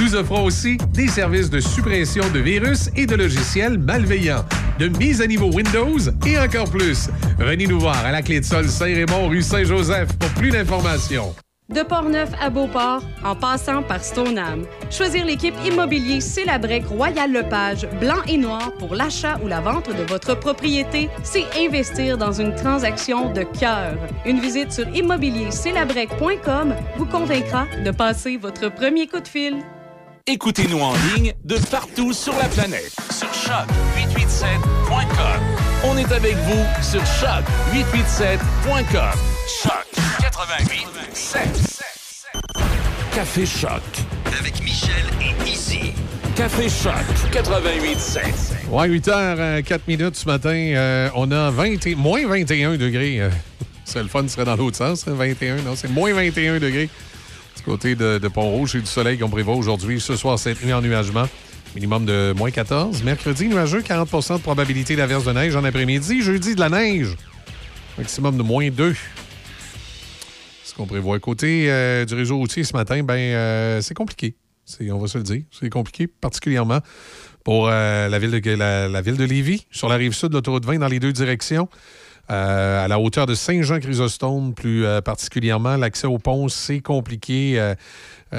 Nous 0.00 0.16
offrons 0.16 0.42
aussi 0.42 0.76
des 0.92 1.06
services 1.06 1.48
de 1.48 1.60
suppression 1.60 2.24
de 2.34 2.40
virus 2.40 2.90
et 2.96 3.06
de 3.06 3.14
logiciels 3.14 3.78
malveillants, 3.78 4.44
de 4.80 4.88
mise 4.88 5.22
à 5.22 5.28
niveau 5.28 5.52
Windows 5.52 5.98
et 6.26 6.36
encore 6.36 6.68
plus. 6.68 7.08
Venez 7.38 7.68
nous 7.68 7.78
voir 7.78 8.04
à 8.04 8.10
la 8.10 8.22
clé 8.22 8.40
de 8.40 8.44
sol 8.44 8.68
Saint-Raymond, 8.68 9.28
rue 9.28 9.42
Saint-Joseph 9.42 10.08
pour 10.18 10.30
plus 10.30 10.50
d'informations. 10.50 11.32
De 11.70 11.82
Portneuf 11.82 12.30
à 12.40 12.48
Beauport, 12.50 13.02
en 13.24 13.36
passant 13.36 13.84
par 13.84 14.02
Stoneham. 14.02 14.66
Choisir 14.90 15.24
l'équipe 15.24 15.54
immobilier 15.64 16.20
Célabrec 16.20 16.84
Royal 16.86 17.30
Lepage, 17.30 17.86
blanc 18.00 18.20
et 18.26 18.36
noir 18.36 18.72
pour 18.72 18.96
l'achat 18.96 19.38
ou 19.44 19.46
la 19.46 19.60
vente 19.60 19.88
de 19.88 20.02
votre 20.02 20.34
propriété, 20.34 21.08
c'est 21.22 21.44
investir 21.56 22.18
dans 22.18 22.32
une 22.32 22.56
transaction 22.56 23.32
de 23.32 23.42
cœur. 23.42 23.94
Une 24.26 24.40
visite 24.40 24.72
sur 24.72 24.88
immobiliercélabrec.com 24.88 26.74
vous 26.96 27.06
convaincra 27.06 27.66
de 27.84 27.92
passer 27.92 28.36
votre 28.36 28.68
premier 28.68 29.06
coup 29.06 29.20
de 29.20 29.28
fil. 29.28 29.58
Écoutez-nous 30.26 30.80
en 30.80 30.94
ligne 31.14 31.34
de 31.44 31.56
partout 31.70 32.12
sur 32.12 32.36
la 32.36 32.48
planète. 32.48 32.96
Sur 33.10 33.28
choc887.com. 33.28 35.40
On 35.84 35.96
est 35.96 36.12
avec 36.12 36.34
vous 36.34 36.66
sur 36.82 37.02
choc887.com. 37.02 39.14
Choc 39.62 39.86
88.7. 40.40 41.82
Café 43.14 43.44
Choc. 43.44 43.82
Avec 44.38 44.58
Michel 44.62 45.04
et 45.20 45.34
Izzy. 45.46 45.92
Café 46.34 46.66
Choc 46.70 46.94
88.7. 47.30 48.70
Ouais, 48.70 48.88
8h, 48.88 49.62
4 49.62 49.86
minutes 49.86 50.16
ce 50.16 50.24
matin. 50.24 50.48
euh, 50.54 51.10
on 51.14 51.30
a 51.30 51.50
20 51.50 51.86
et- 51.86 51.94
moins 51.94 52.26
21 52.26 52.78
degrés. 52.78 53.20
euh, 53.20 53.28
c'est 53.84 54.02
le 54.02 54.08
fun, 54.08 54.26
serait 54.28 54.46
dans 54.46 54.56
l'autre 54.56 54.78
sens, 54.78 55.06
hein, 55.06 55.12
21. 55.14 55.56
Non, 55.56 55.76
c'est 55.76 55.90
moins 55.90 56.14
21 56.14 56.58
degrés. 56.58 56.88
Du 57.56 57.62
côté 57.62 57.94
de, 57.94 58.16
de 58.16 58.28
Pont-Rouge, 58.28 58.76
et 58.76 58.80
du 58.80 58.86
soleil 58.86 59.18
qu'on 59.18 59.28
prévoit 59.28 59.56
aujourd'hui. 59.56 60.00
Ce 60.00 60.16
soir, 60.16 60.38
cette 60.38 60.64
nuit, 60.64 60.72
ennuagement. 60.72 61.28
Minimum 61.74 62.06
de 62.06 62.32
moins 62.34 62.50
14. 62.50 63.02
Mercredi, 63.02 63.46
nuageux, 63.46 63.82
40% 63.82 64.38
de 64.38 64.42
probabilité 64.42 64.96
d'averse 64.96 65.24
de 65.24 65.32
neige 65.32 65.54
en 65.54 65.64
après-midi. 65.64 66.22
Jeudi, 66.22 66.54
de 66.54 66.60
la 66.60 66.70
neige. 66.70 67.08
Maximum 67.98 68.38
de 68.38 68.42
moins 68.42 68.70
2. 68.70 68.96
Ce 70.70 70.74
qu'on 70.76 70.86
prévoit. 70.86 71.18
Côté 71.18 71.66
euh, 71.68 72.04
du 72.04 72.14
réseau 72.14 72.36
routier 72.36 72.62
ce 72.62 72.76
matin, 72.76 73.02
ben 73.02 73.16
euh, 73.16 73.80
c'est 73.80 73.94
compliqué. 73.94 74.36
On 74.88 74.98
va 74.98 75.08
se 75.08 75.18
le 75.18 75.24
dire. 75.24 75.42
C'est 75.50 75.68
compliqué, 75.68 76.06
particulièrement 76.06 76.78
pour 77.42 77.66
euh, 77.66 78.08
la, 78.08 78.18
ville 78.20 78.30
de, 78.30 78.50
la, 78.52 79.00
ville 79.00 79.16
de 79.16 79.24
Lévis, 79.24 79.66
sur 79.72 79.88
la 79.88 79.96
rive 79.96 80.12
sud 80.12 80.28
de 80.28 80.34
l'autoroute 80.34 80.64
20, 80.64 80.78
dans 80.78 80.86
les 80.86 81.00
deux 81.00 81.12
directions. 81.12 81.68
À 82.28 82.86
la 82.86 83.00
hauteur 83.00 83.26
de 83.26 83.34
Saint-Jean-Chrysostome, 83.34 84.54
plus 84.54 84.84
particulièrement, 85.04 85.76
l'accès 85.76 86.06
au 86.06 86.18
pont, 86.18 86.46
c'est 86.46 86.78
compliqué. 86.78 87.74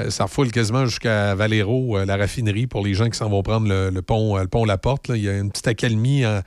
Ça 0.08 0.24
refoule 0.24 0.50
quasiment 0.50 0.86
jusqu'à 0.86 1.34
Valero, 1.34 2.02
la 2.02 2.16
raffinerie, 2.16 2.66
pour 2.66 2.82
les 2.82 2.94
gens 2.94 3.10
qui 3.10 3.18
s'en 3.18 3.28
vont 3.28 3.42
prendre 3.42 3.68
le, 3.68 4.00
pont, 4.00 4.38
le 4.38 4.48
pont 4.48 4.64
La 4.64 4.78
Porte. 4.78 5.10
Il 5.10 5.20
y 5.20 5.28
a 5.28 5.36
une 5.36 5.50
petite 5.50 5.68
accalmie 5.68 6.24
euh, 6.24 6.40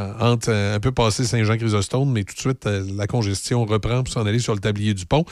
euh, 0.00 0.12
entre 0.20 0.50
euh, 0.50 0.76
un 0.76 0.80
peu 0.80 0.92
passé 0.92 1.24
Saint-Jean-Chrysostome, 1.24 2.10
mais 2.10 2.24
tout 2.24 2.34
de 2.34 2.40
suite, 2.40 2.66
euh, 2.66 2.84
la 2.96 3.06
congestion 3.06 3.64
reprend 3.64 4.02
pour 4.02 4.12
s'en 4.12 4.26
aller 4.26 4.38
sur 4.38 4.54
le 4.54 4.60
tablier 4.60 4.94
du 4.94 5.06
pont. 5.06 5.24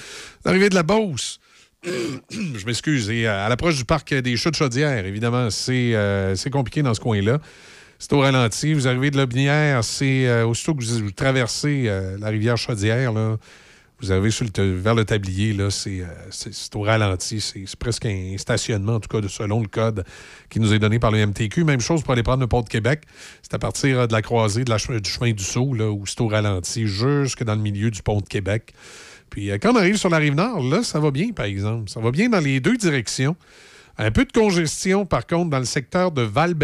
L'arrivée 0.44 0.68
de 0.68 0.74
la 0.74 0.82
Beauce. 0.82 1.40
Je 1.84 2.66
m'excuse. 2.66 3.10
Et 3.10 3.26
euh, 3.26 3.46
à 3.46 3.48
l'approche 3.48 3.76
du 3.76 3.84
parc 3.84 4.14
des 4.14 4.36
Chutes 4.36 4.56
Chaudières, 4.56 5.06
évidemment, 5.06 5.50
c'est 5.50 6.50
compliqué 6.52 6.82
dans 6.82 6.94
ce 6.94 7.00
coin-là. 7.00 7.38
C'est 7.98 8.12
au 8.12 8.20
ralenti. 8.20 8.74
Vous 8.74 8.86
arrivez 8.86 9.10
de 9.10 9.16
Lobinière, 9.16 9.82
c'est 9.82 10.42
aussitôt 10.42 10.74
que 10.74 10.84
vous, 10.84 11.10
traversez 11.10 11.90
la 12.20 12.28
rivière 12.28 12.56
Chaudière, 12.56 13.12
là, 13.12 13.36
vous 14.00 14.12
arrivez 14.12 14.30
sur 14.30 14.44
le 14.44 14.72
vers 14.74 14.94
le 14.94 15.04
tablier, 15.04 15.52
là, 15.52 15.70
c'est 15.70 16.00
euh, 16.02 16.06
au 16.74 16.82
ralenti. 16.82 17.40
C'est 17.40 17.64
presque 17.76 18.06
un 18.06 18.34
stationnement, 18.38 18.94
en 18.94 19.00
tout 19.00 19.08
cas, 19.08 19.20
de, 19.20 19.28
selon 19.28 19.60
le 19.60 19.66
code 19.68 20.04
qui 20.50 20.60
nous 20.60 20.72
est 20.72 20.78
donné 20.78 20.98
par 20.98 21.10
le 21.10 21.26
MTQ. 21.26 21.64
Même 21.64 21.80
chose 21.80 22.02
pour 22.02 22.12
aller 22.12 22.22
prendre 22.22 22.40
le 22.40 22.46
pont 22.46 22.62
de 22.62 22.68
Québec. 22.68 23.02
C'est 23.42 23.54
à 23.54 23.58
partir 23.58 23.98
euh, 24.00 24.06
de 24.06 24.12
la 24.12 24.22
croisée 24.22 24.64
de 24.64 24.70
la 24.70 24.76
che- 24.78 25.00
du 25.00 25.10
chemin 25.10 25.32
du 25.32 25.42
Sceau, 25.42 25.74
là, 25.74 25.90
où 25.90 26.06
c'est 26.06 26.20
au 26.20 26.28
ralenti, 26.28 26.86
jusque 26.86 27.42
dans 27.42 27.54
le 27.56 27.60
milieu 27.60 27.90
du 27.90 28.02
pont 28.02 28.20
de 28.20 28.26
Québec. 28.26 28.72
Puis 29.30 29.50
euh, 29.50 29.58
quand 29.60 29.72
on 29.72 29.76
arrive 29.76 29.96
sur 29.96 30.10
la 30.10 30.18
rive 30.18 30.34
nord, 30.34 30.62
là, 30.62 30.82
ça 30.82 31.00
va 31.00 31.10
bien, 31.10 31.32
par 31.32 31.46
exemple. 31.46 31.90
Ça 31.90 32.00
va 32.00 32.10
bien 32.10 32.28
dans 32.28 32.40
les 32.40 32.60
deux 32.60 32.76
directions. 32.76 33.36
Un 34.00 34.12
peu 34.12 34.24
de 34.24 34.30
congestion, 34.30 35.06
par 35.06 35.26
contre, 35.26 35.50
dans 35.50 35.58
le 35.58 35.64
secteur 35.64 36.12
de 36.12 36.22
val 36.22 36.54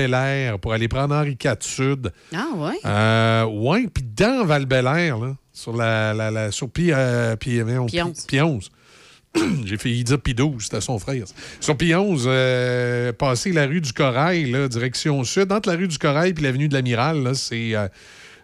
pour 0.63 0.73
aller 0.73 0.87
prendre 0.87 1.13
Henri 1.17 1.37
IV 1.43 1.57
Sud. 1.63 2.13
Ah, 2.33 2.47
ouais. 2.57 2.79
Euh, 2.85 3.45
ouais, 3.47 3.89
puis 3.93 4.05
dans 4.05 4.45
val 4.47 4.67
là, 4.71 5.35
sur 5.55 5.75
la, 5.75 6.13
la, 6.13 6.31
la- 6.31 6.51
sur 6.51 6.69
Pi, 6.69 6.91
euh, 6.93 7.35
Pi- 7.37 7.61
voyons, 7.61 7.87
Pi- 7.87 7.93
Pi- 8.13 8.27
Pi 8.27 8.41
11. 8.43 8.71
J'ai 9.65 9.77
failli 9.79 10.05
dire 10.05 10.21
Pi 10.21 10.35
12, 10.35 10.63
c'était 10.65 10.81
son 10.83 10.99
frère. 10.99 11.25
Sur 11.61 11.77
Pi 11.77 11.95
11, 11.95 12.25
euh, 12.27 13.13
passer 13.13 13.53
la 13.53 13.67
rue 13.67 13.81
du 13.81 13.93
Corail, 13.93 14.51
là, 14.51 14.69
direction 14.69 15.25
sud, 15.25 15.51
entre 15.51 15.69
la 15.71 15.77
rue 15.77 15.89
du 15.89 15.97
Corail 15.99 16.35
et 16.37 16.41
l'avenue 16.43 16.69
de 16.69 16.75
l'Amiral, 16.75 17.35
c'est 17.35 17.75
euh, 17.75 17.89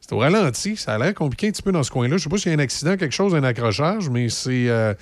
c'est 0.01 0.13
au 0.15 0.19
ralenti. 0.19 0.77
Ça 0.77 0.95
a 0.95 0.99
l'air 0.99 1.15
compliqué 1.15 1.49
un 1.49 1.51
petit 1.51 1.63
peu 1.63 1.71
dans 1.73 1.83
ce 1.83 1.91
coin-là. 1.91 2.17
Je 2.17 2.23
sais 2.25 2.31
pas 2.31 2.39
s'il 2.39 2.51
y 2.51 2.55
a 2.55 2.57
un 2.59 2.61
accident, 2.63 2.97
quelque 2.97 3.15
chose, 3.15 3.35
un 3.35 3.45
accrochage, 3.45 4.09
mais 4.09 4.29
c'est 4.29 4.69
euh, 4.69 4.95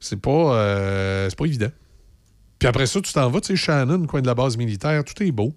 c'est 0.00 0.20
pas, 0.20 1.26
c'est 1.28 1.36
pas 1.38 1.44
évident. 1.46 1.70
Puis 2.58 2.66
après 2.68 2.86
ça, 2.86 3.00
tu 3.02 3.12
t'en 3.12 3.28
vas, 3.28 3.40
tu 3.42 3.48
sais, 3.48 3.56
Shannon, 3.56 4.06
coin 4.06 4.22
de 4.22 4.26
la 4.26 4.34
base 4.34 4.56
militaire, 4.56 5.04
tout 5.04 5.22
est 5.22 5.32
beau. 5.32 5.52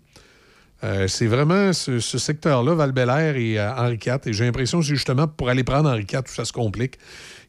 Euh, 0.83 1.07
c'est 1.07 1.27
vraiment 1.27 1.73
ce, 1.73 1.99
secteur-là, 1.99 2.73
val 2.73 2.93
et 3.35 3.59
euh, 3.59 3.73
Henri 3.75 3.99
IV. 4.05 4.19
Et 4.25 4.33
j'ai 4.33 4.45
l'impression 4.45 4.79
que 4.79 4.85
c'est 4.85 4.95
justement 4.95 5.27
pour 5.27 5.49
aller 5.49 5.63
prendre 5.63 5.89
Henri 5.89 6.05
IV, 6.11 6.23
tout 6.23 6.33
ça 6.33 6.45
se 6.45 6.53
complique, 6.53 6.97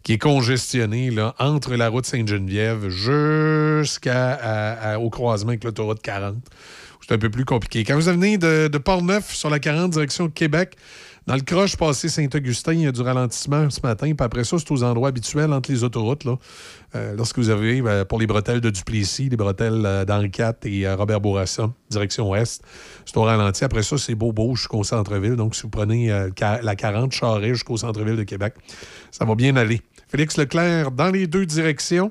qui 0.03 0.15
est 0.15 0.19
congestionné 0.19 1.11
entre 1.39 1.77
la 1.77 1.89
route 1.89 2.07
Sainte-Geneviève 2.07 2.89
jusqu'au 2.89 4.11
croisement 5.11 5.51
avec 5.51 5.65
l'autoroute 5.65 6.03
40. 6.03 6.37
C'est 7.07 7.15
un 7.15 7.19
peu 7.19 7.31
plus 7.31 7.45
compliqué. 7.45 7.85
Quand 7.85 7.95
vous 7.95 8.03
venez 8.03 8.39
de, 8.39 8.69
Port-Neuf 8.79 9.33
sur 9.33 9.51
la 9.51 9.59
40, 9.59 9.91
direction 9.91 10.29
Québec, 10.29 10.77
dans 11.31 11.37
le 11.37 11.43
croche 11.43 11.77
passé 11.77 12.09
Saint-Augustin, 12.09 12.73
il 12.73 12.81
y 12.81 12.87
a 12.89 12.91
du 12.91 13.03
ralentissement 13.03 13.71
ce 13.71 13.81
matin. 13.85 14.07
Puis 14.07 14.25
après 14.25 14.43
ça, 14.43 14.59
c'est 14.59 14.69
aux 14.73 14.83
endroits 14.83 15.11
habituels 15.11 15.53
entre 15.53 15.71
les 15.71 15.85
autoroutes. 15.85 16.27
Euh, 16.97 17.15
lorsque 17.15 17.39
vous 17.39 17.51
avez 17.51 17.81
euh, 17.83 18.05
pour 18.05 18.19
les 18.19 18.27
bretelles 18.27 18.61
de 18.61 18.69
Duplessis, 18.69 19.29
les 19.29 19.37
bretelles 19.37 19.81
euh, 19.87 20.05
d'Henri 20.05 20.33
IV 20.37 20.55
et 20.65 20.89
euh, 20.89 20.97
Robert 20.97 21.21
Bourassa, 21.21 21.73
direction 21.89 22.29
ouest, 22.29 22.65
c'est 23.07 23.17
au 23.17 23.23
ralenti. 23.23 23.63
Après 23.63 23.85
ça, 23.85 23.97
c'est 23.97 24.17
Beaubeau 24.17 24.57
jusqu'au 24.57 24.83
centre-ville. 24.83 25.37
Donc, 25.37 25.55
si 25.55 25.63
vous 25.63 25.69
prenez 25.69 26.11
euh, 26.11 26.31
la 26.41 26.75
40 26.75 27.13
Charret 27.13 27.51
jusqu'au 27.51 27.77
centre-ville 27.77 28.17
de 28.17 28.25
Québec, 28.25 28.55
ça 29.13 29.25
va 29.25 29.37
bien 29.37 29.55
aller. 29.55 29.83
Félix 30.09 30.37
Leclerc, 30.37 30.91
dans 30.91 31.13
les 31.13 31.29
deux 31.29 31.47
directions. 31.47 32.11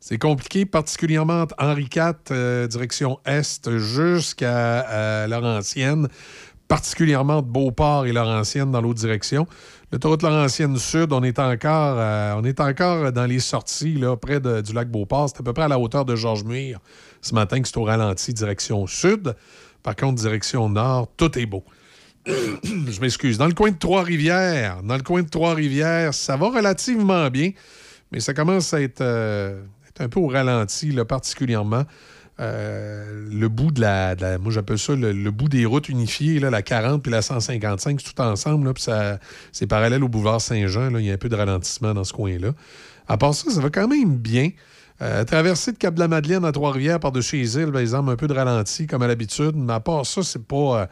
C'est 0.00 0.18
compliqué, 0.18 0.66
particulièrement 0.66 1.46
Henri 1.56 1.88
IV, 1.96 2.68
direction 2.68 3.20
Est, 3.24 3.78
jusqu'à 3.78 5.26
Laurentienne, 5.26 6.08
particulièrement 6.68 7.42
de 7.42 7.46
Beauport 7.46 8.06
et 8.06 8.12
Laurentienne 8.12 8.70
dans 8.70 8.80
l'autre 8.80 9.00
direction. 9.00 9.46
L'autoroute 9.92 10.22
Laurentienne 10.22 10.76
Sud, 10.78 11.12
on 11.12 11.22
est 11.22 11.38
encore, 11.38 11.96
euh, 11.98 12.34
on 12.36 12.44
est 12.44 12.58
encore 12.60 13.12
dans 13.12 13.26
les 13.26 13.38
sorties 13.38 13.94
là, 13.94 14.16
près 14.16 14.40
du 14.40 14.72
lac 14.72 14.90
Beauport. 14.90 15.28
C'est 15.28 15.40
à 15.40 15.42
peu 15.42 15.52
près 15.52 15.64
à 15.64 15.68
la 15.68 15.78
hauteur 15.78 16.04
de 16.04 16.16
Georges 16.16 16.44
Muir 16.44 16.80
ce 17.24 17.34
matin 17.34 17.60
que 17.60 17.68
c'est 17.68 17.78
au 17.78 17.84
ralenti, 17.84 18.32
direction 18.34 18.86
Sud. 18.86 19.34
Par 19.82 19.96
contre, 19.96 20.20
direction 20.20 20.68
Nord, 20.68 21.08
tout 21.16 21.38
est 21.38 21.46
beau. 21.46 21.64
Je 22.26 23.00
m'excuse. 23.00 23.38
Dans 23.38 23.46
le 23.46 23.54
coin 23.54 23.70
de 23.70 23.78
Trois-Rivières, 23.78 24.82
dans 24.82 24.96
le 24.96 25.02
coin 25.02 25.22
de 25.22 25.28
Trois-Rivières, 25.28 26.14
ça 26.14 26.36
va 26.36 26.48
relativement 26.48 27.28
bien, 27.30 27.52
mais 28.12 28.20
ça 28.20 28.34
commence 28.34 28.72
à 28.72 28.80
être, 28.80 29.00
euh, 29.00 29.62
un 29.98 30.08
peu 30.08 30.20
au 30.20 30.28
ralenti, 30.28 30.94
particulièrement. 31.08 31.84
Euh, 32.40 33.28
le 33.30 33.48
bout 33.48 33.70
de 33.70 33.80
la, 33.80 34.16
de 34.16 34.22
la- 34.22 34.38
moi 34.38 34.50
j'appelle 34.50 34.78
ça 34.78 34.96
le, 34.96 35.30
bout 35.30 35.48
des 35.48 35.64
routes 35.66 35.88
unifiées, 35.88 36.40
là, 36.40 36.50
la 36.50 36.62
40 36.62 37.00
puis 37.00 37.12
la 37.12 37.22
155, 37.22 38.00
c'est 38.00 38.12
tout 38.12 38.20
ensemble, 38.20 38.74
puis 38.74 38.82
ça, 38.82 39.20
c'est 39.52 39.68
parallèle 39.68 40.02
au 40.02 40.08
boulevard 40.08 40.40
Saint-Jean, 40.40 40.96
il 40.96 41.04
y 41.04 41.10
a 41.10 41.14
un 41.14 41.16
peu 41.18 41.28
de 41.28 41.36
ralentissement 41.36 41.94
dans 41.94 42.02
ce 42.02 42.12
coin-là. 42.12 42.52
À 43.06 43.18
part 43.18 43.34
ça, 43.34 43.50
ça 43.50 43.60
va 43.60 43.70
quand 43.70 43.86
même 43.86 44.16
bien. 44.16 44.50
Euh, 45.00 45.24
traversée 45.24 45.72
de 45.72 45.76
Cap-de-la-Madeleine 45.76 46.44
à 46.44 46.50
Trois-Rivières 46.50 46.98
par-dessus 46.98 47.36
les 47.36 47.56
îles, 47.56 47.70
par 47.70 47.80
exemple, 47.80 48.10
un 48.10 48.16
peu 48.16 48.26
de 48.26 48.34
ralenti 48.34 48.88
comme 48.88 49.02
à 49.02 49.06
l'habitude, 49.06 49.54
mais 49.54 49.72
à 49.72 49.80
part 49.80 50.04
ça, 50.04 50.22
c'est 50.24 50.44
pas, 50.44 50.88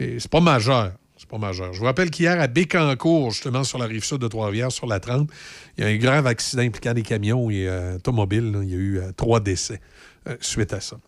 euh, 0.00 0.16
c'est 0.18 0.30
pas 0.30 0.40
majeur. 0.40 0.92
C'est 1.16 1.28
pas 1.28 1.38
majeur. 1.38 1.72
Je 1.72 1.78
vous 1.78 1.84
rappelle 1.84 2.10
qu'hier, 2.10 2.40
à 2.40 2.48
Bécancourt, 2.48 3.30
justement, 3.30 3.62
sur 3.62 3.78
la 3.78 3.86
rive 3.86 4.02
sud 4.04 4.18
de 4.18 4.26
Trois-Rivières, 4.26 4.72
sur 4.72 4.86
la 4.86 4.98
30, 4.98 5.30
il 5.78 5.84
y 5.84 5.86
a 5.86 5.90
un 5.90 5.96
grave 5.96 6.26
accident 6.26 6.62
impliquant 6.62 6.94
des 6.94 7.02
camions 7.02 7.48
et 7.50 7.68
automobiles. 7.94 8.58
Il 8.62 8.70
y 8.70 8.74
a 8.74 8.78
eu 8.78 9.00
trois 9.16 9.38
décès 9.38 9.80
euh, 10.28 10.36
suite 10.40 10.72
à 10.72 10.80
ça. 10.80 10.98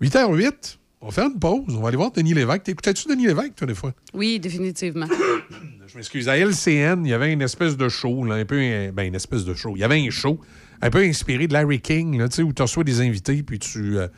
8h08, 0.00 0.76
on 1.00 1.06
va 1.06 1.12
faire 1.12 1.26
une 1.26 1.38
pause. 1.38 1.74
On 1.76 1.80
va 1.80 1.88
aller 1.88 1.96
voir 1.96 2.10
Denis 2.12 2.34
Lévesque. 2.34 2.64
T'écoutais-tu 2.64 3.08
Denis 3.08 3.26
Lévesque, 3.26 3.54
toi, 3.56 3.66
des 3.66 3.74
fois? 3.74 3.92
Oui, 4.14 4.38
définitivement. 4.40 5.06
Je 5.86 5.96
m'excuse. 5.96 6.28
À 6.28 6.36
LCN, 6.36 7.04
il 7.04 7.08
y 7.10 7.12
avait 7.12 7.32
une 7.32 7.42
espèce 7.42 7.76
de 7.76 7.88
show, 7.88 8.24
là, 8.24 8.34
un 8.36 8.44
peu. 8.44 8.56
euh, 8.58 8.92
Ben, 8.92 9.04
une 9.06 9.14
espèce 9.14 9.44
de 9.44 9.54
show. 9.54 9.72
Il 9.76 9.80
y 9.80 9.84
avait 9.84 10.00
un 10.00 10.10
show 10.10 10.40
un 10.82 10.90
peu 10.90 10.98
inspiré 11.02 11.46
de 11.46 11.52
Larry 11.54 11.80
King, 11.80 12.18
là, 12.18 12.26
où 12.42 12.52
tu 12.52 12.62
reçois 12.62 12.84
des 12.84 13.00
invités, 13.00 13.42
puis 13.42 13.58
tu 13.58 13.96
euh, 13.98 14.08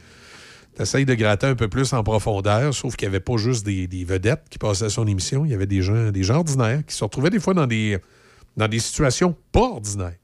essayes 0.81 1.05
de 1.05 1.15
gratter 1.15 1.47
un 1.47 1.55
peu 1.55 1.69
plus 1.69 1.93
en 1.93 2.03
profondeur, 2.03 2.75
sauf 2.75 2.97
qu'il 2.97 3.07
n'y 3.09 3.15
avait 3.15 3.21
pas 3.25 3.37
juste 3.37 3.65
des, 3.65 3.87
des 3.87 4.05
vedettes 4.05 4.43
qui 4.51 4.59
passaient 4.59 4.87
à 4.87 4.91
son 4.91 5.07
émission. 5.07 5.45
Il 5.45 5.53
y 5.53 5.55
avait 5.55 5.67
des 5.67 5.83
gens, 5.83 6.11
des 6.11 6.23
gens 6.25 6.37
ordinaires 6.39 6.83
qui 6.85 6.95
se 6.97 7.05
retrouvaient 7.05 7.31
des 7.31 7.39
fois 7.39 7.55
dans 7.55 7.67
des, 7.67 7.99
dans 8.57 8.67
des 8.67 8.81
situations 8.81 9.37
pas 9.53 9.61
ordinaires. 9.61 10.17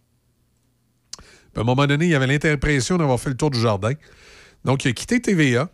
Puis 1.55 1.60
à 1.60 1.62
un 1.62 1.64
moment 1.64 1.86
donné, 1.86 2.06
il 2.06 2.14
avait 2.14 2.26
l'impression 2.26 2.98
d'avoir 2.98 3.20
fait 3.20 3.31
le 3.31 3.36
tour 3.36 3.51
du 3.51 3.60
jardin. 3.60 3.93
Donc, 4.64 4.85
il 4.85 4.89
a 4.89 4.93
quitté 4.93 5.20
TVA. 5.20 5.70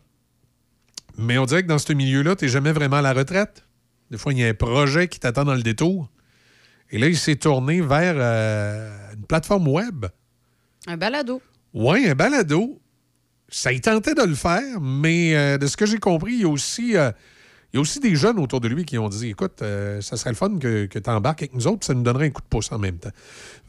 Mais 1.17 1.39
on 1.39 1.47
dirait 1.47 1.63
que 1.63 1.69
dans 1.69 1.79
ce 1.79 1.93
milieu-là, 1.93 2.37
tu 2.37 2.45
n'es 2.45 2.51
jamais 2.51 2.73
vraiment 2.73 2.97
à 2.97 3.03
la 3.03 3.15
retraite. 3.15 3.65
Des 4.11 4.19
fois, 4.19 4.33
il 4.33 4.41
y 4.41 4.45
a 4.45 4.49
un 4.49 4.55
projet 4.55 5.09
qui 5.09 5.19
t'attend 5.19 5.45
dans 5.45 5.55
le 5.55 5.63
détour. 5.63 6.11
Et 6.91 6.99
là, 6.99 7.07
il 7.09 7.17
s'est 7.17 7.37
tourné 7.37 7.81
vers 7.81 8.15
euh, 8.17 9.15
une 9.15 9.25
plateforme 9.25 9.69
web. 9.69 10.07
Un 10.87 10.97
balado. 10.97 11.41
Oui, 11.73 12.09
un 12.09 12.15
balado. 12.15 12.81
Ça, 13.49 13.73
il 13.73 13.81
tentait 13.81 14.15
de 14.15 14.23
le 14.23 14.35
faire, 14.35 14.81
mais 14.81 15.35
euh, 15.35 15.59
de 15.59 15.67
ce 15.67 15.77
que 15.77 15.87
j'ai 15.87 15.99
compris, 15.99 16.35
il 16.35 16.41
y 16.41 16.45
a 16.45 16.49
aussi, 16.49 16.97
euh, 16.97 17.11
Il 17.73 17.77
y 17.77 17.79
a 17.79 17.83
aussi 17.83 18.01
des 18.01 18.17
jeunes 18.17 18.41
autour 18.41 18.61
de 18.61 18.67
lui 18.67 18.85
qui 18.85 18.99
ont 18.99 19.09
dit 19.09 19.29
Écoute, 19.29 19.63
euh, 19.63 20.01
ça 20.01 20.17
serait 20.17 20.31
le 20.31 20.37
fun 20.37 20.59
que, 20.59 20.87
que 20.87 20.99
tu 20.99 21.09
embarques 21.09 21.43
avec 21.43 21.55
nous 21.55 21.69
autres, 21.69 21.87
ça 21.87 21.95
nous 21.95 22.03
donnerait 22.03 22.27
un 22.27 22.31
coup 22.31 22.43
de 22.43 22.49
pouce 22.49 22.73
en 22.73 22.79
même 22.79 22.99
temps. 22.99 23.11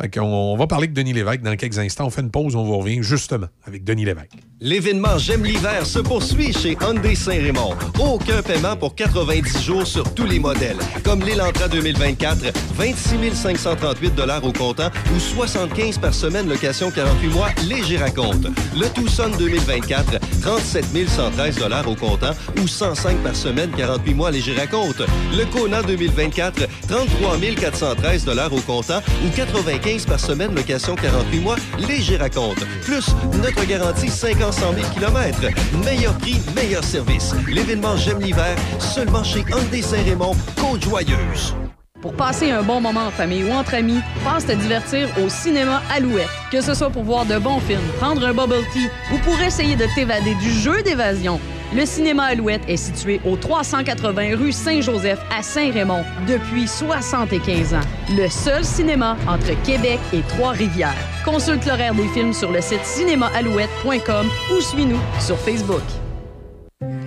Fait 0.02 0.10
qu'on 0.10 0.26
on 0.26 0.58
va 0.58 0.66
parler 0.66 0.86
avec 0.86 0.94
Denis 0.94 1.14
Lévesque 1.14 1.42
dans 1.42 1.56
quelques 1.56 1.78
instants. 1.78 2.08
On 2.08 2.10
fait 2.10 2.22
une 2.22 2.32
pause, 2.32 2.56
on 2.56 2.64
vous 2.64 2.80
revient 2.80 3.04
justement 3.04 3.46
avec 3.64 3.84
Denis 3.84 4.06
Lévesque. 4.06 4.32
L'événement 4.60 5.20
J'aime 5.20 5.44
l'hiver 5.44 5.86
se 5.86 6.00
poursuit 6.00 6.52
chez 6.52 6.76
Hyundai 6.82 7.14
Saint-Raymond. 7.14 7.76
Aucun 8.00 8.42
paiement 8.42 8.76
pour 8.76 8.96
90 8.96 9.62
jours 9.62 9.86
sur 9.86 10.12
tous 10.16 10.26
les 10.26 10.40
modèles. 10.40 10.80
Comme 11.04 11.22
l'Elantra 11.22 11.68
2024, 11.68 12.52
26 12.76 13.36
538 13.36 14.14
au 14.44 14.52
comptant 14.52 14.90
ou 15.16 15.20
75 15.20 16.00
par 16.00 16.14
semaine 16.14 16.50
location 16.50 16.90
48 16.90 17.28
mois 17.28 17.50
léger 17.68 17.98
raconte. 17.98 18.48
Le 18.76 18.92
Tucson 18.94 19.30
2024, 19.38 20.20
37 20.42 20.86
113 21.08 21.60
au 21.86 21.96
comptant 21.96 22.32
ou 22.62 22.68
105 22.68 23.18
par 23.18 23.36
semaine 23.36 23.70
48 23.78 23.91
mois 24.14 24.32
léger 24.32 24.56
raconte. 24.56 25.02
Le 25.38 25.46
Kona 25.46 25.82
2024, 25.84 26.68
33 26.88 27.38
413 27.60 28.28
au 28.52 28.62
comptant 28.62 29.02
ou 29.26 29.30
95 29.36 30.06
par 30.06 30.20
semaine 30.20 30.54
location 30.56 30.96
48 30.96 31.40
mois 31.40 31.56
léger 31.88 32.18
raconte. 32.18 32.66
Plus 32.84 33.08
notre 33.42 33.66
garantie 33.66 34.10
5 34.10 34.42
ans 34.42 34.52
100 34.52 34.74
000 34.74 34.88
km. 34.94 35.40
Meilleur 35.86 36.18
prix, 36.18 36.42
meilleur 36.56 36.84
service. 36.84 37.34
L'événement 37.48 37.98
J'aime 37.98 38.22
l'hiver 38.22 38.56
seulement 38.80 39.24
chez 39.24 39.42
Hyundai 39.42 39.82
Saint-Raymond, 39.82 40.36
Côte-Joyeuse. 40.60 41.54
Pour 42.02 42.14
passer 42.14 42.50
un 42.50 42.64
bon 42.64 42.82
moment 42.82 43.06
en 43.08 43.12
famille 43.12 43.44
ou 43.44 43.52
entre 43.52 43.76
amis, 43.76 44.00
passe 44.24 44.48
te 44.48 44.54
divertir 44.54 45.08
au 45.24 45.30
cinéma 45.30 45.84
Alouette. 45.96 46.28
Que 46.52 46.62
ce 46.62 46.74
soit 46.74 46.90
pour 46.90 47.04
voir 47.04 47.26
de 47.28 47.38
bons 47.38 47.60
films, 47.60 47.80
prendre 48.00 48.26
un 48.26 48.34
bubble 48.34 48.66
tea 48.74 48.90
ou 49.14 49.20
pour 49.20 49.40
essayer 49.40 49.76
de 49.76 49.86
t'évader 49.94 50.34
du 50.36 50.52
jeu 50.52 50.82
d'évasion. 50.82 51.40
Le 51.74 51.86
cinéma 51.86 52.24
Alouette 52.24 52.64
est 52.68 52.76
situé 52.76 53.22
au 53.26 53.38
380 53.38 54.36
rue 54.36 54.52
Saint-Joseph 54.52 55.20
à 55.34 55.42
Saint-Raymond 55.42 56.04
depuis 56.28 56.68
75 56.68 57.76
ans. 57.76 57.80
Le 58.10 58.28
seul 58.28 58.66
cinéma 58.66 59.16
entre 59.26 59.54
Québec 59.64 60.00
et 60.12 60.20
Trois-Rivières. 60.22 61.08
Consulte 61.24 61.66
l'horaire 61.66 61.96
des 61.96 62.10
films 62.10 62.34
sur 62.34 62.52
le 62.52 62.60
site 62.60 62.84
cinémaalouette.com 62.84 64.28
ou 64.54 64.60
suis-nous 64.60 65.00
sur 65.22 65.38
Facebook. 65.38 65.84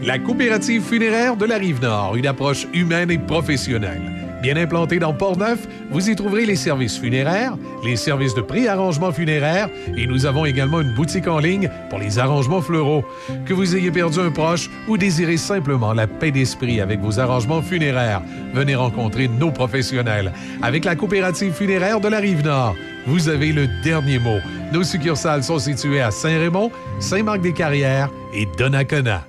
La 0.03 0.19
coopérative 0.19 0.83
funéraire 0.83 1.37
de 1.37 1.45
la 1.45 1.57
Rive-Nord, 1.57 2.17
une 2.17 2.27
approche 2.27 2.67
humaine 2.73 3.11
et 3.11 3.19
professionnelle. 3.19 4.24
Bien 4.45 4.59
implantée 4.59 4.99
dans 4.99 5.15
Port-Neuf, 5.15 5.67
vous 5.91 6.11
y 6.11 6.15
trouverez 6.15 6.45
les 6.45 6.55
services 6.55 6.99
funéraires, 6.99 7.57
les 7.83 7.97
services 7.97 8.35
de 8.35 8.43
pré-arrangement 8.43 9.11
funéraire 9.11 9.71
et 9.97 10.07
nous 10.07 10.27
avons 10.27 10.45
également 10.45 10.83
une 10.83 10.93
boutique 10.93 11.29
en 11.29 11.39
ligne 11.39 11.71
pour 11.89 11.99
les 11.99 12.19
arrangements 12.19 12.61
fleuraux. 12.61 13.07
Que 13.47 13.55
vous 13.55 13.75
ayez 13.75 13.91
perdu 13.91 14.21
un 14.21 14.31
proche 14.31 14.69
ou 14.87 14.99
désirez 14.99 15.39
simplement 15.39 15.95
la 15.95 16.07
paix 16.07 16.31
d'esprit 16.31 16.83
avec 16.83 17.01
vos 17.01 17.19
arrangements 17.19 17.63
funéraires, 17.63 18.21
venez 18.53 18.75
rencontrer 18.75 19.29
nos 19.29 19.51
professionnels. 19.51 20.31
Avec 20.61 20.85
la 20.85 20.95
coopérative 20.95 21.55
funéraire 21.55 22.01
de 22.01 22.09
la 22.09 22.19
Rive-Nord, 22.19 22.75
vous 23.07 23.31
avez 23.31 23.51
le 23.51 23.67
dernier 23.83 24.19
mot. 24.19 24.41
Nos 24.75 24.83
succursales 24.83 25.43
sont 25.43 25.59
situées 25.59 26.03
à 26.03 26.11
Saint-Raymond, 26.11 26.71
Saint-Marc-des-Carrières 27.01 28.11
et 28.35 28.47
Donnacona. 28.59 29.27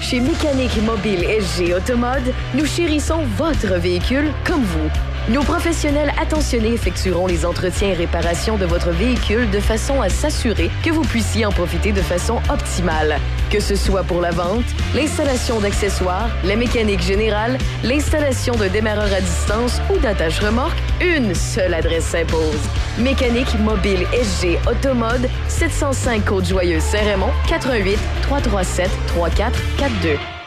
Chez 0.00 0.20
Mécanique 0.20 0.76
Mobile 0.84 1.24
SG 1.24 1.74
Automode, 1.74 2.34
nous 2.54 2.66
chérissons 2.66 3.24
votre 3.36 3.74
véhicule 3.78 4.32
comme 4.44 4.62
vous. 4.62 5.11
Nos 5.28 5.42
professionnels 5.42 6.12
attentionnés 6.20 6.72
effectueront 6.72 7.28
les 7.28 7.46
entretiens 7.46 7.90
et 7.90 7.94
réparations 7.94 8.56
de 8.56 8.66
votre 8.66 8.90
véhicule 8.90 9.48
de 9.50 9.60
façon 9.60 10.00
à 10.00 10.08
s'assurer 10.08 10.68
que 10.84 10.90
vous 10.90 11.02
puissiez 11.02 11.46
en 11.46 11.52
profiter 11.52 11.92
de 11.92 12.02
façon 12.02 12.40
optimale. 12.50 13.18
Que 13.48 13.60
ce 13.60 13.76
soit 13.76 14.02
pour 14.02 14.20
la 14.20 14.32
vente, 14.32 14.64
l'installation 14.96 15.60
d'accessoires, 15.60 16.28
la 16.42 16.56
mécanique 16.56 17.02
générale, 17.02 17.56
l'installation 17.84 18.56
de 18.56 18.66
démarreur 18.66 19.12
à 19.12 19.20
distance 19.20 19.80
ou 19.94 19.98
d'attache 19.98 20.40
remorque, 20.40 20.78
une 21.00 21.36
seule 21.36 21.74
adresse 21.74 22.06
s'impose. 22.06 22.58
Mécanique 22.98 23.56
Mobile 23.60 24.04
SG 24.12 24.58
Automode, 24.68 25.28
705 25.46 26.24
Côte-Joyeuse 26.24 26.82
Saint-Raymond, 26.82 27.30
88 27.48 27.96
337 28.22 28.90
3442. 29.06 30.41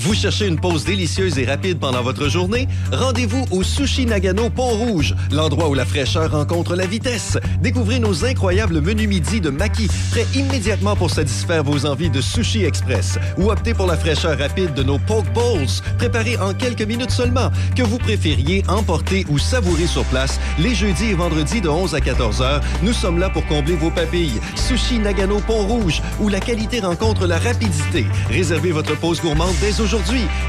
Vous 0.00 0.14
cherchez 0.14 0.46
une 0.46 0.58
pause 0.58 0.86
délicieuse 0.86 1.38
et 1.38 1.44
rapide 1.44 1.78
pendant 1.78 2.02
votre 2.02 2.26
journée? 2.30 2.66
Rendez-vous 2.90 3.44
au 3.50 3.62
Sushi 3.62 4.06
Nagano 4.06 4.48
Pont-Rouge, 4.48 5.14
l'endroit 5.30 5.68
où 5.68 5.74
la 5.74 5.84
fraîcheur 5.84 6.30
rencontre 6.30 6.74
la 6.74 6.86
vitesse. 6.86 7.36
Découvrez 7.60 7.98
nos 7.98 8.24
incroyables 8.24 8.80
menus 8.80 9.08
midi 9.08 9.42
de 9.42 9.50
Maki, 9.50 9.88
prêts 10.10 10.26
immédiatement 10.34 10.96
pour 10.96 11.10
satisfaire 11.10 11.62
vos 11.64 11.84
envies 11.84 12.08
de 12.08 12.22
sushi 12.22 12.64
express. 12.64 13.18
Ou 13.36 13.50
optez 13.50 13.74
pour 13.74 13.86
la 13.86 13.96
fraîcheur 13.98 14.38
rapide 14.38 14.72
de 14.72 14.82
nos 14.82 14.98
Poke 14.98 15.30
Bowls, 15.34 15.68
préparés 15.98 16.38
en 16.38 16.54
quelques 16.54 16.80
minutes 16.80 17.10
seulement, 17.10 17.50
que 17.76 17.82
vous 17.82 17.98
préfériez 17.98 18.64
emporter 18.68 19.26
ou 19.28 19.38
savourer 19.38 19.86
sur 19.86 20.04
place 20.06 20.40
les 20.58 20.74
jeudis 20.74 21.10
et 21.10 21.14
vendredis 21.14 21.60
de 21.60 21.68
11 21.68 21.94
à 21.94 22.00
14 22.00 22.40
heures. 22.40 22.62
Nous 22.82 22.94
sommes 22.94 23.18
là 23.18 23.28
pour 23.28 23.46
combler 23.48 23.76
vos 23.76 23.90
papilles. 23.90 24.40
Sushi 24.54 24.98
Nagano 24.98 25.40
Pont-Rouge, 25.40 26.00
où 26.20 26.30
la 26.30 26.40
qualité 26.40 26.80
rencontre 26.80 27.26
la 27.26 27.38
rapidité. 27.38 28.06
Réservez 28.30 28.72
votre 28.72 28.98
pause 28.98 29.20
gourmande 29.20 29.54
dès 29.60 29.72
aujourd'hui. 29.72 29.89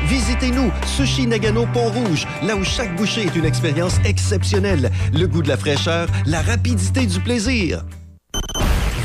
Visitez-nous, 0.05 0.71
Sushi 0.85 1.25
Nagano 1.25 1.65
Pont-Rouge, 1.73 2.27
là 2.43 2.55
où 2.55 2.63
chaque 2.63 2.95
bouchée 2.95 3.21
est 3.21 3.35
une 3.35 3.45
expérience 3.45 3.95
exceptionnelle. 4.05 4.91
Le 5.13 5.25
goût 5.25 5.41
de 5.41 5.47
la 5.47 5.57
fraîcheur, 5.57 6.07
la 6.27 6.41
rapidité 6.41 7.07
du 7.07 7.19
plaisir. 7.19 7.83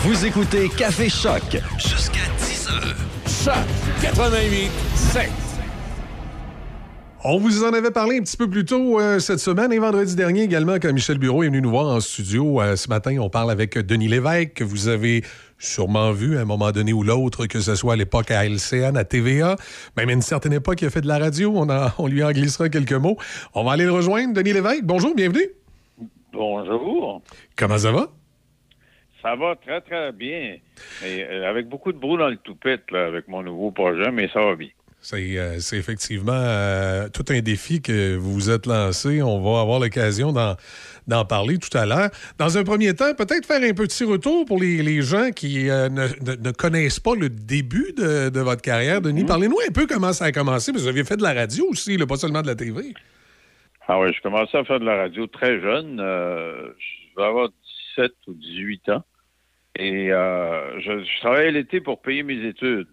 Vous 0.03 0.27
écoutez 0.27 0.69
Café 0.69 1.09
Choc 1.09 1.57
jusqu'à 1.79 2.21
10 2.39 2.69
heures. 2.69 2.97
Choc 3.45 3.65
88 4.03 4.71
7. 4.95 5.31
On 7.25 7.39
vous 7.39 7.65
en 7.65 7.73
avait 7.73 7.91
parlé 7.91 8.19
un 8.19 8.21
petit 8.21 8.37
peu 8.37 8.49
plus 8.49 8.65
tôt 8.65 9.01
euh, 9.01 9.19
cette 9.19 9.41
semaine 9.41 9.73
et 9.73 9.79
vendredi 9.79 10.15
dernier 10.15 10.43
également 10.43 10.75
quand 10.75 10.93
Michel 10.93 11.19
Bureau 11.19 11.43
est 11.43 11.49
venu 11.49 11.63
nous 11.63 11.71
voir 11.71 11.87
en 11.87 12.01
studio. 12.01 12.61
Euh, 12.61 12.77
ce 12.77 12.89
matin, 12.89 13.17
on 13.21 13.31
parle 13.31 13.51
avec 13.51 13.79
Denis 13.79 14.07
Lévesque, 14.09 14.53
que 14.55 14.65
vous 14.65 14.89
avez 14.89 15.25
sûrement 15.59 16.13
vu 16.13 16.37
à 16.37 16.43
un 16.43 16.45
moment 16.45 16.73
donné 16.73 16.93
ou 16.93 17.03
l'autre, 17.03 17.47
que 17.47 17.61
ce 17.61 17.75
soit 17.75 17.95
à 17.95 17.97
l'époque 17.97 18.31
à 18.31 18.45
LCN, 18.45 18.97
à 18.97 19.05
TVA, 19.05 19.57
même 19.97 20.09
à 20.09 20.13
une 20.13 20.23
certaine 20.23 20.53
époque, 20.53 20.83
il 20.83 20.87
a 20.87 20.91
fait 20.91 21.01
de 21.01 21.09
la 21.09 21.19
radio. 21.19 21.53
On, 21.99 22.07
lui 22.07 22.23
en 22.23 22.33
glissera 22.33 22.69
quelques 22.69 22.93
mots. 22.93 23.17
On 23.55 23.65
va 23.65 23.73
aller 23.73 23.85
le 23.85 23.93
rejoindre. 23.93 24.35
Denis 24.35 24.53
Lévesque, 24.53 24.85
bonjour, 24.85 25.15
bienvenue. 25.15 25.49
Bonjour. 26.33 27.23
Comment 27.57 27.79
ça 27.79 27.93
va? 27.93 28.09
Ça 29.23 29.35
va 29.35 29.57
très, 29.57 29.81
très 29.81 30.13
bien. 30.13 30.57
Et, 31.05 31.25
euh, 31.25 31.49
avec 31.49 31.69
beaucoup 31.69 31.93
de 31.93 31.99
brou 31.99 32.17
dans 32.17 32.29
le 32.29 32.37
toupette, 32.37 32.91
là, 32.91 33.07
avec 33.07 33.27
mon 33.29 33.43
nouveau 33.43 33.71
projet, 33.71 34.11
mais 34.13 34.29
ça 34.33 34.41
va 34.45 34.55
bien. 34.55 34.69
C'est 35.01 35.39
euh, 35.39 35.59
effectivement 35.73 36.33
euh, 36.33 37.09
tout 37.09 37.25
un 37.29 37.41
défi 37.41 37.81
que 37.81 38.17
vous 38.17 38.33
vous 38.33 38.51
êtes 38.51 38.67
lancé. 38.67 39.23
On 39.23 39.41
va 39.41 39.61
avoir 39.61 39.79
l'occasion 39.79 40.33
d'en 40.33 40.57
d'en 41.07 41.25
parler 41.25 41.59
tout 41.59 41.77
à 41.79 41.87
l'heure. 41.87 42.11
Dans 42.39 42.59
un 42.59 42.65
premier 42.65 42.95
temps, 42.95 43.15
peut-être 43.15 43.47
faire 43.47 43.63
un 43.63 43.75
petit 43.75 44.05
retour 44.05 44.45
pour 44.45 44.61
les, 44.61 44.83
les 44.83 45.03
gens 45.03 45.31
qui 45.31 45.71
euh, 45.71 45.89
ne, 45.89 46.07
ne- 46.25 46.37
ne 46.37 46.51
connaissent 46.51 47.01
pas 47.01 47.15
le 47.15 47.29
début 47.29 47.93
de, 47.97 48.29
de 48.29 48.41
votre 48.41 48.63
carrière. 48.63 49.01
Denis, 49.01 49.25
parlez-nous 49.25 49.59
un 49.69 49.73
peu 49.73 49.87
comment 49.87 50.13
ça 50.13 50.27
a 50.27 50.33
commencé. 50.33 50.73
Parce 50.73 50.83
que 50.83 50.89
vous 50.89 50.89
aviez 50.89 51.05
fait 51.05 51.17
de 51.17 51.23
la 51.23 51.33
radio 51.35 51.67
aussi, 51.71 51.97
là, 51.97 52.07
pas 52.07 52.17
seulement 52.17 52.43
de 52.43 52.49
la 52.49 52.55
TV. 52.57 52.93
Ah 53.89 54.01
oui, 54.01 54.13
je 54.13 54.21
commençais 54.21 54.59
à 54.59 54.65
faire 54.65 54.81
de 54.81 54.85
la 54.85 54.97
radio 54.97 55.27
très 55.29 55.61
jeune. 55.61 56.01
euh, 56.01 56.71
je 56.79 57.21
vais 57.21 57.27
avoir 57.27 57.49
17 57.97 58.13
ou 58.27 58.35
18 58.35 58.89
ans. 58.89 59.05
Et 59.79 60.11
euh, 60.13 60.81
je, 60.81 61.05
je 61.05 61.21
travaillais 61.21 61.53
l'été 61.53 61.81
pour 61.81 62.01
payer 62.03 62.23
mes 62.25 62.45
études. 62.49 62.89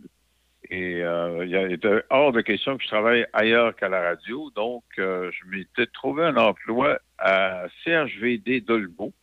Et 0.70 1.02
euh, 1.04 1.46
il 1.46 1.74
était 1.74 2.04
hors 2.10 2.32
de 2.32 2.42
question 2.42 2.78
que 2.78 2.84
je 2.84 2.88
travaille 2.90 3.26
ailleurs 3.34 3.76
qu'à 3.76 3.90
la 3.90 4.02
radio. 4.02 4.50
Donc, 4.56 4.84
je 4.98 5.50
m'étais 5.50 5.88
trouvé 5.94 6.24
un 6.24 6.36
emploi 6.38 7.00
à 7.24 7.66
CHVD 7.84 8.62
Dolbeau, 8.62 9.14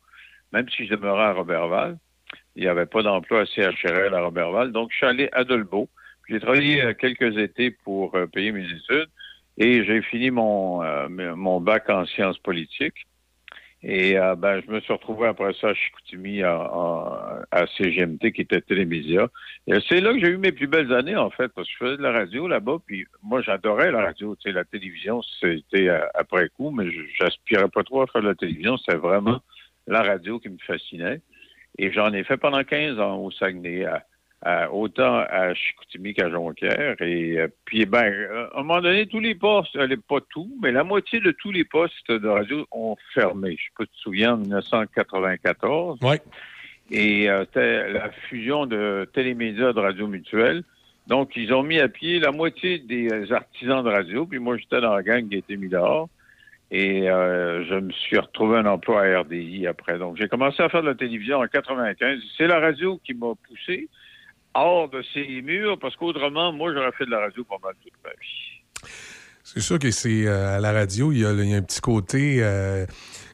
même 0.53 0.69
si 0.71 0.87
je 0.87 0.95
demeurais 0.95 1.25
à 1.25 1.33
Robertval. 1.33 1.99
Il 2.57 2.63
n'y 2.63 2.69
avait 2.69 2.87
pas 2.87 3.03
d'emploi 3.03 3.43
à 3.43 3.47
CHRL 3.47 4.15
à 4.15 4.23
Robertval. 4.23 4.73
Donc, 4.73 4.91
je 4.91 4.97
suis 4.97 5.07
allé 5.07 5.29
à 5.33 5.45
Dolbeau. 5.45 5.89
J'ai 6.29 6.41
travaillé 6.41 6.83
euh, 6.83 6.95
quelques 6.95 7.37
étés 7.37 7.71
pour 7.71 8.15
euh, 8.15 8.27
payer 8.27 8.53
mes 8.53 8.65
études. 8.65 9.09
Et 9.59 9.85
j'ai 9.85 10.01
fini 10.03 10.31
mon, 10.31 10.83
euh, 10.83 11.09
mon 11.09 11.61
bac 11.61 11.91
en 11.91 12.07
sciences 12.07 12.39
politiques. 12.39 13.07
Et 13.83 14.19
euh, 14.19 14.35
ben, 14.37 14.61
je 14.61 14.71
me 14.71 14.81
suis 14.81 14.93
retrouvé 14.93 15.27
après 15.27 15.55
ça 15.55 15.69
à 15.69 15.75
Chicoutimi, 15.75 16.43
à, 16.43 16.53
à, 16.55 17.43
à 17.51 17.67
CGMT, 17.67 18.33
qui 18.33 18.43
était 18.43 18.61
Télémédia. 18.61 19.29
Et 19.67 19.79
c'est 19.89 20.03
là 20.03 20.13
que 20.13 20.21
j'ai 20.21 20.29
eu 20.29 20.37
mes 20.37 20.53
plus 20.53 20.67
belles 20.67 20.93
années, 20.93 21.17
en 21.17 21.31
fait, 21.31 21.49
parce 21.55 21.67
que 21.67 21.73
je 21.73 21.79
faisais 21.87 21.97
de 21.97 22.03
la 22.03 22.13
radio 22.13 22.47
là-bas, 22.47 22.77
puis 22.85 23.07
moi, 23.23 23.41
j'adorais 23.41 23.91
la 23.91 24.03
radio. 24.03 24.37
Tu 24.37 24.43
sais, 24.43 24.53
la 24.53 24.65
télévision, 24.65 25.23
c'était 25.41 25.89
euh, 25.89 26.01
après 26.15 26.51
coup, 26.51 26.71
mais 26.71 26.89
j'aspirais 27.19 27.69
pas 27.69 27.83
trop 27.83 28.03
à 28.03 28.07
faire 28.07 28.21
de 28.21 28.29
la 28.29 28.35
télévision. 28.35 28.77
C'était 28.77 28.99
vraiment 28.99 29.41
la 29.87 30.03
radio 30.03 30.39
qui 30.39 30.51
me 30.51 30.59
fascinait. 30.59 31.23
Et 31.79 31.91
j'en 31.91 32.13
ai 32.13 32.23
fait 32.25 32.37
pendant 32.37 32.63
15 32.63 33.01
ans 33.01 33.17
au 33.17 33.31
Saguenay, 33.31 33.87
à- 33.87 34.05
à- 34.43 34.73
autant 34.73 35.17
à 35.29 35.53
Chicoutimi 35.55 36.15
qu'à 36.15 36.31
Jonquière. 36.31 37.01
Et 37.01 37.39
euh, 37.39 37.49
puis, 37.65 37.85
ben, 37.87 38.05
euh, 38.05 38.47
à 38.55 38.61
un 38.61 38.63
moment 38.63 38.81
donné, 38.81 39.07
tous 39.07 39.21
les 39.21 39.35
postes, 39.35 39.77
euh, 39.77 39.97
pas 40.09 40.21
tout, 40.31 40.51
mais 40.63 40.73
la 40.73 40.85
moitié 40.85 41.21
de 41.21 41.31
tous 41.31 41.53
les 41.53 41.65
postes 41.65 42.11
de 42.11 42.29
radio 42.29 42.67
ont 42.73 42.97
fermé. 43.15 43.57
Je 43.59 43.65
sais 43.65 43.71
pas 43.77 43.85
si 43.85 43.91
tu 43.91 43.97
te 43.97 44.03
souviens, 44.03 44.35
en 44.35 44.39
1994. 44.39 45.99
Oui. 46.03 46.17
Et 46.91 47.31
euh, 47.31 47.45
c'était 47.45 47.93
la 47.93 48.11
fusion 48.11 48.67
de 48.67 49.09
Télémédia 49.13 49.73
de 49.73 49.79
Radio 49.81 50.07
Mutuelle. 50.07 50.65
Donc, 51.07 51.37
ils 51.37 51.53
ont 51.53 51.63
mis 51.63 51.79
à 51.81 51.89
pied 51.89 52.19
la 52.19 52.31
moitié 52.31 52.79
des 52.79 53.33
artisans 53.33 53.83
de 53.85 53.89
radio, 53.91 54.27
puis 54.27 54.39
moi, 54.39 54.57
j'étais 54.57 54.81
dans 54.81 54.95
la 54.95 55.03
gang 55.03 55.29
qui 55.29 55.35
a 55.37 55.39
été 55.39 55.57
mis 55.57 55.69
dehors. 55.69 56.09
Et 56.73 57.11
euh, 57.11 57.65
je 57.65 57.75
me 57.75 57.91
suis 57.91 58.17
retrouvé 58.19 58.59
un 58.59 58.67
emploi 58.67 59.03
à 59.03 59.21
RDI 59.21 59.67
après. 59.67 59.99
Donc, 59.99 60.17
j'ai 60.17 60.29
commencé 60.29 60.63
à 60.63 60.69
faire 60.69 60.83
de 60.83 60.89
la 60.89 60.95
télévision 60.95 61.39
en 61.39 61.47
95. 61.47 62.21
C'est 62.37 62.47
la 62.47 62.61
radio 62.61 63.01
qui 63.05 63.13
m'a 63.15 63.33
poussé 63.49 63.89
hors 64.55 64.89
de 64.89 65.03
ces 65.15 65.43
murs, 65.43 65.79
parce 65.79 65.97
qu'autrement, 65.97 66.53
moi, 66.53 66.73
j'aurais 66.73 66.93
fait 66.93 67.07
de 67.07 67.11
la 67.11 67.21
radio 67.21 67.45
pas 67.45 67.57
mal 67.63 67.75
toute 67.83 67.93
ma 68.05 68.11
vie. 68.11 68.91
C'est 69.43 69.61
sûr 69.61 69.79
que 69.79 69.91
c'est 69.91 70.27
euh, 70.27 70.57
à 70.57 70.61
la 70.61 70.73
radio, 70.73 71.13
il 71.13 71.21
y, 71.21 71.25
a, 71.25 71.33
il 71.33 71.51
y 71.51 71.55
a 71.55 71.57
un 71.57 71.63
petit 71.63 71.81
côté, 71.81 72.37
euh, 72.41 72.87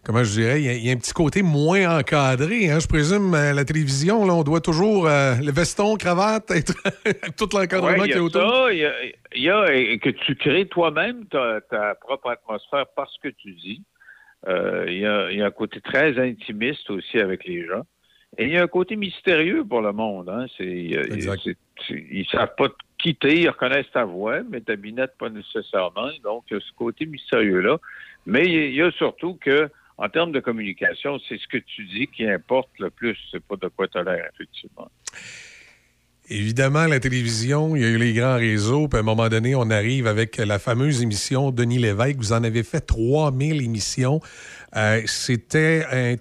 comment 0.03 0.25
je 0.25 0.33
dirais, 0.41 0.61
il 0.63 0.65
y, 0.65 0.69
a, 0.69 0.73
il 0.73 0.87
y 0.87 0.89
a 0.89 0.93
un 0.93 0.97
petit 0.97 1.13
côté 1.13 1.43
moins 1.43 1.99
encadré. 1.99 2.71
Hein? 2.71 2.79
Je 2.81 2.87
présume 2.87 3.35
à 3.35 3.53
la 3.53 3.65
télévision, 3.65 4.25
là, 4.25 4.35
on 4.35 4.43
doit 4.43 4.61
toujours 4.61 5.09
euh, 5.09 5.35
le 5.45 5.53
veston, 5.53 5.97
cravate, 5.97 6.51
être 6.53 6.75
tout 7.37 7.49
l'encadrement 7.53 7.99
Ouais, 7.99 8.09
qui 8.09 8.13
est 8.13 8.17
a 8.17 8.23
autour. 8.23 8.71
il 8.71 8.79
y 9.35 9.51
a, 9.51 9.75
y 9.75 9.99
que 9.99 10.11
tu 10.11 10.37
crées 10.37 10.67
toi-même 10.67 11.27
ta, 11.27 11.61
ta 11.63 11.95
propre 11.97 12.31
atmosphère 12.31 12.87
par 12.95 13.11
ce 13.11 13.29
que 13.29 13.35
tu 13.35 13.53
dis. 13.53 13.83
Euh, 14.49 14.85
il 14.89 14.99
y 14.99 15.43
a 15.43 15.47
un 15.47 15.51
côté 15.51 15.81
très 15.81 16.19
intimiste 16.19 16.89
aussi 16.91 17.19
avec 17.19 17.45
les 17.45 17.67
gens. 17.67 17.83
Et 18.39 18.45
il 18.45 18.51
y 18.53 18.57
a 18.59 18.63
un 18.63 18.67
côté 18.69 18.97
mystérieux 18.97 19.65
pour 19.65 19.81
le 19.81 19.93
monde. 19.93 20.29
Hein. 20.29 20.47
C'est, 20.59 20.65
ils 20.67 22.27
savent 22.31 22.55
pas 22.57 22.69
te 22.69 22.75
quitter, 22.99 23.41
ils 23.41 23.49
reconnaissent 23.49 23.91
ta 23.93 24.05
voix, 24.05 24.43
mais 24.51 24.61
ta 24.61 24.77
binette 24.77 25.13
pas 25.19 25.31
nécessairement. 25.31 26.09
Donc, 26.23 26.45
il 26.51 26.55
y 26.55 26.57
a 26.57 26.61
ce 26.61 26.73
côté 26.77 27.07
mystérieux-là. 27.07 27.79
Mais 28.27 28.45
il 28.47 28.75
y 28.75 28.83
a- 28.83 28.91
surtout 28.93 29.35
que, 29.41 29.71
en 29.99 30.09
termes 30.11 30.33
de 30.33 30.41
communication, 30.41 31.19
c'est 31.29 31.39
ce 31.39 31.47
que 31.49 31.57
tu 31.59 31.85
dis 31.87 32.09
qui 32.09 32.29
importe 32.29 32.69
le 32.79 32.91
plus. 32.91 33.17
C'est 33.31 33.43
pas 33.43 33.57
de 33.57 33.69
quoi 33.69 33.89
tu 33.89 34.03
l'air, 34.05 34.29
effectivement. 34.35 34.91
Évidemment, 36.29 36.87
la 36.87 36.99
télévision, 36.99 37.77
il 37.77 37.83
y 37.83 37.85
a 37.85 37.89
eu 37.89 37.99
les 37.99 38.13
grands 38.13 38.37
réseaux, 38.37 38.89
puis 38.89 38.97
à 38.97 39.01
un 39.01 39.05
moment 39.05 39.29
donné, 39.29 39.55
on 39.55 39.71
arrive 39.71 40.09
avec 40.09 40.39
la 40.39 40.59
fameuse 40.59 41.01
émission 41.01 41.53
Denis 41.53 41.79
Lévesque. 41.79 42.17
Vous 42.19 42.33
en 42.33 42.43
avez 42.43 42.65
fait 42.65 42.81
3000 42.81 43.63
émissions. 43.63 44.21
Euh, 44.75 45.01
C'était 45.07 45.85
un, 45.93 46.17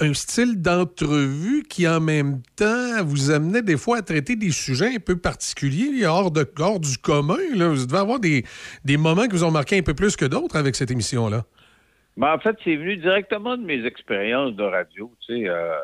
un 0.00 0.14
style 0.14 0.60
d'entrevue 0.60 1.62
qui, 1.68 1.86
en 1.86 2.00
même 2.00 2.42
temps, 2.56 3.04
vous 3.04 3.30
amenait 3.30 3.62
des 3.62 3.76
fois 3.76 3.98
à 3.98 4.02
traiter 4.02 4.36
des 4.36 4.50
sujets 4.50 4.94
un 4.96 4.98
peu 4.98 5.16
particuliers, 5.16 6.04
hors, 6.06 6.30
de, 6.30 6.46
hors 6.58 6.80
du 6.80 6.98
commun. 6.98 7.38
Là. 7.54 7.68
Vous 7.68 7.86
devez 7.86 7.98
avoir 7.98 8.20
des, 8.20 8.44
des 8.84 8.96
moments 8.96 9.24
qui 9.24 9.36
vous 9.36 9.44
ont 9.44 9.50
marqué 9.50 9.78
un 9.78 9.82
peu 9.82 9.94
plus 9.94 10.16
que 10.16 10.24
d'autres 10.24 10.56
avec 10.56 10.74
cette 10.74 10.90
émission-là. 10.90 11.44
Ben, 12.16 12.32
en 12.32 12.38
fait, 12.38 12.56
c'est 12.64 12.76
venu 12.76 12.96
directement 12.96 13.56
de 13.56 13.64
mes 13.64 13.84
expériences 13.84 14.54
de 14.54 14.62
radio. 14.62 15.12
Tu 15.26 15.42
sais, 15.42 15.48
euh, 15.48 15.76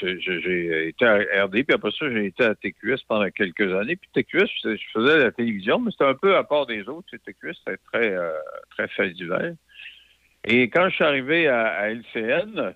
j'ai- 0.00 0.88
été 0.88 1.04
à 1.04 1.44
RD, 1.44 1.64
puis 1.64 1.74
après 1.74 1.90
ça, 1.98 2.10
j'ai 2.10 2.26
été 2.26 2.44
à 2.44 2.54
TQS 2.54 3.04
pendant 3.06 3.28
quelques 3.30 3.72
années. 3.74 3.96
Puis 3.96 4.08
TQS, 4.14 4.48
je 4.64 4.76
faisais 4.92 5.18
la 5.18 5.30
télévision, 5.32 5.78
mais 5.78 5.90
c'était 5.90 6.06
un 6.06 6.14
peu 6.14 6.36
à 6.36 6.44
part 6.44 6.66
des 6.66 6.88
autres. 6.88 7.06
TQS, 7.10 7.54
c'était 7.58 7.78
très, 7.92 8.10
euh, 8.10 8.32
très. 8.70 8.88
Et 10.44 10.70
quand 10.70 10.88
je 10.88 10.94
suis 10.94 11.04
arrivé 11.04 11.48
à, 11.48 11.90
LCN, 11.90 12.74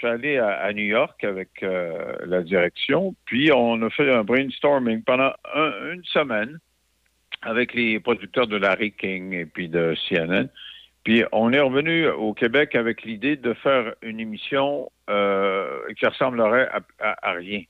suis 0.00 0.08
allé 0.08 0.38
à, 0.38 0.72
New 0.72 0.84
York 0.84 1.22
avec 1.24 1.62
euh, 1.62 2.14
la 2.24 2.42
direction, 2.42 3.14
puis 3.26 3.52
on 3.52 3.80
a 3.82 3.90
fait 3.90 4.10
un 4.10 4.24
brainstorming 4.24 5.02
pendant 5.02 5.32
un- 5.54 5.92
une 5.92 6.04
semaine 6.04 6.58
avec 7.42 7.74
les 7.74 8.00
producteurs 8.00 8.46
de 8.46 8.56
Larry 8.56 8.92
King 8.92 9.32
et 9.32 9.46
puis 9.46 9.68
de 9.68 9.94
CNN. 10.08 10.48
Puis 11.04 11.24
on 11.32 11.52
est 11.52 11.60
revenu 11.60 12.08
au 12.08 12.34
Québec 12.34 12.74
avec 12.74 13.02
l'idée 13.02 13.36
de 13.36 13.54
faire 13.54 13.94
une 14.02 14.20
émission 14.20 14.90
euh, 15.08 15.80
qui 15.98 16.06
ressemblerait 16.06 16.68
à, 16.98 17.32
rien. 17.32 17.62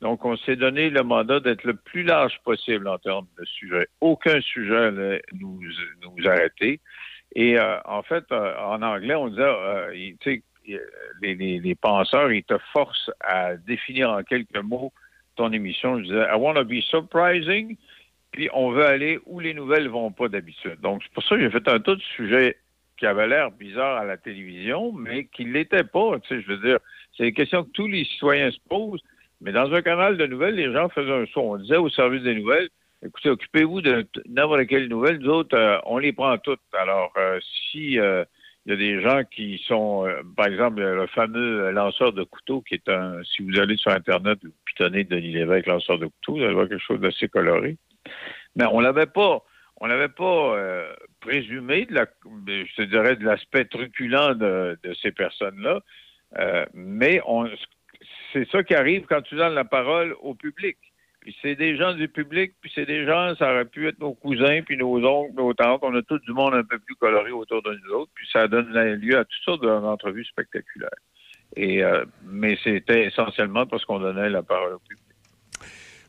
Donc 0.00 0.24
on 0.24 0.36
s'est 0.38 0.56
donné 0.56 0.88
le 0.90 1.02
mandat 1.02 1.40
d'être 1.40 1.64
le 1.64 1.74
plus 1.74 2.02
large 2.02 2.38
possible 2.44 2.88
en 2.88 2.98
termes 2.98 3.26
de 3.38 3.44
sujet. 3.44 3.86
Aucun 4.00 4.40
sujet 4.40 4.90
ne 4.92 5.18
nous, 5.32 5.60
nous 6.02 6.28
arrêter. 6.28 6.80
Et 7.34 7.58
euh, 7.58 7.78
en 7.84 8.02
fait, 8.02 8.24
en 8.32 8.82
anglais, 8.82 9.14
on 9.14 9.28
disait, 9.28 10.16
tu 10.20 10.32
sais, 10.32 10.42
les, 11.22 11.74
penseurs, 11.74 12.32
ils 12.32 12.44
te 12.44 12.58
forcent 12.72 13.10
à 13.20 13.56
définir 13.56 14.10
en 14.10 14.22
quelques 14.22 14.62
mots 14.62 14.92
ton 15.36 15.52
émission. 15.52 15.98
Je 15.98 16.04
disais, 16.04 16.26
I 16.32 16.36
want 16.36 16.54
to 16.54 16.64
be 16.64 16.80
surprising, 16.80 17.76
puis 18.32 18.48
on 18.52 18.70
veut 18.70 18.84
aller 18.84 19.18
où 19.26 19.40
les 19.40 19.54
nouvelles 19.54 19.88
vont 19.88 20.12
pas 20.12 20.28
d'habitude. 20.28 20.80
Donc, 20.80 21.02
c'est 21.02 21.12
pour 21.12 21.22
ça 21.24 21.36
que 21.36 21.42
j'ai 21.42 21.50
fait 21.50 21.68
un 21.68 21.80
tas 21.80 21.94
de 21.94 22.02
sujets 22.16 22.56
qui 22.96 23.06
avaient 23.06 23.28
l'air 23.28 23.50
bizarres 23.50 23.98
à 23.98 24.04
la 24.04 24.18
télévision, 24.18 24.92
mais 24.92 25.24
qui 25.24 25.46
ne 25.46 25.52
l'étaient 25.52 25.84
pas. 25.84 26.18
Tu 26.20 26.28
sais, 26.28 26.42
je 26.42 26.48
veux 26.48 26.58
dire, 26.58 26.78
c'est 27.16 27.24
des 27.24 27.32
questions 27.32 27.64
que 27.64 27.70
tous 27.70 27.88
les 27.88 28.04
citoyens 28.04 28.50
se 28.50 28.58
posent. 28.68 29.02
Mais 29.40 29.52
dans 29.52 29.72
un 29.72 29.80
canal 29.82 30.18
de 30.18 30.26
nouvelles, 30.26 30.54
les 30.54 30.70
gens 30.70 30.90
faisaient 30.90 31.10
un 31.10 31.26
saut. 31.26 31.40
On 31.40 31.56
disait 31.56 31.78
au 31.78 31.88
service 31.88 32.22
des 32.22 32.34
nouvelles, 32.34 32.68
écoutez, 33.04 33.30
occupez-vous 33.30 33.80
de 33.80 34.06
n'importe 34.28 34.66
quelle 34.66 34.88
nouvelle. 34.88 35.18
Nous 35.18 35.30
autres, 35.30 35.56
euh, 35.56 35.78
on 35.86 35.98
les 35.98 36.12
prend 36.12 36.36
toutes. 36.38 36.60
Alors, 36.72 37.12
euh, 37.16 37.40
si 37.70 37.98
euh, 37.98 38.24
il 38.66 38.72
y 38.72 38.74
a 38.74 38.76
des 38.76 39.00
gens 39.00 39.24
qui 39.24 39.62
sont, 39.66 40.06
euh, 40.06 40.22
par 40.36 40.46
exemple, 40.46 40.80
le 40.80 41.06
fameux 41.06 41.70
lanceur 41.70 42.12
de 42.12 42.22
couteau, 42.24 42.60
qui 42.60 42.74
est 42.74 42.88
un, 42.88 43.22
si 43.24 43.42
vous 43.42 43.58
allez 43.58 43.76
sur 43.76 43.90
Internet, 43.90 44.38
vous 44.42 44.52
pitonnez 44.66 45.04
Denis 45.04 45.32
Lévesque, 45.32 45.66
lanceur 45.66 45.98
de 45.98 46.06
couteau, 46.06 46.36
vous 46.36 46.42
allez 46.44 46.54
voir 46.54 46.68
quelque 46.68 46.84
chose 46.84 47.00
d'assez 47.00 47.28
coloré. 47.28 47.78
Mais 48.56 48.66
on 48.66 48.80
l'avait 48.80 49.06
pas, 49.06 49.42
on 49.76 49.86
l'avait 49.86 50.08
pas 50.08 50.56
euh, 50.56 50.92
présumé 51.20 51.86
de 51.86 51.94
la, 51.94 52.06
je 52.46 52.74
te 52.76 52.82
dirais, 52.82 53.16
de 53.16 53.24
l'aspect 53.24 53.64
truculent 53.64 54.34
de, 54.34 54.78
de 54.82 54.94
ces 54.94 55.12
personnes-là. 55.12 55.80
Euh, 56.38 56.66
mais 56.74 57.20
on, 57.26 57.48
c'est 58.32 58.48
ça 58.50 58.62
qui 58.62 58.74
arrive 58.74 59.06
quand 59.06 59.22
tu 59.22 59.36
donnes 59.36 59.54
la 59.54 59.64
parole 59.64 60.14
au 60.20 60.34
public. 60.34 60.76
Puis 61.20 61.36
c'est 61.42 61.54
des 61.54 61.76
gens 61.76 61.92
du 61.92 62.08
public, 62.08 62.52
puis 62.62 62.72
c'est 62.74 62.86
des 62.86 63.04
gens, 63.04 63.34
ça 63.36 63.52
aurait 63.52 63.66
pu 63.66 63.86
être 63.88 63.98
nos 64.00 64.14
cousins, 64.14 64.62
puis 64.64 64.76
nos 64.78 65.04
oncles, 65.04 65.34
nos 65.36 65.52
tantes. 65.52 65.80
On 65.82 65.94
a 65.94 66.00
tout 66.02 66.18
du 66.20 66.32
monde 66.32 66.54
un 66.54 66.64
peu 66.64 66.78
plus 66.78 66.94
coloré 66.94 67.30
autour 67.30 67.62
de 67.62 67.78
nous 67.84 67.92
autres, 67.94 68.10
puis 68.14 68.26
ça 68.32 68.48
donne 68.48 68.72
lieu 68.72 69.18
à 69.18 69.24
toutes 69.24 69.42
sortes 69.44 69.62
d'entrevues 69.62 70.24
spectaculaires. 70.24 70.88
Et, 71.56 71.84
euh, 71.84 72.04
mais 72.24 72.56
c'était 72.64 73.04
essentiellement 73.06 73.66
parce 73.66 73.84
qu'on 73.84 73.98
donnait 73.98 74.30
la 74.30 74.42
parole 74.42 74.74
au 74.74 74.78
public. 74.78 75.04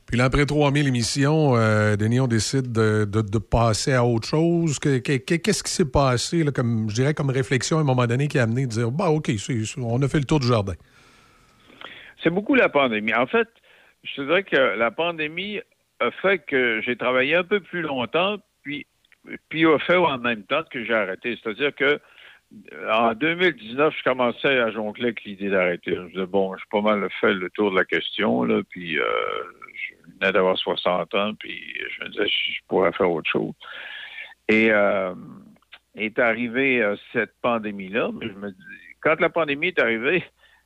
Puis 0.08 0.18
là, 0.18 0.26
après 0.26 0.46
3000 0.46 0.88
émissions, 0.88 1.56
euh, 1.56 1.96
Denis, 1.96 2.20
on 2.20 2.28
décide 2.28 2.72
de, 2.72 3.06
de- 3.06 3.22
de 3.22 3.38
passer 3.38 3.94
à 3.94 4.04
autre 4.06 4.28
chose. 4.28 4.78
Que- 4.80 4.98
que- 5.00 5.18
que- 5.18 5.36
Qu'est-ce 5.36 5.64
qui 5.64 5.72
s'est 5.72 5.90
passé, 5.90 6.44
là, 6.44 6.52
comme, 6.52 6.90
je 6.90 6.96
dirais, 6.96 7.14
comme 7.14 7.30
réflexion 7.30 7.78
à 7.78 7.82
un 7.82 7.86
moment 7.86 8.06
donné 8.08 8.28
qui 8.28 8.38
a 8.38 8.44
amené 8.44 8.66
de 8.66 8.72
dire, 8.72 8.92
bah, 8.92 9.10
OK, 9.10 9.30
on 9.78 10.02
a 10.02 10.08
fait 10.08 10.20
le 10.20 10.26
tour 10.26 10.40
du 10.42 10.48
jardin? 10.48 10.74
C'est 12.24 12.30
beaucoup 12.30 12.56
la 12.56 12.70
pandémie. 12.70 13.14
En 13.14 13.26
fait, 13.26 13.48
je 14.04 14.16
te 14.16 14.22
dirais 14.22 14.44
que 14.44 14.56
la 14.56 14.92
pandémie 14.92 15.60
a 16.00 16.12
fait 16.12 16.40
que 16.40 16.82
j'ai 16.82 16.96
travaillé 16.96 17.36
un 17.36 17.44
peu 17.44 17.60
plus 17.60 17.82
longtemps, 17.82 18.38
puis, 18.64 18.86
puis 19.50 19.66
a 19.66 19.78
fait 19.80 19.96
en 19.96 20.18
même 20.18 20.44
temps 20.44 20.64
que 20.70 20.84
j'ai 20.84 20.94
arrêté. 20.94 21.38
C'est-à-dire 21.42 21.76
que 21.76 22.00
en 22.90 23.14
2019, 23.14 23.94
je 23.98 24.04
commençais 24.04 24.60
à 24.60 24.72
jongler 24.72 25.06
avec 25.06 25.24
l'idée 25.24 25.50
d'arrêter. 25.50 25.96
Je 25.96 26.08
disais, 26.08 26.26
bon, 26.26 26.56
j'ai 26.58 26.64
pas 26.70 26.82
mal 26.82 27.08
fait 27.22 27.34
le 27.34 27.50
tour 27.52 27.72
de 27.72 27.78
la 27.78 27.86
question, 27.86 28.44
là, 28.44 28.62
puis 28.70 29.00
euh, 29.00 29.06
je 29.74 30.12
venais 30.20 30.34
d'avoir 30.34 30.58
60 30.58 31.14
ans, 31.16 31.34
puis 31.36 31.62
je 31.98 32.04
me 32.04 32.10
disais, 32.10 32.28
je, 32.28 32.60
pourrais 32.68 32.92
faire 32.92 33.10
autre 33.10 33.30
chose. 33.30 33.54
Et 34.50 34.70
euh, 34.70 35.14
est 35.96 36.20
arrivée 36.20 36.82
euh, 36.82 36.96
cette 37.14 37.34
pandémie-là, 37.42 38.12
je 38.22 38.28
me 38.28 38.52
dis, 38.52 38.58
quand 39.00 39.20
la 39.22 39.30
pandémie 39.30 39.68
est 39.68 39.80
arrivée, 39.80 40.24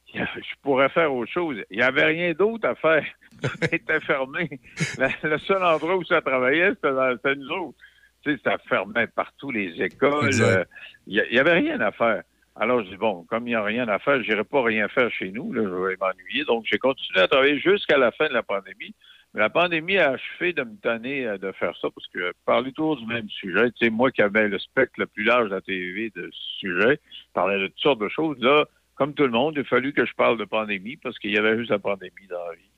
je 0.14 0.56
pourrais 0.64 0.90
faire 0.90 1.14
autre 1.14 1.32
chose. 1.32 1.58
Il 1.70 1.78
n'y 1.78 1.84
avait 1.84 2.06
rien 2.06 2.34
d'autre 2.34 2.68
à 2.68 2.76
faire. 2.76 3.06
Était 3.72 4.00
fermé. 4.02 4.50
La- 4.98 5.10
le 5.24 5.38
seul 5.40 5.64
endroit 5.64 5.98
où 5.98 6.04
ça 6.04 6.22
travaillait, 6.22 6.72
c'était 6.72 7.36
nous 7.36 7.50
autres. 7.50 7.78
Tu 8.24 8.34
sais, 8.34 8.40
ça 8.44 8.58
fermait 8.68 9.08
partout 9.08 9.52
les 9.52 9.72
écoles. 9.82 10.32
Euh, 10.42 10.64
Il 11.08 11.24
n'y 11.32 11.40
avait 11.40 11.54
rien 11.54 11.80
à 11.82 11.92
faire. 11.92 12.24
Alors, 12.56 12.84
je 12.84 12.90
dis, 12.90 12.96
bon, 12.98 13.24
comme 13.30 13.44
il 13.48 13.52
n'y 13.52 13.56
a 13.56 13.64
rien 13.64 13.88
à 13.90 14.00
faire, 14.00 14.24
je 14.24 14.30
n'irai 14.32 14.44
pas 14.46 14.64
rien 14.64 14.88
faire 14.88 15.12
chez 15.12 15.30
nous. 15.32 15.52
Là, 15.54 15.62
je 15.64 15.70
vais 15.70 15.98
m'ennuyer. 16.00 16.46
Donc, 16.46 16.66
j'ai 16.66 16.78
continué 16.78 17.20
à 17.20 17.28
travailler 17.28 17.60
jusqu'à 17.60 17.98
la 17.98 18.12
fin 18.12 18.28
de 18.30 18.34
la 18.34 18.44
pandémie. 18.44 18.96
Mais 19.34 19.42
la 19.42 19.50
pandémie 19.50 19.98
a 19.98 20.12
achevé 20.12 20.54
de 20.54 20.64
me 20.64 20.78
tanner 20.78 21.28
euh, 21.28 21.38
de 21.38 21.52
faire 21.52 21.76
ça 21.82 21.90
parce 21.94 22.08
que 22.08 22.32
parler 22.46 22.72
toujours 22.72 22.96
du 22.96 23.06
même 23.06 23.28
sujet, 23.30 23.70
tu 23.72 23.86
sais, 23.86 23.90
moi 23.92 24.10
qui 24.10 24.22
avais 24.22 24.48
le 24.48 24.58
spectre 24.58 24.94
le 24.98 25.08
plus 25.08 25.26
large 25.26 25.50
de 25.50 25.56
la 25.56 25.60
TV 25.62 26.10
de 26.16 26.30
ce 26.32 26.60
sujet, 26.60 27.00
je 27.04 27.34
parlais 27.34 27.60
de 27.60 27.68
toutes 27.68 27.80
sortes 27.80 28.00
de 28.00 28.08
choses. 28.08 28.38
Là, 28.40 28.64
comme 28.96 29.14
tout 29.14 29.24
le 29.24 29.32
monde, 29.32 29.56
il 29.58 29.62
a 29.62 29.64
fallu 29.66 29.92
que 29.92 30.06
je 30.06 30.14
parle 30.14 30.38
de 30.38 30.46
pandémie 30.46 30.96
parce 30.96 31.20
qu'il 31.20 31.32
y 31.32 31.38
avait 31.38 31.58
juste 31.58 31.70
la 31.72 31.80
pandémie 31.80 32.28
dans 32.30 32.46
la 32.48 32.56
vie. 32.56 32.70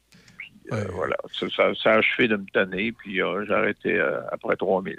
Euh, 0.73 0.85
voilà, 0.93 1.15
ça, 1.39 1.47
ça, 1.55 1.63
ça 1.81 1.91
a 1.93 1.97
achevé 1.97 2.27
de 2.27 2.35
me 2.35 2.45
tanner, 2.53 2.91
puis 2.91 3.21
euh, 3.21 3.45
j'ai 3.45 3.53
arrêté 3.53 3.93
euh, 3.93 4.19
après 4.31 4.55
3000. 4.55 4.95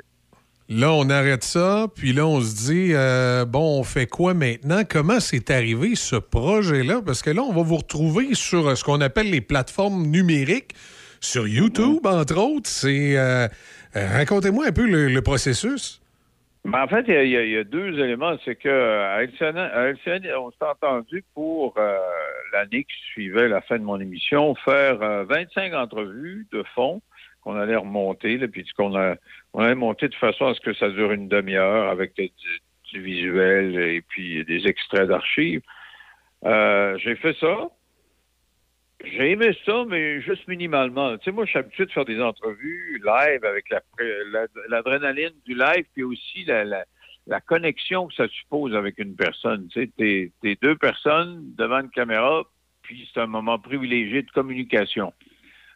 Là, 0.71 0.93
on 0.93 1.09
arrête 1.09 1.45
ça, 1.45 1.87
puis 1.95 2.13
là, 2.13 2.27
on 2.27 2.41
se 2.41 2.55
dit, 2.55 2.91
euh, 2.93 3.45
bon, 3.47 3.81
on 3.81 3.85
fait 3.85 4.07
quoi 4.07 4.35
maintenant? 4.35 4.83
Comment 4.89 5.19
c'est 5.21 5.51
arrivé 5.51 5.95
ce 5.95 6.17
projet-là? 6.17 7.01
Parce 7.05 7.23
que 7.23 7.31
là, 7.31 7.43
on 7.43 7.53
va 7.53 7.63
vous 7.63 7.79
retrouver 7.79 8.35
sur 8.35 8.77
ce 8.77 8.85
qu'on 8.85 9.01
appelle 9.01 9.31
les 9.31 9.41
plateformes 9.41 10.07
numériques, 10.07 10.75
sur 11.21 11.49
YouTube, 11.49 12.07
entre 12.07 12.37
autres. 12.37 12.69
C'est. 12.69 13.17
Racontez-moi 13.95 14.67
un 14.67 14.73
peu 14.73 14.87
le, 14.87 15.09
le 15.09 15.23
processus. 15.23 16.01
Ben, 16.65 16.83
en 16.83 16.89
fait, 16.89 17.05
il 17.09 17.29
y, 17.31 17.57
a- 17.57 17.65
deux 17.65 17.99
éléments. 17.99 18.37
C'est 18.45 18.57
que 18.57 18.69
euh, 18.69 19.15
à 19.17 19.23
LCN, 19.23 20.27
on 20.37 20.51
s'est 20.51 20.65
entendu 20.65 21.25
pour 21.35 21.75
euh, 21.79 21.97
l'année 22.53 22.85
qui 22.85 22.97
suivait 23.13 23.49
la 23.49 23.61
fin 23.63 23.79
de 23.79 23.85
mon 23.85 23.99
émission 24.01 24.55
faire 24.57 25.01
euh, 25.03 25.25
25 25.25 25.73
entrevues 25.75 26.47
de 26.53 26.63
fond 26.75 27.01
qu'on 27.43 27.57
allait 27.57 27.77
remonter, 27.77 28.37
puis 28.49 28.65
qu'on 28.77 28.95
a, 28.97 29.15
on 29.55 29.61
allait 29.63 29.75
monter 29.77 30.09
de 30.09 30.15
façon 30.17 30.47
à 30.47 30.55
ce 30.55 30.61
que 30.61 30.75
ça 30.75 30.91
dure 30.91 31.13
une 31.13 31.29
demi-heure 31.29 31.89
avec 31.89 32.15
du, 32.17 32.29
du 32.93 33.01
visuel 33.01 33.79
et 33.79 34.03
puis 34.03 34.45
des 34.45 34.67
extraits 34.67 35.09
d'archives. 35.09 35.63
Euh, 36.45 36.99
j'ai 36.99 37.15
fait 37.17 37.37
ça. 37.41 37.69
J'ai 39.05 39.31
aimé 39.31 39.57
ça, 39.65 39.85
mais 39.87 40.21
juste 40.21 40.47
minimalement. 40.49 41.17
Tu 41.19 41.25
sais, 41.25 41.31
moi, 41.31 41.45
je 41.45 41.51
suis 41.51 41.59
habitué 41.59 41.87
de 41.87 41.93
faire 41.93 42.05
des 42.05 42.21
entrevues 42.21 43.01
live 43.05 43.45
avec 43.45 43.71
la- 43.71 43.83
la- 44.33 44.47
l'adrénaline 44.69 45.33
du 45.47 45.55
live, 45.55 45.85
puis 45.95 46.03
aussi 46.03 46.45
la, 46.45 46.65
la- 46.65 46.85
la 47.29 47.41
connexion 47.41 48.09
que 48.09 48.15
ça 48.15 48.27
suppose 48.29 48.75
avec 48.75 48.99
une 48.99 49.15
personne. 49.15 49.69
Tu 49.69 49.83
sais, 49.83 49.91
t'es, 49.97 50.33
t'es 50.43 50.57
deux 50.61 50.75
personnes 50.77 51.55
devant 51.57 51.81
une 51.81 51.91
caméra, 51.91 52.43
puis 52.83 53.09
c'est 53.15 53.21
un 53.21 53.27
moment 53.29 53.59
privilégié 53.59 54.23
de 54.23 54.31
communication. 54.33 55.13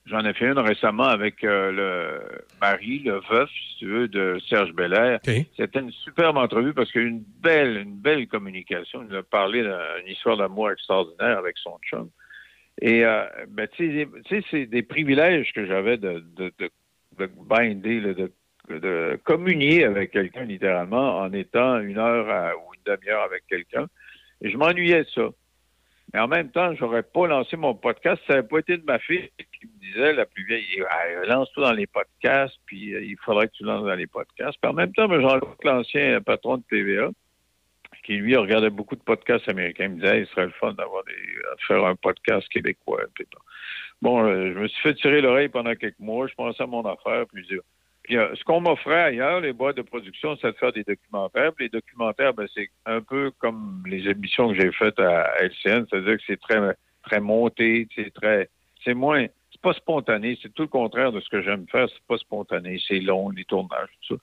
J'en 0.06 0.24
ai 0.24 0.32
fait 0.34 0.46
une 0.46 0.58
récemment 0.58 1.04
avec 1.04 1.44
euh, 1.44 1.70
le 1.70 2.44
mari, 2.60 2.98
le 3.04 3.20
veuf, 3.30 3.48
si 3.50 3.76
tu 3.78 3.86
veux, 3.86 4.08
de 4.08 4.40
Serge 4.48 4.72
Belair. 4.72 5.20
C'était 5.56 5.78
une 5.78 5.92
superbe 5.92 6.38
entrevue 6.38 6.74
parce 6.74 6.90
qu'il 6.90 7.02
y 7.02 7.04
a 7.04 7.06
eu 7.06 7.10
une 7.10 7.24
belle, 7.40 7.76
une 7.76 7.94
belle 8.00 8.26
communication. 8.26 9.06
Il 9.08 9.14
a 9.14 9.22
parlé 9.22 9.62
d'une 9.62 10.08
histoire 10.10 10.36
d'amour 10.36 10.72
extraordinaire 10.72 11.38
avec 11.38 11.56
son 11.58 11.78
chum. 11.88 12.10
Et 12.80 13.04
euh, 13.04 13.24
ben, 13.48 13.68
tu 13.68 14.08
sais, 14.28 14.42
c'est 14.50 14.66
des 14.66 14.82
privilèges 14.82 15.52
que 15.52 15.66
j'avais 15.66 15.98
de, 15.98 16.24
de, 16.36 16.52
de, 16.58 16.70
de 17.18 17.26
binder, 17.26 18.00
de, 18.00 18.32
communier 19.24 19.84
avec 19.84 20.12
quelqu'un 20.12 20.44
littéralement 20.44 21.18
en 21.18 21.32
étant 21.32 21.78
une 21.80 21.98
heure 21.98 22.56
ou 22.58 22.74
une 22.74 22.94
demi-heure 22.94 23.22
avec 23.22 23.44
quelqu'un. 23.48 23.86
Et 24.40 24.50
je 24.50 24.56
m'ennuyais 24.56 25.04
de 25.04 25.08
ça. 25.10 25.28
Mais 26.12 26.20
en 26.20 26.28
même 26.28 26.50
temps, 26.50 26.74
j'aurais 26.74 27.02
pas 27.02 27.26
lancé 27.26 27.56
mon 27.56 27.74
podcast. 27.74 28.20
Ça 28.26 28.34
n'avait 28.34 28.46
pas 28.46 28.58
été 28.58 28.76
de 28.76 28.84
ma 28.84 28.98
fille 28.98 29.30
qui 29.38 29.66
me 29.66 29.80
disait, 29.80 30.12
la 30.12 30.26
plus 30.26 30.44
vieille, 30.44 30.84
lance-toi 31.26 31.68
dans 31.68 31.72
les 31.72 31.86
podcasts, 31.86 32.56
puis 32.66 32.94
euh, 32.94 33.02
il 33.02 33.16
faudrait 33.24 33.48
que 33.48 33.52
tu 33.52 33.64
lances 33.64 33.84
dans 33.84 33.94
les 33.94 34.06
podcasts. 34.06 34.58
Puis 34.60 34.70
en 34.70 34.74
même 34.74 34.92
temps, 34.92 35.08
ben, 35.08 35.20
Jean-Luc, 35.20 35.64
l'ancien 35.64 36.20
patron 36.20 36.58
de 36.58 36.64
TVA, 36.68 37.08
qui 38.02 38.14
lui 38.14 38.36
regardait 38.36 38.70
beaucoup 38.70 38.96
de 38.96 39.02
podcasts 39.02 39.48
américains, 39.48 39.84
il 39.84 39.90
me 39.90 40.00
disait, 40.00 40.20
il 40.20 40.26
serait 40.28 40.46
le 40.46 40.52
fun 40.52 40.72
d'avoir 40.72 41.04
des, 41.04 41.12
de 41.12 41.62
faire 41.66 41.84
un 41.84 41.94
podcast 41.94 42.48
québécois. 42.48 43.02
Bon, 44.00 44.24
euh, 44.24 44.52
je 44.52 44.58
me 44.58 44.68
suis 44.68 44.82
fait 44.82 44.94
tirer 44.94 45.20
l'oreille 45.20 45.48
pendant 45.48 45.74
quelques 45.74 45.98
mois. 46.00 46.26
Je 46.26 46.34
pensais 46.34 46.62
à 46.62 46.66
mon 46.66 46.84
affaire, 46.84 47.26
puis 47.32 47.46
puis 48.02 48.16
euh, 48.16 48.34
ce 48.34 48.42
qu'on 48.42 48.60
m'offrait 48.60 49.02
ailleurs, 49.02 49.40
les 49.40 49.52
boîtes 49.52 49.76
de 49.76 49.82
production, 49.82 50.36
c'est 50.40 50.48
de 50.48 50.56
faire 50.56 50.72
des 50.72 50.82
documentaires. 50.82 51.52
Puis 51.52 51.66
les 51.66 51.68
documentaires, 51.68 52.34
ben, 52.34 52.48
c'est 52.52 52.68
un 52.84 53.00
peu 53.00 53.30
comme 53.38 53.84
les 53.86 54.08
émissions 54.08 54.48
que 54.48 54.60
j'ai 54.60 54.72
faites 54.72 54.98
à 54.98 55.32
LCN, 55.40 55.86
c'est-à-dire 55.88 56.16
que 56.16 56.22
c'est 56.26 56.40
très 56.40 56.58
très 57.04 57.20
monté, 57.20 57.88
c'est 57.94 58.12
très 58.12 58.48
c'est 58.84 58.94
moins 58.94 59.26
pas 59.62 59.72
spontané, 59.72 60.38
c'est 60.42 60.52
tout 60.52 60.62
le 60.62 60.68
contraire 60.68 61.12
de 61.12 61.20
ce 61.20 61.28
que 61.28 61.40
j'aime 61.42 61.64
faire, 61.70 61.86
c'est 61.88 62.04
pas 62.08 62.18
spontané, 62.18 62.80
c'est 62.86 62.98
long, 63.00 63.30
les 63.30 63.44
tournages, 63.44 63.88
tout 64.06 64.16
ça. 64.16 64.20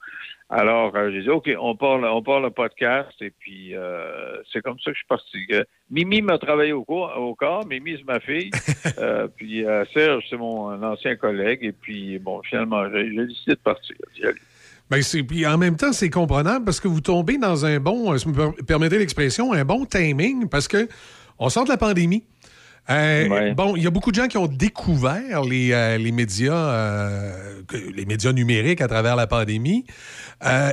Alors, 0.51 0.95
euh, 0.95 1.11
j'ai 1.11 1.21
dit, 1.21 1.29
OK, 1.29 1.49
on 1.59 1.75
parle, 1.75 2.05
on 2.05 2.21
parle 2.21 2.43
le 2.43 2.49
podcast, 2.51 3.11
et 3.21 3.31
puis 3.31 3.75
euh, 3.75 4.35
c'est 4.51 4.61
comme 4.61 4.77
ça 4.79 4.91
que 4.91 4.95
je 4.95 4.99
suis 4.99 5.07
parti. 5.07 5.37
Euh, 5.51 5.63
Mimi 5.89 6.21
m'a 6.21 6.37
travaillé 6.37 6.73
au, 6.73 6.83
cours, 6.83 7.11
au 7.17 7.33
corps, 7.35 7.65
Mimi, 7.65 7.95
c'est 7.97 8.05
ma 8.05 8.19
fille, 8.19 8.51
Euh, 8.99 9.27
puis 9.35 9.63
Serge, 9.93 10.25
c'est 10.29 10.37
mon 10.37 10.81
ancien 10.83 11.15
collègue, 11.15 11.59
et 11.63 11.71
puis, 11.71 12.19
bon, 12.19 12.41
finalement, 12.43 12.83
j'ai 12.91 13.09
décidé 13.09 13.51
de 13.51 13.55
partir. 13.55 13.95
Ben, 14.89 15.01
c'est- 15.03 15.23
puis 15.23 15.45
en 15.45 15.57
même 15.57 15.75
temps, 15.75 15.93
c'est 15.93 16.09
comprenable 16.09 16.65
parce 16.65 16.79
que 16.79 16.87
vous 16.87 17.01
tombez 17.01 17.37
dans 17.37 17.65
un 17.65 17.79
bon, 17.79 18.17
si 18.17 18.25
vous 18.25 18.33
me 18.33 18.51
per- 18.51 18.63
permettez 18.63 18.97
l'expression, 18.97 19.53
un 19.53 19.63
bon 19.63 19.85
timing 19.85 20.49
parce 20.49 20.67
que 20.67 20.87
on 21.37 21.47
sort 21.49 21.63
de 21.65 21.69
la 21.69 21.77
pandémie. 21.77 22.23
Euh, 22.89 23.53
Bon, 23.53 23.75
il 23.75 23.83
y 23.83 23.87
a 23.87 23.89
beaucoup 23.91 24.11
de 24.11 24.15
gens 24.15 24.27
qui 24.27 24.37
ont 24.37 24.47
découvert 24.47 25.43
les, 25.43 25.71
euh, 25.73 25.97
les 25.97 26.11
médias, 26.11 26.53
euh, 26.53 27.61
les 27.95 28.05
médias 28.05 28.31
numériques 28.33 28.81
à 28.81 28.87
travers 28.87 29.15
la 29.15 29.27
pandémie. 29.27 29.85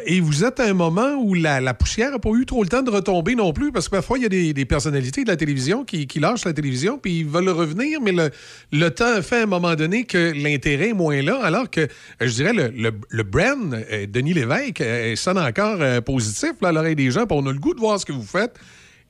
Et 0.07 0.21
vous 0.21 0.45
êtes 0.45 0.61
à 0.61 0.65
un 0.65 0.75
moment 0.75 1.15
où 1.17 1.35
la, 1.35 1.61
la 1.61 1.75
poussière 1.75 2.11
n'a 2.13 2.19
pas 2.19 2.31
eu 2.31 2.47
trop 2.47 2.63
le 2.63 2.69
temps 2.69 2.83
de 2.83 2.91
retomber 2.91 3.35
non 3.35 3.53
plus, 3.53 3.73
parce 3.73 3.89
que 3.89 3.97
parfois, 3.97 4.19
il 4.19 4.23
y 4.23 4.27
a 4.27 4.29
des, 4.29 4.53
des 4.53 4.65
personnalités 4.65 5.25
de 5.25 5.29
la 5.29 5.37
télévision 5.37 5.85
qui, 5.85 6.07
qui 6.07 6.21
lâchent 6.21 6.45
la 6.45 6.53
télévision, 6.53 6.99
puis 6.99 7.21
ils 7.21 7.27
veulent 7.27 7.49
revenir, 7.49 8.01
mais 8.01 8.13
le, 8.13 8.31
le 8.73 8.89
temps 8.91 9.21
fait 9.23 9.41
à 9.41 9.43
un 9.43 9.47
moment 9.47 9.75
donné 9.75 10.05
que 10.05 10.33
l'intérêt 10.35 10.91
est 10.91 10.95
moins 10.95 11.21
là, 11.21 11.41
alors 11.43 11.69
que, 11.69 11.89
je 12.21 12.31
dirais, 12.31 12.53
le, 12.53 12.69
le, 12.69 12.93
le 13.09 13.23
brand, 13.25 13.77
Denis 14.09 14.35
Lévesque, 14.35 14.83
sonne 15.17 15.39
encore 15.39 15.79
positif 16.03 16.53
là, 16.63 16.69
à 16.69 16.73
l'oreille 16.73 16.97
des 16.97 17.11
gens, 17.11 17.27
puis 17.27 17.37
on 17.39 17.47
a 17.47 17.53
le 17.53 17.59
goût 17.59 17.75
de 17.75 17.81
voir 17.81 17.99
ce 18.01 18.07
que 18.07 18.13
vous 18.13 18.23
faites. 18.23 18.55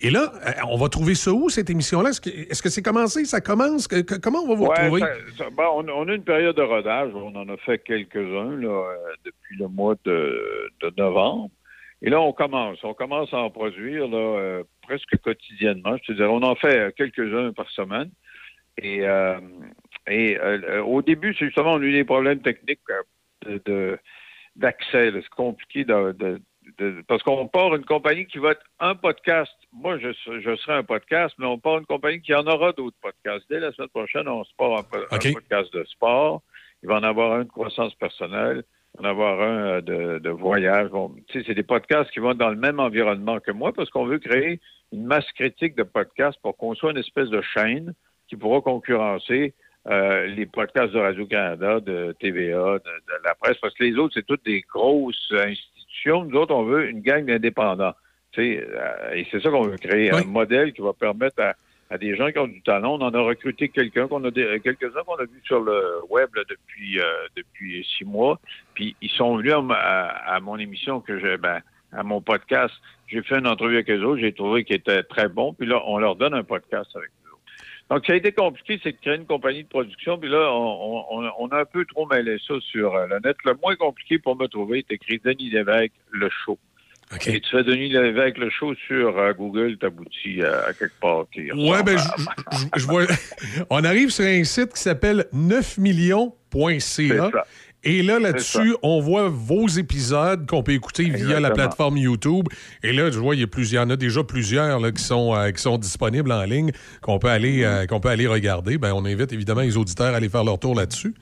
Et 0.01 0.11
là, 0.11 0.31
euh, 0.47 0.51
on 0.69 0.77
va 0.77 0.89
trouver 0.89 1.15
ça 1.15 1.33
où, 1.33 1.49
cette 1.49 1.71
émission-là? 1.71 2.11
Est-ce 2.11 2.63
que 2.63 2.69
c'est 2.69 2.83
commencé? 2.83 3.25
Ça 3.25 3.41
commence? 3.41 3.89
Que- 3.89 4.03
que- 4.03 4.17
comment 4.17 4.41
on 4.41 4.49
va 4.49 4.55
vous 4.55 4.65
Ouais, 4.67 4.79
retrouver? 4.83 5.01
ça- 5.01 5.45
ça- 5.45 5.51
bon, 5.51 5.65
on, 5.75 5.89
on 5.89 6.09
a 6.09 6.15
une 6.15 6.23
période 6.25 6.55
de 6.57 6.63
rodage. 6.63 7.13
On 7.15 7.35
en 7.35 7.49
a 7.49 7.57
fait 7.59 7.79
quelques-uns 7.79 8.63
euh, 8.63 8.83
depuis 9.25 9.57
le 9.59 9.69
mois 9.69 9.95
de, 10.05 10.71
de 10.83 10.93
novembre. 10.99 11.51
Et 12.03 12.11
là, 12.11 12.21
on 12.21 12.33
commence. 12.35 12.79
On 12.85 12.93
commence 12.93 13.33
à 13.33 13.39
en 13.39 13.49
produire 13.51 14.07
là, 14.09 14.17
euh, 14.19 14.63
presque 14.83 15.17
quotidiennement. 15.23 15.97
Je 16.03 16.13
te 16.13 16.13
dirais, 16.13 16.29
on 16.29 16.43
en 16.43 16.55
fait 16.57 16.95
quelques-uns 16.95 17.53
par 17.55 17.71
semaine. 17.71 18.11
Et, 18.77 19.01
euh, 19.09 19.41
et 20.07 20.37
euh, 20.39 20.83
au 20.85 21.01
début, 21.01 21.35
c'est 21.39 21.47
justement, 21.47 21.73
on 21.73 21.81
a 21.81 21.85
eu 21.85 21.93
des 21.93 22.05
problèmes 22.05 22.41
techniques 22.43 22.81
de- 23.47 23.63
de- 23.65 23.99
d'accès. 24.57 25.11
là. 25.11 25.21
C'est 25.23 25.31
compliqué 25.31 25.85
de, 25.85 26.13
de- 26.79 27.03
parce 27.09 27.23
qu'on 27.23 27.47
part 27.49 27.75
une 27.75 27.85
compagnie 27.85 28.27
qui 28.27 28.39
va 28.39 28.53
être 28.53 28.63
un 28.81 28.95
podcast. 28.95 29.53
Moi, 29.73 29.99
je, 29.99 30.13
serai- 30.13 30.43
je 30.43 30.57
serai 30.57 30.75
un 30.75 30.83
podcast, 30.85 31.35
mais 31.39 31.47
on 31.47 31.59
part 31.59 31.79
une 31.79 31.87
compagnie 31.87 32.21
qui 32.21 32.35
en 32.35 32.47
aura 32.47 32.73
d'autres 32.73 32.97
podcasts. 33.03 33.45
Dès 33.51 33.61
la 33.61 33.73
semaine 33.73 33.89
prochaine, 33.89 34.29
on 34.29 34.45
se 34.45 34.53
part 34.57 34.79
un, 34.79 34.83
po- 34.83 34.99
un 35.11 35.19
podcast 35.33 35.73
de 35.75 35.85
sport. 35.85 36.43
Il 36.83 36.89
va 36.89 36.97
en 36.97 37.03
avoir 37.03 37.33
un 37.33 37.45
de 37.45 37.49
croissance 37.49 37.95
personnelle. 37.95 38.63
Il 38.99 39.03
va 39.03 39.09
en 39.09 39.11
avoir 39.11 39.41
un 39.41 39.59
euh, 39.67 39.81
de, 39.81 40.19
de 40.19 40.31
voyage. 40.31 40.91
Bon, 40.91 41.15
c'est 41.33 41.55
des 41.55 41.63
podcasts 41.63 42.11
qui 42.11 42.21
vont 42.21 42.35
dans 42.35 42.51
le 42.51 42.57
même 42.57 42.81
environnement 42.81 43.41
que 43.41 43.51
moi 43.53 43.73
parce 43.73 43.91
qu'on 43.91 44.07
veut 44.07 44.19
créer 44.19 44.61
une 44.93 45.05
masse 45.07 45.31
critique 45.33 45.75
de 45.77 45.83
podcasts 45.83 46.39
pour 46.43 46.57
qu'on 46.57 46.75
soit 46.75 46.93
une 46.93 46.99
espèce 46.99 47.29
de 47.29 47.41
chaîne 47.43 47.93
qui 48.29 48.37
pourra 48.37 48.61
concurrencer 48.61 49.55
euh, 49.89 50.27
les 50.27 50.47
podcasts 50.47 50.93
de 50.93 50.99
Radio-Canada, 50.99 51.81
de 51.81 52.15
TVA, 52.19 52.79
de, 52.79 52.79
de 52.79 53.25
la 53.25 53.35
presse, 53.37 53.57
parce 53.63 53.73
que 53.75 53.85
les 53.85 53.97
autres, 53.99 54.15
c'est 54.15 54.27
toutes 54.27 54.45
des 54.45 54.63
grosses 54.63 55.31
institutions. 55.33 55.73
Nous 56.11 56.37
autres, 56.39 56.55
on 56.55 56.65
veut 56.65 56.89
une 56.89 57.01
gang 57.01 57.25
d'indépendants. 57.25 57.95
Euh, 58.39 59.15
et 59.15 59.27
c'est 59.31 59.41
ça 59.41 59.51
qu'on 59.51 59.63
veut 59.63 59.79
créer, 59.79 60.11
un 60.11 60.25
modèle 60.25 60.73
qui 60.75 60.83
va 60.83 60.93
permettre 60.93 61.41
à, 61.43 61.55
à 61.89 61.97
des 61.99 62.15
gens 62.17 62.31
qui 62.31 62.39
ont 62.39 62.47
du 62.47 62.61
talent. 62.63 62.99
On 63.01 63.03
en 63.03 63.15
a 63.15 63.21
recruté 63.21 63.69
quelqu'un 63.71 64.09
qu'on 64.09 64.23
a 64.25 64.31
des- 64.31 64.61
quelques-uns 64.63 65.03
qu'on 65.07 65.15
a 65.17 65.25
vu 65.25 65.41
sur 65.45 65.61
le 65.61 66.01
web 66.11 66.29
là, 66.35 66.43
depuis 66.49 67.01
euh, 67.01 67.05
depuis 67.35 67.87
six 67.97 68.05
mois. 68.05 68.39
Puis 68.75 68.95
ils 69.01 69.11
sont 69.11 69.37
venus 69.39 69.55
à- 69.71 70.35
à 70.35 70.41
mon 70.41 70.59
émission 70.59 71.01
que 71.01 71.19
j'ai 71.19 71.39
ben, 71.39 71.61
à 71.93 72.03
mon 72.03 72.21
podcast. 72.21 72.75
J'ai 73.09 73.23
fait 73.23 73.39
une 73.39 73.47
entrevue 73.47 73.77
avec 73.77 73.89
eux 73.91 74.03
autres, 74.05 74.21
j'ai 74.21 74.33
trouvé 74.33 74.65
qu'ils 74.65 74.77
étaient 74.77 75.03
très 75.05 75.29
bons. 75.29 75.55
Puis 75.55 75.67
là, 75.67 75.81
on 75.87 75.97
leur 75.99 76.17
donne 76.17 76.35
un 76.35 76.45
podcast 76.45 76.91
avec 76.95 77.09
eux. 77.09 77.26
Donc, 77.91 78.05
ça 78.07 78.15
a 78.15 78.17
été 78.17 78.33
compliqué, 78.33 78.81
c'est 78.83 78.93
de 78.93 78.97
créer 79.01 79.15
une 79.15 79.27
compagnie 79.27 79.63
de 79.63 79.69
production. 79.69 80.19
Puis 80.19 80.29
là, 80.29 80.51
on, 80.53 81.05
on- 81.11 81.31
on 81.39 81.49
a 81.49 81.61
un 81.61 81.65
peu 81.65 81.85
trop 81.85 82.05
mêlé 82.07 82.37
ça 82.47 82.55
sur 82.73 82.95
euh, 82.97 83.07
le 83.07 83.21
net. 83.25 83.37
Le 83.45 83.55
moins 83.63 83.77
compliqué 83.77 84.19
pour 84.19 84.37
me 84.37 84.47
trouver, 84.49 84.85
c'est 84.89 84.95
écrit 84.97 85.21
Denis 85.25 85.51
Lévesque, 85.51 85.93
le 86.11 86.29
show. 86.45 86.59
Et 87.37 87.41
tu 87.41 87.51
fais 87.51 87.63
Denis 87.63 87.91
Lévesque, 87.91 88.39
le 88.39 88.51
show 88.51 88.75
sur 88.89 89.17
euh, 89.17 89.33
Google, 89.33 89.79
t'aboutis 89.79 90.43
à, 90.43 90.65
à 90.67 90.73
quelque 90.73 90.99
part. 91.01 91.27
qui 91.33 91.53
Ouais, 91.53 91.81
ben, 91.85 91.97
je, 91.97 92.57
je- 92.59 92.81
je 92.81 92.87
vois. 92.87 93.05
On 93.71 93.85
arrive 93.85 94.11
sur 94.11 94.25
un 94.25 94.43
site 94.43 94.73
qui 94.75 94.81
s'appelle 94.83 95.27
9millions.ca. 95.33 96.81
C'est 96.81 97.09
ça. 97.17 97.45
Et 97.85 98.03
là, 98.03 98.19
là-dessus, 98.19 98.75
on 98.83 99.01
voit 99.01 99.29
vos 99.29 99.69
épisodes 99.69 100.47
qu'on 100.47 100.63
peut 100.63 100.73
écouter 100.73 101.05
via 101.05 101.39
la 101.39 101.51
plateforme 101.51 101.97
YouTube. 101.97 102.49
Et 102.83 102.93
là, 102.93 103.11
je 103.11 103.19
vois, 103.19 103.37
il 103.37 103.41
y, 103.41 103.45
a 103.45 103.47
plusieurs, 103.47 103.85
il 103.85 103.87
y 103.87 103.89
en 103.89 103.91
a 103.91 103.97
déjà 103.97 104.25
plusieurs 104.25 104.81
là, 104.81 104.91
qui, 104.91 105.03
sont, 105.03 105.35
euh, 105.37 105.51
qui 105.51 105.63
sont 105.63 105.79
disponibles 105.79 106.33
en 106.33 106.43
ligne, 106.43 106.73
qu'on 107.01 107.19
peut, 107.19 107.29
aller, 107.29 107.61
Mm-hmm. 107.61 107.65
euh, 107.65 107.87
qu'on 107.87 108.01
peut 108.01 108.09
aller 108.09 108.27
regarder. 108.27 108.77
Ben, 108.77 108.93
on 108.93 109.05
invite 109.05 109.33
évidemment 109.33 109.61
les 109.61 109.77
auditeurs 109.77 110.15
à 110.15 110.17
aller 110.17 110.29
faire 110.29 110.43
leur 110.43 110.59
tour 110.59 110.75
là-dessus. 110.75 111.15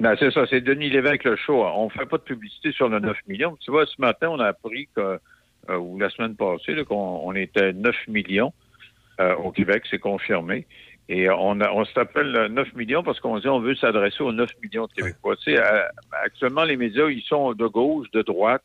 Ben, 0.00 0.16
c'est 0.18 0.30
ça, 0.32 0.46
c'est 0.48 0.60
Denis 0.60 0.90
Lévesque 0.90 1.24
le 1.24 1.36
show. 1.36 1.62
On 1.62 1.88
fait 1.90 2.06
pas 2.06 2.16
de 2.16 2.22
publicité 2.22 2.72
sur 2.72 2.88
le 2.88 2.98
9 2.98 3.16
millions. 3.28 3.56
Tu 3.60 3.70
vois, 3.70 3.86
ce 3.86 4.00
matin, 4.00 4.28
on 4.30 4.40
a 4.40 4.46
appris 4.46 4.88
que, 4.96 5.18
euh, 5.68 5.76
ou 5.76 5.98
la 5.98 6.10
semaine 6.10 6.36
passée, 6.36 6.74
qu'on 6.84 7.20
on 7.22 7.34
était 7.34 7.72
9 7.72 7.94
millions 8.08 8.52
au 9.44 9.52
Québec, 9.52 9.84
c'est 9.88 10.00
confirmé. 10.00 10.66
Et 11.08 11.28
on, 11.28 11.58
on 11.60 11.84
s'appelle 11.86 12.32
le 12.32 12.48
9 12.48 12.74
millions 12.74 13.02
parce 13.02 13.20
qu'on 13.20 13.38
dit 13.38 13.46
on 13.48 13.60
veut 13.60 13.74
s'adresser 13.74 14.22
aux 14.22 14.32
9 14.32 14.48
millions 14.62 14.86
de 14.86 14.92
Québécois. 14.92 15.36
Tu 15.36 15.52
sais, 15.52 15.58
à- 15.58 15.90
actuellement, 16.24 16.64
les 16.64 16.76
médias, 16.76 17.08
ils 17.08 17.22
sont 17.22 17.52
de 17.52 17.66
gauche, 17.66 18.10
de 18.12 18.22
droite. 18.22 18.62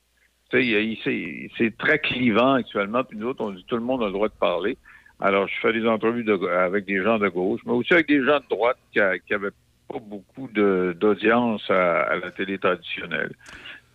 Tu 0.49 0.57
sais, 0.57 0.65
il- 0.65 1.49
c'est 1.57 1.77
très 1.77 1.99
clivant 1.99 2.53
actuellement. 2.53 3.03
Puis 3.03 3.17
nous 3.17 3.27
autres, 3.27 3.43
on 3.43 3.51
dit 3.51 3.65
tout 3.67 3.75
le 3.75 3.83
monde 3.83 4.01
a 4.03 4.05
le 4.07 4.13
droit 4.13 4.29
de 4.29 4.33
parler. 4.39 4.77
Alors, 5.19 5.47
je 5.49 5.53
fais 5.61 5.73
des 5.73 5.85
entrevues 5.85 6.23
de- 6.23 6.47
avec 6.47 6.85
des 6.85 7.03
gens 7.03 7.19
de 7.19 7.27
gauche, 7.27 7.59
mais 7.65 7.73
aussi 7.73 7.93
avec 7.93 8.07
des 8.07 8.23
gens 8.23 8.39
de 8.39 8.47
droite 8.49 8.77
qui, 8.93 9.01
a- 9.01 9.19
qui 9.19 9.33
avaient 9.33 9.51
pas 9.91 9.99
beaucoup 9.99 10.47
d'audience 10.53 11.69
à, 11.69 12.03
à 12.03 12.15
la 12.15 12.31
télé 12.31 12.57
traditionnelle. 12.57 13.33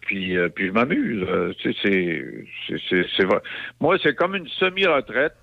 Puis, 0.03 0.37
euh, 0.37 0.51
puis 0.51 0.67
je 0.67 0.73
m'amuse. 0.73 1.25
euh, 1.27 1.55
c'est 1.63 3.25
vrai. 3.25 3.39
Moi, 3.81 3.97
c'est 4.03 4.15
comme 4.15 4.35
une 4.35 4.49
semi-retraite. 4.49 5.35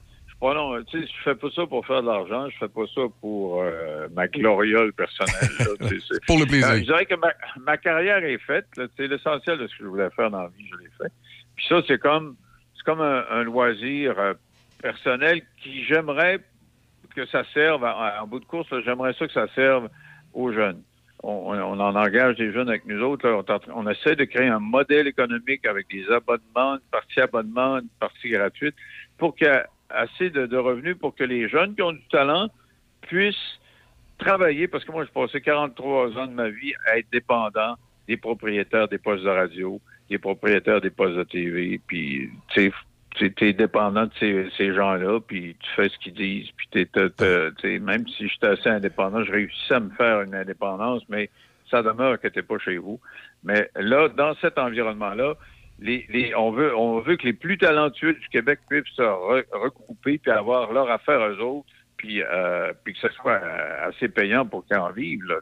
Je 0.41 0.47
Bon, 0.47 0.55
non, 0.55 0.83
tu 0.85 0.99
sais, 0.99 1.07
je 1.07 1.23
fais 1.23 1.35
pas 1.35 1.49
ça 1.51 1.67
pour 1.67 1.85
faire 1.85 2.01
de 2.01 2.07
l'argent, 2.07 2.49
je 2.49 2.57
fais 2.57 2.67
pas 2.67 2.85
ça 2.95 3.01
pour 3.19 3.61
euh, 3.61 4.07
ma 4.13 4.27
gloriole 4.27 4.91
personnelle. 4.91 5.51
là, 5.59 5.87
Pour 6.27 6.39
le 6.39 6.45
plaisir. 6.47 6.67
Euh, 6.67 6.77
je 6.77 6.83
dirais 6.83 7.05
que 7.05 7.13
ma, 7.13 7.31
ma 7.59 7.77
carrière 7.77 8.23
est 8.23 8.39
faite. 8.39 8.65
C'est 8.97 9.07
l'essentiel 9.07 9.59
de 9.59 9.67
ce 9.67 9.77
que 9.77 9.83
je 9.83 9.87
voulais 9.87 10.09
faire 10.15 10.31
dans 10.31 10.41
la 10.41 10.47
vie, 10.47 10.67
je 10.67 10.77
l'ai 10.77 10.89
fait. 10.97 11.13
Puis 11.55 11.65
ça, 11.69 11.81
c'est 11.87 11.99
comme 11.99 12.35
c'est 12.75 12.83
comme 12.83 13.01
un, 13.01 13.23
un 13.29 13.43
loisir 13.43 14.17
euh, 14.17 14.33
personnel 14.81 15.43
qui 15.61 15.83
j'aimerais 15.83 16.39
que 17.15 17.27
ça 17.27 17.43
serve, 17.53 17.83
en, 17.83 18.23
en 18.23 18.25
bout 18.25 18.39
de 18.39 18.45
course, 18.45 18.67
j'aimerais 18.83 19.13
ça 19.13 19.27
que 19.27 19.33
ça 19.33 19.47
serve 19.53 19.89
aux 20.33 20.51
jeunes. 20.51 20.81
On, 21.21 21.53
on 21.53 21.79
en 21.79 21.95
engage 21.95 22.37
des 22.37 22.51
jeunes 22.51 22.69
avec 22.69 22.85
nous 22.87 22.99
autres. 23.03 23.29
là. 23.29 23.43
On, 23.75 23.87
essaie 23.87 24.15
de 24.15 24.23
créer 24.23 24.47
un 24.47 24.59
modèle 24.59 25.05
économique 25.05 25.67
avec 25.67 25.87
des 25.91 26.09
abonnements, 26.09 26.75
une 26.75 26.89
partie 26.91 27.19
abonnement, 27.19 27.77
une 27.77 27.89
partie 27.99 28.29
gratuite, 28.29 28.75
pour 29.19 29.35
ait 29.41 29.65
assez 29.93 30.29
de, 30.29 30.57
revenus 30.57 30.97
pour 30.97 31.15
que 31.15 31.23
les 31.23 31.47
jeunes 31.49 31.75
qui 31.75 31.81
ont 31.81 31.93
du 31.93 32.07
talent 32.09 32.49
puissent 33.01 33.59
travailler, 34.17 34.67
parce 34.67 34.83
que 34.83 34.91
moi, 34.91 35.03
j'ai 35.05 35.11
passé 35.11 35.41
43 35.41 36.17
ans 36.17 36.27
de 36.27 36.33
ma 36.33 36.49
vie 36.49 36.73
à 36.87 36.97
être 36.97 37.07
dépendant 37.11 37.75
des 38.07 38.17
propriétaires 38.17 38.87
des 38.87 38.97
postes 38.97 39.23
de 39.23 39.29
radio, 39.29 39.79
des 40.09 40.17
propriétaires 40.17 40.81
des 40.81 40.89
postes 40.89 41.15
de 41.15 41.23
TV, 41.23 41.79
puis 41.87 42.29
tu 42.49 42.71
sais, 43.17 43.31
tu 43.31 43.47
es 43.47 43.53
dépendant 43.53 44.05
de 44.05 44.11
ces, 44.57 44.73
gens-là, 44.73 45.19
puis 45.19 45.55
tu 45.59 45.69
fais 45.75 45.89
ce 45.89 45.97
qu'ils 45.99 46.13
disent, 46.13 46.49
puis 46.55 46.67
t'es- 46.71 46.85
t'es- 46.85 47.51
t'es- 47.61 47.79
même 47.79 48.07
si 48.07 48.27
j'étais 48.27 48.47
assez 48.47 48.69
indépendant, 48.69 49.23
je 49.23 49.31
réussissais 49.31 49.75
à 49.75 49.79
me 49.79 49.89
faire 49.91 50.21
une 50.21 50.35
indépendance, 50.35 51.03
mais 51.09 51.29
ça 51.69 51.81
demeure 51.81 52.19
que 52.19 52.27
t'es 52.27 52.41
pas 52.41 52.57
chez 52.59 52.77
vous. 52.77 52.99
Mais 53.43 53.69
là, 53.75 54.09
dans 54.09 54.35
cet 54.35 54.57
environnement-là, 54.57 55.35
les, 55.81 56.05
les- 56.09 56.33
on 56.35 56.51
veut 56.51 56.75
on 56.77 56.99
veut 56.99 57.17
que 57.17 57.23
les 57.25 57.33
plus 57.33 57.57
talentueux 57.57 58.13
du 58.13 58.27
Québec 58.29 58.59
puissent 58.69 58.85
se 58.95 59.01
re- 59.01 59.43
regrouper 59.51 60.17
puis 60.19 60.31
avoir 60.31 60.71
leur 60.71 60.89
affaire 60.89 61.19
eux 61.27 61.39
autres, 61.41 61.67
puis 61.97 62.21
euh, 62.23 62.71
puis 62.83 62.93
que 62.93 62.99
ce 62.99 63.09
soit 63.09 63.41
euh, 63.43 63.89
assez 63.89 64.07
payant 64.07 64.45
pour 64.45 64.65
qu'ils 64.65 64.77
en 64.77 64.91
vivent. 64.91 65.23
Là. 65.25 65.35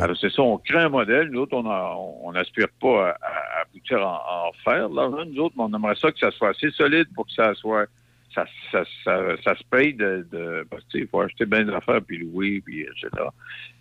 Alors 0.00 0.16
c'est 0.16 0.30
ça, 0.30 0.42
on 0.42 0.58
crée 0.58 0.78
un 0.78 0.88
modèle. 0.88 1.28
Nous 1.30 1.40
autres, 1.40 1.56
on 1.56 1.68
a- 1.68 1.96
on 2.22 2.32
n'aspire 2.32 2.68
pas 2.80 3.10
à, 3.10 3.18
à 3.20 3.62
aboutir 3.62 3.98
à, 4.00 4.16
à 4.16 4.48
en 4.48 4.52
faire. 4.64 4.88
Là, 4.88 5.08
nous 5.26 5.40
autres, 5.42 5.54
on 5.58 5.72
aimerait 5.74 5.96
ça 5.96 6.10
que 6.12 6.18
ça 6.18 6.30
soit 6.30 6.50
assez 6.50 6.70
solide 6.70 7.08
pour 7.14 7.26
que 7.26 7.32
ça 7.32 7.54
soit 7.54 7.86
ça, 8.34 8.44
ça, 8.72 8.82
ça, 9.04 9.20
ça 9.42 9.54
se 9.56 9.62
paye 9.70 9.94
de, 9.94 10.26
de 10.32 10.66
parce 10.70 10.82
que 10.84 10.88
tu 10.90 10.98
sais, 10.98 11.04
il 11.04 11.08
faut 11.08 11.20
acheter 11.20 11.46
bien 11.46 11.64
des 11.64 11.72
affaires 11.72 12.00
puis 12.02 12.18
louer 12.18 12.60
puis 12.64 12.82
etc. 12.82 13.08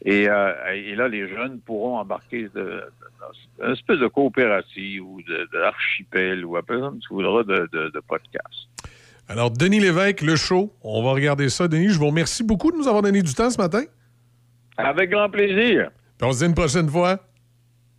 Et, 0.05 0.29
euh, 0.29 0.53
et 0.73 0.95
là, 0.95 1.07
les 1.07 1.27
jeunes 1.27 1.59
pourront 1.59 1.97
embarquer 1.97 2.43
de, 2.43 2.49
de- 2.55 2.83
dans 3.19 3.65
une 3.67 3.73
espèce 3.73 3.99
de 3.99 4.07
coopérative 4.07 5.03
ou 5.05 5.21
de, 5.21 5.47
de 5.53 5.57
archipel 5.59 6.45
ou 6.45 6.55
appelle 6.57 6.79
ça 6.79 6.85
comme 6.87 6.99
tu 6.99 7.09
voudras 7.13 7.43
de, 7.43 7.67
de, 7.71 7.89
de 7.89 7.99
podcast. 8.07 8.67
Alors, 9.29 9.49
Denis 9.51 9.79
Lévesque, 9.79 10.21
le 10.21 10.35
show, 10.35 10.73
on 10.83 11.01
va 11.03 11.11
regarder 11.13 11.47
ça. 11.49 11.67
Denis, 11.67 11.89
je 11.89 11.97
vous 11.97 12.07
remercie 12.07 12.43
beaucoup 12.43 12.71
de 12.71 12.77
nous 12.77 12.87
avoir 12.87 13.01
donné 13.01 13.21
du 13.21 13.33
temps 13.33 13.49
ce 13.49 13.57
matin. 13.57 13.83
Avec 14.77 15.09
grand 15.11 15.29
plaisir. 15.29 15.89
Puis 16.17 16.27
on 16.27 16.31
se 16.33 16.39
dit 16.39 16.45
une 16.45 16.55
prochaine 16.55 16.89
fois. 16.89 17.19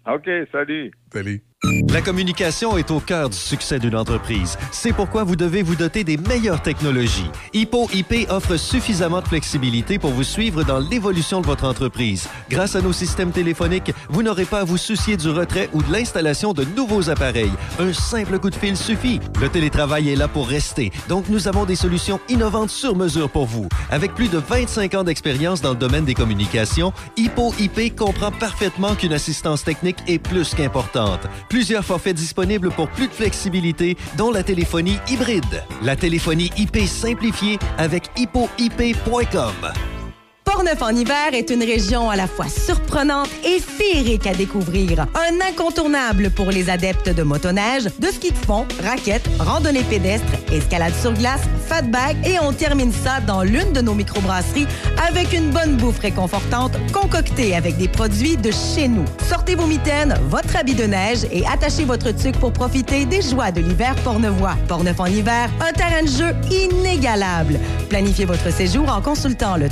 OK, 0.06 0.28
salut. 0.52 0.92
Salut. 1.10 1.42
La 1.88 2.02
communication 2.02 2.76
est 2.76 2.90
au 2.90 3.00
cœur 3.00 3.30
du 3.30 3.36
succès 3.36 3.78
d'une 3.78 3.94
entreprise. 3.94 4.58
C'est 4.70 4.92
pourquoi 4.92 5.24
vous 5.24 5.36
devez 5.36 5.62
vous 5.62 5.76
doter 5.76 6.04
des 6.04 6.16
meilleures 6.16 6.60
technologies. 6.60 7.30
Hippo 7.52 7.88
IP 7.94 8.28
offre 8.30 8.56
suffisamment 8.56 9.20
de 9.20 9.28
flexibilité 9.28 9.98
pour 9.98 10.10
vous 10.10 10.24
suivre 10.24 10.64
dans 10.64 10.78
l'évolution 10.78 11.40
de 11.40 11.46
votre 11.46 11.64
entreprise. 11.64 12.28
Grâce 12.50 12.74
à 12.76 12.82
nos 12.82 12.92
systèmes 12.92 13.30
téléphoniques, 13.30 13.92
vous 14.08 14.22
n'aurez 14.22 14.44
pas 14.44 14.60
à 14.60 14.64
vous 14.64 14.76
soucier 14.76 15.16
du 15.16 15.30
retrait 15.30 15.70
ou 15.72 15.82
de 15.82 15.92
l'installation 15.92 16.52
de 16.52 16.64
nouveaux 16.76 17.08
appareils. 17.08 17.52
Un 17.78 17.92
simple 17.92 18.38
coup 18.38 18.50
de 18.50 18.56
fil 18.56 18.76
suffit. 18.76 19.20
Le 19.40 19.48
télétravail 19.48 20.10
est 20.10 20.16
là 20.16 20.28
pour 20.28 20.48
rester, 20.48 20.92
donc 21.08 21.28
nous 21.28 21.48
avons 21.48 21.64
des 21.64 21.76
solutions 21.76 22.20
innovantes 22.28 22.70
sur 22.70 22.96
mesure 22.96 23.30
pour 23.30 23.46
vous. 23.46 23.68
Avec 23.90 24.14
plus 24.14 24.28
de 24.28 24.38
25 24.38 24.94
ans 24.94 25.04
d'expérience 25.04 25.60
dans 25.60 25.70
le 25.70 25.76
domaine 25.76 26.04
des 26.04 26.14
communications, 26.14 26.92
Hippo 27.16 27.54
IP 27.58 27.96
comprend 27.96 28.32
parfaitement 28.32 28.94
qu'une 28.96 29.12
assistance 29.12 29.64
technique 29.64 29.98
est 30.06 30.18
plus 30.18 30.54
qu'importante. 30.54 31.20
Plusieurs 31.54 31.84
forfaits 31.84 32.16
disponibles 32.16 32.72
pour 32.72 32.88
plus 32.88 33.06
de 33.06 33.12
flexibilité, 33.12 33.96
dont 34.18 34.32
la 34.32 34.42
téléphonie 34.42 34.98
hybride. 35.08 35.62
La 35.82 35.94
téléphonie 35.94 36.50
IP 36.56 36.78
simplifiée 36.78 37.60
avec 37.78 38.10
hippoip.com. 38.16 39.93
Portneuf 40.54 40.82
en 40.82 40.90
hiver 40.90 41.30
est 41.32 41.50
une 41.50 41.64
région 41.64 42.10
à 42.10 42.14
la 42.14 42.28
fois 42.28 42.46
surprenante 42.48 43.28
et 43.44 43.58
féerique 43.58 44.24
à 44.28 44.34
découvrir. 44.34 45.00
Un 45.00 45.50
incontournable 45.50 46.30
pour 46.30 46.52
les 46.52 46.70
adeptes 46.70 47.08
de 47.08 47.24
motoneige, 47.24 47.86
de 47.98 48.06
ski 48.06 48.30
de 48.30 48.36
fond, 48.36 48.64
raquettes, 48.84 49.28
randonnée 49.40 49.82
pédestre, 49.82 50.32
escalade 50.52 50.92
sur 51.02 51.12
glace, 51.12 51.40
fat 51.66 51.82
bag 51.82 52.16
et 52.24 52.38
on 52.38 52.52
termine 52.52 52.92
ça 52.92 53.18
dans 53.26 53.42
l'une 53.42 53.72
de 53.72 53.80
nos 53.80 53.94
microbrasseries 53.94 54.68
avec 55.08 55.32
une 55.32 55.50
bonne 55.50 55.76
bouffe 55.76 55.98
réconfortante 55.98 56.78
concoctée 56.92 57.56
avec 57.56 57.76
des 57.76 57.88
produits 57.88 58.36
de 58.36 58.52
chez 58.52 58.86
nous. 58.86 59.04
Sortez 59.28 59.56
vos 59.56 59.66
mitaines, 59.66 60.16
votre 60.28 60.54
habit 60.54 60.74
de 60.74 60.84
neige 60.84 61.26
et 61.32 61.44
attachez 61.46 61.84
votre 61.84 62.12
tuque 62.12 62.38
pour 62.38 62.52
profiter 62.52 63.06
des 63.06 63.22
joies 63.22 63.50
de 63.50 63.60
l'hiver 63.60 63.96
portnevois. 64.04 64.54
Portneuf 64.68 65.00
en 65.00 65.06
hiver, 65.06 65.50
un 65.60 65.72
terrain 65.72 66.02
de 66.02 66.08
jeu 66.08 66.32
inégalable. 66.52 67.58
Planifiez 67.88 68.24
votre 68.24 68.52
séjour 68.52 68.88
en 68.88 69.00
consultant 69.00 69.56
le 69.56 69.68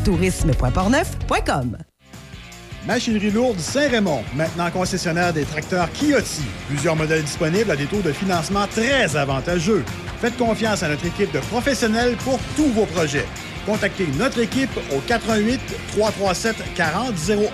Machinerie 2.87 3.31
lourde 3.31 3.59
Saint-Raymond, 3.59 4.25
maintenant 4.35 4.71
concessionnaire 4.71 5.33
des 5.33 5.45
tracteurs 5.45 5.89
Kioti. 5.93 6.43
Plusieurs 6.69 6.97
modèles 6.97 7.23
disponibles 7.23 7.71
à 7.71 7.77
des 7.77 7.85
taux 7.85 8.01
de 8.01 8.11
financement 8.11 8.67
très 8.67 9.15
avantageux. 9.15 9.85
Faites 10.21 10.37
confiance 10.37 10.83
à 10.83 10.89
notre 10.89 11.05
équipe 11.07 11.33
de 11.33 11.41
professionnels 11.41 12.17
pour 12.25 12.39
tous 12.57 12.69
vos 12.69 12.87
projets. 12.87 13.27
Contactez 13.67 14.07
notre 14.19 14.41
équipe 14.41 14.71
au 14.97 14.99
88 15.01 15.61
337 15.93 16.57
4001. 16.75 17.49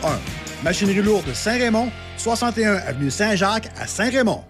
Machinerie 0.62 1.03
lourde 1.03 1.35
Saint-Raymond, 1.35 1.90
61 2.16 2.77
avenue 2.77 3.11
Saint-Jacques 3.11 3.69
à 3.78 3.86
Saint-Raymond. 3.86 4.45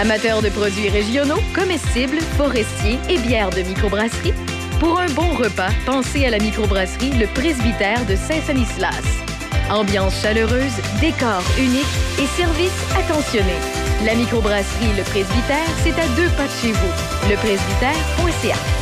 Amateurs 0.00 0.42
de 0.42 0.48
produits 0.48 0.88
régionaux, 0.88 1.40
comestibles, 1.54 2.20
forestiers 2.36 2.98
et 3.08 3.18
bières 3.18 3.50
de 3.50 3.62
microbrasserie, 3.62 4.34
pour 4.82 4.98
un 4.98 5.06
bon 5.10 5.28
repas, 5.36 5.70
pensez 5.86 6.26
à 6.26 6.30
la 6.30 6.40
microbrasserie 6.40 7.12
Le 7.12 7.28
Presbytère 7.28 8.04
de 8.04 8.16
Saint-Sanislas. 8.16 9.04
Ambiance 9.70 10.20
chaleureuse, 10.20 10.74
décor 11.00 11.40
unique 11.56 11.86
et 12.18 12.26
service 12.26 12.72
attentionné. 12.98 13.54
La 14.04 14.16
microbrasserie 14.16 14.96
Le 14.96 15.04
Presbytère, 15.04 15.70
c'est 15.84 15.92
à 15.92 16.08
deux 16.16 16.28
pas 16.30 16.46
de 16.46 16.52
chez 16.60 16.72
vous. 16.72 17.30
Lepresbytère.ca. 17.30 18.81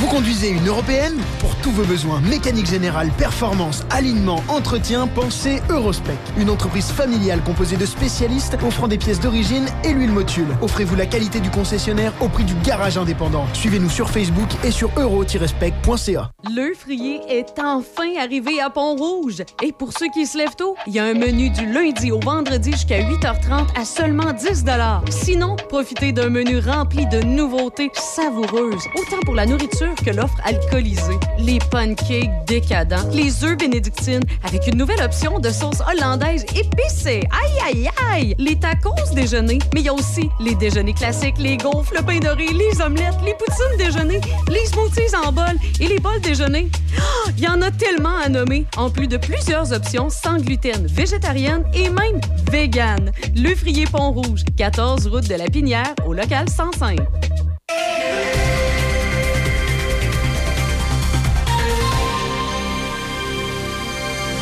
Vous 0.00 0.06
conduisez 0.06 0.48
une 0.48 0.66
européenne 0.66 1.20
Pour 1.40 1.54
tous 1.56 1.70
vos 1.72 1.84
besoins 1.84 2.22
mécanique 2.22 2.64
générale, 2.64 3.10
performance, 3.18 3.84
alignement, 3.90 4.42
entretien, 4.48 5.06
pensez 5.06 5.60
Eurospec. 5.68 6.16
Une 6.38 6.48
entreprise 6.48 6.90
familiale 6.90 7.42
composée 7.42 7.76
de 7.76 7.84
spécialistes 7.84 8.56
offrant 8.66 8.88
des 8.88 8.96
pièces 8.96 9.20
d'origine 9.20 9.66
et 9.84 9.92
l'huile 9.92 10.12
motule. 10.12 10.46
Offrez-vous 10.62 10.96
la 10.96 11.04
qualité 11.04 11.38
du 11.38 11.50
concessionnaire 11.50 12.14
au 12.22 12.28
prix 12.28 12.44
du 12.44 12.54
garage 12.64 12.96
indépendant. 12.96 13.44
Suivez-nous 13.52 13.90
sur 13.90 14.08
Facebook 14.08 14.48
et 14.64 14.70
sur 14.70 14.90
euro-spec.ca. 14.96 16.30
Le 16.44 16.72
frier 16.72 17.20
est 17.28 17.58
enfin 17.58 18.16
arrivé 18.18 18.58
à 18.58 18.70
Pont-Rouge. 18.70 19.42
Et 19.62 19.72
pour 19.72 19.92
ceux 19.92 20.08
qui 20.14 20.24
se 20.24 20.38
lèvent 20.38 20.56
tôt, 20.56 20.76
il 20.86 20.94
y 20.94 20.98
a 20.98 21.04
un 21.04 21.12
menu 21.12 21.50
du 21.50 21.70
lundi 21.70 22.10
au 22.10 22.20
vendredi 22.20 22.72
jusqu'à 22.72 23.02
8h30 23.02 23.78
à 23.78 23.84
seulement 23.84 24.32
10 24.32 24.64
Sinon, 25.10 25.56
profitez 25.68 26.12
d'un 26.12 26.30
menu 26.30 26.58
rempli 26.58 27.06
de 27.06 27.20
nouveautés 27.20 27.90
savoureuses, 27.92 28.86
autant 28.96 29.20
pour 29.26 29.34
la 29.34 29.44
nourriture 29.44 29.89
que 29.94 30.10
l'offre 30.10 30.38
alcoolisée. 30.44 31.18
Les 31.38 31.58
pancakes 31.70 32.30
décadents, 32.46 33.08
les 33.12 33.44
œufs 33.44 33.56
bénédictines 33.56 34.22
avec 34.44 34.66
une 34.66 34.76
nouvelle 34.76 35.02
option 35.02 35.38
de 35.38 35.50
sauce 35.50 35.80
hollandaise 35.80 36.44
épicée. 36.56 37.22
Aïe, 37.30 37.60
aïe, 37.66 37.90
aïe! 38.12 38.34
Les 38.38 38.56
tacos 38.56 38.94
déjeuner, 39.14 39.58
mais 39.74 39.80
il 39.80 39.86
y 39.86 39.88
a 39.88 39.94
aussi 39.94 40.28
les 40.40 40.54
déjeuners 40.54 40.94
classiques, 40.94 41.38
les 41.38 41.56
gaufres, 41.56 41.92
le 41.94 42.02
pain 42.02 42.18
doré, 42.18 42.46
les 42.48 42.80
omelettes, 42.80 43.14
les 43.24 43.34
poutines 43.34 43.76
déjeuner, 43.78 44.20
les 44.48 44.66
smoothies 44.66 45.14
en 45.24 45.32
bol 45.32 45.56
et 45.80 45.86
les 45.86 45.98
bols 45.98 46.20
déjeuner. 46.20 46.68
Ah, 46.98 47.30
Il 47.36 47.44
y 47.44 47.48
en 47.48 47.62
a 47.62 47.70
tellement 47.70 48.16
à 48.16 48.28
nommer, 48.28 48.66
en 48.76 48.90
plus 48.90 49.08
de 49.08 49.16
plusieurs 49.16 49.72
options 49.72 50.10
sans 50.10 50.38
gluten, 50.38 50.86
végétarienne 50.86 51.64
et 51.74 51.88
même 51.88 52.20
vegan. 52.50 53.10
Le 53.34 53.54
Frier 53.54 53.86
Pont-Rouge, 53.86 54.44
14 54.56 55.06
route 55.06 55.28
de 55.28 55.34
la 55.34 55.46
Pinière, 55.46 55.94
au 56.06 56.12
local 56.12 56.48
105. 56.48 56.98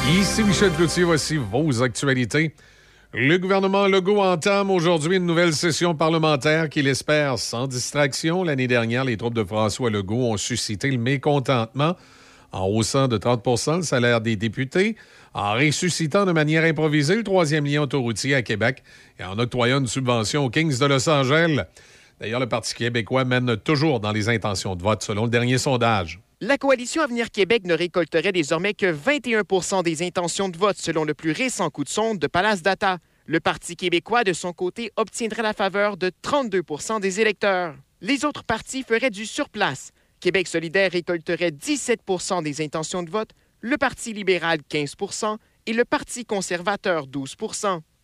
Ici 0.06 0.42
Michel 0.44 0.70
Cloutier, 0.72 1.04
voici 1.04 1.36
vos 1.36 1.82
actualités. 1.82 2.54
Le 3.12 3.36
gouvernement 3.38 3.86
Legault 3.86 4.20
entame 4.20 4.70
aujourd'hui 4.70 5.16
une 5.16 5.26
nouvelle 5.26 5.52
session 5.52 5.94
parlementaire 5.94 6.68
qu'il 6.68 6.86
espère 6.86 7.38
sans 7.38 7.66
distraction. 7.66 8.44
L'année 8.44 8.66
dernière, 8.66 9.04
les 9.04 9.16
troupes 9.16 9.34
de 9.34 9.44
François 9.44 9.90
Legault 9.90 10.32
ont 10.32 10.36
suscité 10.36 10.90
le 10.90 10.98
mécontentement 10.98 11.96
en 12.52 12.66
haussant 12.66 13.08
de 13.08 13.18
30% 13.18 13.76
le 13.76 13.82
salaire 13.82 14.20
des 14.20 14.36
députés, 14.36 14.96
en 15.34 15.54
ressuscitant 15.54 16.24
de 16.24 16.32
manière 16.32 16.64
improvisée 16.64 17.16
le 17.16 17.24
troisième 17.24 17.66
lien 17.66 17.82
autoroutier 17.82 18.34
à 18.34 18.42
Québec 18.42 18.82
et 19.18 19.24
en 19.24 19.38
octroyant 19.38 19.80
une 19.80 19.86
subvention 19.86 20.44
aux 20.44 20.50
Kings 20.50 20.78
de 20.78 20.86
Los 20.86 21.08
Angeles. 21.08 21.64
D'ailleurs, 22.20 22.40
le 22.40 22.48
Parti 22.48 22.74
québécois 22.74 23.24
mène 23.24 23.56
toujours 23.56 24.00
dans 24.00 24.12
les 24.12 24.28
intentions 24.28 24.74
de 24.74 24.82
vote, 24.82 25.02
selon 25.02 25.24
le 25.24 25.30
dernier 25.30 25.58
sondage. 25.58 26.20
La 26.40 26.56
coalition 26.56 27.02
Avenir 27.02 27.32
Québec 27.32 27.64
ne 27.64 27.74
récolterait 27.74 28.30
désormais 28.30 28.72
que 28.72 28.86
21% 28.86 29.82
des 29.82 30.06
intentions 30.06 30.48
de 30.48 30.56
vote 30.56 30.76
selon 30.76 31.02
le 31.02 31.12
plus 31.12 31.32
récent 31.32 31.68
coup 31.68 31.82
de 31.82 31.88
sonde 31.88 32.20
de 32.20 32.28
Palace 32.28 32.62
Data. 32.62 32.98
Le 33.26 33.40
Parti 33.40 33.74
québécois, 33.74 34.22
de 34.22 34.32
son 34.32 34.52
côté, 34.52 34.92
obtiendrait 34.94 35.42
la 35.42 35.52
faveur 35.52 35.96
de 35.96 36.12
32% 36.22 37.00
des 37.00 37.20
électeurs. 37.20 37.74
Les 38.00 38.24
autres 38.24 38.44
partis 38.44 38.84
feraient 38.84 39.10
du 39.10 39.26
surplace. 39.26 39.90
Québec 40.20 40.46
solidaire 40.46 40.92
récolterait 40.92 41.50
17% 41.50 42.44
des 42.44 42.60
intentions 42.60 43.02
de 43.02 43.10
vote, 43.10 43.30
le 43.60 43.76
Parti 43.76 44.12
libéral 44.12 44.60
15% 44.70 45.38
et 45.66 45.72
le 45.72 45.84
Parti 45.84 46.24
conservateur 46.24 47.08
12 47.08 47.34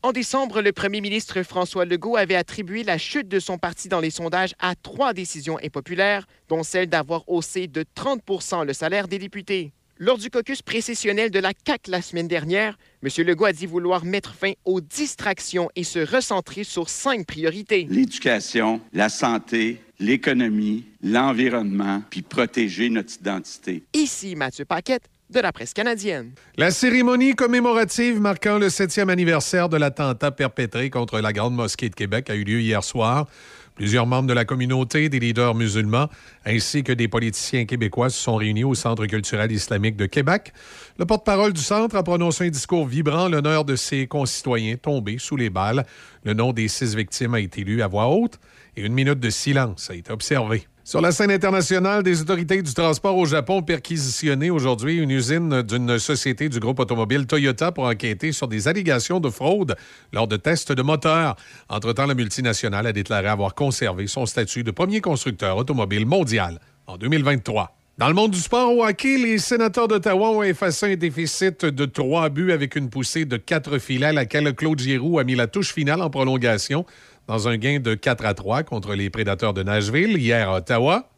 en 0.05 0.13
décembre, 0.13 0.61
le 0.61 0.73
premier 0.73 1.01
ministre 1.01 1.43
François 1.43 1.87
Legault 1.87 2.17
avait 2.17 2.35
attribué 2.35 2.83
la 2.83 2.99
chute 2.99 3.27
de 3.27 3.41
son 3.41 3.57
parti 3.57 3.89
dans 3.89 4.01
les 4.01 4.11
sondages 4.11 4.55
à 4.59 4.75
trois 4.75 5.15
décisions 5.15 5.59
impopulaires, 5.65 6.27
dont 6.51 6.63
celle 6.63 6.89
d'avoir 6.89 7.27
haussé 7.27 7.69
de 7.69 7.87
30 7.95 8.21
le 8.67 8.75
salaire 8.75 9.09
des 9.09 9.19
députés. 9.19 9.73
Lors 9.97 10.19
du 10.19 10.29
caucus 10.29 10.61
précessionnel 10.61 11.31
de 11.31 11.39
la 11.39 11.55
CAC 11.55 11.89
la 11.89 12.03
semaine 12.03 12.29
dernière, 12.29 12.77
M. 13.03 13.09
Legault 13.25 13.47
a 13.47 13.55
dit 13.55 13.65
vouloir 13.65 14.05
mettre 14.05 14.35
fin 14.35 14.53
aux 14.67 14.83
distractions 14.83 15.71
et 15.75 15.85
se 15.85 16.01
recentrer 16.01 16.65
sur 16.65 16.91
cinq 16.91 17.27
priorités. 17.27 17.87
L'éducation, 17.89 18.83
la 18.93 19.09
santé, 19.09 19.81
l'économie, 20.01 20.85
l'environnement, 21.03 22.03
puis 22.11 22.21
protéger 22.21 22.91
notre 22.91 23.15
identité. 23.15 23.85
Ici 23.95 24.37
Mathieu 24.37 24.67
Paquette 24.67 25.09
de 25.35 25.41
la 25.41 25.53
presse 25.53 25.75
canadienne. 25.75 26.33
La 26.57 26.71
cérémonie 26.71 27.35
commémorative 27.35 28.21
marquant 28.21 28.59
le 28.59 28.71
septième 28.71 29.11
anniversaire 29.11 29.69
de 29.69 29.77
l'attentat 29.77 30.31
perpétré 30.31 30.91
contre 30.91 31.21
la 31.21 31.33
Grande 31.33 31.55
Mosquée 31.55 31.89
de 31.89 31.95
Québec 31.95 32.31
a 32.31 32.35
eu 32.35 32.45
lieu 32.45 32.61
hier 32.61 32.83
soir. 32.83 33.27
Plusieurs 33.75 34.07
membres 34.07 34.29
de 34.29 34.33
la 34.33 34.45
communauté, 34.45 35.09
des 35.09 35.19
leaders 35.19 35.57
musulmans, 35.57 36.09
ainsi 36.47 36.85
que 36.85 36.93
des 36.93 37.09
politiciens 37.09 37.65
québécois 37.65 38.09
se 38.09 38.23
sont 38.23 38.37
réunis 38.37 38.63
au 38.63 38.75
Centre 38.75 39.05
culturel 39.07 39.51
islamique 39.51 39.97
de 39.97 40.07
Québec. 40.07 40.53
Le 40.97 41.07
porte-parole 41.07 41.53
du 41.53 41.61
centre 41.61 41.97
a 41.97 42.05
prononcé 42.05 42.47
un 42.47 42.51
discours 42.51 42.87
vibrant 42.87 43.29
l'honneur 43.29 43.65
de 43.65 43.75
ses 43.75 44.07
concitoyens 44.07 44.77
tombés 44.77 45.19
sous 45.19 45.37
les 45.37 45.51
balles. 45.51 45.85
Le 46.23 46.35
nom 46.35 46.53
des 46.53 46.69
six 46.69 46.95
victimes 46.95 47.35
a 47.35 47.41
été 47.41 47.65
lu 47.65 47.83
à 47.83 47.89
voix 47.89 48.07
haute 48.07 48.39
et 48.77 48.83
une 48.83 48.95
minute 48.95 49.19
de 49.19 49.31
silence 49.31 49.91
a 49.91 49.95
été 49.95 50.13
observée. 50.13 50.69
Sur 50.87 51.01
la 51.01 51.13
scène 51.13 51.31
internationale, 51.31 52.03
des 52.03 52.21
autorités 52.21 52.61
du 52.61 52.75
transport 52.75 53.17
au 53.17 53.25
Japon 53.25 53.57
ont 53.57 53.63
perquisitionné 53.63 54.51
aujourd'hui 54.51 54.99
une 54.99 55.13
usine 55.13 55.63
d'une 55.63 55.99
société 55.99 56.51
du 56.51 56.61
groupe 56.61 56.79
automobile 56.79 57.27
Toyota 57.27 57.73
pour 57.73 57.85
enquêter 57.85 58.33
sur 58.33 58.49
des 58.49 58.69
allégations 58.69 59.19
de 59.19 59.31
fraude 59.31 59.77
lors 60.13 60.29
de 60.29 60.37
tests 60.37 60.73
de 60.73 60.83
moteurs. 60.83 61.37
Entre-temps, 61.71 62.05
la 62.05 62.15
multinationale 62.15 62.87
a 62.87 62.93
déclaré 62.93 63.29
avoir 63.29 63.55
conservé 63.55 64.07
son 64.09 64.27
statut 64.27 64.63
de 64.63 64.73
premier 64.73 65.01
constructeur 65.01 65.57
automobile 65.57 66.05
mondial 66.05 66.61
en 66.87 66.99
2023. 66.99 67.75
Dans 67.97 68.09
le 68.09 68.15
monde 68.15 68.33
du 68.33 68.41
sport 68.41 68.77
au 68.77 68.85
hockey, 68.85 69.17
les 69.19 69.39
sénateurs 69.39 69.87
d'Ottawa 69.87 70.31
ont 70.31 70.43
effacé 70.43 70.95
un 70.95 70.97
déficit 70.97 71.65
de 71.65 71.85
trois 71.87 72.29
buts 72.29 72.51
avec 72.51 72.75
une 72.75 72.91
poussée 72.91 73.25
de 73.25 73.37
quatre 73.37 73.79
filets 73.79 74.07
à 74.07 74.13
laquelle 74.13 74.53
Claude 74.53 74.81
Giroux 74.81 75.21
a 75.21 75.25
mis 75.25 75.37
la 75.37 75.47
touche 75.47 75.73
finale 75.73 76.03
en 76.03 76.11
prolongation 76.11 76.85
dans 77.27 77.49
un 77.49 77.57
gain 77.57 77.79
de 77.81 77.95
4 77.95 78.27
à 78.27 78.35
3 78.35 78.63
contre 78.63 78.95
les 78.95 79.11
Prédateurs 79.11 79.55
de 79.55 79.63
Nashville 79.63 80.19
hier 80.19 80.49
à 80.49 80.57
Ottawa. 80.57 81.09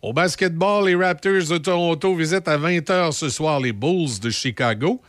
Au 0.00 0.12
basketball, 0.12 0.86
les 0.86 0.94
Raptors 0.94 1.48
de 1.48 1.58
Toronto 1.58 2.14
visitent 2.14 2.48
à 2.48 2.56
20 2.56 2.78
h 2.88 3.12
ce 3.12 3.28
soir 3.28 3.60
les 3.60 3.72
Bulls 3.72 4.18
de 4.20 4.30
Chicago. 4.30 5.00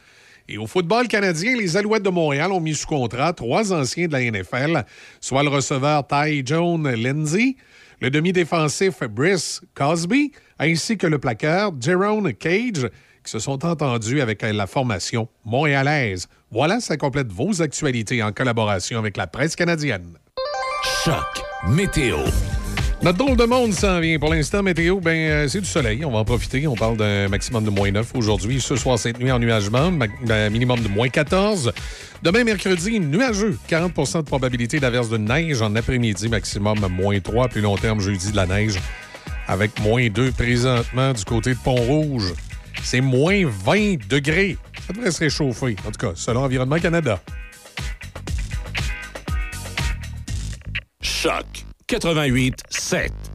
Et 0.48 0.58
au 0.58 0.68
football 0.68 1.08
canadien, 1.08 1.56
les 1.56 1.78
Alouettes 1.78 2.04
de 2.04 2.10
Montréal 2.10 2.52
ont 2.52 2.60
mis 2.60 2.76
sous 2.76 2.88
contrat 2.88 3.34
trois 3.34 3.72
anciens 3.72 4.08
de 4.08 4.12
la 4.12 4.30
NFL, 4.30 4.84
soit 5.22 5.42
le 5.42 5.50
receveur 5.50 6.06
Ty 6.06 6.44
Jones 6.46 6.88
Lindsay, 6.94 7.56
le 8.02 8.12
demi-défensif 8.12 9.04
Brice 9.04 9.62
Cosby, 9.74 10.34
ainsi 10.60 10.98
que 10.98 11.08
le 11.08 11.18
plaqueur 11.18 11.72
Jerome 11.80 12.34
Cage, 12.34 12.90
qui 13.24 13.32
se 13.32 13.40
sont 13.40 13.66
entendus 13.66 14.20
avec 14.20 14.42
la 14.42 14.68
formation 14.68 15.30
montréalaise. 15.46 16.28
Voilà, 16.52 16.82
ça 16.82 16.98
complète 16.98 17.32
vos 17.32 17.62
actualités 17.62 18.22
en 18.22 18.34
collaboration 18.34 19.00
avec 19.00 19.16
la 19.16 19.28
presse 19.28 19.56
canadienne. 19.56 20.20
Choc 20.84 21.42
météo. 21.70 22.18
Notre 23.02 23.18
drôle 23.18 23.38
de 23.38 23.46
monde 23.46 23.74
s'en 23.74 24.00
vient. 24.00 24.20
Pour 24.20 24.34
l'instant, 24.34 24.62
météo, 24.62 25.00
ben, 25.00 25.12
euh, 25.12 25.48
c'est 25.48 25.62
du 25.62 25.68
soleil. 25.68 26.04
On 26.04 26.12
va 26.12 26.20
en 26.20 26.26
profiter. 26.26 26.68
On 26.68 26.76
parle 26.76 26.98
d'un 26.98 27.30
maximum 27.30 27.64
de 27.64 27.70
moins 27.70 27.92
9 27.92 28.12
aujourd'hui. 28.16 28.60
Ce 28.60 28.76
soir, 28.76 29.00
cette 29.00 29.20
nuit, 29.20 29.32
ennuagement. 29.32 29.92
Un 30.30 30.50
minimum 30.50 30.82
de 30.82 30.88
moins 30.90 31.08
14. 31.08 31.72
Demain, 32.22 32.44
mercredi, 32.44 33.00
nuageux. 33.00 33.58
40% 33.70 34.20
de 34.20 34.22
probabilité 34.24 34.80
d'averse 34.80 35.10
de 35.10 35.18
neige 35.18 35.62
en 35.62 35.74
après-midi. 35.76 36.28
Maximum 36.28 36.80
moins 36.90 37.20
3. 37.20 37.48
Plus 37.48 37.62
long 37.62 37.78
terme, 37.78 38.02
jeudi, 38.02 38.32
de 38.32 38.36
la 38.36 38.46
neige. 38.46 38.78
Avec 39.48 39.80
moins 39.80 40.08
2 40.10 40.32
présentement 40.32 41.14
du 41.14 41.24
côté 41.24 41.54
de 41.54 41.60
Pont-Rouge. 41.60 42.34
C'est 42.84 43.02
moins 43.02 43.44
20 43.46 44.08
degrés. 44.10 44.58
Ça 44.86 44.94
devrait 44.94 45.12
se 45.12 45.20
réchauffer. 45.20 45.76
En 45.88 45.92
tout 45.92 46.08
cas, 46.08 46.14
selon 46.16 46.44
Environnement 46.44 46.80
Canada. 46.80 47.22
Choc 51.04 51.46
88 51.88 52.62
7. 52.70 53.33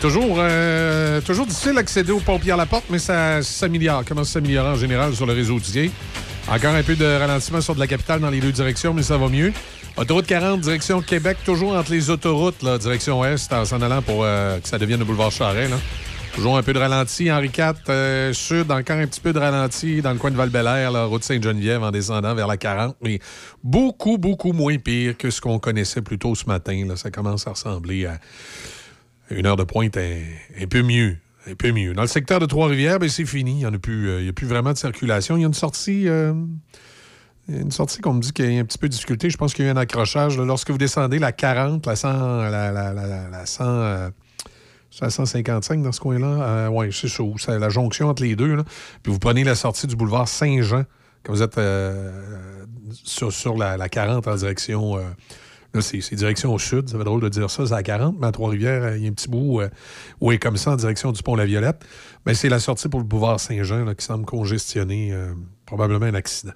Toujours, 0.00 0.36
euh, 0.38 1.20
toujours 1.20 1.46
difficile 1.46 1.74
d'accéder 1.74 2.10
aux 2.10 2.20
pompiers 2.20 2.52
à 2.52 2.56
la 2.56 2.64
porte, 2.64 2.86
mais 2.88 2.98
ça 2.98 3.42
s'améliore. 3.42 4.02
Commence 4.02 4.30
à 4.30 4.32
s'améliorer 4.32 4.68
en 4.68 4.74
général 4.74 5.14
sur 5.14 5.26
le 5.26 5.34
réseau 5.34 5.54
routier. 5.54 5.90
Encore 6.48 6.74
un 6.74 6.82
peu 6.82 6.96
de 6.96 7.04
ralentissement 7.04 7.60
sur 7.60 7.74
de 7.74 7.80
la 7.80 7.86
capitale 7.86 8.20
dans 8.20 8.30
les 8.30 8.40
deux 8.40 8.50
directions, 8.50 8.94
mais 8.94 9.02
ça 9.02 9.18
va 9.18 9.28
mieux. 9.28 9.52
Autoroute 9.98 10.24
40, 10.24 10.62
direction 10.62 11.02
Québec, 11.02 11.36
toujours 11.44 11.74
entre 11.76 11.92
les 11.92 12.08
autoroutes, 12.08 12.62
là, 12.62 12.78
direction 12.78 13.22
Est, 13.22 13.52
en 13.52 13.66
s'en 13.66 13.82
allant 13.82 14.00
pour 14.00 14.24
euh, 14.24 14.58
que 14.58 14.66
ça 14.66 14.78
devienne 14.78 15.00
le 15.00 15.04
boulevard 15.04 15.30
Charret. 15.32 15.68
Là. 15.68 15.76
Toujours 16.34 16.56
un 16.56 16.62
peu 16.62 16.72
de 16.72 16.78
ralenti. 16.78 17.30
Henri 17.30 17.50
IV, 17.54 17.74
euh, 17.90 18.32
sud, 18.32 18.70
encore 18.72 18.96
un 18.96 19.06
petit 19.06 19.20
peu 19.20 19.34
de 19.34 19.38
ralenti 19.38 20.00
dans 20.00 20.12
le 20.12 20.18
coin 20.18 20.30
de 20.30 20.36
val 20.36 20.50
la 20.50 21.04
route 21.04 21.24
Sainte-Geneviève 21.24 21.82
en 21.82 21.90
descendant 21.90 22.34
vers 22.34 22.46
la 22.46 22.56
40, 22.56 22.96
mais 23.02 23.18
beaucoup, 23.62 24.16
beaucoup 24.16 24.52
moins 24.52 24.78
pire 24.78 25.18
que 25.18 25.28
ce 25.28 25.42
qu'on 25.42 25.58
connaissait 25.58 26.00
plus 26.00 26.18
tôt 26.18 26.34
ce 26.34 26.46
matin. 26.46 26.86
Là. 26.88 26.96
Ça 26.96 27.10
commence 27.10 27.46
à 27.46 27.50
ressembler 27.50 28.06
à 28.06 28.18
une 29.30 29.46
heure 29.46 29.56
de 29.56 29.64
pointe 29.64 29.96
un, 29.96 30.18
un 30.60 30.66
peu 30.66 30.82
mieux. 30.82 31.16
Un 31.50 31.54
peu 31.54 31.72
mieux. 31.72 31.94
Dans 31.94 32.02
le 32.02 32.08
secteur 32.08 32.38
de 32.38 32.46
Trois-Rivières, 32.46 32.98
ben, 32.98 33.08
c'est 33.08 33.24
fini. 33.24 33.52
Il 33.52 33.56
n'y 33.58 33.64
a, 33.64 33.70
plus, 33.78 34.08
euh, 34.08 34.28
a 34.28 34.32
plus 34.32 34.46
vraiment 34.46 34.72
de 34.72 34.78
circulation. 34.78 35.36
Il 35.36 35.40
y 35.40 35.44
a 35.44 35.46
une 35.46 35.54
sortie. 35.54 36.06
euh, 36.08 36.34
une 37.48 37.70
sortie 37.72 38.00
qu'on 38.00 38.12
me 38.12 38.20
dit 38.20 38.32
qu'il 38.32 38.52
y 38.52 38.58
a 38.58 38.60
un 38.60 38.64
petit 38.64 38.78
peu 38.78 38.88
de 38.88 38.92
difficulté. 38.92 39.30
Je 39.30 39.36
pense 39.36 39.54
qu'il 39.54 39.64
y 39.64 39.68
a 39.68 39.70
eu 39.70 39.74
un 39.74 39.78
accrochage. 39.78 40.36
Lorsque 40.38 40.70
vous 40.70 40.78
descendez 40.78 41.18
la 41.18 41.32
40, 41.32 41.84
la 41.86 41.96
100, 41.96 42.08
la, 42.42 42.50
la, 42.50 42.70
la, 42.70 42.92
la- 43.06 43.28
la 43.30 43.46
100, 43.46 43.64
euh, 43.64 44.10
155 44.90 45.82
dans 45.82 45.92
ce 45.92 46.00
coin-là. 46.00 46.68
oui, 46.70 46.92
c'est 46.92 47.08
ça. 47.08 47.24
C'est 47.38 47.58
la 47.58 47.68
jonction 47.70 48.08
entre 48.08 48.22
les 48.22 48.36
deux. 48.36 48.56
Puis 49.02 49.12
vous 49.12 49.18
prenez 49.18 49.42
la 49.44 49.54
sortie 49.54 49.86
du 49.86 49.96
boulevard 49.96 50.28
Saint-Jean 50.28 50.84
quand 51.24 51.32
vous 51.32 51.42
êtes 51.42 51.58
euh, 51.58 52.12
sur, 52.92 53.56
la 53.56 53.88
40 53.88 54.28
en 54.28 54.34
direction. 54.36 54.98
Euh, 55.74 55.78
Là, 55.78 55.82
c'est 55.82 56.14
direction 56.16 56.52
au 56.54 56.58
sud. 56.58 56.88
Ça 56.88 56.98
fait 56.98 57.04
drôle 57.04 57.20
de 57.20 57.28
dire 57.28 57.50
ça, 57.50 57.66
c'est 57.66 57.72
à 57.74 57.82
40, 57.82 58.16
mais 58.20 58.26
à 58.26 58.32
Trois-Rivières, 58.32 58.82
euh, 58.84 58.96
il 58.96 59.04
y 59.04 59.06
a 59.06 59.10
un 59.10 59.12
petit 59.12 59.28
bout 59.28 59.60
euh, 59.60 59.68
où 60.20 60.32
est 60.32 60.38
comme 60.38 60.56
ça 60.56 60.72
en 60.72 60.76
direction 60.76 61.12
du 61.12 61.22
pont-La-Violette. 61.22 61.84
Mais 62.26 62.34
c'est 62.34 62.48
la 62.48 62.58
sortie 62.60 62.88
pour 62.88 63.00
le 63.00 63.06
boulevard 63.06 63.38
Saint-Jean 63.40 63.94
qui 63.94 64.04
semble 64.04 64.24
congestionner 64.26 65.12
euh, 65.12 65.32
probablement 65.66 66.06
un 66.06 66.14
accident. 66.14 66.52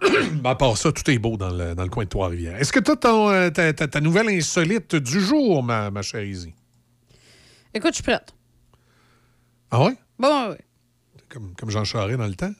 À 0.44 0.54
part 0.54 0.76
ça, 0.78 0.92
tout 0.92 1.08
est 1.10 1.18
beau 1.18 1.36
dans 1.36 1.50
le, 1.50 1.74
dans 1.74 1.82
le 1.82 1.90
coin 1.90 2.04
de 2.04 2.08
Trois-Rivières. 2.08 2.56
Est-ce 2.56 2.72
que 2.72 2.80
tu 2.80 2.90
as 2.90 2.96
ta, 2.96 3.72
ta- 3.74 3.88
ta 3.88 4.00
nouvelle 4.00 4.28
insolite 4.28 4.94
du 4.96 5.20
jour, 5.20 5.62
ma, 5.62 5.90
ma 5.90 6.00
chère 6.02 6.22
Izzy? 6.24 6.54
Écoute, 7.74 7.90
je 7.90 7.96
suis 7.96 8.02
prête. 8.04 8.32
Ah 9.70 9.84
ouais? 9.84 9.94
Bon, 10.18 10.50
oui. 10.50 10.56
Comme, 11.28 11.54
comme 11.54 11.70
Jean 11.70 11.84
Charest 11.84 12.18
dans 12.18 12.26
le 12.26 12.34
temps? 12.34 12.52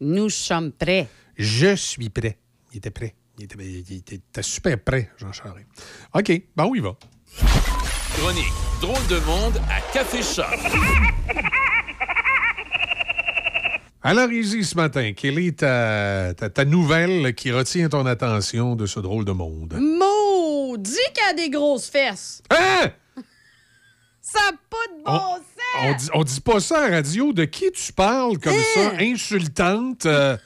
Nous 0.00 0.30
sommes 0.30 0.72
prêts. 0.72 1.08
Je 1.36 1.74
suis 1.76 2.08
prêt. 2.08 2.38
Il 2.72 2.78
était 2.78 2.90
prêt. 2.90 3.14
Il 3.38 3.44
était, 3.44 3.56
il 3.64 3.78
était- 3.78 4.14
il 4.14 4.14
était 4.14 4.42
super 4.42 4.78
prêt, 4.82 5.10
Jean 5.16 5.32
Charest. 5.32 5.66
OK, 6.14 6.42
ben 6.56 6.64
on 6.64 6.74
y 6.74 6.80
va. 6.80 6.94
Chronique 8.16 8.52
Drôle 8.80 9.06
de 9.08 9.18
monde 9.24 9.60
à 9.70 9.80
Café 9.92 10.22
Choc. 10.22 10.46
Alors, 14.04 14.32
Izzy, 14.32 14.64
ce 14.64 14.74
matin, 14.74 15.12
quelle 15.16 15.38
est 15.38 15.60
ta, 15.60 16.34
ta- 16.34 16.50
ta 16.50 16.64
nouvelle 16.64 17.34
qui 17.36 17.52
retient 17.52 17.88
ton 17.88 18.04
attention 18.06 18.74
de 18.74 18.84
ce 18.86 18.98
drôle 18.98 19.24
de 19.24 19.30
monde? 19.30 19.74
Maudit 19.80 20.90
qu'il 21.14 21.24
a 21.30 21.34
des 21.34 21.50
grosses 21.50 21.88
fesses. 21.88 22.42
Hein? 22.50 22.90
Ça 24.20 24.40
n'a 24.50 24.56
pas 24.68 24.86
de 24.98 25.04
bon 25.04 25.36
sens. 25.36 25.44
On 25.84 25.94
dit, 25.94 26.08
on 26.14 26.24
dit 26.24 26.40
pas 26.40 26.58
ça 26.60 26.78
à 26.84 26.88
la 26.88 26.96
radio. 26.96 27.32
De 27.32 27.44
qui 27.44 27.70
tu 27.70 27.92
parles 27.92 28.38
comme 28.38 28.56
ça, 28.74 28.88
Hein? 28.90 28.96
insultante, 29.00 30.06
euh, 30.06 30.36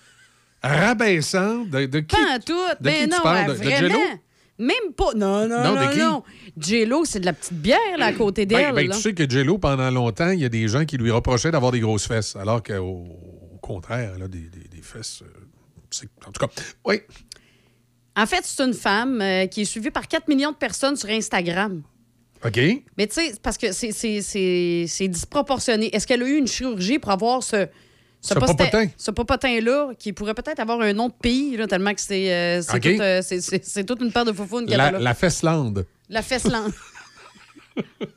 rabaissante? 0.62 1.70
De, 1.70 1.86
de 1.86 2.00
qui, 2.00 2.16
Pas 2.16 2.36
en 2.36 2.38
tout. 2.38 2.52
de 2.54 2.74
Ben 2.84 2.94
qui 3.04 3.08
non, 3.10 3.16
tu 3.16 3.22
parles? 3.22 3.46
ben, 3.46 3.52
De, 3.58 3.62
vraiment. 3.64 3.98
Même 4.58 4.92
pas. 4.96 5.12
Non, 5.14 5.46
non, 5.48 5.62
Non, 5.62 5.74
non, 5.74 5.96
non. 5.96 6.22
Jello, 6.58 7.04
c'est 7.04 7.20
de 7.20 7.26
la 7.26 7.32
petite 7.34 7.52
bière 7.60 7.78
là, 7.98 8.06
à 8.06 8.12
côté 8.12 8.46
Ben, 8.46 8.56
d'elle. 8.58 8.74
ben, 8.74 8.88
là. 8.88 8.94
tu 8.96 9.02
sais 9.02 9.12
que 9.14 9.28
Jello, 9.28 9.58
pendant 9.58 9.90
longtemps, 9.90 10.30
il 10.30 10.40
y 10.40 10.44
a 10.44 10.48
des 10.48 10.66
gens 10.68 10.84
qui 10.86 10.96
lui 10.96 11.10
reprochaient 11.10 11.50
d'avoir 11.50 11.72
des 11.72 11.80
grosses 11.80 12.06
fesses, 12.08 12.36
alors 12.36 12.62
qu'au 12.62 13.04
au 13.54 13.58
contraire, 13.60 14.14
a 14.14 14.28
des, 14.28 14.38
des- 14.48 14.68
des 14.68 14.82
fesses. 14.82 15.22
euh, 15.22 16.06
en 16.26 16.32
tout 16.32 16.46
cas, 16.46 16.52
oui. 16.86 17.00
En 18.16 18.24
fait, 18.24 18.40
c'est 18.44 18.62
une 18.62 18.72
femme 18.72 19.20
euh, 19.20 19.46
qui 19.46 19.62
est 19.62 19.64
suivie 19.66 19.90
par 19.90 20.08
4 20.08 20.26
millions 20.28 20.52
de 20.52 20.56
personnes 20.56 20.96
sur 20.96 21.10
Instagram. 21.10 21.82
OK. 22.44 22.58
Mais 22.96 23.06
tu 23.06 23.14
sais, 23.14 23.34
parce 23.42 23.58
que 23.58 23.72
c'est 23.72 25.08
disproportionné. 25.08 25.94
Est-ce 25.94 26.06
qu'elle 26.06 26.22
a 26.22 26.26
eu 26.28 26.36
une 26.36 26.46
chirurgie 26.46 26.98
pour 26.98 27.10
avoir 27.12 27.42
ce. 27.42 27.66
Ce 28.28 28.34
popotin. 28.34 28.86
Ce 28.96 29.10
popotin-là, 29.10 29.92
qui 29.98 30.12
pourrait 30.12 30.34
peut-être 30.34 30.58
avoir 30.60 30.80
un 30.80 30.92
nom 30.92 31.08
de 31.08 31.12
pays, 31.14 31.56
là, 31.56 31.66
tellement 31.66 31.94
que 31.94 32.00
c'est 32.00 32.32
euh, 32.32 32.62
tout, 32.62 32.88
euh, 33.00 33.22
c'est- 33.22 33.84
toute 33.84 34.00
une 34.00 34.12
paire 34.12 34.24
de 34.24 34.32
foufounes 34.32 34.66
qu'elle 34.66 34.78
La, 34.78 34.86
a 34.86 34.92
là. 34.92 34.98
la 34.98 35.14
fesselande. 35.14 35.84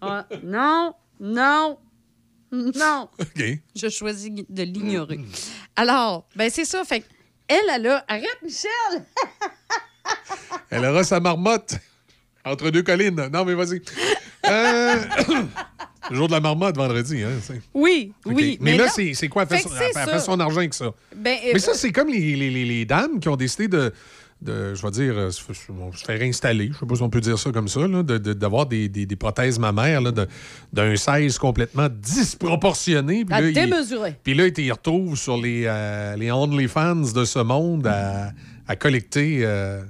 Ah, 0.02 0.26
non, 0.44 0.94
non, 1.19 1.77
non. 2.52 3.10
OK. 3.19 3.44
Je 3.76 3.90
choisis 3.90 4.31
de 4.31 4.64
l'ignorer. 4.64 5.19
Alors, 5.76 6.27
ben 6.36 6.49
c'est 6.49 6.64
ça. 6.64 6.84
Fait 6.86 7.03
elle, 7.48 7.57
elle 7.76 7.88
a. 7.88 8.06
Arrête, 8.07 8.38
Michel! 8.41 9.03
Elle 10.69 10.86
aura 10.86 11.03
sa 11.03 11.19
marmotte 11.19 11.76
entre 12.45 12.69
deux 12.69 12.84
collines. 12.84 13.27
Non, 13.34 13.44
mais 13.44 13.53
vas-y. 13.53 13.81
Euh, 14.48 15.02
le 16.09 16.15
jour 16.15 16.27
de 16.27 16.34
la 16.34 16.39
marmotte, 16.39 16.76
vendredi. 16.77 17.21
Hein, 17.23 17.30
Oui, 17.73 18.13
oui. 18.26 18.57
Mais, 18.61 18.77
là, 18.77 18.88
c'est 18.89 19.27
quoi? 19.27 19.43
Elle 19.49 19.57
fait, 19.57 19.63
son, 19.63 19.69
elle 19.76 20.09
fait 20.09 20.41
argent 20.41 20.57
avec 20.57 20.73
ça. 20.73 20.91
Ben, 21.15 21.38
euh, 21.45 21.51
Mais 21.53 21.59
ça, 21.59 21.73
c'est 21.73 21.91
comme 21.91 22.09
les, 22.09 22.35
les- 22.35 22.49
les- 22.49 22.65
les 22.65 22.85
dames 22.85 23.19
qui 23.19 23.27
ont 23.30 23.35
décidé 23.35 23.67
de, 23.67 23.91
de 24.41 24.73
je 24.73 24.81
vais 24.81 24.91
dire, 24.91 25.13
euh, 25.17 25.31
se, 25.31 25.41
faire 26.05 26.21
installer, 26.21 26.69
je 26.73 26.80
sais 26.80 26.85
pas 26.85 26.95
si 26.95 27.01
on 27.01 27.09
peut 27.09 27.19
dire 27.19 27.38
ça 27.38 27.51
comme 27.51 27.67
ça, 27.67 27.85
là, 27.88 28.03
de- 28.03 28.17
de- 28.17 28.34
d'avoir 28.34 28.65
des, 28.65 28.88
des- 28.88 29.05
des 29.05 29.15
prothèses 29.17 29.59
mammaires 29.59 30.01
d'un 30.71 30.95
size 30.95 31.38
complètement 31.38 31.89
disproportionné. 31.89 33.26
Puis 33.26 33.34
À 33.35 33.41
là, 33.41 33.51
démesurer. 33.51 34.15
Puis 34.23 34.34
là, 34.34 34.47
ils 34.57 34.71
retrouvent 34.71 35.17
sur 35.17 35.38
les, 35.38 35.63
euh, 35.65 36.15
les 36.15 36.31
OnlyFans 36.31 36.95
de 37.13 37.26
ce 37.26 37.39
monde 37.39 37.85
à, 37.88 38.31
à 38.67 38.76
collecter 38.76 39.39
euh, 39.41 39.81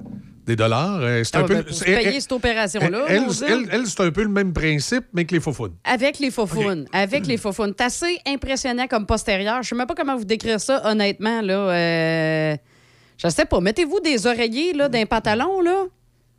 Des 0.49 0.55
dollars. 0.55 0.99
euh, 1.01 1.23
c'est 1.23 1.35
Ah 1.35 1.41
un 1.41 1.43
peu. 1.43 1.53
ben, 1.53 1.63
pour 1.63 1.75
cette 1.75 2.31
opération-là, 2.31 3.05
Elle, 3.07 3.85
c'est 3.85 4.01
un 4.01 4.09
peu 4.09 4.23
le 4.23 4.29
même 4.29 4.51
principe, 4.51 5.05
mais 5.13 5.23
que 5.25 5.35
les 5.35 5.39
faux 5.39 5.53
Avec 5.83 6.17
les 6.17 6.31
faufounes. 6.31 6.87
Avec 6.91 7.27
les 7.27 7.37
faufounes. 7.37 7.75
C'est 7.77 7.85
assez 7.85 8.17
impressionnant 8.25 8.87
comme 8.87 9.05
postérieur. 9.05 9.61
Je 9.61 9.69
sais 9.69 9.75
même 9.75 9.85
pas 9.85 9.93
comment 9.93 10.17
vous 10.17 10.25
décrire 10.25 10.59
ça, 10.59 10.81
honnêtement. 10.89 11.41
Là. 11.41 11.53
Euh, 11.53 12.57
je 13.17 13.29
sais 13.29 13.45
pas. 13.45 13.59
Mettez-vous 13.59 13.99
des 13.99 14.25
oreillers 14.25 14.73
là, 14.73 14.89
d'un 14.89 15.05
pantalon, 15.05 15.61
là, 15.61 15.83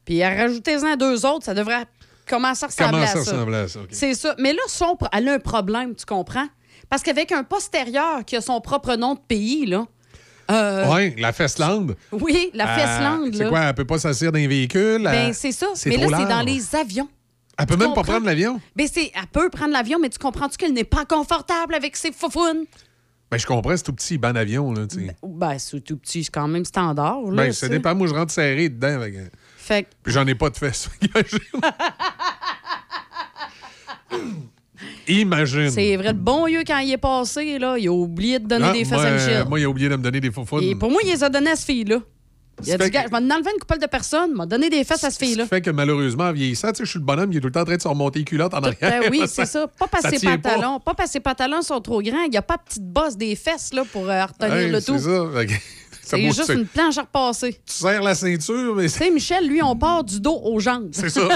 puis 0.05 0.25
rajoutez-en 0.25 0.97
deux 0.97 1.25
autres. 1.25 1.45
Ça 1.45 1.55
devrait 1.55 1.85
commencer 2.29 2.65
à 2.65 2.67
ressembler 2.67 3.07
Comment 3.13 3.61
à 3.61 3.69
ça. 3.69 3.81
C'est 3.91 4.15
ça. 4.15 4.35
Mais 4.41 4.53
là, 4.53 4.63
son, 4.67 4.99
elle 5.13 5.29
a 5.29 5.35
un 5.35 5.39
problème, 5.39 5.95
tu 5.95 6.05
comprends? 6.05 6.49
Parce 6.89 7.05
qu'avec 7.05 7.31
un 7.31 7.45
postérieur 7.45 8.25
qui 8.27 8.35
a 8.35 8.41
son 8.41 8.61
propre 8.61 8.97
nom 8.97 9.15
de 9.15 9.21
pays, 9.21 9.67
là. 9.67 9.87
Euh, 10.51 10.87
Oui, 10.95 11.15
la 11.19 11.33
Festland. 11.33 11.87
Oui, 12.13 12.51
la 12.55 12.65
Euh, 12.73 12.75
Festlande. 12.77 13.35
C'est 13.35 13.49
quoi? 13.49 13.61
Elle 13.61 13.75
peut 13.75 13.85
pas 13.85 13.99
s'asseoir 13.99 14.33
dans 14.33 14.39
les 14.39 14.47
véhicules? 14.47 15.03
Ben, 15.05 15.29
elle- 15.29 15.35
c'est 15.35 15.53
ça. 15.53 15.67
Mais 15.87 15.97
là, 15.97 16.07
c'est 16.19 16.29
dans 16.29 16.43
les 16.43 16.75
avions. 16.77 17.09
Elle 17.59 17.67
peut 17.67 17.75
Tu 17.77 17.81
même 17.81 17.93
pas 17.95 18.03
prendre 18.03 18.25
l'avion? 18.27 18.61
Ben, 18.75 18.89
c'est, 18.91 19.13
elle 19.15 19.27
peut 19.31 19.51
prendre 19.51 19.73
l'avion, 19.73 19.99
mais 20.01 20.09
tu 20.09 20.19
comprends-tu 20.19 20.57
qu'elle 20.57 20.73
n'est 20.73 20.85
pas 20.85 21.05
confortable 21.05 21.75
avec 21.75 21.95
ses 21.97 22.11
faufounes? 22.13 22.65
Ben, 23.31 23.39
je 23.39 23.47
comprends, 23.47 23.77
c'est 23.77 23.83
tout 23.85 23.93
petit, 23.93 24.19
ban 24.19 24.33
d'avion, 24.33 24.73
là, 24.73 24.87
tu 24.87 24.97
sais. 25.07 25.17
Ben, 25.23 25.57
c'est 25.59 25.81
tout 25.85 25.97
petit, 25.99 26.25
c'est 26.25 26.31
quand 26.33 26.49
même 26.49 26.65
standard. 26.65 27.21
Là, 27.31 27.45
Ben, 27.45 27.53
ça 27.53 27.69
dépend. 27.69 27.95
Moi, 27.95 28.07
je 28.09 28.15
rentre 28.15 28.33
serré 28.33 28.69
dedans. 28.71 28.95
avec, 29.01 29.15
euh, 29.15 29.29
Fait 29.57 29.85
que- 29.85 29.89
Puis 30.03 30.13
j'en 30.13 30.27
ai 30.27 30.35
pas 30.35 30.51
de 30.51 30.57
fesses. 30.57 30.89
Imagine. 35.09 35.71
c'est 35.71 35.97
vrai, 35.97 36.09
le 36.09 36.13
bon 36.19 36.47
Dieu, 36.47 36.63
quand 36.67 36.79
il 36.79 36.93
est 36.93 36.97
passé, 36.99 37.59
là, 37.59 37.77
il 37.79 37.89
a 37.89 37.93
oublié 37.93 38.39
de 38.39 38.47
donner 38.47 38.67
Ah, 38.69 38.73
des 38.73 38.85
fesses 38.85 38.99
à 39.01 39.11
Michel. 39.11 39.45
moi, 39.49 39.59
il 39.61 39.65
a 39.65 39.69
oublié 39.69 39.89
de 39.89 39.97
me 39.97 40.03
donner 40.03 40.21
des 40.21 40.31
faux 40.31 40.45
Et 40.61 40.75
pour 40.75 40.91
moi, 40.91 41.01
il 41.05 41.11
les 41.11 41.25
a 41.25 41.29
donné 41.29 41.51
à 41.51 41.57
cette 41.57 41.67
fille-là. 41.67 41.99
Il 42.63 42.73
a 42.75 42.77
Ça 42.77 42.85
dit, 42.85 42.91
gars, 42.91 43.05
je 43.07 43.11
vais 43.11 43.17
en 43.17 43.31
enlever 43.31 43.51
une 43.55 43.59
couple 43.61 43.79
de 43.81 43.87
personnes, 43.87 44.35
m'a 44.35 44.45
donné 44.45 44.69
des 44.69 44.85
fesses 44.85 45.03
à 45.03 45.11
Ce 45.11 45.19
fille-là. 45.19 45.45
qui 45.45 45.49
fait 45.49 45.63
que 45.63 45.71
malheureusement, 45.71 46.25
en 46.25 46.33
vieillissant, 46.33 46.69
tu 46.73 46.77
sais, 46.79 46.85
je 46.85 46.91
suis 46.91 46.99
le 46.99 47.05
bonhomme, 47.07 47.33
il 47.33 47.39
est 47.39 47.41
tout 47.41 47.47
le 47.47 47.53
temps 47.53 47.63
en 47.63 47.65
train 47.65 47.77
de 47.77 47.81
se 47.81 47.89
remonter 47.89 48.19
les 48.19 48.25
culottes 48.27 48.53
en 48.53 48.59
arrière. 48.59 49.01
Ben 49.01 49.09
oui, 49.11 49.23
c'est 49.29 49.47
ça. 49.47 49.67
Pas 49.67 49.87
parce 49.89 50.05
que 50.11 50.19
ses 50.19 50.27
pas. 50.27 50.37
pantalons, 50.37 50.79
pas. 50.79 50.93
parce 50.93 51.09
que 51.09 51.13
ses 51.15 51.21
pantalons 51.21 51.63
sont 51.63 51.81
trop 51.81 52.03
grands. 52.03 52.23
Il 52.25 52.31
n'y 52.31 52.37
a 52.37 52.43
pas 52.43 52.59
de 52.59 52.63
petite 52.63 52.85
bosse 52.85 53.17
des 53.17 53.35
fesses 53.35 53.73
là, 53.73 53.83
pour 53.91 54.07
euh, 54.11 54.25
retenir 54.27 54.55
Hey, 54.55 54.71
le 54.71 54.81
c'est 54.81 54.93
tout. 54.93 54.99
ça. 54.99 55.45
Que- 55.47 55.53
ça 56.03 56.17
C'est 56.17 56.23
juste 56.23 56.45
c'est- 56.45 56.53
une 56.55 56.67
planche 56.67 56.99
à 56.99 57.03
repasser. 57.03 57.53
Tu 57.65 57.73
serres 57.73 58.03
la 58.03 58.15
ceinture, 58.15 58.75
mais 58.77 58.83
Tu 58.85 58.89
sais, 58.91 59.11
Michel, 59.11 59.49
lui, 59.49 59.63
on 59.63 59.75
part 59.75 60.05
du 60.05 60.21
dos 60.21 60.39
aux 60.45 60.61
jambes. 60.61 60.91
c'est 60.93 61.09
ça. 61.09 61.29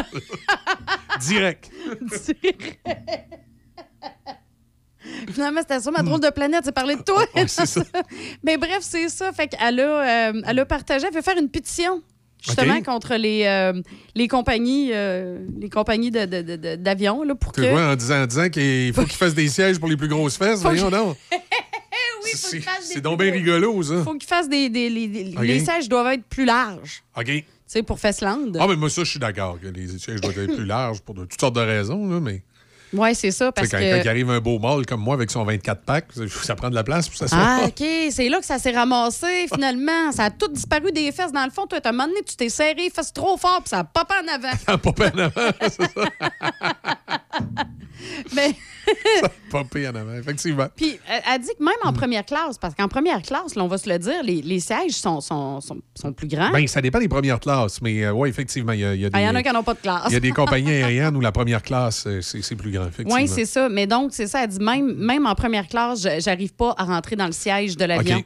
Direct. 1.27 1.71
Finalement, 5.33 5.61
c'était 5.61 5.81
ça, 5.81 5.91
ma 5.91 6.03
drôle 6.03 6.21
de 6.21 6.31
planète, 6.31 6.63
c'est 6.65 6.73
parler 6.73 6.97
de 6.97 7.03
toi. 7.03 7.25
Ouais, 7.35 7.47
c'est 7.47 7.67
ça. 7.67 7.83
Mais 8.43 8.57
bref, 8.57 8.79
c'est 8.81 9.09
ça. 9.11 9.33
Fait 9.33 9.49
qu'elle 9.49 9.81
a, 9.81 10.29
euh, 10.31 10.43
elle 10.47 10.59
a 10.59 10.65
partagé, 10.65 11.07
elle 11.07 11.15
veut 11.15 11.21
faire 11.23 11.37
une 11.39 11.51
pétition. 11.51 12.03
Justement, 12.47 12.83
contre 12.83 13.15
les, 13.15 13.45
euh, 13.47 13.81
les 14.15 14.29
compagnies, 14.29 14.91
euh, 14.93 15.47
les 15.59 15.71
compagnies 15.71 16.11
de- 16.11 16.27
de- 16.27 16.43
de- 16.43 16.57
de- 16.57 16.75
d'avions, 16.77 17.23
là, 17.23 17.35
pour 17.35 17.53
que. 17.53 17.63
Tu 17.63 17.69
vois, 17.71 17.93
en 17.93 17.97
disant, 17.97 18.23
en 18.23 18.27
disant 18.27 18.49
qu'il 18.51 18.93
faut 18.93 19.03
qu'il 19.05 19.13
fasse 19.17 19.35
des 19.35 19.49
sièges 19.49 19.79
pour 19.79 19.89
les 19.89 19.97
plus 19.97 20.09
grosses 20.09 20.37
fesses, 20.37 20.61
Faut 20.61 20.69
voyons 20.69 20.91
que- 20.91 20.95
donc. 20.97 21.17
oui, 21.33 22.31
faut 22.35 22.57
C'est 22.83 23.01
donc 23.01 23.19
bien 23.21 23.33
rigolo, 23.33 23.83
ça. 23.83 24.03
faut 24.05 24.13
qu'ils 24.15 24.29
fassent 24.29 24.49
des. 24.51 24.69
des- 24.69 24.91
les, 24.91 25.07
les- 25.07 25.35
OK. 25.37 25.43
les 25.43 25.61
sièges 25.61 25.89
doivent 25.89 26.13
être 26.13 26.25
plus 26.25 26.45
larges. 26.45 27.03
OK. 27.17 27.25
Tu 27.27 27.45
sais, 27.67 27.83
pour 27.83 27.99
Festland. 27.99 28.53
Ah, 28.61 28.67
mais 28.69 28.77
moi, 28.77 28.91
ça, 28.91 29.05
je 29.05 29.11
suis 29.11 29.19
d'accord 29.21 29.59
que 29.59 29.69
les 29.69 29.89
sièges 29.99 30.21
doivent 30.21 30.39
être 30.39 30.55
plus 30.55 30.67
larges 30.67 31.01
pour 31.01 31.15
toutes 31.15 31.41
sortes 31.41 31.57
de 31.57 31.61
raisons, 31.63 32.07
là, 32.11 32.21
mais 32.21 32.43
Oui, 32.95 33.15
c'est 33.15 33.31
ça. 33.31 33.53
Parce 33.53 33.69
quand, 33.69 33.79
que. 33.79 33.97
quand 33.97 34.03
il 34.05 34.09
arrive 34.09 34.31
un 34.31 34.41
beau 34.41 34.59
mâle 34.59 34.87
comme 34.87 35.01
moi 35.01 35.15
avec 35.15 35.31
son 35.31 35.45
24 35.45 35.83
packs, 35.83 36.07
ça 36.43 36.55
prend 36.55 36.71
de 36.71 36.75
la 36.75 36.85
place 36.85 37.09
pour 37.09 37.19
ça 37.19 37.27
Ah, 37.33 37.63
OK. 37.67 37.85
C'est 38.11 38.29
là 38.29 38.39
que 38.39 38.47
ça 38.47 38.59
s'est 38.59 38.73
ramassé, 38.73 39.47
finalement. 39.53 40.13
Ça 40.13 40.25
a 40.25 40.31
tout 40.31 40.49
disparu 40.49 40.93
des 40.93 41.11
fesses. 41.13 41.33
Dans 41.33 41.45
le 41.45 41.51
fond, 41.51 41.67
toi, 41.67 41.79
à 41.83 41.89
un 41.89 41.93
moment 41.93 42.09
donné, 42.09 42.21
tu 42.27 42.37
t'es 42.37 42.49
serré 42.49 42.91
fesses 42.95 43.13
trop 43.13 43.37
fort, 43.37 43.61
puis 43.61 43.71
ça 43.71 43.81
a 43.81 43.85
pas 43.85 44.07
en 44.23 44.35
avant. 44.35 44.57
Ça 44.67 44.73
a 44.73 44.79
popé 44.79 45.05
en 45.15 45.19
avant, 45.19 45.51
c'est 45.61 45.83
ça. 45.83 45.89
Mais. 48.35 48.55
Ça 49.21 49.27
a 49.27 49.31
popé 49.51 49.89
en 49.89 49.95
avant, 49.95 50.15
effectivement. 50.15 50.67
Puis, 50.77 50.99
elle, 51.09 51.41
dit 51.41 51.51
que 51.59 51.65
même 51.65 51.75
en 51.85 51.93
première 51.93 52.25
classe, 52.25 52.59
parce 52.59 52.75
qu'en 52.75 52.89
première 52.89 53.23
classe, 53.23 53.55
là, 53.55 53.65
on 53.65 53.69
va 53.69 53.79
se 53.79 53.89
le 53.89 53.99
dire, 53.99 54.23
les, 54.23 54.43
les 54.43 54.61
sièges 54.61 54.93
sont, 54.93 55.21
sont, 55.21 55.61
sont, 55.61 55.79
sont 55.95 56.13
plus 56.13 56.29
grands. 56.29 56.51
Ben, 56.51 56.67
ça 56.67 56.83
dépend 56.83 56.99
des 56.99 57.09
premières 57.09 57.41
classes, 57.41 57.81
mais 57.81 58.09
oui, 58.11 58.29
effectivement, 58.29 58.73
il 58.73 58.81
y 58.81 58.85
a, 58.85 58.95
il 58.95 59.01
y 59.01 59.07
a 59.07 59.11
des... 59.11 59.17
Ah, 59.17 59.21
il 59.23 59.25
y 59.25 59.29
en 59.29 59.35
a 59.35 59.43
qui 59.43 59.51
n'ont 59.51 59.63
pas 59.63 59.75
de 59.75 59.81
classe. 59.81 60.07
Il 60.09 60.13
y 60.13 60.17
a 60.17 60.21
des 60.21 60.33
compagnies 60.33 60.71
aériennes 60.71 61.17
où 61.17 61.21
la 61.21 61.33
première 61.33 61.63
classe, 61.63 62.05
euh, 62.07 62.21
c'est 62.21 62.57
plus 62.57 62.73
grand, 62.73 62.84
effectivement. 62.89 63.15
Oui, 63.21 63.29
c'est 63.29 63.45
ça. 63.47 63.69
Mais 63.69 63.87
donc, 63.87 64.11
c'est 64.13 64.27
ça. 64.27 64.45
Elle 64.45 64.51
dit 64.51 64.59
même, 64.59 64.95
même 64.95 65.27
en 65.27 65.35
première 65.35 65.67
classe, 65.69 66.03
je- 66.03 66.21
j'arrive 66.21 66.55
pas 66.55 66.75
à 66.77 66.85
rentrer 66.85 67.17
dans 67.17 67.27
le 67.27 67.33
siège 67.33 67.77
de 67.77 67.85
l'avion. 67.85 68.23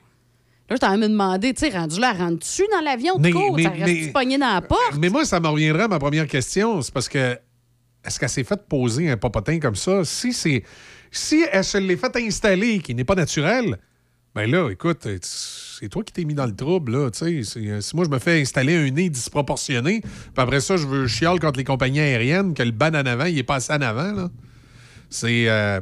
Là, 0.70 0.76
je 0.76 0.80
t'en 0.80 0.98
me 0.98 1.08
demander, 1.08 1.54
tu 1.54 1.60
sais, 1.60 1.76
rendu 1.76 1.98
là, 1.98 2.12
rentres-tu 2.12 2.62
dans 2.70 2.82
l'avion 2.82 3.16
de 3.16 3.30
cours? 3.30 3.58
Ça 3.60 3.70
reste-tu 3.70 4.04
mais- 4.06 4.12
pogné 4.12 4.36
dans 4.38 4.52
la 4.52 4.60
porte? 4.60 4.96
Mais 4.98 5.08
moi, 5.08 5.24
ça 5.24 5.40
me 5.40 5.48
reviendrait 5.48 5.84
à 5.84 5.88
ma 5.88 5.98
première 5.98 6.26
question. 6.26 6.82
C'est 6.82 6.92
parce 6.92 7.08
que 7.08 7.38
est-ce 8.04 8.20
qu'elle 8.20 8.28
s'est 8.28 8.44
fait 8.44 8.60
poser 8.68 9.08
un 9.10 9.16
popotin 9.16 9.58
comme 9.60 9.76
ça? 9.76 10.04
Si 10.04 10.32
c'est 10.34 10.62
si 11.10 11.42
elle 11.50 11.64
se 11.64 11.78
l'est 11.78 11.96
fait 11.96 12.14
installer, 12.16 12.80
qui 12.80 12.94
n'est 12.94 13.04
pas 13.04 13.14
naturel, 13.14 13.78
ben 14.34 14.48
là, 14.50 14.68
écoute, 14.70 15.08
c'est 15.22 15.88
toi 15.88 16.04
qui 16.04 16.12
t'es 16.12 16.24
mis 16.24 16.34
dans 16.34 16.44
le 16.44 16.54
trouble, 16.54 16.92
là. 16.92 17.10
tu 17.10 17.18
sais. 17.18 17.50
C'est- 17.50 17.80
Si 17.80 17.96
moi, 17.96 18.04
je 18.04 18.10
me 18.10 18.18
fais 18.18 18.38
installer 18.42 18.76
un 18.76 18.90
nez 18.90 19.08
disproportionné, 19.08 20.00
puis 20.02 20.10
après 20.36 20.60
ça, 20.60 20.76
je 20.76 20.86
veux 20.86 21.06
chiale 21.06 21.40
contre 21.40 21.56
les 21.58 21.64
compagnies 21.64 22.00
aériennes, 22.00 22.52
que 22.52 22.62
le 22.62 22.72
ban 22.72 22.88
en 22.88 23.06
avant, 23.06 23.24
il 23.24 23.38
est 23.38 23.42
passé 23.42 23.72
en 23.72 23.80
avant, 23.80 24.12
là. 24.12 24.28
C'est. 25.10 25.48
euh, 25.48 25.80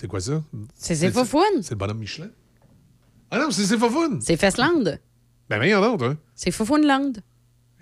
c'est 0.00 0.06
quoi 0.08 0.20
ça? 0.20 0.42
C'est 0.76 1.10
faufounes. 1.10 1.62
C'est 1.62 1.70
le 1.72 1.76
bonhomme 1.76 1.98
Michelin? 1.98 2.28
Ah 3.30 3.38
non, 3.38 3.50
c'est 3.50 3.78
faufounes! 3.78 4.20
C'est 4.20 4.36
Festland. 4.36 4.98
Ben, 5.48 5.56
voyons 5.58 5.80
donc, 5.80 6.02
hein. 6.02 6.16
C'est 6.34 6.50
Foufouneland. 6.50 7.12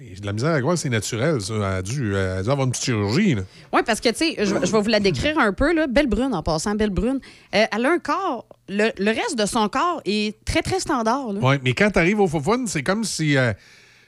J'ai 0.01 0.17
de 0.21 0.27
la 0.27 0.33
misère 0.33 0.53
à 0.53 0.61
croire 0.61 0.77
c'est 0.77 0.89
naturel, 0.89 1.41
ça. 1.41 1.55
Elle 1.55 1.63
a 1.63 1.83
dû, 1.83 2.09
elle 2.15 2.17
a 2.39 2.43
dû 2.43 2.51
avoir 2.51 2.67
une 2.67 2.73
petite 2.73 2.87
chirurgie, 2.87 3.35
là. 3.37 3.43
Oui, 3.73 3.83
parce 3.87 4.01
que, 4.01 4.09
tu 4.09 4.17
sais, 4.17 4.35
je, 4.39 4.45
je 4.47 4.73
vais 4.73 4.81
vous 4.81 4.89
la 4.89 4.99
décrire 4.99 5.39
un 5.39 5.53
peu, 5.53 5.73
là. 5.73 5.87
Belle 5.87 6.09
brune, 6.09 6.35
en 6.35 6.43
passant, 6.43 6.75
belle 6.75 6.91
brune. 6.91 7.21
Euh, 7.55 7.65
elle 7.71 7.87
a 7.87 7.91
un 7.93 7.99
corps. 8.01 8.47
Le, 8.69 8.91
le 8.99 9.11
reste 9.11 9.39
de 9.39 9.47
son 9.47 9.69
corps 9.69 10.01
est 10.05 10.43
très, 10.45 10.61
très 10.63 10.81
standard, 10.81 11.33
là. 11.33 11.41
Oui, 11.41 11.55
mais 11.63 11.73
quand 11.75 11.91
tu 11.93 11.99
arrives 12.01 12.19
au 12.19 12.27
Fofun, 12.27 12.67
c'est 12.67 12.83
comme 12.83 13.05
si. 13.05 13.37
euh, 13.37 13.53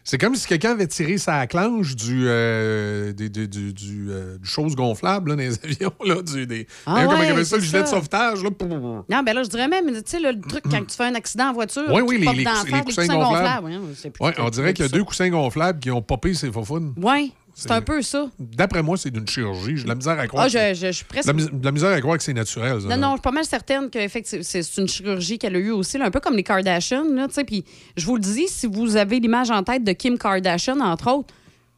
c'est 0.05 0.19
comme 0.19 0.35
si 0.37 0.47
quelqu'un 0.47 0.73
avait 0.73 0.87
tiré 0.87 1.17
sa 1.19 1.47
clanche 1.47 1.97
du, 1.97 2.25
euh, 2.27 3.13
des- 3.13 3.29
du, 3.31 3.49
du, 3.49 3.73
du, 3.73 4.09
euh, 4.11 4.37
du 4.39 4.47
chose 4.47 4.77
gonflable 4.77 5.31
là, 5.31 5.37
dans 5.37 5.43
les 5.43 5.55
avions. 5.65 5.93
Là, 6.05 6.23
du, 6.23 6.47
des, 6.47 6.67
Ah 6.87 6.95
Hein, 6.97 7.07
comment 7.07 7.19
ouais, 7.21 7.29
appelle 7.31 7.47
ça, 7.47 7.57
le 7.57 7.63
gilet 7.63 7.83
de 7.83 7.87
sauvetage? 7.89 8.43
Là. 8.45 8.51
Non, 8.61 9.23
ben 9.25 9.33
là, 9.35 9.43
je 9.43 9.49
dirais 9.49 9.67
même, 9.69 9.87
tu 9.91 10.03
sais, 10.07 10.21
le 10.21 10.39
truc, 10.41 10.65
quand 10.71 10.85
tu 10.87 10.97
fais 10.97 11.05
un 11.05 11.15
accident 11.15 11.49
en 11.49 11.53
voiture, 11.55 11.85
Oui, 11.89 11.97
tu 11.97 12.03
oui, 12.03 12.19
les, 12.19 12.25
popes 12.27 12.35
les, 12.37 12.45
coussins- 12.45 12.55
face, 12.67 12.73
les 12.73 12.81
coussins 12.83 13.07
gonflables. 13.07 13.71
Plus- 14.13 14.13
Ouais, 14.21 14.35
on 14.39 14.51
dirait 14.51 14.75
qu'il 14.75 14.85
y 14.85 14.89
a 14.89 14.91
deux 14.91 15.05
coussins 15.05 15.29
gonflables 15.31 15.81
qui 15.81 15.91
ont 15.91 16.03
popé 16.03 16.35
ces 16.35 16.53
Fofun. 16.53 16.93
Oui, 16.97 17.33
c'est 17.55 17.71
un 17.71 17.81
peu 17.81 18.03
ça. 18.03 18.29
D'après 18.39 18.83
moi, 18.83 18.97
c'est 18.97 19.11
d'une 19.11 19.27
chirurgie. 19.27 19.77
J'ai 19.77 19.85
de 19.85 19.89
la 19.89 19.95
misère 19.95 20.19
à 20.19 20.27
croire. 20.27 20.45
Ah, 20.45 20.49
je, 20.49 20.75
je- 20.75 20.87
je 20.87 20.91
suis 20.93 21.05
presque. 21.05 21.33
de 21.35 21.65
la, 21.65 21.73
misère 21.73 21.91
à 21.91 22.01
croire 22.01 22.17
que 22.19 22.23
c'est 22.25 22.33
naturel. 22.35 22.81
ça, 22.81 22.85
Non, 22.85 22.89
là. 22.91 22.97
non, 22.97 23.09
je 23.11 23.15
suis 23.17 23.23
pas 23.23 23.31
mal 23.31 23.45
certaine 23.45 23.89
que 23.91 23.99
c'est 24.43 24.77
une 24.79 24.89
chirurgie 24.89 25.39
qu'elle 25.39 25.57
a 25.57 25.59
eue 25.59 25.71
aussi, 25.71 25.97
là, 25.99 26.07
un 26.07 26.11
peu 26.11 26.21
comme 26.21 26.37
les 26.37 26.43
Kardashians. 26.43 27.05
Là, 27.15 27.29
Puis 27.47 27.65
je 27.97 28.05
vous 28.07 28.17
le 28.17 28.21
dis, 28.23 28.49
si 28.49 28.67
vous 28.67 28.97
avez 28.97 29.21
l'image 29.21 29.51
en 29.51 29.63
tête 29.63 29.85
de 29.85 29.93
Kim 29.93 30.19
Kardashian, 30.19 30.81
entre 30.81 31.11
autres, 31.13 31.33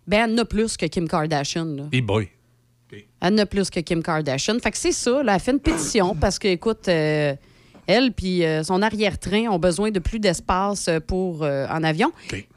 ben 0.06 0.24
elle 0.30 0.34
en 0.34 0.38
a 0.38 0.44
plus 0.44 0.76
que 0.76 0.86
Kim 0.86 1.06
Kardashian. 1.08 1.64
Là. 1.64 1.82
Hey 1.92 2.00
boy. 2.00 2.28
Elle 3.20 3.34
en 3.34 3.38
a 3.38 3.46
plus 3.46 3.68
que 3.70 3.80
Kim 3.80 4.02
Kardashian. 4.02 4.58
Fait 4.62 4.70
que 4.70 4.78
c'est 4.78 4.92
ça, 4.92 5.22
là, 5.22 5.34
elle 5.34 5.40
fait 5.40 5.50
une 5.52 5.58
pétition 5.60 6.14
parce 6.14 6.38
que, 6.38 6.48
écoute, 6.48 6.86
euh, 6.88 7.34
elle 7.86 8.12
puis 8.12 8.44
euh, 8.44 8.62
son 8.62 8.82
arrière-train 8.82 9.48
ont 9.48 9.58
besoin 9.58 9.90
de 9.90 9.98
plus 9.98 10.18
d'espace 10.18 10.88
euh, 10.88 11.00
pour 11.00 11.42
euh, 11.42 11.66
en 11.68 11.82
avion. 11.84 12.12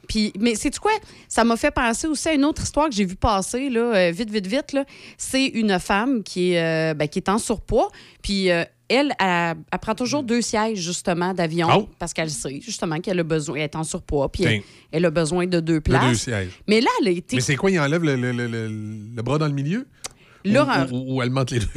Puis, 0.08 0.32
mais 0.40 0.54
c'est 0.56 0.76
quoi? 0.78 0.90
Ça 1.28 1.44
m'a 1.44 1.56
fait 1.56 1.70
penser 1.70 2.06
aussi 2.08 2.28
à 2.28 2.34
une 2.34 2.44
autre 2.44 2.62
histoire 2.62 2.88
que 2.88 2.94
j'ai 2.94 3.04
vue 3.04 3.14
passer, 3.16 3.70
là, 3.70 3.80
euh, 3.94 4.10
vite, 4.10 4.30
vite, 4.30 4.46
vite. 4.46 4.76
C'est 5.16 5.46
une 5.46 5.78
femme 5.78 6.22
qui 6.24 6.54
est, 6.54 6.94
ben, 6.94 7.06
qui 7.06 7.20
est 7.20 7.28
en 7.28 7.38
surpoids. 7.38 7.90
Puis 8.22 8.46
elle, 8.46 8.66
elle, 8.88 9.12
elle 9.20 9.78
prend 9.80 9.94
toujours 9.94 10.24
deux 10.24 10.42
sièges, 10.42 10.78
justement, 10.80 11.32
d'avion 11.32 11.68
Oh. 11.72 11.88
parce 12.00 12.12
qu'elle 12.12 12.28
sait, 12.30 12.60
justement, 12.60 12.98
qu'elle 12.98 13.20
a 13.20 13.22
besoin, 13.22 13.56
elle 13.58 13.62
est 13.62 13.76
en 13.76 13.84
surpoids. 13.84 14.28
Puis 14.32 14.42
elle, 14.42 14.62
elle 14.90 15.04
a 15.04 15.10
besoin 15.10 15.46
de 15.46 15.60
deux 15.60 15.80
places. 15.80 16.08
deux 16.08 16.14
sièges. 16.14 16.60
Mais 16.66 16.80
là, 16.80 16.88
elle 17.00 17.06
a 17.06 17.10
été. 17.12 17.36
Mais 17.36 17.42
c'est 17.42 17.54
quoi, 17.54 17.70
il 17.70 17.78
enlève 17.78 18.02
le, 18.02 18.16
le- 18.16 18.32
le- 18.32 18.48
le- 18.48 19.22
bras 19.22 19.38
dans 19.38 19.46
le 19.46 19.52
milieu? 19.52 19.86
Là, 20.44 20.64
ou, 20.64 20.70
un- 20.70 20.88
ou- 20.90 21.14
ou 21.18 21.22
elle 21.22 21.30
monte 21.30 21.52
les 21.52 21.60
deux? 21.60 21.68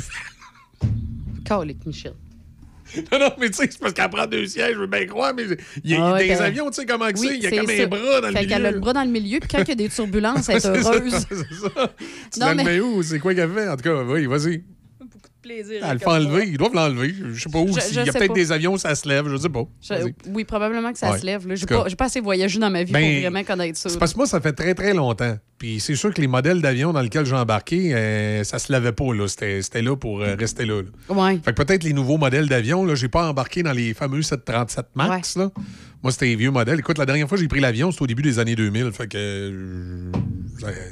Calique, 1.45 1.85
Michel. 1.85 2.13
Non, 3.11 3.19
non, 3.19 3.31
mais 3.39 3.49
tu 3.49 3.53
sais, 3.57 3.67
c'est 3.71 3.79
parce 3.79 3.93
qu'elle 3.93 4.09
prend 4.09 4.25
deux 4.27 4.45
sièges, 4.45 4.73
je 4.75 4.79
veux 4.79 4.87
bien 4.87 5.05
croire, 5.05 5.33
mais 5.35 5.43
il 5.83 5.91
y 5.91 5.95
a, 5.95 6.05
Ah 6.05 6.13
ouais, 6.13 6.27
des 6.27 6.33
avions, 6.41 6.69
tu 6.69 6.75
sais 6.81 6.85
comment 6.85 7.09
que 7.09 7.19
Oui, 7.19 7.27
c'est? 7.29 7.37
Il 7.37 7.43
y 7.43 7.47
a 7.47 7.49
comme 7.51 7.67
ça. 7.67 7.83
un 7.83 7.87
bras 7.87 8.21
dans 8.21 8.27
le 8.27 8.33
milieu. 8.33 8.47
qu'elle 8.47 8.65
a 8.65 8.71
le 8.71 8.79
bras 8.79 8.93
dans 8.93 9.03
le 9.03 9.09
milieu, 9.09 9.39
puis 9.39 9.49
quand 9.49 9.63
il 9.63 9.69
y 9.69 9.71
a 9.71 9.75
des 9.75 9.89
turbulences, 9.89 10.49
elle 10.49 10.57
est 10.57 10.65
heureuse. 10.67 11.25
c'est 11.29 11.35
ça. 11.35 11.93
Tu 12.31 12.39
Non, 12.39 12.55
mais- 12.55 12.79
où? 12.79 13.01
C'est 13.03 13.19
quoi 13.19 13.33
qu'elle 13.33 13.51
fait? 13.51 13.67
En 13.67 13.75
tout 13.75 13.83
cas, 13.83 14.03
oui, 14.03 14.25
vas-y. 14.27 14.63
Plaisir. 15.43 15.81
Le 15.81 16.07
enlever. 16.07 16.47
Ils 16.47 16.57
doivent 16.57 16.73
l'enlever. 16.73 17.13
Je 17.33 17.39
sais 17.43 17.49
pas 17.49 17.59
où. 17.59 17.67
Je- 17.67 17.93
je 17.93 17.99
y 18.01 18.09
a 18.09 18.13
peut-être 18.13 18.33
des 18.33 18.51
avions, 18.51 18.77
ça 18.77 18.95
se 18.95 19.07
lève. 19.07 19.27
Je 19.29 19.37
sais 19.37 19.49
pas. 19.49 19.65
Je- 19.81 20.11
oui, 20.31 20.43
probablement 20.45 20.91
que 20.91 20.97
ça 20.97 21.11
Ouais. 21.11 21.19
se 21.19 21.25
lève. 21.25 21.45
J'ai 21.53 21.65
pas, 21.67 21.85
pas 21.97 22.05
assez 22.05 22.19
voyagé 22.21 22.57
dans 22.59 22.69
ma 22.71 22.83
vie 22.83 22.91
Ben, 22.91 23.01
pour 23.13 23.21
vraiment 23.21 23.43
connaître 23.43 23.77
ça. 23.77 23.89
C'est 23.89 23.99
parce 23.99 24.13
que 24.13 24.17
moi, 24.17 24.25
ça 24.25 24.41
fait 24.41 24.53
très, 24.53 24.73
très 24.73 24.93
longtemps. 24.95 25.37
Puis 25.59 25.79
c'est 25.79 25.95
sûr 25.95 26.13
que 26.13 26.19
les 26.19 26.27
modèles 26.27 26.61
d'avions 26.61 26.91
dans 26.93 27.01
lesquels 27.01 27.25
j'ai 27.25 27.35
embarqué, 27.35 27.93
euh, 27.93 28.43
ça 28.43 28.57
se 28.59 28.71
lavait 28.71 28.91
pas. 28.91 29.03
C'était 29.27 29.81
là 29.81 29.95
pour 29.95 30.21
euh, 30.21 30.35
rester 30.37 30.65
là. 30.65 30.81
là. 30.81 31.15
Ouais. 31.15 31.39
Fait 31.43 31.53
que 31.53 31.61
peut-être 31.63 31.83
les 31.83 31.93
nouveaux 31.93 32.17
modèles 32.17 32.47
d'avions, 32.49 32.93
j'ai 32.95 33.07
pas 33.09 33.29
embarqué 33.29 33.61
dans 33.63 33.71
les 33.73 33.93
fameux 33.93 34.21
737 34.21 34.87
MAX. 34.95 35.37
Là. 35.37 35.51
Moi, 36.01 36.11
c'était 36.11 36.25
les 36.25 36.35
vieux 36.35 36.51
modèles. 36.51 36.79
Écoute, 36.79 36.97
la 36.97 37.05
dernière 37.05 37.29
fois 37.29 37.37
que 37.37 37.41
j'ai 37.41 37.47
pris 37.47 37.61
l'avion, 37.61 37.91
c'était 37.91 38.03
au 38.03 38.07
début 38.07 38.23
des 38.23 38.39
années 38.39 38.55
2000. 38.55 38.91
Fait 38.91 39.07
que 39.07 39.17
euh, 39.17 40.11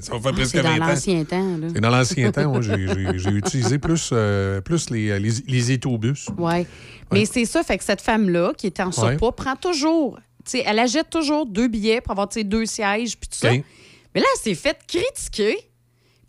ça, 0.02 0.14
va 0.14 0.19
faire 0.19 0.31
Ah, 0.31 0.34
presque 0.34 0.52
c'est 0.52 0.61
dans 0.64 0.69
20 0.69 0.81
ans. 0.84 0.88
l'ancien 0.88 1.23
temps. 1.26 1.57
Là. 1.57 1.68
C'est 1.73 1.81
dans 1.81 1.89
l'ancien 1.89 2.31
temps, 2.31 2.49
moi, 2.52 2.61
j'ai- 2.61 3.31
utilisé 3.31 3.77
plus, 3.80 4.10
euh, 4.14 4.61
plus 4.61 4.89
les, 4.89 5.19
les, 5.19 5.31
les 5.48 5.72
étobus. 5.72 6.27
Ouais. 6.38 6.65
Mais 7.11 7.26
c'est 7.26 7.45
ça, 7.45 7.64
fait 7.64 7.77
que 7.77 7.84
cette 7.84 8.02
femme-là, 8.02 8.53
qui 8.57 8.68
était 8.68 8.84
en 8.84 8.91
surpoids, 8.91 9.35
prend 9.35 9.56
toujours, 9.56 10.19
elle 10.53 10.80
achète 10.80 11.10
toujours 11.10 11.45
deux 11.45 11.68
billets 11.68 12.02
pour 12.02 12.11
avoir, 12.11 12.30
deux 12.30 12.65
sièges, 12.65 13.18
puis 13.18 13.30
tout 13.30 13.38
ça. 13.38 13.52
Mais 13.52 14.19
là, 14.19 14.26
elle 14.35 14.41
s'est 14.41 14.56
fait 14.56 14.77
critiquer. 14.88 15.57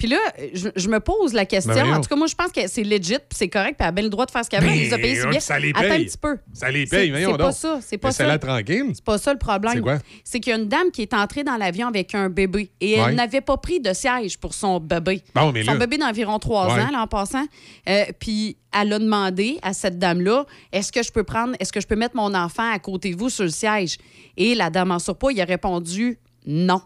Puis 0.03 0.11
là, 0.11 0.19
je, 0.53 0.69
je 0.75 0.89
me 0.89 0.99
pose 0.99 1.33
la 1.33 1.47
question. 1.47 1.73
Ben 1.73 1.95
en 1.95 2.01
tout 2.01 2.09
cas, 2.09 2.17
moi, 2.17 2.27
je 2.27 2.35
pense 2.35 2.51
que 2.51 2.67
c'est 2.67 2.83
legit, 2.83 3.19
puis 3.19 3.37
c'est 3.37 3.49
correct, 3.49 3.77
puis 3.79 3.85
elle 3.85 3.87
a 3.87 3.93
bien 3.93 4.03
le 4.03 4.11
droit 4.11 4.27
de 4.27 4.33
faire 4.33 4.45
ce 4.45 4.51
qu'elle 4.51 4.61
veut. 4.61 4.67
Ben, 4.67 4.75
Elle 4.75 4.81
les 4.81 4.93
a 4.93 4.99
payés 4.99 5.21
si 5.21 5.27
bien. 5.29 5.39
ça 5.39 5.59
les 5.61 5.71
Attends 5.71 5.79
un 5.85 5.89
paye. 5.91 6.07
petit 6.07 6.19
peu. 6.19 6.39
Ça 6.53 6.71
les 6.73 6.87
paye, 6.87 7.11
voyons 7.11 7.31
C'est 7.31 7.39
pas 7.39 7.53
ça. 7.53 7.79
C'est 7.81 7.99
pas 7.99 8.11
ça. 8.11 8.39
Tranquille. 8.41 8.91
C'est 8.95 9.05
pas 9.05 9.19
ça 9.19 9.33
le 9.33 9.39
problème. 9.39 9.75
C'est 9.75 9.81
quoi? 9.81 9.99
C'est 10.25 10.41
qu'il 10.41 10.51
y 10.51 10.57
a 10.57 10.59
une 10.59 10.67
dame 10.67 10.91
qui 10.93 11.03
est 11.03 11.15
entrée 11.15 11.45
dans 11.45 11.57
l'avion 11.57 11.87
avec 11.87 12.17
un 12.17 12.29
bébé 12.31 12.73
et 12.81 12.95
elle 12.95 13.01
Ouais. 13.05 13.13
n'avait 13.15 13.43
pas 13.43 13.57
pris 13.59 13.79
de 13.79 13.93
siège 13.93 14.39
pour 14.39 14.55
son 14.55 14.81
bébé. 14.81 15.23
Bon, 15.37 15.53
mais 15.53 15.63
son 15.63 15.75
là- 15.75 15.79
bébé 15.79 15.99
d'environ 15.99 16.41
trois 16.41 16.67
Ouais. 16.75 16.81
ans, 16.83 16.91
là, 16.91 17.03
en 17.03 17.07
passant. 17.07 17.47
Euh, 17.89 18.05
puis 18.19 18.57
elle 18.77 18.93
a 18.95 18.99
demandé 18.99 19.61
à 19.63 19.73
cette 19.73 20.01
dame-là 20.01 20.47
est-ce 20.73 20.91
que 20.91 21.05
je 21.05 21.13
peux 21.13 21.23
prendre, 21.23 21.55
est-ce 21.61 21.73
que 21.73 21.81
je 21.81 21.87
peux 21.87 21.95
mettre 21.95 22.17
mon 22.17 22.35
enfant 22.35 22.69
à 22.73 22.81
côté 22.81 23.13
de 23.15 23.17
vous 23.21 23.31
sur 23.31 23.45
le 23.45 23.51
siège? 23.51 23.99
Et 24.37 24.57
la 24.57 24.69
dame 24.71 24.91
en 24.91 24.99
surpoids, 24.99 25.33
il 25.33 25.41
a 25.41 25.45
répondu 25.45 26.19
non. 26.45 26.81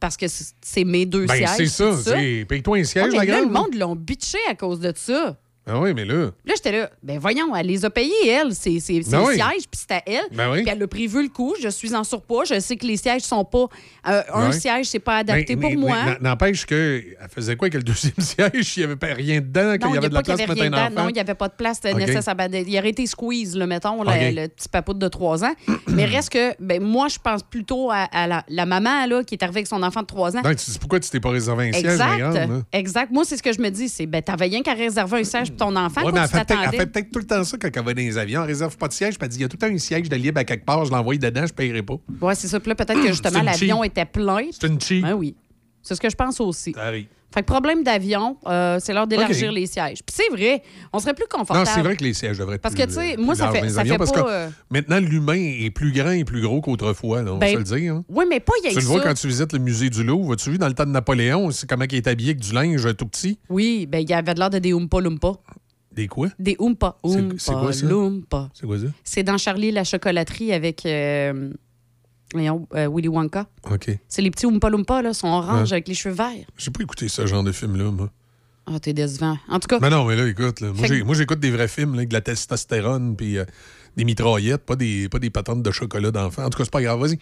Parce 0.00 0.16
que 0.16 0.26
c'est 0.62 0.84
mes 0.84 1.04
deux 1.06 1.26
Ben, 1.26 1.36
sièges. 1.46 1.68
c'est 1.68 1.92
ça. 1.92 2.12
Paye-toi 2.48 2.78
un 2.78 2.80
Ah, 2.80 2.84
siège, 2.84 3.08
mais 3.12 3.18
la 3.18 3.24
là, 3.26 3.32
grande. 3.40 3.44
le 3.48 3.52
monde 3.52 3.74
l'ont 3.74 3.94
bitché 3.96 4.38
à 4.48 4.54
cause 4.54 4.80
de 4.80 4.92
ça. 4.96 5.36
Ah 5.66 5.78
oui, 5.78 5.92
mais 5.94 6.04
là. 6.04 6.30
Là, 6.44 6.54
j'étais 6.56 6.72
là, 6.72 6.90
ben 7.02 7.18
voyons, 7.18 7.54
elle 7.54 7.66
les 7.66 7.84
a 7.84 7.90
payés, 7.90 8.12
elle, 8.28 8.54
c'est 8.54 8.70
Ben 8.70 9.20
le 9.20 9.24
oui. 9.26 9.34
siège, 9.34 9.68
puis 9.70 9.80
c'est 9.88 9.92
à 9.92 10.02
elle. 10.06 10.24
Ben 10.32 10.50
oui. 10.50 10.62
Puis 10.62 10.72
elle 10.72 10.82
a 10.82 10.86
prévu 10.88 11.22
le 11.22 11.28
coup, 11.28 11.54
je 11.62 11.68
suis 11.68 11.94
en 11.94 12.02
surpoids, 12.02 12.44
je 12.44 12.58
sais 12.58 12.76
que 12.76 12.86
les 12.86 12.96
sièges 12.96 13.22
sont 13.22 13.44
pas... 13.44 13.66
euh, 14.08 14.22
un 14.34 14.46
Ouais. 14.48 14.52
siège, 14.52 14.86
c'est 14.86 14.98
pas 14.98 15.18
adapté 15.18 15.56
pour 15.56 15.72
moi. 15.76 16.16
N'empêche 16.20 16.66
que 16.66 17.02
elle 17.20 17.28
faisait 17.28 17.56
quoi 17.56 17.66
avec 17.66 17.74
le 17.74 17.82
deuxième 17.82 18.14
siège? 18.18 18.76
Il 18.76 18.80
n'y 18.80 18.84
avait 18.84 18.96
pas 18.96 19.08
rien 19.14 19.40
dedans, 19.40 19.76
qu'il 19.78 19.88
y 19.90 19.92
il 19.92 19.98
avait 19.98 20.08
de 20.08 20.14
la 20.14 20.20
y 20.20 20.24
place 20.24 20.42
pour 20.42 20.54
mettre 20.56 20.62
un 20.76 20.86
enfant? 20.86 21.02
Non, 21.02 21.08
il 21.08 21.12
n'y 21.14 21.20
avait 21.20 21.34
pas 21.34 21.48
de 21.48 21.54
place 21.54 21.82
nécessaire. 21.84 22.34
Ben, 22.34 22.50
Il 22.52 22.78
aurait 22.78 22.88
été 22.90 23.06
squeeze, 23.06 23.54
là, 23.56 23.66
mettons, 23.66 24.02
le, 24.02 24.46
petit 24.48 24.68
papoute 24.68 24.98
de 24.98 25.08
3 25.08 25.44
ans. 25.44 25.54
Mais 25.88 26.04
reste 26.06 26.30
que, 26.30 26.54
ben, 26.58 26.82
moi, 26.82 27.08
je 27.08 27.18
pense 27.22 27.42
plutôt 27.42 27.90
à, 27.90 28.08
à 28.12 28.26
la, 28.26 28.44
la 28.48 28.66
maman 28.66 29.06
là, 29.06 29.22
qui 29.22 29.34
est 29.34 29.42
arrivée 29.42 29.58
avec 29.58 29.66
son 29.68 29.82
enfant 29.82 30.00
de 30.00 30.06
3 30.06 30.36
ans. 30.38 30.40
Donc, 30.42 30.56
tu 30.56 30.70
dis 30.70 30.78
pourquoi 30.78 30.98
tu 31.00 31.10
t'es 31.10 31.20
pas 31.20 31.30
réservé 31.30 31.68
un 31.68 31.72
siège, 31.72 31.96
grande? 31.98 32.36
Exact. 32.36 32.52
Exact. 32.72 33.12
Moi, 33.12 33.24
c'est 33.24 33.36
ce 33.36 33.42
que 33.42 33.52
je 33.52 33.60
me 33.60 33.68
dis. 33.70 33.88
C'est, 33.88 34.06
ben, 34.06 34.22
t'avais 34.22 34.46
rien 34.46 34.62
qu'à 34.62 34.74
réserver 34.74 35.20
un 35.20 35.24
siège 35.24 35.52
ton 35.60 35.76
enfant. 35.76 36.04
Ouais, 36.04 36.12
tu 36.12 36.18
elle 36.18 36.28
fait, 36.28 36.32
peut-être, 36.32 36.50
elle 36.50 36.56
t'attendais. 36.56 36.76
fait 36.78 36.86
peut-être 36.86 37.10
tout 37.12 37.18
le 37.20 37.26
temps 37.26 37.44
ça 37.44 37.56
quand 37.56 37.68
elle 37.74 37.84
va 37.84 37.94
dans 37.94 38.00
les 38.00 38.18
avions. 38.18 38.42
Elle 38.42 38.48
réserve 38.48 38.76
pas 38.76 38.88
de 38.88 38.92
siège, 38.92 39.18
puis 39.18 39.24
elle 39.24 39.30
dit 39.30 39.38
il 39.38 39.42
y 39.42 39.44
a 39.44 39.48
tout 39.48 39.56
le 39.60 39.68
temps 39.68 39.74
un 39.74 39.78
siège 39.78 40.08
de 40.08 40.16
libre 40.16 40.40
à 40.40 40.44
quelque 40.44 40.64
part, 40.64 40.84
je 40.84 40.90
l'envoie 40.90 41.16
dedans, 41.16 41.46
je 41.46 41.52
ne 41.52 41.56
paierai 41.56 41.82
pas. 41.82 41.96
Ouais, 42.20 42.34
c'est 42.34 42.48
ça. 42.48 42.58
Puis 42.60 42.68
là, 42.68 42.74
peut-être 42.74 43.00
que 43.00 43.08
justement, 43.08 43.42
l'avion 43.42 43.84
était 43.84 44.06
plein. 44.06 44.46
C'est 44.50 44.66
une 44.66 44.80
cheap. 44.80 45.02
Ben 45.02 45.14
oui. 45.14 45.34
C'est 45.82 45.94
ce 45.94 46.00
que 46.00 46.10
je 46.10 46.16
pense 46.16 46.40
aussi. 46.40 46.72
Ça 46.72 46.82
arrive. 46.82 47.06
Fait 47.32 47.42
que 47.42 47.46
problème 47.46 47.84
d'avion, 47.84 48.36
euh, 48.46 48.78
c'est 48.80 48.92
l'heure 48.92 49.06
d'élargir 49.06 49.52
les 49.52 49.66
sièges. 49.66 49.98
Puis 50.04 50.16
c'est 50.16 50.34
vrai, 50.34 50.62
on 50.92 50.98
serait 50.98 51.14
plus 51.14 51.26
Non, 51.32 51.38
confortable. 51.40 51.70
c'est 51.72 51.80
vrai 51.82 51.96
que 51.96 52.02
les 52.02 52.12
sièges 52.14 52.38
devraient 52.38 52.56
être 52.56 52.60
Parce 52.62 52.74
plus, 52.74 52.82
que, 52.84 52.88
tu 52.88 52.94
sais, 52.94 53.14
plus 53.14 53.24
moi, 53.24 53.34
ça 53.36 53.50
fait- 53.52 53.68
ça 53.68 53.84
fait 53.84 53.96
parce 53.98 54.10
pas, 54.12 54.22
que 54.22 54.28
euh, 54.28 54.48
maintenant, 54.70 54.98
l'humain 54.98 55.34
est 55.38 55.70
plus 55.70 55.92
grand 55.92 56.10
et 56.10 56.24
plus 56.24 56.40
gros 56.42 56.60
qu'autrefois, 56.60 57.22
là, 57.22 57.32
on 57.34 57.38
Ben, 57.38 57.46
va 57.46 57.52
se 57.64 57.72
le 57.74 57.78
dire. 57.80 57.94
hein. 57.94 58.04
Oui, 58.08 58.24
mais 58.28 58.40
pas 58.40 58.52
il 58.60 58.64
y 58.64 58.66
a 58.66 58.70
Tu 58.70 58.76
le 58.76 58.82
ça. 58.82 58.88
vois 58.88 59.00
quand 59.00 59.14
tu 59.14 59.28
visites 59.28 59.52
le 59.52 59.60
musée 59.60 59.90
du 59.90 60.02
Louvre. 60.02 60.34
Tu 60.34 60.50
vu 60.50 60.58
dans 60.58 60.66
le 60.68 60.74
temps 60.74 60.86
de 60.86 60.90
Napoléon, 60.90 61.50
c'est 61.52 61.68
comment 61.68 61.84
il 61.88 61.94
est 61.94 62.06
habillé 62.08 62.30
avec 62.30 62.40
du 62.40 62.52
linge 62.52 62.96
tout 62.96 63.06
petit? 63.06 63.38
Oui, 63.48 63.86
ben 63.86 63.98
il 64.00 64.10
y 64.10 64.12
avait 64.12 64.34
de 64.34 64.38
l'air 64.40 64.50
de 64.50 64.58
des 64.58 64.72
Oompa 64.72 65.00
Loompa. 65.00 65.32
Des 65.92 66.06
quoi? 66.08 66.28
Des 66.38 66.56
Oompa. 66.58 66.96
C'est- 67.04 67.10
Oompa 67.10 67.34
c'est 67.38 67.52
quoi 67.52 67.72
ça? 67.72 67.86
C'est 68.54 68.66
quoi 68.66 68.78
ça? 68.78 68.84
C'est 69.04 69.22
dans 69.22 69.38
Charlie 69.38 69.70
la 69.72 69.84
chocolaterie 69.84 70.52
avec 70.52 70.84
euh, 70.86 71.50
euh, 72.36 72.88
Willy 72.92 73.08
Wonka. 73.08 73.46
OK. 73.70 73.90
C'est 74.08 74.22
les 74.22 74.30
petits 74.30 74.46
Oompa 74.46 74.70
Loompa, 74.70 75.02
là, 75.02 75.12
sont 75.14 75.28
oranges 75.28 75.68
Ouais. 75.70 75.74
avec 75.74 75.88
les 75.88 75.94
cheveux 75.94 76.14
verts. 76.14 76.46
J'ai 76.56 76.70
pas 76.70 76.82
écouté 76.82 77.08
ce 77.08 77.26
genre 77.26 77.42
de 77.42 77.52
film-là, 77.52 77.90
moi. 77.90 78.10
Ah, 78.66 78.78
t'es 78.78 78.92
décevant. 78.92 79.36
En 79.48 79.58
tout 79.58 79.66
cas, 79.66 79.78
Mais 79.80 79.90
non, 79.90 80.04
mais 80.04 80.14
là, 80.16 80.26
écoute, 80.28 80.60
là, 80.60 80.72
moi, 80.72 80.86
que- 80.86 81.14
j'écoute 81.14 81.40
des 81.40 81.50
vrais 81.50 81.66
films 81.66 81.92
là, 81.92 81.98
avec 81.98 82.08
de 82.10 82.14
la 82.14 82.20
testostérone 82.20 83.16
puis 83.16 83.38
euh, 83.38 83.44
des 83.96 84.04
mitraillettes, 84.04 84.64
pas 84.64 84.76
des, 84.76 85.08
pas 85.08 85.18
des 85.18 85.30
patentes 85.30 85.62
de 85.62 85.70
chocolat 85.72 86.10
d'enfant. 86.12 86.44
En 86.44 86.50
tout 86.50 86.58
cas, 86.58 86.64
c'est 86.64 86.70
pas 86.72 86.82
grave, 86.82 87.00
vas-y. 87.00 87.18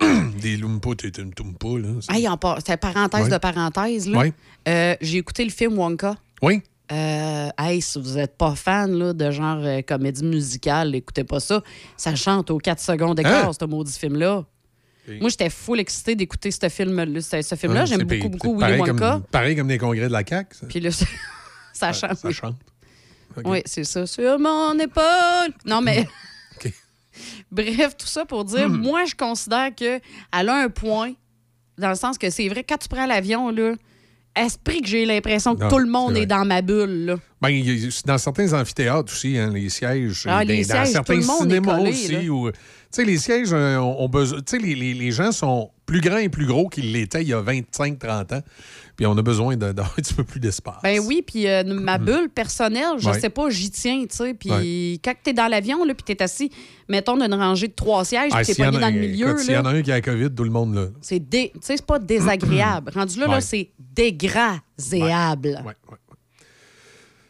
des 0.40 0.56
Lumpa, 0.56 0.90
t'es 0.96 1.08
une 1.08 1.32
Tumpa, 1.32 1.68
là. 1.78 1.88
c'est- 2.00 2.12
hey, 2.14 2.28
en 2.28 2.36
par- 2.36 2.58
c'est 2.66 2.76
parenthèse 2.76 3.24
Ouais. 3.24 3.30
de 3.30 3.38
parenthèse. 3.38 4.08
Là. 4.08 4.18
Ouais. 4.18 4.32
Euh, 4.68 4.94
J'ai 5.00 5.18
écouté 5.18 5.44
le 5.44 5.50
film 5.50 5.78
Wonka. 5.78 6.16
Oui. 6.42 6.60
Euh, 6.90 7.48
hey, 7.58 7.80
si 7.80 7.98
vous 8.00 8.14
n'êtes 8.16 8.36
pas 8.36 8.54
fan 8.54 8.92
là, 8.92 9.12
de 9.12 9.30
genre 9.30 9.58
euh, 9.62 9.80
comédie 9.82 10.24
musicale, 10.24 10.94
écoutez 10.94 11.24
pas 11.24 11.40
ça. 11.40 11.62
Ça 11.96 12.14
chante 12.14 12.50
aux 12.50 12.58
4 12.58 12.80
secondes 12.80 13.16
d'écart, 13.16 13.48
Hein? 13.48 13.52
ce 13.58 13.64
maudit 13.64 13.96
film-là. 13.98 14.44
Moi, 15.20 15.30
j'étais 15.30 15.50
full 15.50 15.80
excitée 15.80 16.14
d'écouter 16.14 16.50
ce 16.50 16.68
film-là. 16.68 17.20
Ce, 17.20 17.54
film-là, 17.56 17.80
Ah, 17.82 17.86
j'aime 17.86 18.02
beaucoup, 18.04 18.28
beaucoup 18.28 18.56
Willy 18.58 18.60
pareil 18.60 18.80
Wonka. 18.80 19.10
Comme, 19.12 19.22
pareil 19.24 19.56
comme 19.56 19.68
des 19.68 19.78
congrès 19.78 20.06
de 20.06 20.12
la 20.12 20.22
CAQ. 20.24 20.54
Ça, 20.56 20.66
Puis 20.66 20.80
là, 20.80 20.90
ça, 20.92 21.06
ça 21.72 21.92
chante. 21.92 22.16
ça 22.18 22.30
chante. 22.30 22.56
Oui, 23.44 23.62
c'est 23.64 23.84
ça. 23.84 24.06
Sur 24.06 24.38
mon 24.38 24.78
épaule. 24.78 25.52
Non, 25.66 25.80
mais. 25.80 26.06
OK. 26.56 26.72
Bref, 27.50 27.96
tout 27.96 28.06
ça 28.06 28.24
pour 28.24 28.44
dire, 28.44 28.68
moi, 28.68 29.04
je 29.04 29.14
considère 29.14 29.74
qu'elle 29.74 30.00
a 30.30 30.54
un 30.54 30.68
point, 30.68 31.14
dans 31.78 31.88
le 31.88 31.94
sens 31.96 32.16
que 32.18 32.30
c'est 32.30 32.48
vrai, 32.48 32.62
quand 32.62 32.76
tu 32.78 32.88
prends 32.88 33.06
l'avion, 33.06 33.50
là, 33.50 33.74
esprit 34.36 34.80
que 34.82 34.88
j'ai 34.88 35.04
l'impression 35.04 35.54
que 35.56 35.62
Non, 35.62 35.68
tout 35.68 35.78
le 35.78 35.88
monde 35.88 36.16
est, 36.16 36.26
dans 36.26 36.44
ma 36.44 36.62
bulle. 36.62 37.04
Là. 37.06 37.16
Ben, 37.40 37.50
y 37.50 37.88
dans 38.06 38.18
certains 38.18 38.52
amphithéâtres 38.52 39.12
aussi, 39.12 39.36
hein, 39.38 39.50
les 39.52 39.68
sièges. 39.68 40.24
Ah, 40.26 40.42
dans, 40.44 40.48
les 40.48 40.64
dans 40.64 40.74
sièges, 40.74 40.86
tout 40.86 40.92
certains 40.92 41.20
cinémas 41.22 41.76
collé, 41.78 41.90
aussi. 41.90 42.28
où- 42.28 42.50
Tu 42.50 42.56
sais, 42.90 43.04
les 43.04 43.18
sièges 43.18 43.52
euh, 43.52 43.78
ont, 43.78 44.02
ont 44.04 44.08
besoin. 44.08 44.38
Tu 44.38 44.44
sais, 44.46 44.58
les, 44.58 44.74
les- 44.74 44.94
les 44.94 45.10
gens 45.10 45.32
sont 45.32 45.70
plus 45.86 46.00
grands 46.00 46.18
et 46.18 46.28
plus 46.28 46.46
gros 46.46 46.68
qu'ils 46.68 46.92
l'étaient 46.92 47.22
il 47.22 47.28
y 47.28 47.32
a 47.34 47.42
25-30 47.42 48.34
ans. 48.34 48.42
Puis 49.02 49.06
on 49.08 49.18
a 49.18 49.22
besoin 49.22 49.56
de- 49.56 49.72
d'avoir 49.72 49.90
un 49.98 50.02
petit 50.02 50.14
peu 50.14 50.22
plus 50.22 50.38
d'espace. 50.38 50.76
Ben 50.84 51.00
oui, 51.00 51.24
puis 51.26 51.48
euh, 51.48 51.64
ma 51.64 51.98
bulle 51.98 52.28
personnelle, 52.28 52.98
je 52.98 53.08
Ouais. 53.08 53.18
sais 53.18 53.30
pas, 53.30 53.50
j'y 53.50 53.68
tiens, 53.68 54.04
tu 54.08 54.14
sais. 54.16 54.32
Puis 54.34 54.50
Ouais. 54.50 54.98
quand 55.04 55.12
t'es 55.24 55.32
dans 55.32 55.48
l'avion, 55.48 55.84
là, 55.84 55.92
puis 55.92 56.04
t'es 56.04 56.22
assis, 56.22 56.52
mettons, 56.88 57.16
d'une 57.16 57.34
rangée 57.34 57.66
de 57.66 57.72
trois 57.72 58.04
sièges, 58.04 58.30
Ah, 58.32 58.42
y 58.42 58.52
en 58.52 58.54
pogné 58.54 58.76
a- 58.76 58.80
dans 58.80 58.94
le 58.94 59.00
milieu, 59.00 59.36
S'il 59.38 59.54
y 59.54 59.56
en 59.56 59.64
a 59.64 59.70
un 59.70 59.82
qui 59.82 59.90
a 59.90 59.96
la 59.96 60.00
COVID, 60.02 60.30
tout 60.30 60.44
le 60.44 60.50
monde 60.50 60.76
là. 60.76 60.86
c'est 61.00 61.18
dé... 61.18 61.50
tu 61.54 61.58
sais, 61.62 61.76
c'est 61.78 61.84
pas 61.86 61.98
désagréable. 61.98 62.92
Rendu 62.94 63.18
là, 63.18 63.26
là 63.26 63.40
c'est 63.40 63.70
ouais. 65.90 65.96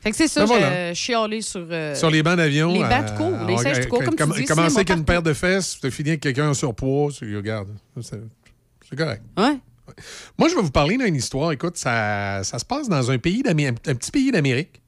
Fait 0.00 0.10
que 0.10 0.16
c'est 0.16 0.28
ça, 0.28 0.40
Ben 0.40 0.46
voilà. 0.46 0.92
chialé 0.94 1.40
sur... 1.40 1.66
euh, 1.70 1.94
Sur 1.94 2.10
les 2.10 2.22
bancs 2.22 2.36
d'avion. 2.36 2.70
Les 2.72 2.80
bancs 2.80 2.92
euh, 2.92 3.08
tout 3.08 3.14
court, 3.14 3.46
les 3.48 3.54
on- 3.54 3.58
sièges 3.58 3.88
court, 3.88 4.02
euh, 4.02 4.10
comme 4.16 4.32
tu 4.34 4.40
dis, 4.42 4.46
Commencer 4.46 4.76
avec 4.76 4.90
une 4.90 5.04
paire 5.06 5.22
de 5.22 5.32
fesses, 5.32 5.78
tu 5.80 5.90
finis 5.90 6.10
avec 6.10 6.20
quelqu'un 6.20 6.50
en 6.50 6.54
surpoids, 6.54 7.10
tu 7.16 7.34
regardes. 7.34 7.68
C'est 8.02 8.20
c'est 8.90 8.96
correct. 8.96 9.22
Ouais. 9.38 9.58
Moi, 10.38 10.48
je 10.48 10.54
vais 10.54 10.62
vous 10.62 10.70
parler 10.70 10.96
d'une 10.96 11.14
histoire. 11.16 11.52
Écoute, 11.52 11.76
ça, 11.76 12.42
ça 12.44 12.58
se 12.58 12.64
passe 12.64 12.88
dans 12.88 13.10
un 13.10 13.18
pays 13.18 13.42
d'Amérique, 13.42 13.78
un 13.86 13.94
petit 13.94 14.10
pays 14.10 14.30
d'Amérique. 14.30 14.80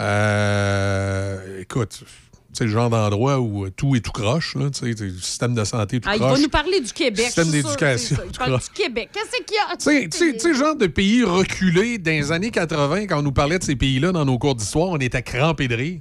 Euh, 0.00 1.60
écoute, 1.60 2.04
c'est 2.52 2.64
le 2.64 2.70
genre 2.70 2.88
d'endroit 2.88 3.40
où 3.40 3.66
euh, 3.66 3.70
tout 3.70 3.96
est 3.96 4.00
tout 4.00 4.12
croche, 4.12 4.54
là, 4.54 4.70
tu 4.70 4.94
sais, 4.96 5.04
le 5.04 5.10
système 5.18 5.54
de 5.54 5.64
santé 5.64 6.00
tout 6.00 6.08
Ah, 6.10 6.14
il 6.16 6.20
croche. 6.20 6.36
va 6.38 6.42
nous 6.42 6.48
parler 6.48 6.80
du 6.80 6.92
Québec. 6.92 7.26
Système 7.26 7.50
d'éducation. 7.50 8.16
Il 8.24 8.38
parle 8.38 8.58
du 8.60 8.70
Québec. 8.70 9.10
Qu'est-ce 9.12 9.42
qu'il 9.42 9.56
y 9.56 10.00
a? 10.02 10.08
Tu 10.10 10.38
sais, 10.40 10.54
genre 10.54 10.76
de 10.76 10.86
pays 10.86 11.24
reculé 11.24 11.98
dans 11.98 12.10
les 12.12 12.32
années 12.32 12.50
80, 12.50 13.06
quand 13.06 13.18
on 13.18 13.22
nous 13.22 13.32
parlait 13.32 13.58
de 13.58 13.64
ces 13.64 13.76
pays-là 13.76 14.12
dans 14.12 14.24
nos 14.24 14.38
cours 14.38 14.54
d'histoire, 14.54 14.88
on 14.88 14.98
était 14.98 15.22
crampés 15.22 15.68
de 15.68 15.74
rire. 15.74 16.00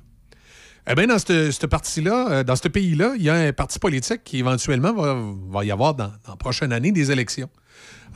Eh 0.89 0.95
bien, 0.95 1.07
dans 1.07 1.19
cette, 1.19 1.51
cette 1.51 1.67
partie-là, 1.67 2.31
euh, 2.31 2.43
dans 2.43 2.55
ce 2.55 2.67
pays-là, 2.69 3.13
il 3.17 3.23
y 3.23 3.29
a 3.29 3.33
un 3.33 3.51
parti 3.51 3.77
politique 3.77 4.23
qui 4.23 4.39
éventuellement 4.39 4.93
va, 4.93 5.21
va 5.49 5.65
y 5.65 5.71
avoir 5.71 5.93
dans, 5.93 6.07
dans 6.07 6.31
la 6.31 6.35
prochaine 6.37 6.71
année 6.71 6.93
des 6.93 7.11
élections. 7.11 7.49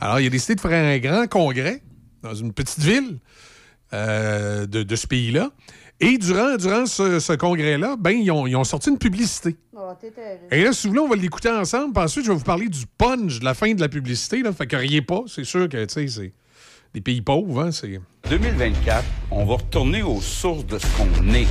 Alors, 0.00 0.20
il 0.20 0.26
a 0.26 0.30
décidé 0.30 0.54
de 0.54 0.60
faire 0.60 0.72
un 0.72 0.98
grand 0.98 1.26
congrès 1.28 1.82
dans 2.22 2.34
une 2.34 2.52
petite 2.54 2.80
ville 2.80 3.18
euh, 3.92 4.66
de, 4.66 4.82
de 4.84 4.96
ce 4.96 5.06
pays-là. 5.06 5.50
Et 6.00 6.16
durant, 6.16 6.56
durant 6.56 6.86
ce, 6.86 7.20
ce 7.20 7.34
congrès-là, 7.34 7.96
ben, 7.98 8.12
ils, 8.12 8.30
ont, 8.30 8.46
ils 8.46 8.56
ont 8.56 8.64
sorti 8.64 8.88
une 8.88 8.98
publicité. 8.98 9.56
Et 10.50 10.64
là, 10.64 10.72
si 10.72 10.86
vous 10.86 10.94
voulez, 10.94 11.04
on 11.04 11.08
va 11.08 11.16
l'écouter 11.16 11.50
ensemble. 11.50 11.92
Puis 11.92 12.02
ensuite, 12.02 12.24
je 12.24 12.30
vais 12.30 12.36
vous 12.36 12.42
parler 12.42 12.68
du 12.68 12.86
punch 12.98 13.38
de 13.38 13.44
la 13.44 13.52
fin 13.54 13.72
de 13.74 13.80
la 13.80 13.88
publicité. 13.88 14.42
Là. 14.42 14.52
Fait 14.52 14.66
que 14.66 14.76
riez 14.76 15.02
pas. 15.02 15.22
C'est 15.26 15.44
sûr 15.44 15.68
que, 15.68 15.84
tu 15.84 15.94
sais, 15.94 16.08
c'est 16.08 16.32
des 16.94 17.00
pays 17.00 17.22
pauvres. 17.22 17.62
Hein, 17.62 17.72
c'est... 17.72 18.00
2024, 18.28 19.04
on 19.30 19.44
va 19.44 19.54
retourner 19.54 20.02
aux 20.02 20.20
sources 20.20 20.66
de 20.66 20.78
ce 20.78 20.86
qu'on 20.96 21.34
est, 21.34 21.46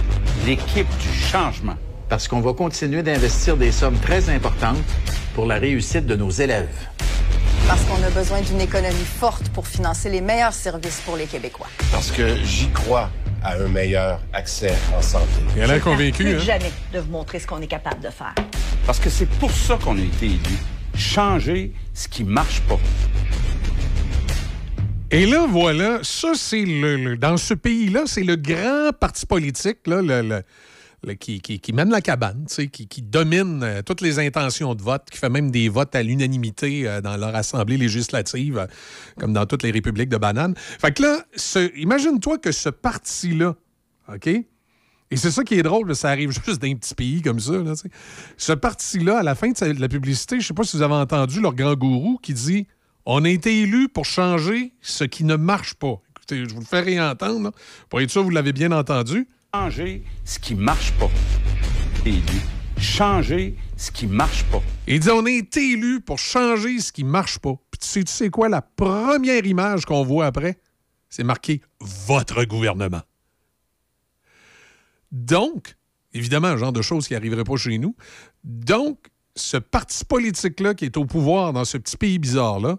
l'équipe 0.45 0.87
du 0.99 1.13
changement. 1.13 1.75
Parce 2.09 2.27
qu'on 2.27 2.41
va 2.41 2.53
continuer 2.53 3.03
d'investir 3.03 3.57
des 3.57 3.71
sommes 3.71 3.97
très 3.99 4.29
importantes 4.29 4.77
pour 5.33 5.45
la 5.45 5.55
réussite 5.55 6.05
de 6.05 6.15
nos 6.15 6.29
élèves. 6.29 6.67
Parce 7.67 7.81
qu'on 7.85 8.03
a 8.03 8.09
besoin 8.09 8.41
d'une 8.41 8.59
économie 8.59 9.05
forte 9.05 9.47
pour 9.49 9.65
financer 9.67 10.09
les 10.09 10.19
meilleurs 10.19 10.53
services 10.53 11.01
pour 11.05 11.15
les 11.15 11.25
Québécois. 11.25 11.67
Parce 11.91 12.11
que 12.11 12.35
j'y 12.43 12.69
crois 12.69 13.09
à 13.43 13.55
un 13.55 13.67
meilleur 13.67 14.19
accès 14.33 14.73
en 14.97 15.01
santé. 15.01 15.25
Et 15.55 15.61
elle 15.61 15.71
est 15.71 15.79
convaincue, 15.79 16.23
Plus 16.23 16.35
hein? 16.35 16.39
jamais 16.39 16.71
de 16.93 16.99
vous 16.99 17.11
montrer 17.11 17.39
ce 17.39 17.47
qu'on 17.47 17.61
est 17.61 17.67
capable 17.67 18.01
de 18.01 18.09
faire. 18.09 18.35
Parce 18.85 18.99
que 18.99 19.09
c'est 19.09 19.29
pour 19.29 19.51
ça 19.51 19.77
qu'on 19.81 19.97
a 19.97 20.01
été 20.01 20.25
élus. 20.25 20.59
Changer 20.95 21.71
ce 21.93 22.07
qui 22.09 22.23
marche 22.25 22.61
pas. 22.61 22.77
Et 25.13 25.25
là, 25.25 25.45
voilà, 25.47 25.99
ça, 26.03 26.31
c'est 26.35 26.63
le, 26.63 27.17
dans 27.17 27.35
ce 27.35 27.53
pays-là, 27.53 28.03
c'est 28.05 28.23
le 28.23 28.37
grand 28.37 28.91
parti 28.97 29.25
politique 29.25 29.79
là, 29.85 30.01
le- 30.01 30.41
le- 31.03 31.13
qui, 31.15 31.41
qui- 31.41 31.59
qui 31.59 31.73
mène 31.73 31.89
la 31.89 31.99
cabane, 31.99 32.45
qui, 32.71 32.87
qui 32.87 33.01
domine 33.01 33.61
euh, 33.63 33.81
toutes 33.81 33.99
les 34.01 34.19
intentions 34.19 34.73
de 34.73 34.81
vote, 34.81 35.03
qui 35.11 35.17
fait 35.17 35.29
même 35.29 35.51
des 35.51 35.67
votes 35.67 35.93
à 35.95 36.03
l'unanimité 36.03 36.87
euh, 36.87 37.01
dans 37.01 37.17
leur 37.17 37.35
assemblée 37.35 37.75
législative, 37.75 38.57
euh, 38.59 38.67
comme 39.19 39.33
dans 39.33 39.45
toutes 39.45 39.63
les 39.63 39.71
républiques 39.71 40.09
de 40.09 40.17
bananes. 40.17 40.53
Fait 40.55 40.93
que 40.93 41.01
là, 41.03 41.25
imagine-toi 41.75 42.37
que 42.37 42.51
ce 42.53 42.69
parti-là, 42.69 43.55
OK? 44.13 44.27
Et 44.27 45.17
c'est 45.17 45.31
ça 45.31 45.43
qui 45.43 45.55
est 45.55 45.63
drôle, 45.63 45.93
ça 45.93 46.09
arrive 46.09 46.31
juste 46.45 46.61
d'un 46.61 46.73
petit 46.75 46.95
pays 46.95 47.21
comme 47.21 47.41
ça. 47.41 47.51
là, 47.57 47.73
ce 48.37 48.53
parti-là, 48.53 49.19
à 49.19 49.23
la 49.23 49.35
fin 49.35 49.49
de 49.49 49.81
la 49.81 49.89
publicité, 49.89 50.39
je 50.39 50.47
sais 50.47 50.53
pas 50.53 50.63
si 50.63 50.77
vous 50.77 50.83
avez 50.83 50.93
entendu 50.93 51.41
leur 51.41 51.53
grand 51.53 51.73
gourou 51.73 52.17
qui 52.23 52.33
dit 52.33 52.65
On 53.05 53.25
a 53.25 53.29
été 53.29 53.61
élus 53.61 53.89
pour 53.89 54.05
changer 54.05 54.73
ce 54.81 55.03
qui 55.03 55.23
ne 55.23 55.35
marche 55.35 55.73
pas. 55.73 55.99
Écoutez, 56.11 56.45
je 56.47 56.53
vous 56.53 56.59
le 56.59 56.65
fais 56.65 56.81
réentendre. 56.81 57.41
là. 57.45 57.51
Pour 57.89 57.99
être 58.01 58.11
sûr, 58.11 58.23
vous 58.23 58.29
l'avez 58.29 58.53
bien 58.53 58.71
entendu. 58.71 59.27
Changer 59.53 60.03
ce 60.23 60.39
qui 60.39 60.55
marche 60.55 60.91
pas. 60.93 61.09
Élu. 62.05 62.21
Changer 62.77 63.55
ce 63.75 63.91
qui 63.91 64.07
marche 64.07 64.43
pas. 64.45 64.61
Il 64.87 64.99
dit 64.99 65.09
On 65.09 65.25
a 65.25 65.31
été 65.31 65.71
élus 65.71 66.01
pour 66.01 66.19
changer 66.19 66.79
ce 66.79 66.91
qui 66.91 67.03
marche 67.03 67.39
pas. 67.39 67.53
Puis 67.71 67.79
tu 67.79 67.87
sais, 67.87 68.03
tu 68.03 68.11
sais 68.11 68.29
quoi, 68.29 68.49
la 68.49 68.61
première 68.61 69.45
image 69.45 69.85
qu'on 69.85 70.03
voit 70.03 70.25
après, 70.25 70.59
c'est 71.09 71.23
marqué 71.23 71.61
Votre 71.79 72.43
gouvernement. 72.45 73.01
Donc, 75.11 75.75
évidemment, 76.13 76.47
un 76.47 76.57
genre 76.57 76.71
de 76.71 76.81
choses 76.81 77.07
qui 77.07 77.13
n'arriverait 77.13 77.43
pas 77.43 77.57
chez 77.57 77.77
nous. 77.77 77.95
Donc, 78.43 79.07
ce 79.35 79.57
parti 79.57 80.05
politique-là 80.05 80.73
qui 80.73 80.85
est 80.85 80.97
au 80.97 81.05
pouvoir 81.05 81.53
dans 81.53 81.65
ce 81.65 81.77
petit 81.77 81.97
pays 81.97 82.19
bizarre-là 82.19 82.77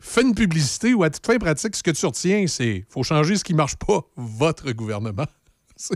fait 0.00 0.22
une 0.22 0.34
publicité 0.34 0.94
où, 0.94 1.02
à 1.02 1.10
toute 1.10 1.24
fin 1.26 1.38
pratique, 1.38 1.74
ce 1.76 1.82
que 1.82 1.90
tu 1.90 2.06
retiens, 2.06 2.46
c'est 2.46 2.84
faut 2.88 3.02
changer 3.02 3.36
ce 3.36 3.44
qui 3.44 3.54
marche 3.54 3.76
pas, 3.76 4.00
votre 4.16 4.70
gouvernement. 4.72 5.26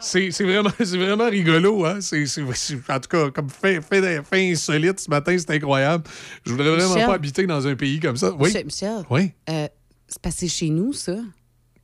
C'est- 0.00 0.30
vraiment, 0.42 0.70
vraiment 0.80 1.28
rigolo, 1.28 1.84
hein? 1.84 2.00
En 2.02 3.00
tout 3.00 3.08
cas, 3.08 3.30
comme 3.30 3.48
fait, 3.48 3.80
fait, 3.80 4.22
fait 4.24 4.50
insolite 4.50 4.98
ce 4.98 5.08
matin, 5.08 5.36
c'est 5.38 5.50
incroyable. 5.50 6.02
Je 6.44 6.50
voudrais 6.50 6.70
vraiment 6.70 6.94
Michel? 6.94 7.06
pas 7.06 7.14
habiter 7.14 7.46
dans 7.46 7.66
un 7.68 7.76
pays 7.76 8.00
comme 8.00 8.16
ça. 8.16 8.32
Oui. 8.32 8.48
Michel, 8.48 8.64
Michel, 8.64 9.04
Oui. 9.10 9.32
euh, 9.48 9.68
c'est 10.08 10.20
passé 10.20 10.48
chez 10.48 10.70
nous, 10.70 10.92
ça. 10.92 11.16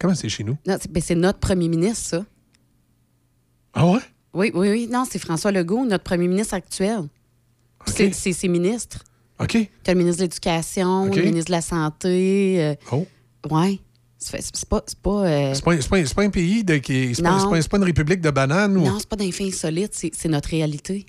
Comment 0.01 0.15
c'est 0.17 0.29
chez 0.29 0.43
nous? 0.43 0.57
Non, 0.67 0.77
c'est 0.81 0.91
ben, 0.91 1.01
c'est 1.01 1.15
notre 1.15 1.39
premier 1.39 1.69
ministre, 1.69 2.09
ça. 2.09 2.25
Ah 3.75 3.87
ouais? 3.87 4.01
Oui, 4.35 4.51
oui, 4.53 4.69
oui. 4.71 4.89
Non, 4.91 5.05
c'est 5.09 5.19
François 5.21 5.53
Legault, 5.53 5.85
notre 5.87 6.05
premier 6.05 6.27
ministre 6.27 6.55
actuel. 6.55 7.09
C'est 7.87 8.13
ses 8.13 8.49
ministres. 8.49 9.05
OK. 9.41 9.57
T'as 9.85 9.93
le 9.93 9.99
ministre 9.99 10.19
de 10.19 10.25
l'Éducation, 10.25 11.07
le 11.17 11.23
ministre 11.23 11.47
de 11.51 11.53
la 11.53 11.61
Santé. 11.63 12.57
euh, 12.63 12.75
Oh. 12.93 13.07
Ouais. 13.51 13.79
C'est 14.21 14.33
pas. 14.69 14.83
C'est 14.85 14.99
pas, 14.99 15.11
euh, 15.29 15.55
pas, 15.63 16.23
un 16.25 16.31
pays 16.31 16.65
de. 16.65 16.77
qui- 16.79 17.15
C'est 17.15 17.23
pas, 17.23 17.49
pas- 17.69 17.77
une 17.77 17.85
république 17.85 18.21
de 18.21 18.31
bananes 18.31 18.77
ou? 18.77 18.81
Non, 18.85 18.99
c'est 18.99 19.09
pas 19.09 19.15
d'un 19.15 19.31
fait 19.31 19.45
insolite, 19.47 19.93
c'est 19.95 20.11
c'est 20.13 20.29
notre 20.29 20.49
réalité. 20.49 21.07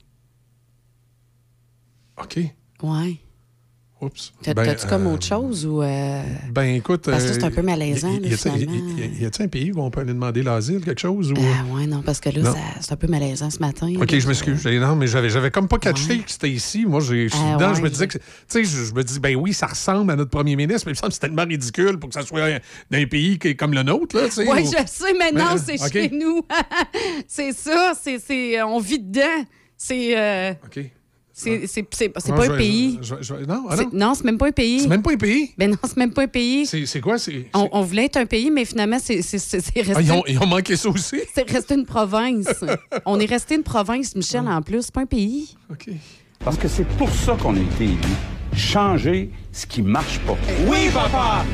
OK. 2.22 2.38
Ouais. 2.84 3.18
Oups. 4.02 4.32
Ben, 4.46 4.54
T'as-tu 4.56 4.88
comme 4.88 5.08
euh, 5.08 5.14
autre 5.14 5.26
chose 5.26 5.66
ou. 5.66 5.82
euh, 5.84 6.24
Ben 6.54 6.76
écoute. 6.76 7.02
Parce 7.10 7.24
que 7.26 7.30
euh, 7.32 7.34
c'est 7.34 7.44
un 7.44 7.52
peu 7.52 7.62
malaisant, 7.62 8.12
y- 8.14 8.16
y- 8.16 8.20
là, 8.22 8.28
y 8.30 8.34
a-t-il- 8.34 8.62
y- 8.62 8.66
finalement. 8.66 8.98
y- 8.98 9.02
y- 9.02 9.22
Y 9.24 9.26
a-t-il 9.26 9.46
un 9.46 9.48
pays 9.50 9.72
où 9.74 9.82
on 9.82 9.92
peut 9.92 10.00
aller 10.00 10.14
demander 10.14 10.42
l'asile, 10.42 10.80
quelque 10.86 11.02
chose? 11.02 11.32
Ou... 11.32 11.36
Ah 11.38 11.76
ouais, 11.76 11.86
non, 11.86 12.02
parce 12.02 12.22
que 12.22 12.30
là, 12.30 12.56
c'est 12.80 12.94
un 12.94 12.96
peu 12.96 13.08
malaisant 13.08 13.50
ce 13.50 13.60
matin. 13.60 13.92
OK, 14.00 14.18
je 14.18 14.26
m'excuse. 14.28 14.66
Non, 14.66 14.96
mais 14.96 15.08
j'avais, 15.08 15.30
j'avais 15.30 15.52
comme 15.52 15.68
pas 15.68 15.80
catché 15.80 16.20
que 16.20 16.32
c'était 16.32 16.50
ici. 16.50 16.86
Moi, 16.86 17.02
je 17.02 17.28
suis 17.28 17.30
Ah, 17.34 17.56
dedans, 17.56 17.70
ouais, 17.72 17.76
je 17.76 17.82
me 17.82 17.90
disais 17.90 18.08
que. 18.08 18.18
Tu 18.18 18.24
sais, 18.48 18.64
je, 18.64 18.86
je 18.86 18.94
me 18.94 19.04
dis, 19.04 19.20
ben 19.20 19.36
oui, 19.36 19.52
ça 19.54 19.68
ressemble 19.68 20.12
à 20.12 20.16
notre 20.16 20.32
premier 20.32 20.56
ministre, 20.56 20.84
mais 20.86 20.92
il 20.92 20.96
me 20.96 20.98
semble 20.98 21.10
que 21.10 21.14
c'est 21.16 21.20
tellement 21.20 21.44
ridicule 21.46 22.00
pour 22.00 22.10
que 22.10 22.14
ça 22.16 22.22
soit 22.26 22.44
un- 22.46 22.60
d'un 22.90 23.06
pays 23.06 23.38
qui 23.38 23.50
est 23.50 23.56
comme 23.56 23.74
le 23.74 23.84
nôtre, 23.84 24.16
là, 24.16 24.26
tu 24.28 24.32
sais. 24.32 24.50
Oui, 24.50 24.62
où- 24.62 24.66
je 24.72 24.88
sais, 24.88 25.14
mais 25.20 25.34
non, 25.34 25.56
Mais, 25.56 25.78
c'est 25.78 25.92
chez 25.92 26.10
nous. 26.10 26.42
c'est 27.28 27.52
ça, 27.52 27.92
c'est, 28.02 28.20
c'est, 28.20 28.62
on 28.64 28.80
vit 28.80 29.00
dedans. 29.00 29.46
C'est. 29.78 30.18
euh, 30.18 30.52
OK. 30.66 30.86
C'est, 31.40 32.10
pas 32.10 32.20
je 32.46 32.52
un 32.52 32.58
pays. 32.58 33.00
non, 33.48 33.66
ah 33.70 33.78
C'est- 33.78 33.94
non. 33.94 34.14
c'est 34.14 34.26
même 34.26 34.38
pas 34.38 34.48
un 34.48 34.52
pays. 34.52 34.82
C'est 34.82 34.88
même 34.88 35.02
pas 35.02 35.14
un 35.14 35.18
pays? 35.18 35.52
Ben 35.58 35.72
non, 35.72 35.78
c'est 35.84 35.98
même 35.98 36.12
pas 36.12 36.24
un 36.24 36.28
pays. 36.28 36.66
C'est, 36.66 36.86
c'est 36.86 37.00
quoi? 37.00 37.18
C'est, 37.18 37.46
On, 37.54 37.70
on 37.72 37.82
voulait 37.82 38.06
être 38.06 38.18
un 38.18 38.26
pays, 38.26 38.52
mais 38.52 38.66
finalement, 38.66 38.98
c'est, 39.02 39.22
c'est, 39.22 39.38
c'est, 39.40 39.62
c'est 39.62 39.82
resté, 39.82 39.94
Ah, 39.96 40.02
ils, 40.02 40.12
ont, 40.12 40.24
ils 40.28 40.38
ont 40.38 40.46
manqué 40.48 40.76
ça 40.76 40.90
aussi? 40.90 41.22
c'est 41.34 41.50
resté 41.50 41.76
une 41.76 41.86
province. 41.86 42.48
on 43.06 43.20
est 43.20 43.26
resté 43.26 43.56
une 43.56 43.64
province, 43.64 44.16
Michel, 44.16 44.48
en 44.48 44.62
plus. 44.62 44.82
C'est 44.84 44.94
pas 44.94 45.02
un 45.02 45.06
pays. 45.06 45.56
OK. 45.72 45.90
Parce 46.44 46.58
que 46.58 46.68
c'est 46.68 46.88
pour 46.98 47.10
ça 47.10 47.38
qu'on 47.42 47.56
a 47.56 47.60
été 47.60 47.86
élus. 47.86 47.98
Changer 48.56 49.30
ce 49.52 49.66
qui 49.66 49.82
marche 49.82 50.20
pas. 50.20 50.38
Oui, 50.68 50.90
papa! 50.94 51.46